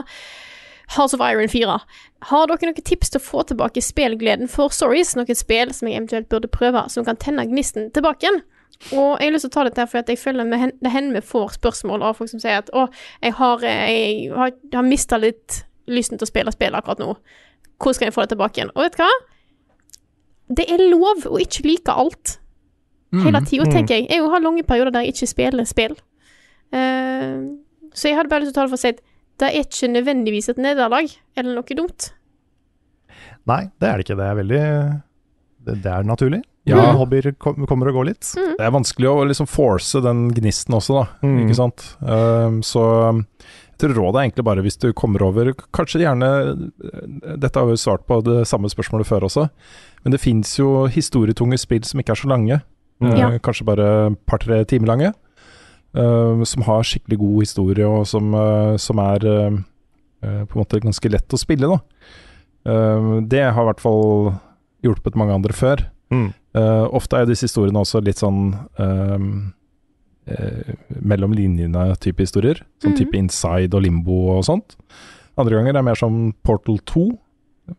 House 0.87 1.13
of 1.13 1.21
Iron 1.21 1.47
4. 1.49 1.77
Har 2.29 2.47
dere 2.47 2.69
noen 2.69 2.83
tips 2.85 3.09
til 3.13 3.19
å 3.21 3.23
få 3.23 3.43
tilbake 3.49 3.81
spillgleden 3.81 4.49
for 4.51 4.69
stories? 4.69 5.15
Noen 5.15 5.35
spill 5.35 5.73
som 5.73 5.87
jeg 5.87 5.97
eventuelt 5.97 6.29
burde 6.29 6.47
prøve, 6.51 6.85
som 6.89 7.05
kan 7.05 7.17
tenne 7.17 7.45
gnisten 7.49 7.91
tilbake 7.95 8.27
igjen? 8.27 8.41
Og 8.91 9.19
jeg 9.21 9.29
har 9.29 9.33
lyst 9.35 9.45
til 9.47 9.51
å 9.51 9.55
ta 9.55 9.63
dette 9.63 9.79
her, 9.81 9.87
for 9.87 10.03
jeg 10.11 10.19
føler 10.19 10.45
med 10.47 10.59
hen- 10.59 10.77
det 10.81 10.91
hender 10.91 11.21
vi 11.21 11.27
får 11.27 11.53
spørsmål 11.59 12.03
av 12.03 12.17
folk 12.17 12.29
som 12.29 12.39
sier 12.39 12.57
at 12.59 12.69
å, 12.73 12.87
jeg 13.23 13.33
har, 13.39 13.63
eh, 13.63 13.91
jeg 13.93 14.31
har, 14.35 14.51
har 14.73 14.83
mista 14.83 15.17
litt 15.17 15.63
lysten 15.87 16.17
til 16.19 16.25
å 16.27 16.31
spille 16.31 16.51
spill 16.51 16.75
akkurat 16.75 16.99
nå. 16.99 17.15
Hvordan 17.79 17.93
skal 17.95 18.07
jeg 18.07 18.13
få 18.13 18.21
det 18.25 18.29
tilbake 18.35 18.59
igjen? 18.59 18.71
Og 18.75 18.83
vet 18.83 18.97
du 18.97 19.03
hva? 19.03 19.11
Det 20.59 20.65
er 20.69 20.83
lov 20.91 21.23
å 21.31 21.39
ikke 21.39 21.63
like 21.65 21.91
alt 21.91 22.39
hele 23.23 23.39
tida, 23.45 23.63
tenker 23.71 23.95
jeg. 23.95 24.09
Jeg 24.09 24.21
har 24.25 24.41
lange 24.41 24.63
perioder 24.63 24.91
der 24.91 25.01
jeg 25.05 25.13
ikke 25.13 25.27
spiller 25.29 25.65
spill. 25.69 25.95
Uh, 26.73 27.53
så 27.93 28.09
jeg 28.09 28.17
hadde 28.17 28.29
bare 28.29 28.41
lyst 28.41 28.53
til 28.55 28.57
å 28.57 28.63
ta 28.63 28.65
det 28.65 28.71
for 28.73 28.79
å 28.79 28.81
si 28.81 28.87
at 28.89 29.01
det 29.41 29.49
er 29.49 29.63
ikke 29.63 29.89
nødvendigvis 29.91 30.51
et 30.53 30.61
nederlag 30.61 31.09
eller 31.35 31.57
noe 31.57 31.77
dumt. 31.77 32.11
Nei, 33.49 33.63
det 33.81 33.89
er 33.89 33.97
det 33.99 34.05
ikke. 34.05 34.17
Det 34.19 34.27
er 34.27 34.37
veldig 34.39 34.63
Det, 35.63 35.75
det 35.83 35.91
er 35.91 36.03
naturlig. 36.07 36.41
Ja. 36.63 36.77
mm. 36.79 36.95
hobbyer 37.01 37.31
kom, 37.43 37.65
kommer 37.67 37.89
og 37.91 37.97
går 37.97 38.05
litt. 38.13 38.27
Mm. 38.39 38.53
Det 38.59 38.63
er 38.63 38.71
vanskelig 38.71 39.09
å 39.11 39.25
liksom 39.27 39.49
force 39.51 39.99
den 40.03 40.29
gnisten 40.35 40.77
også, 40.77 41.01
da. 41.01 41.27
Mm. 41.27 41.37
Ikke 41.43 41.57
sant? 41.59 41.83
Um, 41.99 42.61
så 42.63 42.83
jeg 43.73 43.81
tror 43.81 43.95
rådet 43.97 44.19
er 44.21 44.27
egentlig 44.29 44.45
bare 44.47 44.63
hvis 44.63 44.77
du 44.79 44.85
kommer 44.95 45.25
over 45.25 45.49
Kanskje 45.75 46.03
gjerne 46.03 46.27
Dette 47.41 47.57
har 47.57 47.65
vi 47.67 47.73
jo 47.73 47.81
svart 47.81 48.05
på 48.07 48.19
det 48.23 48.43
samme 48.47 48.69
spørsmålet 48.71 49.09
før 49.09 49.25
også, 49.27 49.47
men 50.05 50.13
det 50.15 50.21
fins 50.23 50.53
jo 50.59 50.85
historietunge 50.93 51.57
spill 51.59 51.83
som 51.87 51.99
ikke 51.99 52.13
er 52.15 52.21
så 52.21 52.29
lange. 52.31 52.61
Mm. 53.03 53.09
Eh, 53.11 53.19
Ja. 53.19 53.29
Kanskje 53.43 53.67
bare 53.67 53.89
et 54.11 54.19
par-tre 54.29 54.61
timer 54.69 54.93
lange. 54.93 55.13
Eh, 55.95 56.43
som 56.49 56.65
har 56.67 56.83
skikkelig 56.83 57.19
god 57.21 57.39
historie, 57.43 57.87
og 57.87 58.07
som, 58.07 58.33
eh, 58.33 58.75
som 58.77 58.99
er 58.99 59.25
eh, 59.25 59.57
på 60.21 60.55
en 60.55 60.61
måte 60.63 60.79
ganske 60.83 61.11
lett 61.11 61.33
å 61.35 61.39
spille, 61.39 61.67
da. 61.67 61.79
Eh, 62.65 63.09
det 63.27 63.43
har 63.53 63.63
i 63.63 63.69
hvert 63.71 63.83
fall 63.83 64.33
hjulpet 64.83 65.15
mange 65.19 65.33
andre 65.35 65.53
før. 65.55 65.85
Mm. 66.13 66.29
Eh, 66.55 66.85
ofte 66.93 67.17
er 67.17 67.25
jo 67.25 67.31
disse 67.33 67.47
historiene 67.47 67.81
også 67.81 68.01
litt 68.05 68.19
sånn 68.21 68.53
ehm, 68.79 69.53
eh, 70.27 70.75
mellom 71.01 71.33
linjene-type 71.33 72.21
historier. 72.21 72.61
Sånn 72.83 72.93
Mhm. 72.93 72.97
type 72.99 73.17
Inside 73.17 73.73
og 73.73 73.81
Limbo 73.83 74.37
og 74.37 74.43
sånt. 74.45 74.75
Andre 75.37 75.55
ganger 75.57 75.69
er 75.69 75.73
det 75.81 75.85
mer 75.85 75.95
som 75.95 76.33
Portal 76.43 76.77
2. 76.85 77.17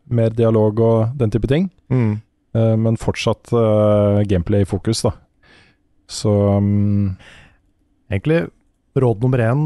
Mer 0.09 0.29
dialog 0.29 0.79
og 0.79 1.17
den 1.17 1.31
type 1.31 1.47
ting. 1.47 1.69
Mm. 1.89 2.21
Eh, 2.53 2.75
men 2.75 2.97
fortsatt 2.97 3.49
gameplay 3.51 4.25
gameplay-fokus, 4.25 5.03
da. 5.03 5.11
Så 6.07 6.57
um, 6.57 7.17
Egentlig, 8.11 8.45
råd 9.01 9.23
nummer 9.23 9.41
én 9.43 9.65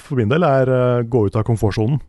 for 0.00 0.18
min 0.18 0.30
del 0.30 0.44
er 0.46 0.70
uh, 0.70 1.04
gå 1.04 1.26
ut 1.26 1.36
av 1.38 1.44
komfortsonen. 1.46 2.00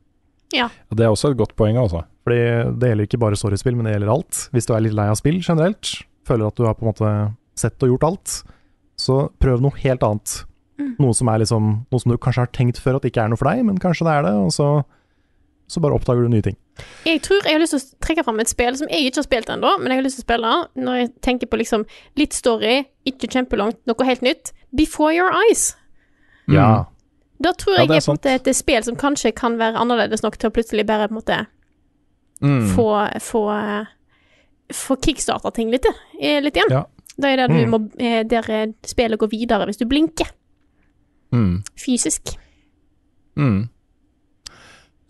det 0.94 1.06
er 1.06 1.14
også 1.14 1.34
et 1.34 1.40
godt 1.40 1.56
poeng, 1.58 1.80
altså. 1.82 2.04
Fordi 2.24 2.42
det 2.80 2.92
gjelder 2.92 3.10
ikke 3.10 3.22
bare 3.24 3.38
storiespill, 3.40 3.76
men 3.76 3.88
det 3.88 3.96
gjelder 3.96 4.14
alt. 4.14 4.48
Hvis 4.54 4.70
du 4.70 4.74
er 4.76 4.84
litt 4.86 4.96
lei 4.98 5.08
av 5.10 5.18
spill 5.20 5.40
generelt, 5.42 5.96
føler 6.28 6.48
at 6.48 6.60
du 6.60 6.68
har 6.68 6.78
på 6.78 6.86
en 6.86 6.92
måte 6.92 7.14
sett 7.60 7.84
og 7.84 7.94
gjort 7.94 8.08
alt, 8.12 8.36
så 9.00 9.18
prøv 9.42 9.64
noe 9.64 9.82
helt 9.82 10.06
annet. 10.06 10.36
Mm. 10.80 10.94
Noe 11.02 11.14
som 11.14 11.30
er 11.30 11.44
liksom 11.44 11.66
Noe 11.86 12.02
som 12.02 12.10
du 12.10 12.18
kanskje 12.18 12.48
har 12.48 12.54
tenkt 12.56 12.80
før 12.82 12.98
at 12.98 13.04
ikke 13.06 13.22
er 13.22 13.30
noe 13.30 13.38
for 13.38 13.50
deg, 13.50 13.62
men 13.68 13.82
kanskje 13.82 14.08
det 14.08 14.14
er 14.14 14.28
det, 14.28 14.34
og 14.42 14.54
så, 14.54 14.70
så 15.68 15.80
bare 15.82 15.94
oppdager 15.96 16.22
du 16.24 16.30
nye 16.30 16.42
ting. 16.46 16.56
Jeg 17.06 17.22
tror 17.22 17.44
jeg 17.46 17.54
har 17.54 17.60
lyst 17.62 17.74
til 17.76 17.80
å 17.82 18.00
trekke 18.06 18.24
fram 18.26 18.40
et 18.40 18.50
spill 18.50 18.76
som 18.78 18.88
jeg 18.90 19.08
ikke 19.12 19.22
har 19.22 19.24
spilt 19.28 19.50
ennå, 19.50 19.78
men 19.80 19.92
jeg 19.92 19.98
har 20.00 20.04
lyst 20.04 20.18
til 20.20 20.24
å 20.24 20.28
spille 20.28 20.54
når 20.76 20.96
jeg 21.00 21.10
tenker 21.22 21.48
på 21.48 21.58
liksom 21.62 21.86
litt 22.20 22.34
story, 22.34 22.86
ikke 23.06 23.30
kjempelangt, 23.30 23.80
noe 23.88 24.06
helt 24.06 24.22
nytt. 24.22 24.52
Before 24.76 25.14
Your 25.14 25.32
Eyes. 25.32 25.76
Ja. 26.48 26.86
Da 27.44 27.52
tror 27.54 27.76
Ja, 27.76 27.82
jeg 27.84 27.90
det 27.90 27.98
er 27.98 28.06
på 28.08 28.12
en 28.12 28.18
måte 28.18 28.34
et 28.50 28.56
spill 28.56 28.84
som 28.84 28.96
kanskje 28.96 29.34
kan 29.36 29.58
være 29.58 29.78
annerledes 29.80 30.24
nok 30.24 30.38
til 30.38 30.50
å 30.50 30.54
plutselig 30.54 30.86
bare 30.88 31.08
på 31.08 31.16
en 31.16 31.22
måte 31.22 31.46
Mm. 32.42 32.68
få 32.76 32.88
få, 33.22 33.42
få 34.74 34.96
kickstarta 35.00 35.52
ting 35.54 35.70
litt, 35.72 35.86
eh, 36.20 36.42
litt 36.42 36.56
igjen. 36.56 36.70
Ja. 36.72 36.84
Da 37.18 37.28
er 37.30 37.38
det 37.38 37.50
Mm. 37.52 37.70
må 37.70 37.92
eh, 38.00 38.24
Der 38.24 38.44
eh, 38.50 38.68
spillet 38.84 39.20
går 39.20 39.30
videre 39.30 39.66
hvis 39.68 39.78
du 39.78 39.86
blinker. 39.86 40.28
Mm. 41.32 41.64
Fysisk. 41.78 42.36
Mm. 43.38 43.70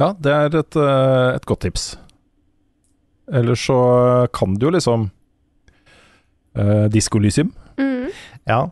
Ja, 0.01 0.13
det 0.19 0.31
er 0.33 0.55
et, 0.63 0.75
eh, 0.75 1.35
et 1.35 1.45
godt 1.45 1.65
tips. 1.67 1.97
Eller 3.31 3.55
så 3.55 4.27
kan 4.33 4.55
du 4.59 4.67
jo 4.67 4.71
liksom 4.75 5.09
uh, 6.57 6.85
Diskolysium. 6.91 7.53
Mm. 7.79 8.09
Ja. 8.45 8.71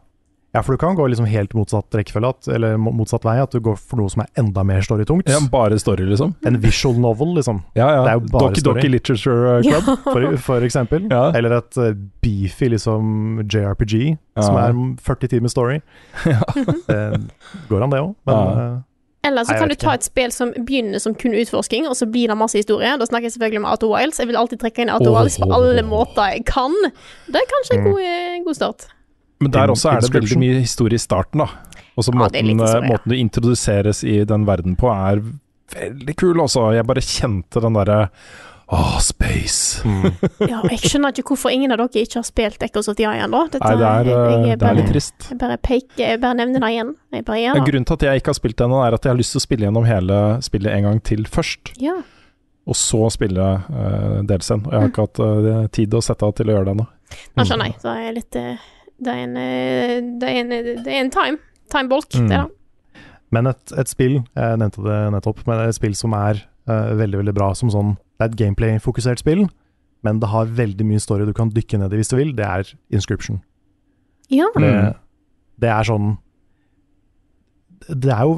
ja, 0.51 0.61
for 0.61 0.75
du 0.75 0.81
kan 0.81 0.95
gå 0.95 1.05
liksom 1.07 1.25
helt 1.25 1.53
motsatt 1.55 1.95
rekkefølge, 1.95 2.33
eller 2.53 2.75
motsatt 2.77 3.23
vei. 3.25 3.37
At 3.41 3.55
du 3.55 3.61
går 3.63 3.79
for 3.79 4.01
noe 4.01 4.11
som 4.11 4.25
er 4.25 4.43
enda 4.43 4.65
mer 4.67 4.83
storytungt. 4.85 5.31
Ja, 5.31 5.39
bare 5.53 5.79
story, 5.79 6.05
liksom. 6.09 6.35
En 6.45 6.59
visual 6.61 6.99
novel, 6.99 7.31
liksom. 7.39 7.63
Ja, 7.79 7.87
ja. 7.95 8.03
Det 8.03 8.11
er 8.11 8.19
jo 8.19 8.27
bare 8.27 8.51
Doki 8.51 8.65
story. 8.65 8.81
Doki 8.81 8.91
Literature 8.91 9.55
eh, 9.55 9.63
Club. 9.69 9.89
For, 10.11 10.29
for 10.51 10.67
eksempel. 10.67 11.07
Ja. 11.09 11.23
Eller 11.37 11.57
et 11.61 11.79
eh, 11.79 11.95
beefy 12.21 12.73
liksom 12.75 13.41
JRPG, 13.47 14.17
som 14.43 14.59
er 14.59 14.77
40 14.99 15.35
timer 15.37 15.53
story. 15.53 15.81
Det 16.91 17.01
går 17.71 17.83
an, 17.87 17.91
det 17.93 18.03
òg. 18.03 18.15
Men 18.27 18.35
Ja. 18.35 18.71
Eh, 19.23 19.27
Eller 19.29 19.43
så 19.43 19.53
kan 19.57 19.69
du 19.69 19.75
ta 19.75 19.93
et 19.93 20.03
spill 20.03 20.31
som 20.31 20.51
begynner 20.53 20.99
som 20.99 21.13
kun 21.15 21.33
utforsking, 21.33 21.87
og 21.87 21.95
så 21.95 22.05
blir 22.09 22.27
det 22.27 22.37
masse 22.37 22.57
historie. 22.57 22.97
Da 22.97 23.05
snakker 23.05 23.29
jeg 23.29 23.31
selvfølgelig 23.37 23.59
om 23.63 23.67
Outer 23.71 23.87
Wilds. 23.87 24.17
Jeg 24.19 24.27
vil 24.27 24.35
alltid 24.37 24.59
trekke 24.59 24.81
inn 24.81 24.89
Outer 24.89 25.11
Wilds 25.13 25.37
på 25.37 25.49
alle 25.53 25.83
måter 25.83 26.33
jeg 26.33 26.45
kan. 26.45 26.73
Det 27.27 27.35
er 27.41 27.51
kanskje 27.53 27.77
en 27.77 27.83
Mm. 27.83 27.91
god, 27.91 28.01
eh, 28.01 28.43
god 28.45 28.55
start. 28.55 28.87
Men 29.39 29.51
der 29.51 29.67
også 29.67 29.89
er 29.91 29.99
det 30.01 30.13
veldig 30.13 30.37
mye 30.37 30.59
historie 30.61 30.95
i 30.95 31.01
starten, 31.01 31.39
da. 31.39 31.47
Og 31.97 32.03
så 32.03 32.11
Ja, 32.13 32.27
det 32.29 32.45
ja. 32.45 32.53
måten, 32.55 32.87
måten 32.87 33.09
du 33.09 33.15
introduseres 33.15 34.03
i 34.03 34.23
den 34.23 34.45
verden 34.45 34.75
på, 34.75 34.87
er 34.89 35.21
veldig 35.75 36.15
kul, 36.15 36.35
altså. 36.41 36.73
Jeg 36.73 36.85
bare 36.85 37.01
kjente 37.01 37.61
den 37.61 37.73
derre 37.73 38.09
Åh, 38.71 38.99
space. 39.03 39.81
mm. 39.83 40.05
Ja, 40.47 40.61
jeg 40.71 40.79
skjønner 40.79 41.11
ikke 41.11 41.33
hvorfor 41.33 41.51
ingen 41.51 41.73
av 41.75 41.81
dere 41.81 42.05
ikke 42.05 42.21
har 42.21 42.23
spilt 42.27 42.61
Echoes 42.63 42.87
of 42.87 42.95
the 42.95 43.03
Eye 43.03 43.19
ennå. 43.25 43.41
Dette- 43.51 43.67
Nei, 43.67 43.75
det 43.75 43.87
er, 43.89 44.05
jeg- 44.07 44.51
eh, 44.51 44.55
det 44.55 44.67
er 44.69 44.77
litt 44.77 44.87
trist. 44.93 45.25
Jeg 45.29 45.37
bare 45.41 45.57
peker, 45.57 45.97
jeg 46.05 46.21
bare 46.21 46.37
nevner 46.39 46.63
det 46.63 46.69
igjen. 46.71 46.93
Jeg 47.11 47.25
bare 47.27 47.39
gjør 47.41 47.53
det. 47.59 47.65
Grunnen 47.67 47.85
til 47.89 47.93
at 47.99 48.05
jeg 48.07 48.21
ikke 48.21 48.31
har 48.31 48.37
spilt 48.39 48.55
det 48.61 48.65
ennå, 48.69 48.79
er 48.87 48.93
at 48.95 49.03
jeg 49.03 49.11
har 49.11 49.17
lyst 49.19 49.35
til 49.35 49.41
å 49.41 49.43
spille 49.43 49.65
gjennom 49.67 49.85
hele 49.89 50.19
spillet 50.47 50.71
en 50.77 50.83
gang 50.87 51.01
til 51.03 51.23
først. 51.27 51.73
Ja. 51.83 51.97
Og 52.71 52.75
så 52.79 53.01
spille 53.11 53.41
uh, 53.43 54.21
delscenen. 54.23 54.65
Og 54.67 54.71
jeg 54.71 54.79
har 54.79 54.89
ikke 54.93 55.05
hatt 55.07 55.19
uh, 55.19 55.67
tid 55.75 55.93
å 55.97 56.01
sette 56.05 56.23
av 56.23 56.33
til 56.37 56.47
å 56.47 56.55
gjøre 56.55 56.65
det 56.69 56.75
ennå. 56.77 56.87
Nå 57.35 57.43
skjønner 57.49 57.65
jeg. 57.73 57.75
Så 57.81 57.89
er 57.91 58.01
jeg 58.05 58.15
litt 58.21 58.31
Det 59.01 59.11
er 59.11 59.23
en 59.25 59.33
Det 60.21 60.29
er 60.29 60.39
en, 60.45 60.49
det 60.85 60.87
er 60.87 60.99
en 61.01 61.09
time. 61.11 61.37
Time-bolk, 61.71 62.07
Mm. 62.15 62.27
det, 62.29 62.37
da. 62.37 63.01
Men 63.31 63.47
et, 63.47 63.71
et 63.79 63.87
spill, 63.87 64.21
jeg 64.35 64.57
nevnte 64.59 64.83
det 64.83 65.01
nettopp, 65.11 65.43
men 65.47 65.59
et 65.67 65.75
spill 65.75 65.93
som 65.95 66.13
er 66.13 66.39
veldig 66.67 67.17
veldig 67.23 67.33
bra 67.35 67.53
som 67.55 67.69
sånn 67.71 67.97
Det 68.21 68.27
er 68.27 68.33
et 68.35 68.37
gameplay-fokusert 68.37 69.17
spill, 69.23 69.47
men 70.05 70.19
det 70.21 70.29
har 70.29 70.45
veldig 70.45 70.85
mye 70.85 71.01
story 71.01 71.25
du 71.25 71.33
kan 71.33 71.49
dykke 71.49 71.79
ned 71.81 71.93
i 71.93 71.97
hvis 71.97 72.11
du 72.11 72.15
vil. 72.19 72.35
Det 72.37 72.45
er 72.45 72.69
Inscription. 72.93 73.41
Ja. 74.29 74.45
Det, 74.55 74.61
Mm. 74.61 74.93
det 75.59 75.69
er 75.69 75.83
sånn 75.83 76.17
Det 77.89 78.11
er 78.13 78.21
jo 78.21 78.35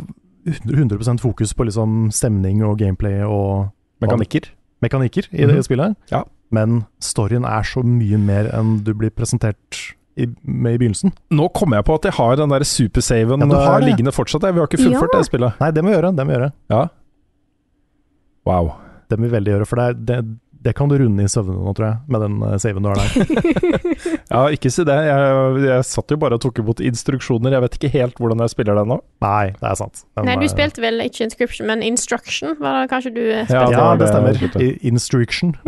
100% 0.48 1.20
fokus 1.20 1.54
på 1.54 1.66
liksom 1.68 2.12
stemning 2.12 2.64
og 2.64 2.78
gameplay 2.80 3.22
og 3.24 3.70
Mekanikker. 4.02 4.48
mekanikker 4.82 5.28
i 5.34 5.46
det 5.46 5.56
Mhm. 5.56 5.64
spillet. 5.64 5.96
Ja. 6.12 6.24
Men 6.52 6.86
storyen 7.02 7.44
er 7.46 7.62
så 7.64 7.84
mye 7.84 8.18
mer 8.18 8.50
enn 8.54 8.84
du 8.84 8.94
blir 8.94 9.10
presentert 9.10 9.94
i, 10.18 10.28
med 10.44 10.76
i 10.76 10.78
begynnelsen. 10.78 11.12
Nå 11.32 11.50
kommer 11.54 11.78
jeg 11.78 11.86
på 11.86 11.96
at 11.96 12.02
jeg 12.04 12.14
har 12.14 12.36
den 12.38 12.50
der 12.50 12.60
supersaven 12.64 13.40
Ja, 13.40 13.46
du 13.46 13.56
har 13.56 13.82
eh, 13.82 13.86
det. 13.86 13.90
liggende 13.98 14.12
fortsatt. 14.14 14.42
Jeg, 14.44 14.54
vi 14.54 14.60
har 14.60 14.68
ikke 14.68 14.78
fullført 14.84 15.10
Ja. 15.14 15.20
det 15.20 15.26
spillet. 15.26 15.60
Nei, 15.60 15.72
det 15.72 15.84
må 15.84 15.90
vi 15.90 15.96
gjøre. 16.02 16.16
Det 16.16 16.26
må 16.26 16.28
vi 16.28 16.38
gjøre. 16.40 16.52
Ja. 16.70 16.88
Wow. 18.46 18.74
Det 19.14 19.20
må 19.22 19.30
vi 19.30 19.36
veldig 19.38 19.54
gjøre, 19.56 19.68
for 19.70 19.80
det, 19.80 19.86
er, 19.86 20.00
det, 20.10 20.18
det 20.64 20.72
kan 20.78 20.88
du 20.90 20.96
runde 20.98 21.24
i 21.26 21.30
søvne 21.32 21.54
nå, 21.60 21.74
tror 21.76 21.86
jeg, 21.90 21.98
med 22.16 22.22
den 22.24 22.36
eh, 22.48 22.54
saven 22.64 22.86
du 22.86 22.90
har 22.90 22.98
der. 23.02 23.10
Ja, 24.34 24.44
ikke 24.56 24.72
si 24.74 24.82
det. 24.88 24.96
Jeg, 25.06 25.58
jeg 25.68 25.86
satt 25.86 26.10
jo 26.14 26.18
bare 26.22 26.38
og 26.40 26.42
tok 26.42 26.62
imot 26.64 26.80
instruksjoner. 26.82 27.54
Jeg 27.54 27.64
vet 27.66 27.76
ikke 27.78 27.92
helt 27.94 28.18
hvordan 28.22 28.42
jeg 28.42 28.54
spiller 28.56 28.80
den 28.80 28.90
nå. 28.96 28.98
Nei, 29.22 29.52
det 29.60 29.68
er 29.70 29.78
sant. 29.78 30.02
Den, 30.18 30.26
Nei, 30.30 30.38
du 30.42 30.48
eh, 30.48 30.54
spilte 30.56 30.82
vel 30.82 31.04
ikke 31.06 31.28
Inscription, 31.28 31.68
men 31.70 31.84
Instruction, 31.86 32.56
var 32.64 32.80
det 32.82 32.90
kanskje 32.96 33.12
du 33.14 33.22
eh, 33.28 33.44
Ja, 33.44 33.68
spilte? 33.68 33.78
Ja, 33.78 33.86
det 33.94 34.00
det- 34.02 34.12
stemmer. 34.16 34.34
I- 34.64 34.78
Instruction. 34.94 35.54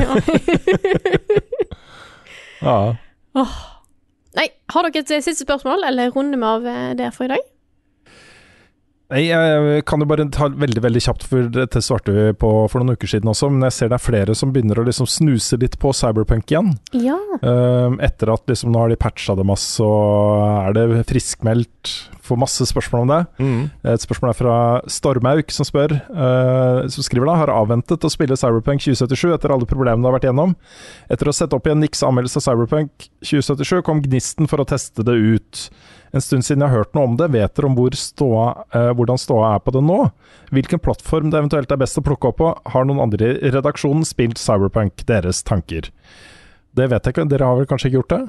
Ja. 2.65 2.95
Nei, 4.35 4.47
har 4.73 4.87
dere 4.87 5.03
et 5.03 5.11
siste 5.23 5.43
spørsmål, 5.45 5.83
eller 5.89 6.09
runder 6.15 6.39
vi 6.39 6.47
av 6.49 6.63
der 6.65 6.95
det 6.97 7.09
for 7.13 7.27
i 7.27 7.33
dag? 7.35 7.43
Nei, 9.13 9.27
jeg 9.27 9.83
kan 9.85 10.01
jo 10.01 10.07
bare 10.09 10.25
ta 10.33 10.47
veldig 10.49 10.81
veldig 10.81 11.01
kjapt, 11.05 11.27
for 11.29 11.49
dette 11.53 11.81
svarte 11.85 12.13
vi 12.13 12.23
på 12.41 12.49
for 12.71 12.81
noen 12.81 12.97
uker 12.97 13.11
siden 13.11 13.29
også, 13.29 13.51
men 13.53 13.67
jeg 13.67 13.75
ser 13.75 13.91
det 13.91 13.99
er 13.99 14.05
flere 14.05 14.35
som 14.37 14.53
begynner 14.53 14.81
å 14.81 14.85
liksom 14.87 15.05
snuse 15.09 15.59
litt 15.61 15.77
på 15.81 15.91
Cyberpunk 15.93 16.49
igjen. 16.49 16.73
Ja. 16.97 17.19
Um, 17.45 17.99
etter 18.01 18.33
at 18.33 18.49
liksom 18.49 18.73
nå 18.73 18.81
har 18.81 18.89
de 18.89 18.97
patcha 18.97 19.37
det 19.37 19.45
masse, 19.45 19.77
og 19.85 20.41
er 20.65 20.73
det 20.77 21.05
friskmeldt. 21.11 21.93
Får 22.25 22.39
masse 22.41 22.65
spørsmål 22.65 23.03
om 23.03 23.11
det. 23.11 23.21
Et 23.93 24.01
spørsmål 24.01 24.31
er 24.31 24.37
fra 24.39 24.55
Stormauk, 24.89 25.51
som 25.53 25.67
spør 25.67 25.91
uh, 25.93 26.81
Som 26.89 27.05
skriver 27.05 27.29
da 27.29 27.35
Har 27.37 27.51
avventet 27.53 28.01
å 28.01 28.09
spille 28.09 28.33
Cyberpunk 28.39 28.81
2077 28.81 29.35
etter 29.35 29.53
alle 29.53 29.67
problemene 29.69 30.01
det 30.01 30.09
har 30.09 30.15
vært 30.17 30.25
gjennom. 30.31 30.55
Etter 31.13 31.29
å 31.29 31.35
sette 31.37 31.53
opp 31.53 31.69
igjen 31.69 31.83
Nix 31.85 32.01
anmeldelse 32.01 32.41
av 32.41 32.47
Cyberpunk 32.47 33.11
2077, 33.21 33.83
kom 33.85 34.01
gnisten 34.01 34.49
for 34.49 34.63
å 34.63 34.65
teste 34.73 35.05
det 35.05 35.13
ut. 35.13 35.67
En 36.15 36.23
stund 36.23 36.45
siden 36.47 36.63
jeg 36.63 36.71
har 36.71 36.83
hørt 36.85 36.93
noe 36.95 37.09
om 37.09 37.17
det, 37.19 37.27
vet 37.33 37.57
dere 37.57 37.67
om 37.67 37.75
hvor 37.75 37.95
ståa, 37.99 38.45
eh, 38.71 38.91
hvordan 38.95 39.19
ståa 39.19 39.49
er 39.57 39.63
på 39.65 39.73
det 39.75 39.81
nå? 39.83 39.97
Hvilken 40.55 40.79
plattform 40.79 41.27
det 41.33 41.41
eventuelt 41.41 41.73
er 41.75 41.81
best 41.81 41.99
å 41.99 42.05
plukke 42.05 42.31
opp 42.31 42.39
på? 42.39 42.53
Har 42.71 42.87
noen 42.87 43.03
andre 43.03 43.33
i 43.35 43.51
redaksjonen 43.51 44.07
spilt 44.07 44.39
Cyberpunk? 44.39 45.03
Deres 45.09 45.43
tanker? 45.43 45.89
Det 46.75 46.87
vet 46.91 47.03
jeg 47.03 47.15
ikke, 47.15 47.27
dere 47.31 47.49
har 47.49 47.59
vel 47.59 47.67
kanskje 47.67 47.91
ikke 47.91 47.99
gjort 47.99 48.15
det? 48.15 48.21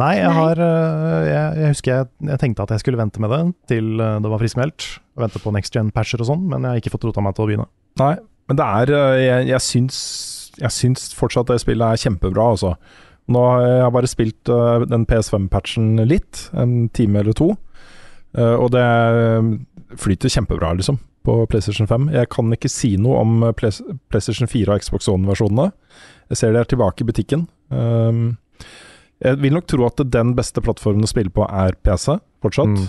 Nei, 0.00 0.14
jeg 0.20 0.32
har 0.32 0.60
eh, 0.64 1.28
Jeg, 1.28 1.60
jeg 1.60 1.74
husker 1.74 1.92
jeg, 1.92 2.08
jeg 2.30 2.40
tenkte 2.42 2.64
at 2.64 2.74
jeg 2.74 2.82
skulle 2.84 3.00
vente 3.00 3.22
med 3.22 3.32
det 3.34 3.40
til 3.72 4.00
eh, 4.00 4.18
det 4.22 4.32
var 4.32 4.42
friskmeldt. 4.42 4.86
Vente 5.20 5.42
på 5.42 5.52
next 5.54 5.76
gen-patcher 5.76 6.22
og 6.22 6.30
sånn, 6.30 6.46
men 6.50 6.64
jeg 6.64 6.72
har 6.72 6.82
ikke 6.82 6.94
fått 6.94 7.06
rota 7.08 7.24
meg 7.24 7.36
til 7.36 7.44
å 7.44 7.50
begynne. 7.50 7.68
Nei, 8.00 8.14
men 8.50 8.58
det 8.58 8.66
er 8.66 8.94
eh, 8.96 9.20
Jeg, 9.26 9.48
jeg, 9.50 9.64
syns, 9.66 10.00
jeg 10.58 10.74
syns 10.74 11.10
fortsatt 11.18 11.50
det 11.52 11.60
spillet 11.62 11.86
er 11.86 12.02
kjempebra, 12.06 12.50
altså. 12.56 12.74
Nå 13.30 13.42
har 13.46 13.64
jeg 13.66 13.94
bare 13.94 14.10
spilt 14.10 14.50
uh, 14.50 14.82
den 14.90 15.06
PS5-patchen 15.08 16.00
litt, 16.08 16.48
en 16.56 16.88
time 16.96 17.22
eller 17.22 17.36
to. 17.36 17.52
Uh, 18.30 18.56
og 18.62 18.68
det 18.70 18.82
eh, 18.82 19.46
flyter 19.98 20.30
kjempebra, 20.30 20.72
liksom, 20.78 21.00
på 21.26 21.34
PlayStation 21.50 21.88
5. 21.90 22.10
Jeg 22.14 22.30
kan 22.30 22.54
ikke 22.54 22.70
si 22.70 22.92
noe 23.00 23.18
om 23.22 23.48
Play, 23.58 23.74
PlayStation 24.10 24.50
4 24.50 24.70
og 24.70 24.84
Xbox 24.84 25.10
One-versjonene. 25.10 25.70
Jeg 26.30 26.38
ser 26.38 26.54
de 26.54 26.62
er 26.62 26.70
tilbake 26.70 27.02
i 27.02 27.08
butikken. 27.08 27.48
Um, 27.74 28.38
jeg 29.20 29.40
vil 29.42 29.54
nok 29.54 29.66
tro 29.68 29.84
at 29.88 30.00
den 30.14 30.32
beste 30.38 30.62
plattformen 30.64 31.06
å 31.06 31.10
spille 31.10 31.32
på 31.34 31.46
er 31.46 31.74
PC, 31.82 32.20
fortsatt. 32.42 32.70
Mm. 32.70 32.86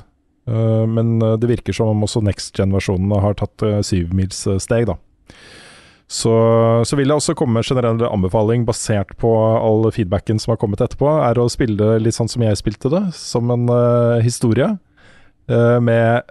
Uh, 0.52 0.86
men 0.90 1.18
det 1.42 1.50
virker 1.50 1.76
som 1.76 1.90
om 1.94 2.06
også 2.06 2.22
next 2.26 2.58
gen-versjonene 2.58 3.22
har 3.26 3.38
tatt 3.42 3.66
syvmilssteg, 3.90 4.90
da. 4.90 4.98
Så, 6.12 6.32
så 6.84 6.98
vil 7.00 7.08
jeg 7.08 7.22
også 7.22 7.36
komme 7.40 7.56
med 7.56 7.68
generell 7.68 8.02
anbefaling 8.04 8.66
basert 8.68 9.14
på 9.22 9.30
all 9.32 9.86
feedbacken 9.96 10.42
som 10.44 10.52
har 10.52 10.60
kommet 10.60 10.84
etterpå, 10.84 11.08
er 11.24 11.40
å 11.40 11.48
spille 11.52 11.94
litt 12.04 12.18
sånn 12.18 12.30
som 12.32 12.44
jeg 12.44 12.60
spilte 12.60 12.92
det, 12.92 13.06
som 13.16 13.48
en 13.54 13.70
uh, 13.72 14.20
historie. 14.24 14.74
uh, 15.48 15.80
med 15.80 16.28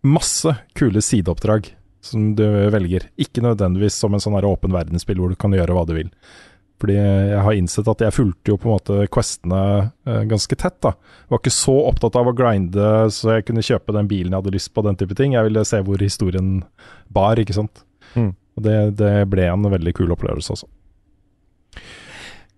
masse 0.00 0.54
kule 0.72 1.02
sideoppdrag 1.04 1.68
som 2.00 2.30
du 2.32 2.46
velger. 2.72 3.10
Ikke 3.20 3.44
nødvendigvis 3.44 3.98
som 4.00 4.16
en 4.16 4.24
sånn 4.24 4.38
åpen 4.40 4.72
verdensspill 4.72 5.20
hvor 5.20 5.34
du 5.34 5.36
kan 5.36 5.52
gjøre 5.52 5.76
hva 5.76 5.84
du 5.84 5.98
vil. 5.98 6.08
Fordi 6.80 6.96
jeg 6.96 7.44
har 7.44 7.60
innsett 7.60 7.88
at 7.92 8.00
jeg 8.00 8.16
fulgte 8.16 8.54
jo 8.54 8.56
på 8.56 8.70
en 8.70 8.78
måte 8.78 9.08
questene 9.12 9.62
uh, 9.92 10.22
ganske 10.32 10.56
tett. 10.56 10.80
da. 10.80 10.96
Jeg 10.96 11.34
var 11.34 11.44
ikke 11.44 11.58
så 11.60 11.76
opptatt 11.92 12.16
av 12.16 12.32
å 12.32 12.36
grinde 12.40 12.90
så 13.12 13.36
jeg 13.36 13.50
kunne 13.50 13.68
kjøpe 13.68 13.92
den 14.00 14.08
bilen 14.08 14.32
jeg 14.32 14.40
hadde 14.40 14.56
lyst 14.56 14.72
på, 14.72 14.88
den 14.88 14.96
type 14.96 15.12
ting. 15.18 15.36
Jeg 15.36 15.50
ville 15.50 15.68
se 15.68 15.84
hvor 15.84 16.00
historien 16.00 16.62
bar, 17.12 17.36
ikke 17.36 17.60
sant. 17.60 17.84
Mm. 18.16 18.32
Og 18.60 18.66
det, 18.68 18.78
det 19.00 19.14
ble 19.32 19.48
en 19.48 19.64
veldig 19.72 19.96
kul 19.96 20.12
opplevelse, 20.12 20.52
altså. 20.52 20.68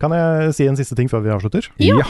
Kan 0.03 0.11
jeg 0.17 0.55
si 0.57 0.67
en 0.67 0.79
siste 0.79 0.97
ting 0.99 1.07
før 1.07 1.23
vi 1.23 1.31
avslutter? 1.31 1.69
Ja. 1.79 2.03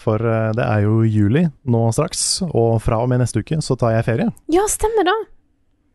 For 0.00 0.16
eh, 0.16 0.52
det 0.56 0.64
er 0.64 0.86
jo 0.86 1.02
juli 1.04 1.44
nå 1.68 1.82
straks, 1.92 2.40
og 2.48 2.78
fra 2.84 3.02
og 3.04 3.10
med 3.12 3.20
neste 3.20 3.42
uke 3.44 3.60
så 3.64 3.76
tar 3.76 3.98
jeg 3.98 4.06
ferie. 4.08 4.30
Ja, 4.52 4.64
stemmer 4.70 5.04
da. 5.10 5.16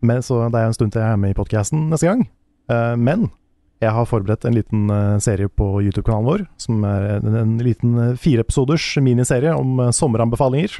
Men, 0.05 0.21
så 0.23 0.43
det 0.53 0.61
er 0.61 0.69
en 0.69 0.77
stund 0.77 0.93
til 0.93 1.01
jeg 1.01 1.17
er 1.17 1.19
med 1.19 1.33
i 1.33 1.37
podkasten 1.37 1.89
neste 1.89 2.11
gang. 2.11 2.27
Eh, 2.69 2.93
men 3.01 3.31
jeg 3.81 3.95
har 3.95 4.07
forberedt 4.07 4.45
en 4.45 4.59
liten 4.59 4.93
eh, 4.93 5.17
serie 5.25 5.49
på 5.49 5.71
YouTube-kanalen 5.81 6.29
vår, 6.29 6.45
som 6.61 6.85
er 6.85 7.07
en, 7.17 7.39
en 7.41 7.57
liten 7.65 7.97
fireepisoders 8.21 8.91
miniserie 9.01 9.55
om 9.55 9.89
sommeranbefalinger. 9.89 10.77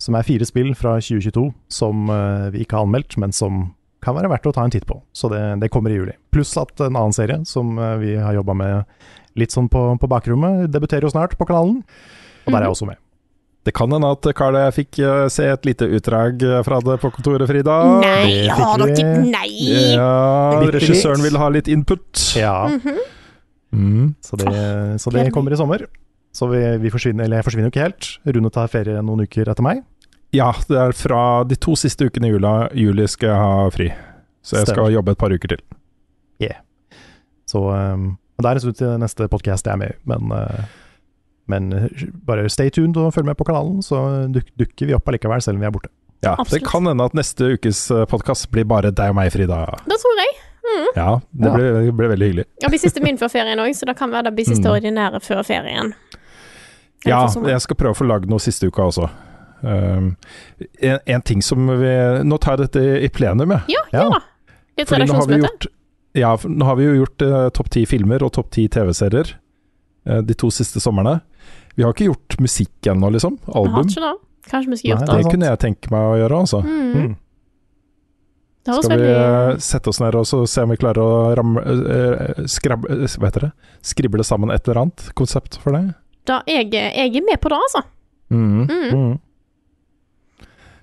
Som 0.00 0.16
er 0.16 0.24
fire 0.24 0.48
spill 0.48 0.72
fra 0.72 0.94
2022 0.96 1.50
som 1.68 2.08
vi 2.54 2.62
ikke 2.62 2.78
har 2.78 2.86
anmeldt, 2.86 3.18
men 3.20 3.34
som 3.36 3.66
kan 4.02 4.16
være 4.16 4.30
verdt 4.32 4.46
å 4.48 4.52
ta 4.56 4.64
en 4.64 4.72
titt 4.72 4.86
på. 4.88 4.96
Så 5.12 5.28
det, 5.32 5.40
det 5.60 5.68
kommer 5.72 5.92
i 5.92 5.98
juli. 5.98 6.14
Pluss 6.32 6.54
at 6.60 6.72
en 6.80 6.96
annen 6.96 7.12
serie 7.16 7.40
som 7.48 7.76
eh, 7.78 7.96
vi 8.00 8.14
har 8.16 8.34
jobba 8.38 8.54
med 8.56 8.84
litt 9.38 9.52
sånn 9.54 9.68
på, 9.70 9.82
på 10.00 10.08
bakrommet, 10.10 10.66
debuterer 10.72 11.06
jo 11.06 11.12
snart 11.12 11.36
på 11.38 11.46
kanalen. 11.48 11.82
Og 12.46 12.52
der 12.52 12.62
er 12.62 12.68
jeg 12.68 12.74
også 12.76 12.88
med. 12.88 12.98
Det 13.68 13.74
kan 13.76 13.92
hende 13.92 14.08
at 14.08 14.24
Karl 14.34 14.56
jeg 14.56 14.72
fikk 14.78 14.98
eh, 15.04 15.26
se 15.28 15.44
et 15.52 15.66
lite 15.68 15.84
utdrag 15.98 16.40
eh, 16.48 16.62
fra 16.64 16.78
det 16.80 16.96
på 17.02 17.10
kontoret, 17.12 17.44
Frida. 17.50 17.74
Nei, 18.00 18.24
det 18.48 18.56
fikk 18.56 18.64
har 18.64 18.80
vi- 18.86 18.94
dere 18.96 19.24
Nei! 19.28 19.50
Ja, 19.92 20.08
regissøren 20.72 21.20
vil 21.26 21.36
ha 21.38 21.48
litt 21.52 21.68
input. 21.68 22.08
Ja, 22.40 22.54
Mhm. 22.72 23.00
Mm. 23.70 24.06
Så 24.24 24.34
det, 24.40 24.50
så 24.98 25.12
det 25.14 25.28
kommer 25.30 25.52
i 25.54 25.56
sommer. 25.60 25.84
Så 26.34 26.48
vi, 26.50 26.58
vi 26.82 26.90
forsvinner, 26.90 27.24
eller 27.28 27.38
jeg 27.38 27.46
forsvinner 27.46 27.68
jo 27.68 27.74
ikke 27.74 27.84
helt. 27.84 28.08
Rune 28.34 28.50
tar 28.50 28.66
ferie 28.72 28.98
noen 29.02 29.22
uker 29.28 29.46
etter 29.52 29.62
meg. 29.62 29.84
Ja, 30.32 30.52
det 30.68 30.78
er 30.78 30.92
fra 30.94 31.42
de 31.44 31.56
to 31.58 31.74
siste 31.78 32.06
ukene 32.06 32.28
i 32.28 32.30
jula, 32.34 32.68
juli 32.78 33.06
skal 33.10 33.28
jeg 33.32 33.38
ha 33.40 33.70
fri. 33.74 33.88
Så 34.46 34.60
jeg 34.60 34.68
skal 34.70 34.92
jobbe 34.94 35.12
et 35.16 35.18
par 35.18 35.32
uker 35.34 35.48
til. 35.56 35.62
Så 37.50 37.58
um, 37.66 38.12
det 38.38 38.46
er 38.46 38.58
en 38.60 38.62
stund 38.62 38.76
til 38.78 38.92
neste 39.02 39.26
podkast 39.26 39.66
jeg 39.66 39.74
er 39.74 39.78
med 39.80 39.90
i, 39.90 39.96
men, 40.06 40.28
uh, 40.30 40.60
men 41.50 41.64
uh, 41.74 42.04
bare 42.28 42.44
stay 42.52 42.70
tuned 42.70 42.94
og 43.02 43.08
følg 43.16 43.26
med 43.26 43.34
på 43.40 43.46
kanalen, 43.48 43.80
så 43.82 43.98
duk, 44.30 44.46
dukker 44.60 44.86
vi 44.86 44.94
opp 44.94 45.10
allikevel, 45.10 45.42
selv 45.42 45.58
om 45.58 45.64
vi 45.64 45.66
er 45.66 45.72
borte. 45.74 45.90
Ja, 46.22 46.36
Det 46.46 46.60
kan 46.62 46.86
hende 46.86 47.08
at 47.10 47.16
neste 47.18 47.48
ukes 47.56 47.80
podkast 48.12 48.46
blir 48.54 48.68
bare 48.70 48.92
deg 48.94 49.10
og 49.10 49.16
meg, 49.18 49.32
Frida. 49.34 49.64
Det 49.88 49.98
tror 49.98 50.20
jeg. 50.22 50.36
Ja, 50.94 51.08
det 51.32 51.48
Ja. 51.48 51.54
blir, 51.56 51.72
det 51.88 51.94
blir 51.98 52.12
veldig 52.12 52.28
hyggelig. 52.30 52.44
Det 52.62 52.70
blir 52.70 52.78
siste 52.84 53.02
min 53.02 53.18
før 53.18 53.32
ferien 53.34 53.58
òg, 53.58 53.72
så 53.74 53.88
det 53.90 53.96
kan 53.98 54.10
være 54.14 54.28
det 54.30 54.34
blir 54.38 54.46
siste 54.46 54.68
Mm. 54.68 54.74
ordinære 54.78 55.20
før 55.26 55.42
ferien. 55.42 55.90
Eller 57.02 57.16
Ja, 57.16 57.26
jeg 57.50 57.60
skal 57.66 57.76
prøve 57.76 57.96
å 57.96 57.98
få 57.98 58.06
lagd 58.06 58.28
noe 58.30 58.38
siste 58.38 58.68
uka 58.70 58.82
også. 58.86 59.10
Um, 59.62 60.14
en, 60.80 60.98
en 61.04 61.22
ting 61.22 61.42
som 61.44 61.66
vi 61.80 61.90
Nå 62.24 62.38
tar 62.40 62.56
jeg 62.56 62.70
dette 62.70 62.84
i 63.04 63.08
plenum, 63.12 63.50
jeg. 63.58 63.76
Ja, 63.76 63.82
Ja. 63.92 64.04
ja 64.08 64.20
vi 64.76 64.84
redaksjonsmøte. 64.88 65.40
gjort 65.44 65.66
Ja, 66.16 66.30
nå 66.48 66.64
har 66.64 66.76
vi 66.80 66.86
jo 66.88 66.94
gjort 67.02 67.22
uh, 67.22 67.48
topp 67.54 67.68
ti 67.70 67.84
filmer 67.86 68.22
og 68.26 68.32
topp 68.34 68.48
ti 68.56 68.64
TV-serier 68.72 69.34
uh, 70.08 70.20
de 70.24 70.34
to 70.34 70.48
siste 70.50 70.80
somrene. 70.82 71.20
Vi 71.76 71.84
har 71.84 71.92
ikke 71.94 72.08
gjort 72.08 72.38
musikk 72.42 72.88
ennå, 72.90 73.12
liksom. 73.14 73.36
Jeg 73.44 73.52
har 73.54 73.60
Album. 73.66 73.88
ikke 73.92 74.00
det. 74.06 74.14
Kanskje 74.50 74.70
vi 74.72 74.76
skulle 74.80 74.96
Nei, 74.96 75.04
gjort 75.06 75.10
Det 75.12 75.24
det. 75.24 75.30
kunne 75.34 75.50
jeg 75.52 75.60
tenke 75.62 75.92
meg 75.92 76.08
å 76.08 76.16
gjøre, 76.18 76.40
altså. 76.40 76.62
Mm. 76.66 76.94
Mm. 76.96 77.12
Skal 78.70 78.98
vi 79.00 79.06
eh, 79.08 79.54
sette 79.62 79.88
oss 79.88 80.00
ned 80.02 80.14
og 80.18 80.26
se 80.28 80.62
om 80.62 80.72
vi 80.74 80.76
klarer 80.76 81.00
å 81.00 81.34
ramle, 81.38 81.62
eh, 81.94 82.42
skrab, 82.50 82.84
eh, 82.92 83.06
hva 83.16 83.30
heter 83.30 83.46
det? 83.46 83.52
skrible 83.88 84.24
sammen 84.26 84.50
et 84.52 84.66
eller 84.68 84.82
annet 84.82 85.06
konsept 85.16 85.56
for 85.62 85.72
det? 85.72 85.94
da, 86.28 86.42
jeg, 86.46 86.68
jeg 86.74 87.14
er 87.16 87.24
med 87.24 87.40
på 87.40 87.48
det, 87.48 87.56
altså. 87.56 87.80
Mm. 88.30 89.14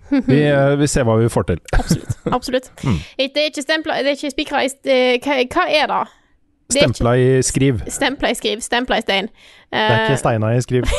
Vi, 0.09 0.41
eh, 0.47 0.75
vi 0.79 0.87
ser 0.87 1.03
hva 1.07 1.17
vi 1.19 1.27
får 1.31 1.43
til. 1.49 1.59
Absolutt. 1.77 2.13
absolutt. 2.37 2.69
Mm. 2.83 2.99
Det 3.17 3.41
er 3.43 3.49
ikke 3.51 3.63
stempla 3.65 3.97
Det 4.03 4.13
er 4.13 4.15
ikke 4.19 4.31
spikra 4.31 4.63
i 4.63 4.69
eh, 4.87 5.17
hva, 5.23 5.37
hva 5.53 5.65
er 5.67 5.87
det? 5.91 6.03
Det 6.67 6.81
er 6.81 6.87
Stempla 6.91 7.13
i 7.15 7.27
skriv. 7.47 7.81
Stempla 7.87 8.29
i 8.31 8.35
skriv, 8.35 8.59
stempla 8.65 8.97
i 8.99 9.03
stein. 9.05 9.29
Det 9.71 9.79
er 9.79 9.93
Eh, 9.97 10.05
ikke 10.09 10.17
Steina 10.19 10.49
i 10.55 10.61
skriv. 10.61 10.83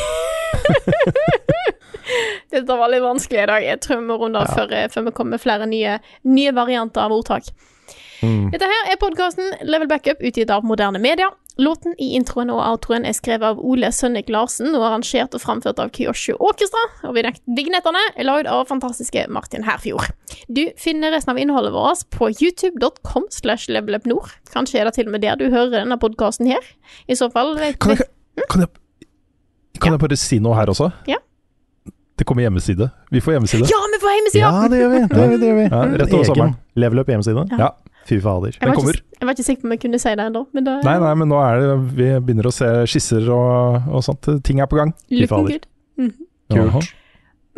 Dette 2.49 2.77
var 2.79 2.89
litt 2.89 3.03
vanskelig 3.03 3.43
i 3.43 3.49
dag. 3.49 3.65
Jeg 3.65 3.81
tror 3.85 3.99
vi 3.99 4.07
må 4.09 4.17
runde 4.17 4.39
av 4.41 4.47
Ja. 4.49 4.55
før, 4.57 4.71
eh, 4.73 4.87
før 4.89 5.05
vi 5.05 5.11
kommer 5.11 5.37
med 5.37 5.41
flere 5.41 5.67
nye, 5.69 5.99
nye 6.25 6.51
varianter 6.57 7.01
av 7.01 7.11
ordtak. 7.13 7.43
Mm. 8.21 8.49
Dette 8.51 8.65
her 8.65 8.91
er 8.91 8.97
podkasten 8.99 9.53
Level 9.63 9.87
Backup, 9.87 10.17
utgitt 10.21 10.49
av 10.49 10.63
Moderne 10.65 10.99
Media. 10.99 11.29
Låten 11.59 11.93
i 11.99 12.13
introen 12.15 12.49
og 12.53 12.61
outroen 12.63 13.03
er 13.05 13.11
skrevet 13.17 13.43
av 13.49 13.57
Ole 13.59 13.89
Sønnik 13.91 14.29
Larsen 14.31 14.71
og 14.77 14.85
arrangert 14.87 15.33
og 15.35 15.41
framført 15.43 15.79
av 15.83 15.89
Kyosho 15.95 16.37
Orkestra. 16.39 16.83
Og 17.09 17.15
vignet- 17.17 17.41
vignettene 17.57 17.99
er 18.15 18.23
lagd 18.27 18.47
av 18.47 18.65
fantastiske 18.69 19.25
Martin 19.29 19.65
Herfjord. 19.67 20.07
Du 20.47 20.63
finner 20.79 21.11
resten 21.11 21.33
av 21.35 21.41
innholdet 21.41 21.73
vårt 21.75 22.05
på 22.15 22.29
youtube.com 22.31 23.27
slash 23.29 23.67
levelupnord. 23.67 24.31
Kanskje 24.53 24.79
er 24.79 24.85
det 24.89 24.95
til 24.95 25.09
og 25.11 25.17
med 25.17 25.21
der 25.27 25.35
du 25.35 25.49
hører 25.51 25.81
denne 25.81 25.99
podkasten 25.99 26.47
her. 26.47 26.63
I 27.11 27.17
så 27.19 27.27
fall 27.33 27.55
vet, 27.59 27.75
Kan 27.79 27.97
jeg, 27.97 28.07
kan 28.49 28.61
jeg, 28.63 28.69
kan 29.81 29.91
jeg 29.97 29.99
bare 30.07 30.17
si 30.19 30.39
noe 30.39 30.55
her 30.55 30.71
også? 30.71 30.91
Ja. 31.11 31.19
Det 32.19 32.25
kommer 32.27 32.43
hjemmeside. 32.43 32.89
Vi 33.15 33.19
får 33.23 33.35
hjemmeside. 33.37 33.67
Ja, 33.71 33.77
vi 33.93 33.99
får 34.01 34.15
hjemmeside! 34.17 34.41
Ja, 34.43 34.67
det 34.67 34.79
gjør 34.81 34.89
vi! 34.91 34.97
Det 35.07 35.19
gjør 35.19 35.29
vi, 35.29 35.37
det 35.39 35.47
gjør 35.47 35.59
vi. 35.59 35.67
Ja, 35.71 35.83
rett 36.01 36.13
over 36.17 36.25
sommeren. 36.27 36.55
level 36.75 36.99
up 36.99 37.07
hjemmeside. 37.13 37.45
Ja. 37.59 37.69
Fy 38.09 38.17
fader. 38.23 38.55
Den 38.57 38.73
kommer. 38.73 38.97
ikke, 38.97 39.19
jeg 39.19 39.27
var 39.27 39.35
ikke 39.35 39.45
sikker 39.45 39.61
på 39.61 39.69
om 39.69 39.73
jeg 39.75 39.81
kunne 39.83 39.99
si 40.01 40.13
det 40.17 40.25
ennå, 40.25 40.45
men 40.55 40.65
det 40.65 40.77
Nei, 40.87 40.95
nei, 41.03 41.11
men 41.19 41.29
nå 41.29 41.41
er 41.43 41.59
det 41.61 41.75
Vi 41.99 42.07
begynner 42.25 42.49
å 42.49 42.53
se 42.55 42.69
skisser 42.89 43.27
og, 43.35 43.91
og 43.91 44.05
sånt. 44.05 44.31
Ting 44.47 44.63
er 44.63 44.69
på 44.71 44.79
gang. 44.79 44.95
Fy 45.11 45.27
fader. 45.29 45.59
good. 45.59 46.15
Kult. 46.49 46.89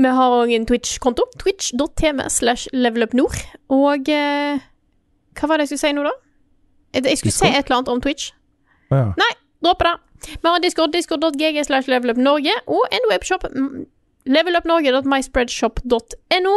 Vi 0.02 0.12
har 0.18 0.34
òg 0.34 0.52
en 0.56 0.66
Twitch-konto. 0.68 1.28
Twitch.tv 1.40 2.26
slash 2.34 2.72
levelupnord. 2.74 3.38
Og 3.72 4.10
eh, 4.12 4.60
hva 5.38 5.50
var 5.50 5.62
det 5.62 5.68
jeg 5.68 5.76
skulle 5.76 5.86
si 5.86 5.96
nå, 5.96 6.06
da? 6.08 6.16
Jeg, 6.92 7.04
skulle 7.06 7.20
skulle 7.22 7.38
si 7.38 7.52
et 7.52 7.66
eller 7.66 7.78
annet 7.78 7.92
om 7.94 8.02
Twitch. 8.04 8.32
Ja. 8.92 9.12
Dropp 9.62 9.84
det. 9.86 9.94
Vi 10.42 10.48
har 10.48 10.60
Discord, 10.62 10.94
discord.gg 10.94 11.66
slash 11.66 11.90
levelupnorge, 11.90 12.54
og 12.68 12.84
en 12.94 13.08
webshop, 13.12 13.46
mm, 13.56 13.86
levelupnorge.myspreadshop.no, 14.30 16.56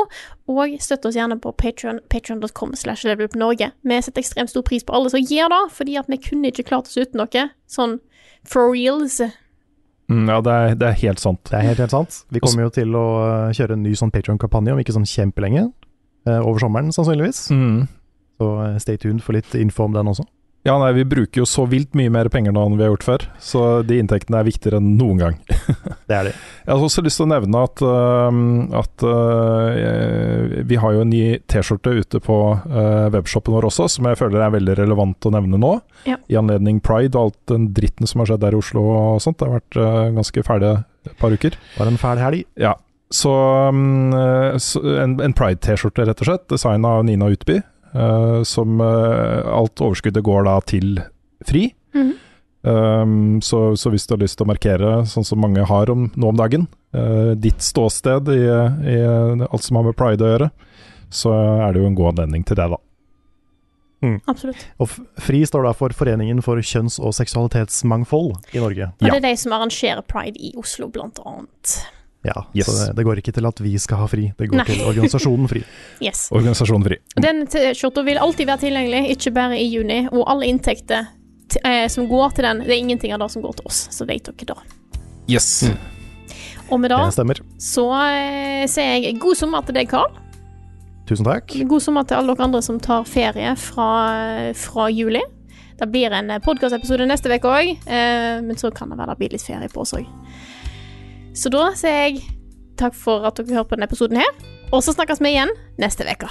og 0.52 0.74
støtt 0.82 1.06
oss 1.08 1.16
gjerne 1.16 1.38
på 1.40 1.48
Patreon, 1.60 1.98
patreon.com 2.12 2.70
slash 2.76 3.02
levelupnorge. 3.08 3.68
Vi 3.82 4.02
setter 4.02 4.20
ekstremt 4.20 4.50
stor 4.52 4.64
pris 4.66 4.84
på 4.84 4.94
alle 4.96 5.08
som 5.12 5.20
gir 5.22 5.46
det, 5.52 5.64
fordi 5.76 5.94
at 6.00 6.08
vi 6.12 6.16
kunne 6.20 6.48
ikke 6.52 6.68
klart 6.68 6.86
oss 6.90 7.00
uten 7.00 7.18
noe. 7.22 7.42
Sånn 7.70 7.92
for 8.44 8.62
reals. 8.74 9.16
Mm, 10.12 10.26
ja, 10.28 10.36
det 10.44 10.52
er, 10.52 10.74
det 10.76 10.86
er 10.90 10.96
helt 11.06 11.20
sant. 11.22 11.40
Det 11.48 11.56
er 11.56 11.64
helt, 11.70 11.80
helt 11.80 11.94
sant. 11.94 12.12
Vi 12.34 12.40
kommer 12.44 12.62
jo 12.66 12.70
til 12.76 12.90
å 12.98 13.06
uh, 13.24 13.54
kjøre 13.56 13.72
en 13.78 13.84
ny 13.86 13.92
sånn 13.96 14.12
Patreon-kampanje 14.12 14.74
om 14.74 14.80
ikke 14.82 14.96
sånn 14.96 15.08
kjempelenge. 15.08 15.64
Uh, 16.28 16.40
over 16.40 16.58
sommeren, 16.60 16.92
sannsynligvis. 16.92 17.46
Mm. 17.52 17.86
Så 18.40 18.46
uh, 18.60 18.76
stay 18.82 18.96
tuned 19.00 19.22
for 19.24 19.32
litt 19.36 19.54
info 19.56 19.84
om 19.88 19.94
den 19.96 20.10
også. 20.12 20.24
Ja, 20.64 20.78
nei, 20.80 20.94
vi 20.96 21.04
bruker 21.04 21.42
jo 21.42 21.44
så 21.44 21.66
vilt 21.68 21.92
mye 21.92 22.08
mer 22.08 22.30
penger 22.32 22.54
nå 22.56 22.62
enn 22.64 22.78
vi 22.78 22.86
har 22.86 22.94
gjort 22.94 23.04
før, 23.04 23.24
så 23.36 23.64
de 23.84 23.98
inntektene 24.00 24.38
er 24.40 24.46
viktigere 24.46 24.78
enn 24.80 24.94
noen 24.96 25.20
gang. 25.20 25.34
Det 26.08 26.16
er 26.16 26.28
det. 26.28 26.32
Jeg 26.64 26.70
har 26.70 26.84
også 26.86 27.04
lyst 27.04 27.20
til 27.20 27.26
å 27.26 27.32
nevne 27.34 27.60
at, 27.64 27.82
uh, 27.84 28.38
at 28.80 29.04
uh, 29.04 30.54
vi 30.64 30.78
har 30.80 30.96
jo 30.96 31.02
en 31.04 31.12
ny 31.12 31.20
T-skjorte 31.48 31.92
ute 31.96 32.20
på 32.24 32.38
uh, 32.56 33.08
webshoppen 33.12 33.52
vår 33.56 33.68
også, 33.68 33.90
som 33.92 34.08
jeg 34.08 34.20
føler 34.20 34.44
er 34.44 34.54
veldig 34.56 34.76
relevant 34.80 35.28
å 35.28 35.32
nevne 35.36 35.60
nå. 35.60 35.74
Ja. 36.08 36.16
I 36.32 36.40
anledning 36.40 36.80
pride 36.84 37.16
og 37.16 37.28
alt 37.28 37.52
den 37.52 37.68
dritten 37.76 38.08
som 38.08 38.22
har 38.22 38.32
skjedd 38.32 38.44
der 38.44 38.56
i 38.56 38.60
Oslo 38.60 38.84
og 38.94 39.20
sånt. 39.24 39.40
Det 39.40 39.48
har 39.48 39.58
vært 39.58 39.80
øh, 39.80 40.00
ganske 40.16 40.44
ferdig 40.46 40.72
et 41.08 41.16
par 41.20 41.36
uker. 41.36 41.56
Bare 41.78 41.92
en 41.92 42.00
fæl 42.00 42.20
helg. 42.20 42.44
Ja. 42.60 42.74
Så, 43.12 43.32
øh, 43.32 44.56
så 44.60 44.84
en, 45.04 45.18
en 45.24 45.36
pride-T-skjorte, 45.36 46.08
rett 46.08 46.24
og 46.24 46.30
slett. 46.30 46.48
Designa 46.52 46.98
av 46.98 47.06
Nina 47.08 47.28
Utby. 47.32 47.60
Øh, 47.94 48.42
som 48.44 48.80
øh, 48.80 49.58
alt 49.58 49.80
overskuddet 49.80 50.24
går 50.24 50.44
da 50.48 50.58
til 50.66 51.00
FRI. 51.46 51.68
Mm. 51.94 52.12
Um, 52.64 53.42
så, 53.44 53.76
så 53.76 53.90
hvis 53.92 54.06
du 54.08 54.14
har 54.14 54.22
lyst 54.22 54.38
til 54.38 54.46
å 54.46 54.48
markere, 54.48 54.92
sånn 55.04 55.26
som 55.28 55.42
mange 55.42 55.66
har 55.68 55.90
om, 55.92 56.06
nå 56.16 56.30
om 56.30 56.38
dagen, 56.38 56.64
uh, 56.96 57.34
ditt 57.36 57.60
ståsted 57.60 58.30
i, 58.32 58.40
i 58.88 58.96
alt 59.04 59.66
som 59.66 59.76
har 59.76 59.84
med 59.84 59.98
pride 59.98 60.24
å 60.24 60.30
gjøre, 60.30 60.48
så 61.12 61.34
er 61.66 61.74
det 61.74 61.82
jo 61.82 61.90
en 61.90 61.98
god 61.98 62.14
anledning 62.14 62.46
til 62.48 62.56
det, 62.56 62.70
da. 62.72 62.80
Absolutt. 64.28 64.60
Og 64.82 64.90
FRI 65.22 65.44
står 65.48 65.64
da 65.64 65.72
for 65.76 65.94
Foreningen 65.96 66.42
for 66.44 66.60
kjønns- 66.60 66.98
og 67.00 67.14
seksualitetsmangfold 67.16 68.34
i 68.52 68.60
Norge. 68.60 68.90
Og 69.00 69.06
Ja. 69.06 69.14
det 69.14 69.20
er 69.20 69.28
de 69.30 69.36
som 69.40 69.52
arrangerer 69.56 70.02
pride 70.04 70.36
i 70.40 70.52
Oslo, 70.60 70.88
blant 70.88 71.20
annet. 71.24 71.76
Ja, 72.24 72.46
Yes. 72.54 72.66
Så 72.66 72.72
det, 72.72 72.96
det 72.96 73.04
går 73.04 73.20
ikke 73.20 73.32
til 73.36 73.46
at 73.46 73.58
vi 73.60 73.74
skal 73.78 74.00
ha 74.00 74.06
fri, 74.08 74.30
det 74.38 74.46
går 74.48 74.62
Nei. 74.62 74.64
til 74.70 74.86
organisasjonen 74.88 75.48
FRI. 75.50 75.60
Yes. 76.06 76.26
Organisasjonen 76.32 76.86
FRI. 76.88 76.98
Den 77.20 77.44
T-skjorta 77.52 78.04
vil 78.06 78.20
alltid 78.20 78.48
være 78.48 78.64
tilgjengelig, 78.64 79.02
ikke 79.16 79.34
bare 79.36 79.58
i 79.60 79.66
juni. 79.68 79.98
Og 80.08 80.24
alle 80.32 80.48
inntekter 80.48 81.10
eh, 81.60 81.84
som 81.92 82.08
går 82.08 82.38
til 82.38 82.48
den, 82.48 82.64
det 82.64 82.72
er 82.72 82.80
ingenting 82.80 83.12
av 83.14 83.20
det 83.20 83.28
som 83.34 83.44
går 83.44 83.58
til 83.60 83.68
oss, 83.68 83.84
så 83.92 84.08
vet 84.08 84.30
dere 84.30 84.54
det. 84.54 84.78
Yes. 85.28 85.50
Og 86.72 86.80
med 86.80 86.90
Det 86.90 87.26
det 87.28 87.38
så 87.60 87.86
eh, 88.08 88.64
sier 88.72 89.04
jeg 89.04 89.20
god 89.20 89.36
sommer 89.36 89.64
til 89.68 89.76
deg, 89.76 89.88
Karl. 89.92 90.16
Tusen 91.04 91.28
takk. 91.28 91.52
God 91.68 91.84
sommer 91.84 92.08
til 92.08 92.16
alle 92.16 92.32
dere 92.32 92.48
andre 92.48 92.64
som 92.64 92.80
tar 92.80 93.04
ferie 93.04 93.52
fra, 93.60 93.88
fra 94.56 94.88
juli. 94.88 95.20
Det 95.76 95.90
blir 95.90 96.14
en 96.14 96.32
podkastepisode 96.40 97.04
neste 97.10 97.28
uke 97.28 97.50
òg, 97.50 97.70
eh, 97.84 98.40
men 98.40 98.56
så 98.56 98.70
kan 98.72 98.88
det 98.92 98.98
være 99.00 99.12
det 99.12 99.20
blir 99.20 99.34
litt 99.34 99.44
ferie 99.44 99.68
på 99.68 99.82
oss 99.84 99.92
òg. 99.98 100.06
Så 101.34 101.50
da 101.50 101.68
sier 101.74 101.96
jeg 102.06 102.20
takk 102.78 102.94
for 102.94 103.26
at 103.26 103.38
dere 103.38 103.58
hørte 103.58 103.72
på 103.72 103.78
denne 103.78 103.88
episoden 103.90 104.20
her, 104.22 104.30
og 104.70 104.82
så 104.86 104.94
snakkes 104.94 105.22
vi 105.22 105.34
igjen 105.34 105.50
neste 105.82 106.06
uke. 106.06 106.30